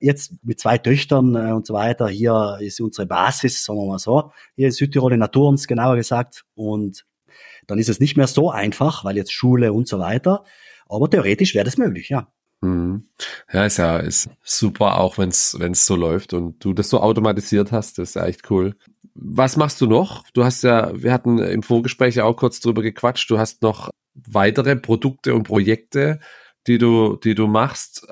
Jetzt 0.00 0.32
mit 0.42 0.58
zwei 0.58 0.76
Töchtern 0.76 1.36
äh, 1.36 1.52
und 1.52 1.66
so 1.66 1.74
weiter, 1.74 2.08
hier 2.08 2.58
ist 2.60 2.80
unsere 2.80 3.06
Basis, 3.06 3.64
sagen 3.64 3.78
wir 3.78 3.86
mal 3.86 4.00
so, 4.00 4.32
hier 4.56 4.66
in 4.66 4.72
Südtirol 4.72 5.12
in 5.12 5.20
Naturens, 5.20 5.68
genauer 5.68 5.94
gesagt. 5.94 6.44
Und 6.56 7.06
dann 7.68 7.78
ist 7.78 7.88
es 7.88 8.00
nicht 8.00 8.16
mehr 8.16 8.26
so 8.26 8.50
einfach, 8.50 9.04
weil 9.04 9.16
jetzt 9.16 9.32
Schule 9.32 9.72
und 9.72 9.86
so 9.86 10.00
weiter. 10.00 10.42
Aber 10.88 11.08
theoretisch 11.08 11.54
wäre 11.54 11.64
das 11.64 11.78
möglich, 11.78 12.08
ja. 12.08 12.26
Mhm. 12.64 13.08
Ja, 13.52 13.66
ist 13.66 13.76
ja 13.76 13.98
ist 13.98 14.30
super, 14.42 14.98
auch 14.98 15.18
wenn 15.18 15.28
es 15.28 15.52
so 15.86 15.96
läuft 15.96 16.32
und 16.32 16.64
du 16.64 16.72
das 16.72 16.88
so 16.88 17.00
automatisiert 17.00 17.72
hast, 17.72 17.98
das 17.98 18.10
ist 18.10 18.14
ja 18.14 18.24
echt 18.24 18.50
cool. 18.50 18.74
was 19.14 19.56
machst 19.56 19.80
du 19.80 19.86
noch? 19.86 20.24
Du 20.32 20.44
hast 20.44 20.64
ja, 20.64 20.90
wir 20.94 21.12
hatten 21.12 21.38
im 21.38 21.62
Vorgespräch 21.62 22.16
ja 22.16 22.24
auch 22.24 22.36
kurz 22.36 22.60
drüber 22.60 22.82
gequatscht. 22.82 23.30
Du 23.30 23.38
hast 23.38 23.62
noch 23.62 23.90
weitere 24.14 24.76
Produkte 24.76 25.34
und 25.34 25.44
Projekte, 25.44 26.20
die 26.66 26.78
du, 26.78 27.16
die 27.16 27.34
du 27.34 27.46
machst, 27.46 28.06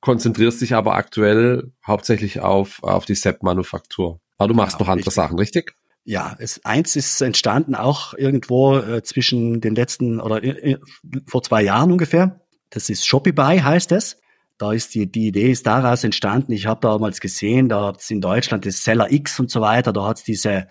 konzentrierst 0.00 0.60
dich 0.60 0.74
aber 0.74 0.96
aktuell 0.96 1.72
hauptsächlich 1.86 2.40
auf, 2.40 2.82
auf 2.82 3.04
die 3.04 3.14
Sepp-Manufaktur. 3.14 4.20
Aber 4.36 4.48
du 4.48 4.54
machst 4.54 4.78
genau, 4.78 4.86
noch 4.86 4.92
andere 4.92 5.06
richtig. 5.06 5.14
Sachen, 5.14 5.38
richtig? 5.38 5.74
Ja, 6.04 6.36
es, 6.38 6.64
eins 6.64 6.96
ist 6.96 7.20
entstanden 7.20 7.74
auch 7.74 8.14
irgendwo 8.14 8.78
äh, 8.78 9.02
zwischen 9.02 9.60
den 9.60 9.74
letzten 9.74 10.20
oder 10.20 10.42
äh 10.42 10.78
vor 11.26 11.42
zwei 11.42 11.62
Jahren 11.62 11.92
ungefähr. 11.92 12.40
Das 12.70 12.90
ist 12.90 13.06
Shopify 13.06 13.58
heißt 13.58 13.92
es. 13.92 14.20
Da 14.58 14.72
ist 14.72 14.94
die, 14.94 15.10
die 15.10 15.28
Idee 15.28 15.52
ist 15.52 15.66
daraus 15.66 16.02
entstanden. 16.02 16.52
Ich 16.52 16.66
habe 16.66 16.80
damals 16.80 17.20
gesehen, 17.20 17.68
da 17.68 17.86
hat 17.86 18.00
es 18.00 18.10
in 18.10 18.20
Deutschland 18.20 18.66
das 18.66 18.82
Seller 18.82 19.10
X 19.12 19.38
und 19.38 19.50
so 19.50 19.60
weiter, 19.60 19.92
da 19.92 20.04
hat 20.06 20.18
es 20.18 20.24
diese, 20.24 20.66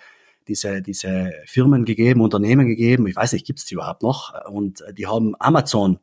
diese, 0.48 0.82
diese 0.82 1.32
Firmen 1.46 1.86
gegeben, 1.86 2.20
Unternehmen 2.20 2.68
gegeben, 2.68 3.08
ich 3.08 3.16
weiß 3.16 3.32
nicht, 3.34 3.46
gibt 3.46 3.60
es 3.60 3.66
die 3.66 3.76
überhaupt 3.76 4.04
noch? 4.04 4.34
Und 4.50 4.84
die 4.98 5.08
haben 5.08 5.36
Amazon, 5.40 6.00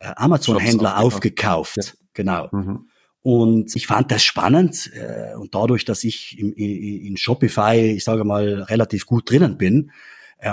äh, 0.00 0.12
Amazon-Händler 0.16 0.98
aufgekauft. 0.98 1.76
Ja. 1.76 1.92
Genau. 2.14 2.48
Mhm. 2.50 2.88
Und 3.22 3.76
ich 3.76 3.86
fand 3.86 4.10
das 4.10 4.24
spannend 4.24 4.90
äh, 4.94 5.36
und 5.36 5.54
dadurch, 5.54 5.84
dass 5.84 6.02
ich 6.02 6.38
in, 6.38 6.52
in 6.52 7.16
Shopify, 7.16 7.76
ich 7.76 8.02
sage 8.02 8.24
mal, 8.24 8.62
relativ 8.62 9.06
gut 9.06 9.30
drinnen 9.30 9.58
bin, 9.58 9.92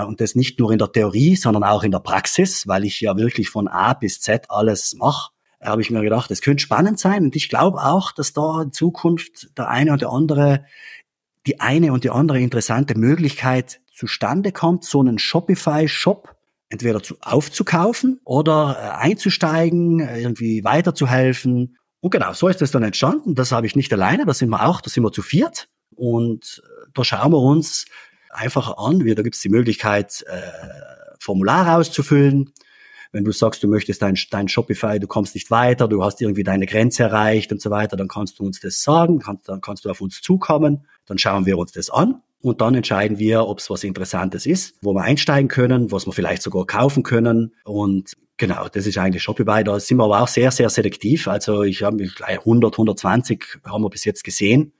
und 0.04 0.20
das 0.20 0.34
nicht 0.34 0.58
nur 0.58 0.72
in 0.72 0.78
der 0.78 0.90
Theorie, 0.90 1.36
sondern 1.36 1.62
auch 1.62 1.84
in 1.84 1.92
der 1.92 2.00
Praxis, 2.00 2.66
weil 2.66 2.84
ich 2.84 3.00
ja 3.00 3.16
wirklich 3.16 3.50
von 3.50 3.68
A 3.68 3.94
bis 3.94 4.20
Z 4.20 4.50
alles 4.50 4.94
mache, 4.94 5.30
habe 5.62 5.80
ich 5.80 5.90
mir 5.90 6.02
gedacht, 6.02 6.30
es 6.30 6.42
könnte 6.42 6.62
spannend 6.62 6.98
sein. 6.98 7.24
Und 7.24 7.36
ich 7.36 7.48
glaube 7.48 7.78
auch, 7.78 8.12
dass 8.12 8.32
da 8.32 8.62
in 8.62 8.72
Zukunft 8.72 9.56
der 9.56 9.68
eine 9.68 9.92
und 9.92 10.02
der 10.02 10.10
andere, 10.10 10.64
die 11.46 11.60
eine 11.60 11.92
und 11.92 12.04
die 12.04 12.10
andere 12.10 12.40
interessante 12.40 12.98
Möglichkeit 12.98 13.80
zustande 13.94 14.52
kommt, 14.52 14.84
so 14.84 15.00
einen 15.00 15.18
Shopify-Shop 15.18 16.34
entweder 16.68 17.02
zu, 17.02 17.16
aufzukaufen 17.20 18.20
oder 18.24 18.76
äh, 18.78 19.04
einzusteigen, 19.04 20.00
äh, 20.00 20.20
irgendwie 20.20 20.64
weiterzuhelfen. 20.64 21.78
Und 22.00 22.10
genau, 22.10 22.32
so 22.32 22.48
ist 22.48 22.60
das 22.60 22.72
dann 22.72 22.82
entstanden. 22.82 23.34
Das 23.34 23.52
habe 23.52 23.66
ich 23.66 23.76
nicht 23.76 23.92
alleine, 23.92 24.26
da 24.26 24.34
sind 24.34 24.50
wir 24.50 24.66
auch, 24.66 24.80
da 24.80 24.90
sind 24.90 25.04
wir 25.04 25.12
zu 25.12 25.22
viert. 25.22 25.68
Und 25.94 26.62
äh, 26.64 26.90
da 26.92 27.04
schauen 27.04 27.32
wir 27.32 27.38
uns 27.38 27.86
einfach 28.36 28.76
an, 28.76 29.00
da 29.00 29.22
gibt 29.22 29.34
es 29.34 29.40
die 29.40 29.48
Möglichkeit, 29.48 30.24
äh, 30.28 30.40
Formular 31.18 31.78
auszufüllen 31.78 32.52
wenn 33.16 33.24
du 33.24 33.32
sagst, 33.32 33.62
du 33.62 33.68
möchtest 33.68 34.02
dein, 34.02 34.18
dein 34.30 34.46
Shopify, 34.46 34.98
du 35.00 35.06
kommst 35.06 35.34
nicht 35.34 35.50
weiter, 35.50 35.88
du 35.88 36.04
hast 36.04 36.20
irgendwie 36.20 36.44
deine 36.44 36.66
Grenze 36.66 37.04
erreicht 37.04 37.50
und 37.50 37.62
so 37.62 37.70
weiter, 37.70 37.96
dann 37.96 38.08
kannst 38.08 38.38
du 38.38 38.44
uns 38.44 38.60
das 38.60 38.82
sagen, 38.82 39.20
kannst, 39.20 39.48
dann 39.48 39.62
kannst 39.62 39.86
du 39.86 39.90
auf 39.90 40.02
uns 40.02 40.20
zukommen, 40.20 40.86
dann 41.06 41.16
schauen 41.16 41.46
wir 41.46 41.56
uns 41.56 41.72
das 41.72 41.88
an 41.88 42.20
und 42.42 42.60
dann 42.60 42.74
entscheiden 42.74 43.18
wir, 43.18 43.46
ob 43.46 43.58
es 43.58 43.70
was 43.70 43.84
Interessantes 43.84 44.44
ist, 44.44 44.76
wo 44.82 44.92
wir 44.92 45.02
einsteigen 45.02 45.48
können, 45.48 45.90
was 45.92 46.06
wir 46.06 46.12
vielleicht 46.12 46.42
sogar 46.42 46.66
kaufen 46.66 47.02
können 47.02 47.54
und 47.64 48.12
Genau, 48.38 48.68
das 48.68 48.86
ist 48.86 48.98
eigentlich 48.98 49.22
Shopify. 49.22 49.64
Da 49.64 49.80
sind 49.80 49.96
wir 49.96 50.04
aber 50.04 50.20
auch 50.20 50.28
sehr, 50.28 50.50
sehr 50.50 50.68
selektiv. 50.68 51.26
Also 51.26 51.62
ich 51.62 51.82
habe 51.82 52.06
100, 52.20 52.74
120 52.74 53.42
haben 53.64 53.82
wir 53.82 53.88
bis 53.88 54.04
jetzt 54.04 54.24
gesehen 54.24 54.74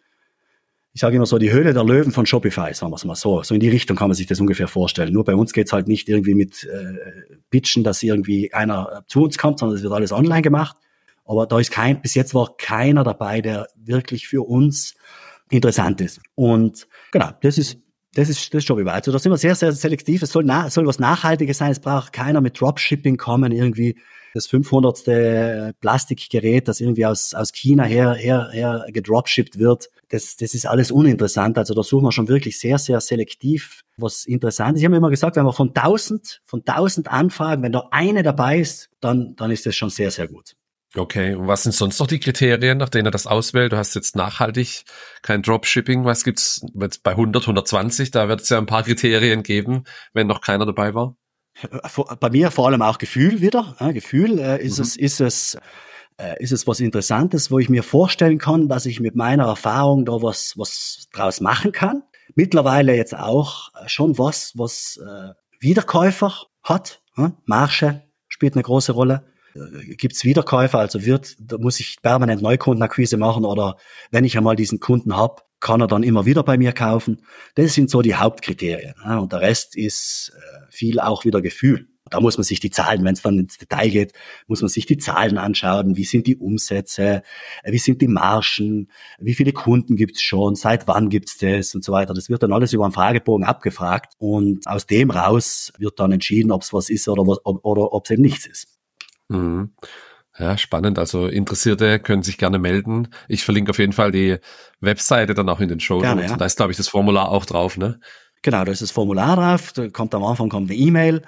ich 0.97 1.01
sage 1.01 1.17
immer 1.17 1.27
so, 1.27 1.37
die 1.37 1.53
Höhle 1.53 1.75
der 1.75 1.85
Löwen 1.85 2.11
von 2.11 2.25
Shopify, 2.25 2.73
sagen 2.73 2.91
wir 2.91 2.97
es 2.97 3.05
mal 3.05 3.15
so. 3.15 3.43
So 3.43 3.53
in 3.53 3.61
die 3.61 3.69
Richtung 3.69 3.99
kann 3.99 4.09
man 4.09 4.15
sich 4.15 4.27
das 4.27 4.41
ungefähr 4.41 4.67
vorstellen. 4.67 5.13
Nur 5.13 5.25
bei 5.25 5.35
uns 5.35 5.53
geht's 5.53 5.75
halt 5.75 5.89
nicht 5.89 6.09
irgendwie 6.09 6.35
mit 6.35 6.65
äh, 6.65 7.37
Pitchen, 7.51 7.85
dass 7.85 8.03
irgendwie 8.03 8.55
einer 8.55 9.05
zu 9.07 9.23
uns 9.23 9.37
kommt, 9.37 9.59
sondern 9.59 9.77
es 9.77 9.83
wird 9.83 9.93
alles 9.93 10.11
online 10.11 10.41
gemacht. 10.41 10.79
Aber 11.27 11.47
da 11.47 11.61
ist 11.61 11.71
kein, 11.71 12.01
bis 12.01 12.15
jetzt 12.15 12.33
war 12.33 12.57
keiner 12.57 13.05
dabei, 13.05 13.43
der 13.43 13.69
wirklich 13.77 14.27
für 14.27 14.49
uns 14.49 14.95
interessant 15.51 16.01
ist. 16.01 16.23
Und 16.35 16.89
genau, 17.13 17.29
das 17.43 17.59
ist 17.59 17.79
das 18.15 18.31
ist 18.31 18.55
das 18.55 18.63
ist 18.63 18.67
Shopify. 18.67 18.89
Also 18.89 19.13
da 19.13 19.19
sind 19.19 19.31
wir 19.31 19.37
sehr, 19.37 19.55
sehr 19.55 19.73
selektiv. 19.73 20.23
Es 20.23 20.31
soll, 20.31 20.45
na, 20.45 20.71
soll 20.71 20.87
was 20.87 20.99
Nachhaltiges 20.99 21.59
sein. 21.59 21.73
Es 21.73 21.81
braucht 21.81 22.15
keiner 22.15 22.41
mit 22.41 22.59
Dropshipping 22.59 23.19
kommen, 23.19 23.53
irgendwie 23.53 23.99
das 24.37 24.47
500. 24.47 25.77
Plastikgerät, 25.81 26.69
das 26.69 26.81
irgendwie 26.81 27.07
aus, 27.07 27.35
aus 27.35 27.53
China 27.53 27.85
her, 27.85 28.15
her, 28.15 28.51
her 28.53 28.87
gedropshippt 28.89 29.59
wird. 29.59 29.89
Das, 30.09 30.37
das 30.37 30.55
ist 30.55 30.67
alles 30.67 30.91
uninteressant. 30.91 31.59
Also 31.59 31.75
da 31.75 31.83
suchen 31.83 32.05
wir 32.05 32.13
schon 32.13 32.29
wirklich 32.29 32.59
sehr, 32.59 32.79
sehr 32.79 33.01
selektiv 33.01 33.83
was 33.99 34.25
interessant 34.27 34.77
ist. 34.77 34.83
Ich 34.83 34.85
habe 34.85 34.97
immer 34.97 35.11
gesagt, 35.11 35.37
wenn 35.37 35.45
wir 35.45 35.53
von 35.53 35.69
1000, 35.69 36.43
von 36.45 36.61
1000 36.65 37.09
Anfragen, 37.11 37.63
wenn 37.63 37.73
da 37.73 37.89
eine 37.91 38.23
dabei 38.23 38.59
ist, 38.59 38.91
dann, 39.01 39.35
dann 39.37 39.51
ist 39.51 39.67
das 39.67 39.75
schon 39.75 39.91
sehr, 39.91 40.11
sehr 40.11 40.29
gut. 40.29 40.55
Okay, 40.95 41.35
und 41.35 41.47
was 41.47 41.65
sind 41.65 41.75
sonst 41.75 41.99
noch 41.99 42.07
die 42.07 42.21
Kriterien, 42.21 42.79
nach 42.79 42.89
denen 42.89 43.07
er 43.07 43.11
das 43.11 43.27
auswählt? 43.27 43.73
Du 43.73 43.77
hast 43.77 43.95
jetzt 43.95 44.17
nachhaltig 44.17 44.85
kein 45.21 45.43
Dropshipping. 45.43 46.05
Was 46.05 46.25
gibt's 46.25 46.65
jetzt 46.75 47.03
bei 47.03 47.11
100, 47.11 47.43
120? 47.43 48.11
Da 48.13 48.29
wird 48.29 48.41
es 48.43 48.49
ja 48.49 48.59
ein 48.59 48.67
paar 48.67 48.83
Kriterien 48.83 49.43
geben, 49.43 49.85
wenn 50.15 50.27
noch 50.27 50.41
keiner 50.41 50.65
dabei 50.65 50.95
war. 50.95 51.17
Bei 52.21 52.31
mir 52.31 52.51
vor 52.51 52.67
allem 52.67 52.83
auch 52.83 52.99
Gefühl 52.99 53.41
wieder. 53.41 53.77
Ja, 53.81 53.93
Gefühl 53.93 54.39
äh, 54.39 54.63
ist 54.63 54.79
mhm. 54.79 54.85
es, 54.85 54.97
ist 54.97 55.21
es, 55.21 55.59
äh, 56.19 56.43
ist 56.43 56.53
es 56.53 56.67
was 56.67 56.81
Interessantes, 56.81 57.51
wo 57.51 57.59
ich 57.59 57.69
mir 57.69 57.83
vorstellen 57.83 58.39
kann, 58.39 58.69
dass 58.69 58.87
ich 58.87 59.01
mit 59.01 59.17
meiner 59.17 59.47
Erfahrung 59.47 60.05
da 60.05 60.23
was, 60.23 60.55
was 60.57 61.09
draus 61.13 61.41
machen 61.41 61.73
kann. 61.73 62.03
Mittlerweile 62.35 62.95
jetzt 62.95 63.17
auch 63.17 63.71
äh, 63.75 63.89
schon 63.89 64.19
was, 64.19 64.53
was 64.57 65.01
äh, 65.03 65.33
Wiederkäufer 65.61 66.33
hat. 66.63 67.03
Ja? 67.17 67.33
Marge 67.47 68.03
spielt 68.29 68.55
eine 68.55 68.63
große 68.63 68.93
Rolle. 68.93 69.25
Gibt's 69.97 70.25
Wiederkäufer, 70.25 70.79
also 70.79 71.07
wird, 71.07 71.37
da 71.41 71.57
muss 71.57 71.81
ich 71.81 71.97
permanent 72.03 72.43
Neukundenakquise 72.43 73.17
machen 73.17 73.47
oder 73.47 73.79
wenn 74.11 74.25
ich 74.25 74.37
einmal 74.37 74.55
diesen 74.55 74.81
Kunden 74.81 75.17
hab, 75.17 75.46
kann 75.67 75.81
er 75.81 75.89
dann 75.89 76.05
immer 76.05 76.27
wieder 76.27 76.45
bei 76.45 76.57
mir 76.57 76.73
kaufen. 76.73 77.23
Das 77.57 77.75
sind 77.75 77.91
so 77.91 78.01
die 78.01 78.15
Hauptkriterien. 78.15 78.95
Und 79.05 79.33
der 79.33 79.41
Rest 79.41 79.77
ist 79.77 80.33
äh, 80.33 80.67
viel 80.71 81.01
auch 81.01 81.25
wieder 81.25 81.43
Gefühl. 81.43 81.89
Da 82.09 82.21
muss 82.21 82.39
man 82.39 82.45
sich 82.45 82.61
die 82.61 82.71
Zahlen, 82.71 83.05
wenn 83.05 83.15
es 83.15 83.23
dann 83.23 83.37
ins 83.37 83.59
Detail 83.59 83.89
geht, 83.89 84.13
muss 84.47 84.61
man 84.61 84.69
sich 84.69 84.87
die 84.87 84.97
Zahlen 84.97 85.39
anschauen. 85.39 85.97
Wie 85.97 86.05
sind 86.05 86.29
die 86.29 86.37
Umsätze? 86.37 87.25
Wie 87.65 87.79
sind 87.79 88.01
die 88.01 88.07
Margen? 88.07 88.93
Wie 89.19 89.35
viele 89.35 89.53
Kunden 89.53 89.97
gibt's 89.97 90.23
schon? 90.23 90.55
Seit 90.55 90.87
wann 90.87 91.09
gibt's 91.09 91.37
das? 91.39 91.75
Und 91.75 91.83
so 91.83 91.91
weiter. 91.91 92.15
Das 92.15 92.29
wird 92.29 92.45
dann 92.45 92.53
alles 92.53 92.73
über 92.73 92.85
einen 92.85 92.93
Fragebogen 92.93 93.45
abgefragt. 93.45 94.15
Und 94.19 94.69
aus 94.69 94.87
dem 94.87 95.11
raus 95.11 95.73
wird 95.79 95.99
dann 95.99 96.13
entschieden, 96.13 96.53
ob 96.53 96.63
es 96.63 96.73
was 96.73 96.91
ist 96.91 97.09
oder, 97.09 97.27
was, 97.27 97.45
oder 97.45 97.93
ob 97.93 98.05
es 98.05 98.13
eben 98.13 98.23
nichts 98.23 98.47
ist. 98.47 98.69
Mhm. 99.27 99.73
Ja, 100.39 100.59
spannend. 100.59 100.99
Also 100.99 101.29
Interessierte 101.29 101.99
können 101.99 102.23
sich 102.23 102.37
gerne 102.37 102.59
melden. 102.59 103.09
Ich 103.29 103.45
verlinke 103.45 103.71
auf 103.71 103.79
jeden 103.79 103.93
Fall 103.93 104.13
die 104.13 104.37
Webseite 104.81 105.35
dann 105.35 105.49
auch 105.49 105.61
in 105.61 105.69
den 105.69 105.81
Show 105.81 106.01
Notes. 106.03 106.31
Ja. 106.31 106.37
Da 106.37 106.45
ist, 106.45 106.57
glaube 106.57 106.73
ich, 106.73 106.77
das 106.77 106.89
Formular 106.89 107.31
auch 107.31 107.47
drauf, 107.47 107.77
ne? 107.79 108.01
Genau, 108.43 108.65
da 108.65 108.71
ist 108.71 108.83
das 108.83 108.91
Formular 108.91 109.37
drauf. 109.37 109.73
Da 109.73 109.89
kommt 109.89 110.15
am 110.15 110.23
Anfang 110.23 110.49
kommt 110.49 110.71
eine 110.71 110.79
E-Mail 110.79 111.23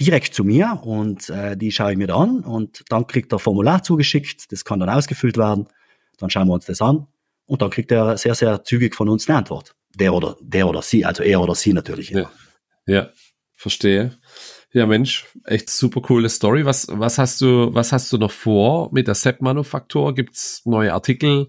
direkt 0.00 0.34
zu 0.34 0.44
mir 0.44 0.80
und 0.82 1.28
äh, 1.30 1.56
die 1.56 1.72
schaue 1.72 1.92
ich 1.92 1.98
mir 1.98 2.08
dann 2.08 2.22
an 2.22 2.40
und 2.44 2.82
dann 2.88 3.06
kriegt 3.06 3.32
er 3.32 3.38
Formular 3.38 3.82
zugeschickt. 3.82 4.52
Das 4.52 4.64
kann 4.64 4.80
dann 4.80 4.88
ausgefüllt 4.88 5.36
werden. 5.36 5.66
Dann 6.18 6.30
schauen 6.30 6.48
wir 6.48 6.54
uns 6.54 6.66
das 6.66 6.80
an 6.80 7.06
und 7.46 7.62
dann 7.62 7.70
kriegt 7.70 7.90
er 7.90 8.16
sehr, 8.16 8.34
sehr 8.34 8.64
zügig 8.64 8.94
von 8.94 9.08
uns 9.08 9.28
eine 9.28 9.38
Antwort. 9.38 9.74
Der 9.94 10.14
oder 10.14 10.36
der 10.40 10.68
oder 10.68 10.82
sie, 10.82 11.04
also 11.04 11.22
er 11.22 11.40
oder 11.40 11.54
sie 11.54 11.72
natürlich. 11.72 12.10
Ja, 12.10 12.30
ja 12.86 13.10
verstehe. 13.56 14.12
Ja, 14.74 14.86
Mensch, 14.86 15.26
echt 15.44 15.68
super 15.68 16.00
coole 16.00 16.30
Story. 16.30 16.64
Was, 16.64 16.86
was 16.90 17.18
hast 17.18 17.42
du, 17.42 17.74
was 17.74 17.92
hast 17.92 18.10
du 18.10 18.16
noch 18.16 18.30
vor 18.30 18.88
mit 18.90 19.06
der 19.06 19.14
Sepp-Manufaktur? 19.14 20.14
Gibt's 20.14 20.62
neue 20.64 20.94
Artikel, 20.94 21.48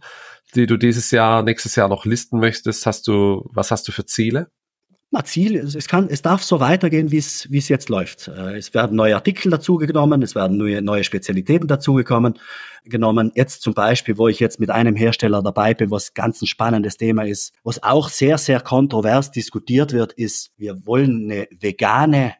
die 0.55 0.65
du 0.65 0.75
dieses 0.75 1.09
Jahr, 1.11 1.41
nächstes 1.41 1.77
Jahr 1.77 1.87
noch 1.87 2.05
listen 2.05 2.39
möchtest? 2.39 2.85
Hast 2.85 3.07
du, 3.07 3.49
was 3.53 3.71
hast 3.71 3.87
du 3.87 3.93
für 3.93 4.05
Ziele? 4.05 4.49
Na, 5.09 5.23
Ziel, 5.23 5.57
es 5.57 5.87
kann, 5.87 6.09
es 6.09 6.23
darf 6.23 6.43
so 6.43 6.59
weitergehen, 6.59 7.11
wie 7.11 7.19
es, 7.19 7.49
wie 7.49 7.59
es 7.59 7.69
jetzt 7.69 7.87
läuft. 7.87 8.27
Äh, 8.27 8.57
es 8.57 8.73
werden 8.73 8.97
neue 8.97 9.15
Artikel 9.15 9.51
dazugenommen, 9.51 10.21
es 10.23 10.33
werden 10.33 10.57
neue, 10.57 10.81
neue 10.81 11.03
Spezialitäten 11.03 11.67
dazugekommen, 11.67 12.39
genommen. 12.83 13.31
Jetzt 13.35 13.61
zum 13.61 13.73
Beispiel, 13.73 14.17
wo 14.17 14.27
ich 14.27 14.39
jetzt 14.39 14.59
mit 14.59 14.71
einem 14.71 14.95
Hersteller 14.95 15.43
dabei 15.43 15.75
bin, 15.75 15.91
was 15.91 16.13
ganz 16.15 16.41
ein 16.41 16.47
spannendes 16.47 16.97
Thema 16.97 17.25
ist, 17.25 17.53
was 17.63 17.83
auch 17.83 18.09
sehr, 18.09 18.37
sehr 18.37 18.59
kontrovers 18.59 19.31
diskutiert 19.31 19.93
wird, 19.93 20.13
ist, 20.13 20.51
wir 20.57 20.85
wollen 20.85 21.31
eine 21.31 21.47
vegane 21.51 22.33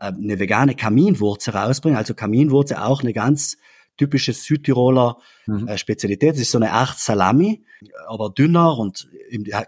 eine 0.00 0.38
vegane 0.38 0.74
Kaminwurze 0.74 1.54
rausbringen. 1.54 1.98
Also 1.98 2.14
Kaminwurze 2.14 2.82
auch 2.82 3.02
eine 3.02 3.12
ganz 3.12 3.56
typische 3.96 4.32
Südtiroler 4.32 5.18
mhm. 5.46 5.68
Äh, 5.68 5.78
Spezialität. 5.78 6.32
Das 6.32 6.40
ist 6.40 6.50
so 6.50 6.58
eine 6.58 6.72
Art 6.72 6.98
Salami, 6.98 7.64
aber 8.06 8.30
dünner 8.30 8.78
und 8.78 9.08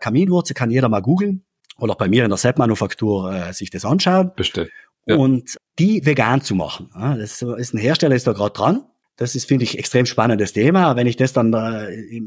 Kaminwurze 0.00 0.54
kann 0.54 0.70
jeder 0.70 0.88
mal 0.88 1.00
googeln 1.00 1.44
oder 1.78 1.94
bei 1.94 2.08
mir 2.08 2.24
in 2.24 2.30
der 2.30 2.38
Sepp-Manufaktur 2.38 3.32
äh, 3.32 3.52
sich 3.52 3.70
das 3.70 3.84
anschauen. 3.84 4.32
Bestimmt. 4.36 4.70
Ja. 5.06 5.16
Und 5.16 5.56
die 5.78 6.04
vegan 6.04 6.40
zu 6.40 6.54
machen. 6.54 6.90
Das 6.94 7.40
ist 7.40 7.74
ein 7.74 7.78
Hersteller, 7.78 8.16
ist 8.16 8.26
da 8.26 8.32
gerade 8.32 8.52
dran. 8.52 8.84
Das 9.16 9.34
ist, 9.34 9.46
finde 9.46 9.64
ich, 9.64 9.78
extrem 9.78 10.04
spannendes 10.04 10.52
Thema. 10.52 10.96
Wenn 10.96 11.06
ich 11.06 11.16
das 11.16 11.32
dann 11.32 11.52
äh, 11.54 12.20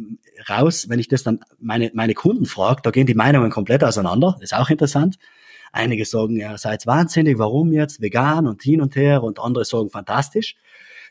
raus, 0.50 0.88
wenn 0.90 1.00
ich 1.00 1.08
das 1.08 1.24
dann 1.24 1.42
meine, 1.60 1.92
meine 1.94 2.14
Kunden 2.14 2.46
frage, 2.46 2.82
da 2.82 2.92
gehen 2.92 3.06
die 3.06 3.14
Meinungen 3.14 3.52
komplett 3.52 3.84
auseinander. 3.84 4.38
Das 4.40 4.52
ist 4.52 4.58
auch 4.58 4.70
interessant. 4.70 5.18
Einige 5.72 6.06
sagen, 6.06 6.38
ja, 6.38 6.58
seid 6.58 6.86
wahnsinnig, 6.88 7.38
warum 7.38 7.72
jetzt 7.72 8.02
vegan 8.02 8.48
und 8.48 8.62
hin 8.64 8.82
und 8.82 8.96
her 8.96 9.24
und 9.24 9.40
andere 9.40 9.66
sagen 9.66 9.90
fantastisch. 9.90 10.56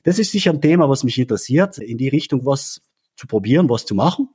Das 0.05 0.19
ist 0.19 0.33
sicher 0.33 0.53
ein 0.53 0.61
Thema, 0.61 0.89
was 0.89 1.05
mich 1.05 1.19
interessiert, 1.19 1.79
in 1.79 1.99
die 1.99 2.09
Richtung 2.09 2.47
was 2.47 2.81
zu 3.17 3.27
probieren, 3.27 3.69
was 3.69 3.85
zu 3.85 3.95
machen. 3.95 4.29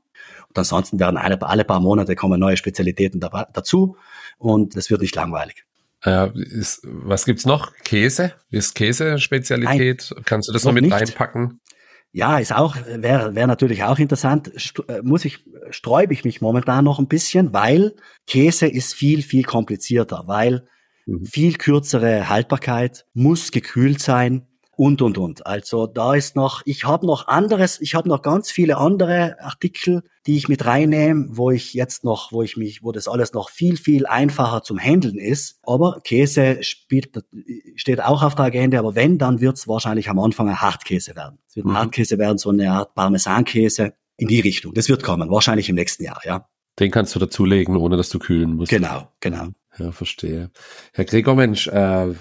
Und 0.49 0.57
ansonsten 0.57 0.99
werden 0.99 1.17
alle, 1.17 1.41
alle 1.41 1.65
paar 1.65 1.79
Monate 1.79 2.15
kommen 2.15 2.39
neue 2.39 2.57
Spezialitäten 2.57 3.19
da, 3.19 3.47
dazu 3.53 3.97
und 4.37 4.75
es 4.75 4.89
wird 4.89 5.01
nicht 5.01 5.15
langweilig. 5.15 5.65
Äh, 6.03 6.29
ist, 6.37 6.81
was 6.83 7.25
gibt's 7.25 7.45
noch? 7.45 7.73
Käse? 7.83 8.33
Ist 8.51 8.75
Käse 8.75 9.19
Spezialität? 9.19 10.09
Nein, 10.13 10.23
Kannst 10.25 10.49
du 10.49 10.53
das 10.53 10.63
noch, 10.63 10.71
noch 10.71 10.75
mit 10.75 10.83
nicht. 10.83 10.93
reinpacken? 10.93 11.61
Ja, 12.15 12.37
ist 12.37 12.53
auch, 12.53 12.77
wäre 12.85 13.33
wär 13.33 13.47
natürlich 13.47 13.83
auch 13.83 13.97
interessant. 13.97 14.51
St 14.57 14.87
äh, 14.87 15.01
muss 15.01 15.25
ich, 15.25 15.45
sträube 15.71 16.13
ich 16.13 16.23
mich 16.23 16.41
momentan 16.41 16.85
noch 16.85 16.99
ein 16.99 17.07
bisschen, 17.07 17.53
weil 17.53 17.95
Käse 18.27 18.67
ist 18.67 18.93
viel, 18.93 19.23
viel 19.23 19.43
komplizierter, 19.43 20.23
weil 20.27 20.67
mhm. 21.07 21.25
viel 21.25 21.55
kürzere 21.55 22.29
Haltbarkeit, 22.29 23.07
muss 23.15 23.51
gekühlt 23.51 23.99
sein 23.99 24.47
und, 24.83 25.01
und, 25.01 25.17
und. 25.17 25.47
Also 25.47 25.87
da 25.87 26.13
ist 26.13 26.35
noch, 26.35 26.61
ich 26.65 26.83
habe 26.83 27.05
noch 27.05 27.29
anderes, 27.29 27.79
ich 27.79 27.95
habe 27.95 28.09
noch 28.09 28.21
ganz 28.21 28.51
viele 28.51 28.75
andere 28.77 29.39
Artikel, 29.39 30.03
die 30.27 30.35
ich 30.35 30.49
mit 30.49 30.65
reinnehme, 30.65 31.27
wo 31.29 31.51
ich 31.51 31.73
jetzt 31.73 32.03
noch, 32.03 32.33
wo 32.33 32.43
ich 32.43 32.57
mich, 32.57 32.83
wo 32.83 32.91
das 32.91 33.07
alles 33.07 33.31
noch 33.31 33.49
viel, 33.49 33.77
viel 33.77 34.05
einfacher 34.05 34.61
zum 34.61 34.77
Handeln 34.77 35.17
ist. 35.17 35.61
Aber 35.63 36.01
Käse 36.03 36.61
spielt, 36.63 37.11
steht 37.75 38.01
auch 38.01 38.23
auf 38.23 38.35
der 38.35 38.43
Agenda, 38.43 38.77
aber 38.77 38.93
wenn, 38.93 39.17
dann 39.17 39.39
wird 39.39 39.55
es 39.55 39.69
wahrscheinlich 39.69 40.09
am 40.09 40.19
Anfang 40.19 40.49
ein 40.49 40.59
Hartkäse 40.59 41.15
werden. 41.15 41.39
Es 41.47 41.55
wird 41.55 41.65
ein 41.65 41.69
mhm. 41.69 41.77
Hartkäse 41.77 42.17
werden, 42.17 42.37
so 42.37 42.49
eine 42.49 42.69
Art 42.69 42.93
Parmesankäse 42.93 43.93
in 44.17 44.27
die 44.27 44.41
Richtung. 44.41 44.73
Das 44.73 44.89
wird 44.89 45.01
kommen, 45.01 45.29
wahrscheinlich 45.29 45.69
im 45.69 45.75
nächsten 45.75 46.03
Jahr, 46.03 46.19
ja. 46.25 46.49
Den 46.77 46.91
kannst 46.91 47.15
du 47.15 47.19
dazulegen, 47.19 47.77
ohne 47.77 47.95
dass 47.95 48.09
du 48.09 48.19
kühlen 48.19 48.55
musst. 48.55 48.69
Genau, 48.69 49.07
genau. 49.21 49.47
Ja, 49.77 49.93
verstehe. 49.93 50.51
Herr 50.91 51.05
Gregor, 51.05 51.35
Mensch, 51.35 51.67
äh, 51.67 52.13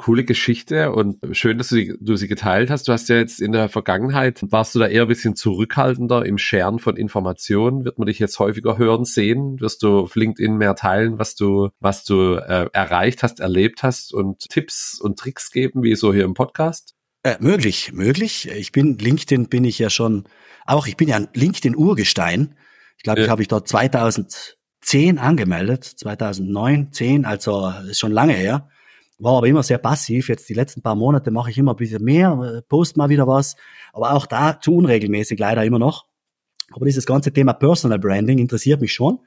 coole 0.00 0.24
Geschichte 0.24 0.92
und 0.92 1.18
schön, 1.32 1.58
dass 1.58 1.68
du, 1.68 1.74
sie, 1.74 1.94
du 2.00 2.16
sie 2.16 2.26
geteilt 2.26 2.70
hast. 2.70 2.88
Du 2.88 2.92
hast 2.92 3.10
ja 3.10 3.16
jetzt 3.16 3.38
in 3.38 3.52
der 3.52 3.68
Vergangenheit, 3.68 4.40
warst 4.50 4.74
du 4.74 4.78
da 4.78 4.86
eher 4.86 5.02
ein 5.02 5.08
bisschen 5.08 5.36
zurückhaltender 5.36 6.24
im 6.24 6.38
Scheren 6.38 6.78
von 6.78 6.96
Informationen. 6.96 7.84
Wird 7.84 7.98
man 7.98 8.06
dich 8.06 8.18
jetzt 8.18 8.38
häufiger 8.38 8.78
hören, 8.78 9.04
sehen? 9.04 9.60
Wirst 9.60 9.82
du 9.82 9.98
auf 9.98 10.16
LinkedIn 10.16 10.56
mehr 10.56 10.74
teilen, 10.74 11.18
was 11.18 11.34
du, 11.34 11.68
was 11.80 12.04
du 12.04 12.36
äh, 12.36 12.70
erreicht 12.72 13.22
hast, 13.22 13.40
erlebt 13.40 13.82
hast 13.82 14.14
und 14.14 14.48
Tipps 14.48 14.98
und 14.98 15.18
Tricks 15.18 15.50
geben, 15.50 15.82
wie 15.82 15.94
so 15.94 16.14
hier 16.14 16.24
im 16.24 16.32
Podcast? 16.32 16.94
Äh, 17.22 17.36
möglich, 17.38 17.92
möglich. 17.92 18.48
Ich 18.48 18.72
bin, 18.72 18.96
LinkedIn 18.96 19.50
bin 19.50 19.64
ich 19.64 19.78
ja 19.78 19.90
schon, 19.90 20.24
auch 20.64 20.86
ich 20.86 20.96
bin 20.96 21.08
ja 21.08 21.16
ein 21.16 21.28
LinkedIn-Urgestein. 21.34 22.54
Ich 22.96 23.02
glaube, 23.02 23.20
ja. 23.20 23.26
ich 23.26 23.30
habe 23.30 23.42
ich 23.42 23.48
dort 23.48 23.68
2010 23.68 25.18
angemeldet, 25.18 25.84
2009, 25.84 26.90
10, 26.90 27.26
also 27.26 27.70
ist 27.86 27.98
schon 27.98 28.12
lange 28.12 28.32
her 28.32 28.66
war 29.20 29.36
aber 29.36 29.46
immer 29.46 29.62
sehr 29.62 29.78
passiv. 29.78 30.28
Jetzt 30.28 30.48
die 30.48 30.54
letzten 30.54 30.82
paar 30.82 30.94
Monate 30.94 31.30
mache 31.30 31.50
ich 31.50 31.58
immer 31.58 31.74
ein 31.74 31.76
bisschen 31.76 32.02
mehr, 32.02 32.56
äh, 32.58 32.62
post 32.62 32.96
mal 32.96 33.08
wieder 33.08 33.26
was, 33.26 33.56
aber 33.92 34.14
auch 34.14 34.26
da 34.26 34.60
zu 34.60 34.74
unregelmäßig 34.74 35.38
leider 35.38 35.64
immer 35.64 35.78
noch. 35.78 36.06
Aber 36.72 36.86
dieses 36.86 37.06
ganze 37.06 37.32
Thema 37.32 37.52
Personal 37.52 37.98
Branding 37.98 38.38
interessiert 38.38 38.80
mich 38.80 38.92
schon. 38.92 39.20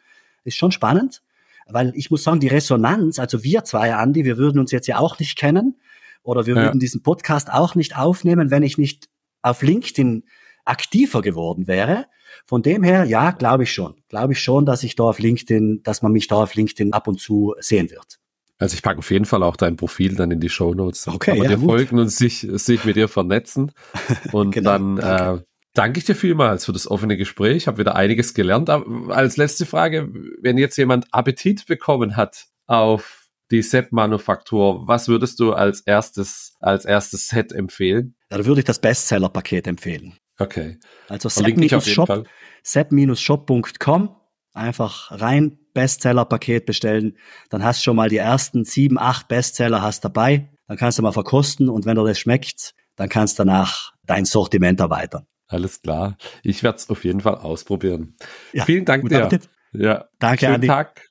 Ist 0.43 0.57
schon 0.57 0.71
spannend, 0.71 1.21
weil 1.67 1.93
ich 1.95 2.11
muss 2.11 2.23
sagen, 2.23 2.39
die 2.39 2.47
Resonanz, 2.47 3.19
also 3.19 3.43
wir 3.43 3.63
zwei, 3.63 3.89
Andy, 3.89 4.25
wir 4.25 4.37
würden 4.37 4.59
uns 4.59 4.71
jetzt 4.71 4.87
ja 4.87 4.97
auch 4.97 5.19
nicht 5.19 5.37
kennen 5.37 5.79
oder 6.23 6.45
wir 6.45 6.55
ja. 6.55 6.63
würden 6.63 6.79
diesen 6.79 7.03
Podcast 7.03 7.51
auch 7.51 7.75
nicht 7.75 7.97
aufnehmen, 7.97 8.51
wenn 8.51 8.63
ich 8.63 8.77
nicht 8.77 9.09
auf 9.41 9.61
LinkedIn 9.61 10.23
aktiver 10.65 11.21
geworden 11.21 11.67
wäre. 11.67 12.07
Von 12.45 12.61
dem 12.61 12.83
her, 12.83 13.05
ja, 13.05 13.31
glaube 13.31 13.63
ich 13.63 13.71
schon. 13.71 13.95
Glaube 14.09 14.33
ich 14.33 14.39
schon, 14.39 14.65
dass 14.65 14.83
ich 14.83 14.95
da 14.95 15.03
auf 15.03 15.19
LinkedIn, 15.19 15.81
dass 15.83 16.01
man 16.01 16.11
mich 16.11 16.27
da 16.27 16.37
auf 16.37 16.55
LinkedIn 16.55 16.93
ab 16.93 17.07
und 17.07 17.19
zu 17.19 17.53
sehen 17.59 17.91
wird. 17.91 18.19
Also 18.59 18.75
ich 18.75 18.81
packe 18.81 18.99
auf 18.99 19.11
jeden 19.11 19.25
Fall 19.25 19.43
auch 19.43 19.55
dein 19.55 19.75
Profil 19.75 20.15
dann 20.15 20.31
in 20.31 20.39
die 20.39 20.49
Show 20.49 20.73
Notes. 20.73 21.07
Okay, 21.07 21.31
kann 21.31 21.37
man 21.39 21.49
ja, 21.49 21.55
dir 21.55 21.61
gut. 21.61 21.69
folgen 21.69 21.99
und 21.99 22.09
sich, 22.09 22.47
sich 22.49 22.85
mit 22.85 22.95
dir 22.95 23.07
vernetzen. 23.07 23.71
Und 24.31 24.51
genau, 24.51 24.71
dann 24.71 24.95
danke. 24.95 25.41
Äh, 25.41 25.45
danke 25.73 25.99
ich 25.99 26.05
dir 26.05 26.15
vielmals 26.15 26.65
für 26.65 26.71
das 26.71 26.89
offene 26.89 27.17
Gespräch. 27.17 27.57
Ich 27.57 27.67
habe 27.67 27.79
wieder 27.79 27.95
einiges 27.95 28.33
gelernt. 28.33 28.69
Aber 28.69 29.15
als 29.15 29.37
letzte 29.37 29.65
Frage, 29.65 30.13
wenn 30.41 30.57
jetzt 30.57 30.77
jemand 30.77 31.07
Appetit 31.11 31.65
bekommen 31.65 32.15
hat 32.15 32.45
auf 32.67 33.27
die 33.51 33.61
Sepp-Manufaktur, 33.61 34.87
was 34.87 35.07
würdest 35.07 35.39
du 35.39 35.53
als 35.53 35.81
erstes, 35.81 36.55
als 36.59 36.85
erstes 36.85 37.27
Set 37.27 37.51
empfehlen? 37.51 38.15
Ja, 38.31 38.37
da 38.37 38.45
würde 38.45 38.61
ich 38.61 38.65
das 38.65 38.79
Bestseller-Paket 38.79 39.67
empfehlen. 39.67 40.17
Okay. 40.39 40.79
Also 41.09 41.29
Sepp-Shop, 41.29 42.27
sepp-shop.com 42.63 44.15
einfach 44.53 45.11
rein 45.11 45.59
Bestseller-Paket 45.73 46.65
bestellen. 46.65 47.17
Dann 47.49 47.63
hast 47.63 47.79
du 47.79 47.83
schon 47.83 47.95
mal 47.95 48.09
die 48.09 48.17
ersten 48.17 48.65
sieben, 48.65 48.97
acht 48.99 49.27
Bestseller 49.27 49.81
hast 49.81 50.05
dabei. 50.05 50.49
Dann 50.67 50.77
kannst 50.77 50.97
du 50.97 51.03
mal 51.03 51.11
verkosten 51.11 51.69
und 51.69 51.85
wenn 51.85 51.95
dir 51.95 52.05
das 52.05 52.19
schmeckt, 52.19 52.73
dann 52.95 53.09
kannst 53.09 53.37
du 53.39 53.43
danach 53.43 53.91
dein 54.05 54.25
Sortiment 54.25 54.79
erweitern. 54.79 55.25
Alles 55.47 55.81
klar. 55.81 56.17
Ich 56.41 56.63
werde 56.63 56.77
es 56.77 56.89
auf 56.89 57.03
jeden 57.03 57.21
Fall 57.21 57.35
ausprobieren. 57.35 58.15
Ja, 58.53 58.65
Vielen 58.65 58.85
Dank 58.85 59.07
dir. 59.09 59.25
Appetit. 59.25 59.49
Ja. 59.73 60.07
Danke, 60.19 60.45
Schönen 60.45 60.55
Andi. 60.55 60.67
Tag. 60.67 61.09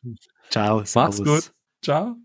Ciao. 0.50 0.82
Mach's 0.94 1.22
gut. 1.22 1.52
Ciao. 1.82 2.16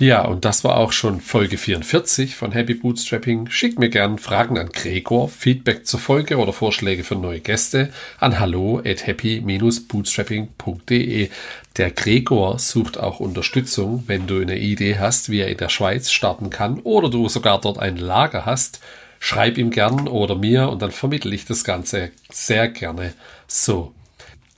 Ja, 0.00 0.24
und 0.24 0.44
das 0.44 0.64
war 0.64 0.76
auch 0.76 0.90
schon 0.90 1.20
Folge 1.20 1.56
44 1.56 2.34
von 2.34 2.50
Happy 2.50 2.74
Bootstrapping. 2.74 3.48
Schickt 3.48 3.78
mir 3.78 3.90
gern 3.90 4.18
Fragen 4.18 4.58
an 4.58 4.70
Gregor, 4.70 5.28
Feedback 5.28 5.86
zur 5.86 6.00
Folge 6.00 6.38
oder 6.38 6.52
Vorschläge 6.52 7.04
für 7.04 7.14
neue 7.14 7.38
Gäste 7.38 7.92
an 8.18 8.40
hallo 8.40 8.82
at 8.84 9.06
happy-bootstrapping.de. 9.06 11.30
Der 11.76 11.90
Gregor 11.92 12.58
sucht 12.58 12.98
auch 12.98 13.20
Unterstützung, 13.20 14.02
wenn 14.08 14.26
du 14.26 14.40
eine 14.40 14.58
Idee 14.58 14.98
hast, 14.98 15.30
wie 15.30 15.38
er 15.38 15.46
in 15.48 15.58
der 15.58 15.68
Schweiz 15.68 16.10
starten 16.10 16.50
kann 16.50 16.80
oder 16.80 17.08
du 17.08 17.28
sogar 17.28 17.60
dort 17.60 17.78
ein 17.78 17.96
Lager 17.96 18.46
hast. 18.46 18.80
Schreib 19.20 19.58
ihm 19.58 19.70
gern 19.70 20.08
oder 20.08 20.34
mir 20.34 20.70
und 20.70 20.82
dann 20.82 20.90
vermittle 20.90 21.32
ich 21.32 21.44
das 21.44 21.62
Ganze 21.62 22.10
sehr 22.32 22.66
gerne. 22.68 23.12
So, 23.46 23.94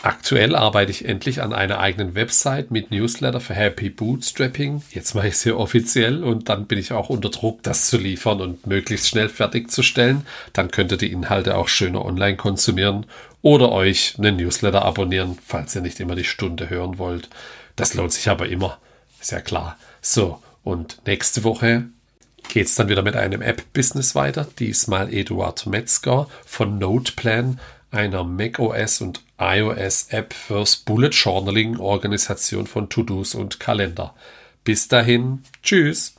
Aktuell 0.03 0.55
arbeite 0.55 0.90
ich 0.90 1.07
endlich 1.07 1.40
an 1.42 1.53
einer 1.53 1.78
eigenen 1.78 2.14
Website 2.14 2.70
mit 2.70 2.90
Newsletter 2.90 3.40
für 3.40 3.55
Happy 3.55 3.88
Bootstrapping. 3.88 4.82
Jetzt 4.90 5.14
mache 5.14 5.28
ich 5.28 5.34
es 5.34 5.42
hier 5.42 5.59
offiziell 5.59 6.22
und 6.22 6.49
dann 6.49 6.66
bin 6.66 6.78
ich 6.78 6.92
auch 6.92 7.09
unter 7.09 7.30
Druck, 7.30 7.62
das 7.62 7.86
zu 7.86 7.97
liefern 7.97 8.40
und 8.40 8.66
möglichst 8.66 9.09
schnell 9.09 9.28
fertigzustellen. 9.28 10.26
Dann 10.53 10.70
könnt 10.70 10.92
ihr 10.92 10.99
die 10.99 11.11
Inhalte 11.11 11.57
auch 11.57 11.68
schöner 11.68 12.05
online 12.05 12.36
konsumieren 12.36 13.07
oder 13.40 13.72
euch 13.72 14.16
einen 14.18 14.36
Newsletter 14.36 14.84
abonnieren, 14.84 15.38
falls 15.44 15.74
ihr 15.74 15.82
nicht 15.82 15.99
immer 15.99 16.14
die 16.14 16.24
Stunde 16.24 16.68
hören 16.68 16.99
wollt. 16.99 17.30
Das 17.74 17.94
lohnt 17.94 18.12
sich 18.12 18.28
aber 18.28 18.49
immer, 18.49 18.78
ist 19.20 19.32
ja 19.32 19.40
klar. 19.40 19.78
So, 20.03 20.42
und 20.62 20.99
nächste 21.07 21.42
Woche 21.42 21.84
geht 22.53 22.66
es 22.66 22.74
dann 22.74 22.88
wieder 22.88 23.03
mit 23.03 23.16
einem 23.16 23.42
App-Business 23.42 24.14
weiter. 24.14 24.47
Diesmal 24.59 25.12
Eduard 25.12 25.66
Metzger 25.66 26.28
von 26.44 26.78
Noteplan 26.78 27.59
einer 27.91 28.24
macOS 28.24 29.01
und 29.01 29.22
iOS-App 29.39 30.32
fürs 30.32 30.76
Bullet 30.76 31.11
Journaling, 31.11 31.78
Organisation 31.78 32.66
von 32.66 32.89
To-Dos 32.89 33.34
und 33.34 33.61
Kalender. 33.61 34.14
Bis 34.64 34.89
dahin, 34.89 35.43
tschüss. 35.62 36.14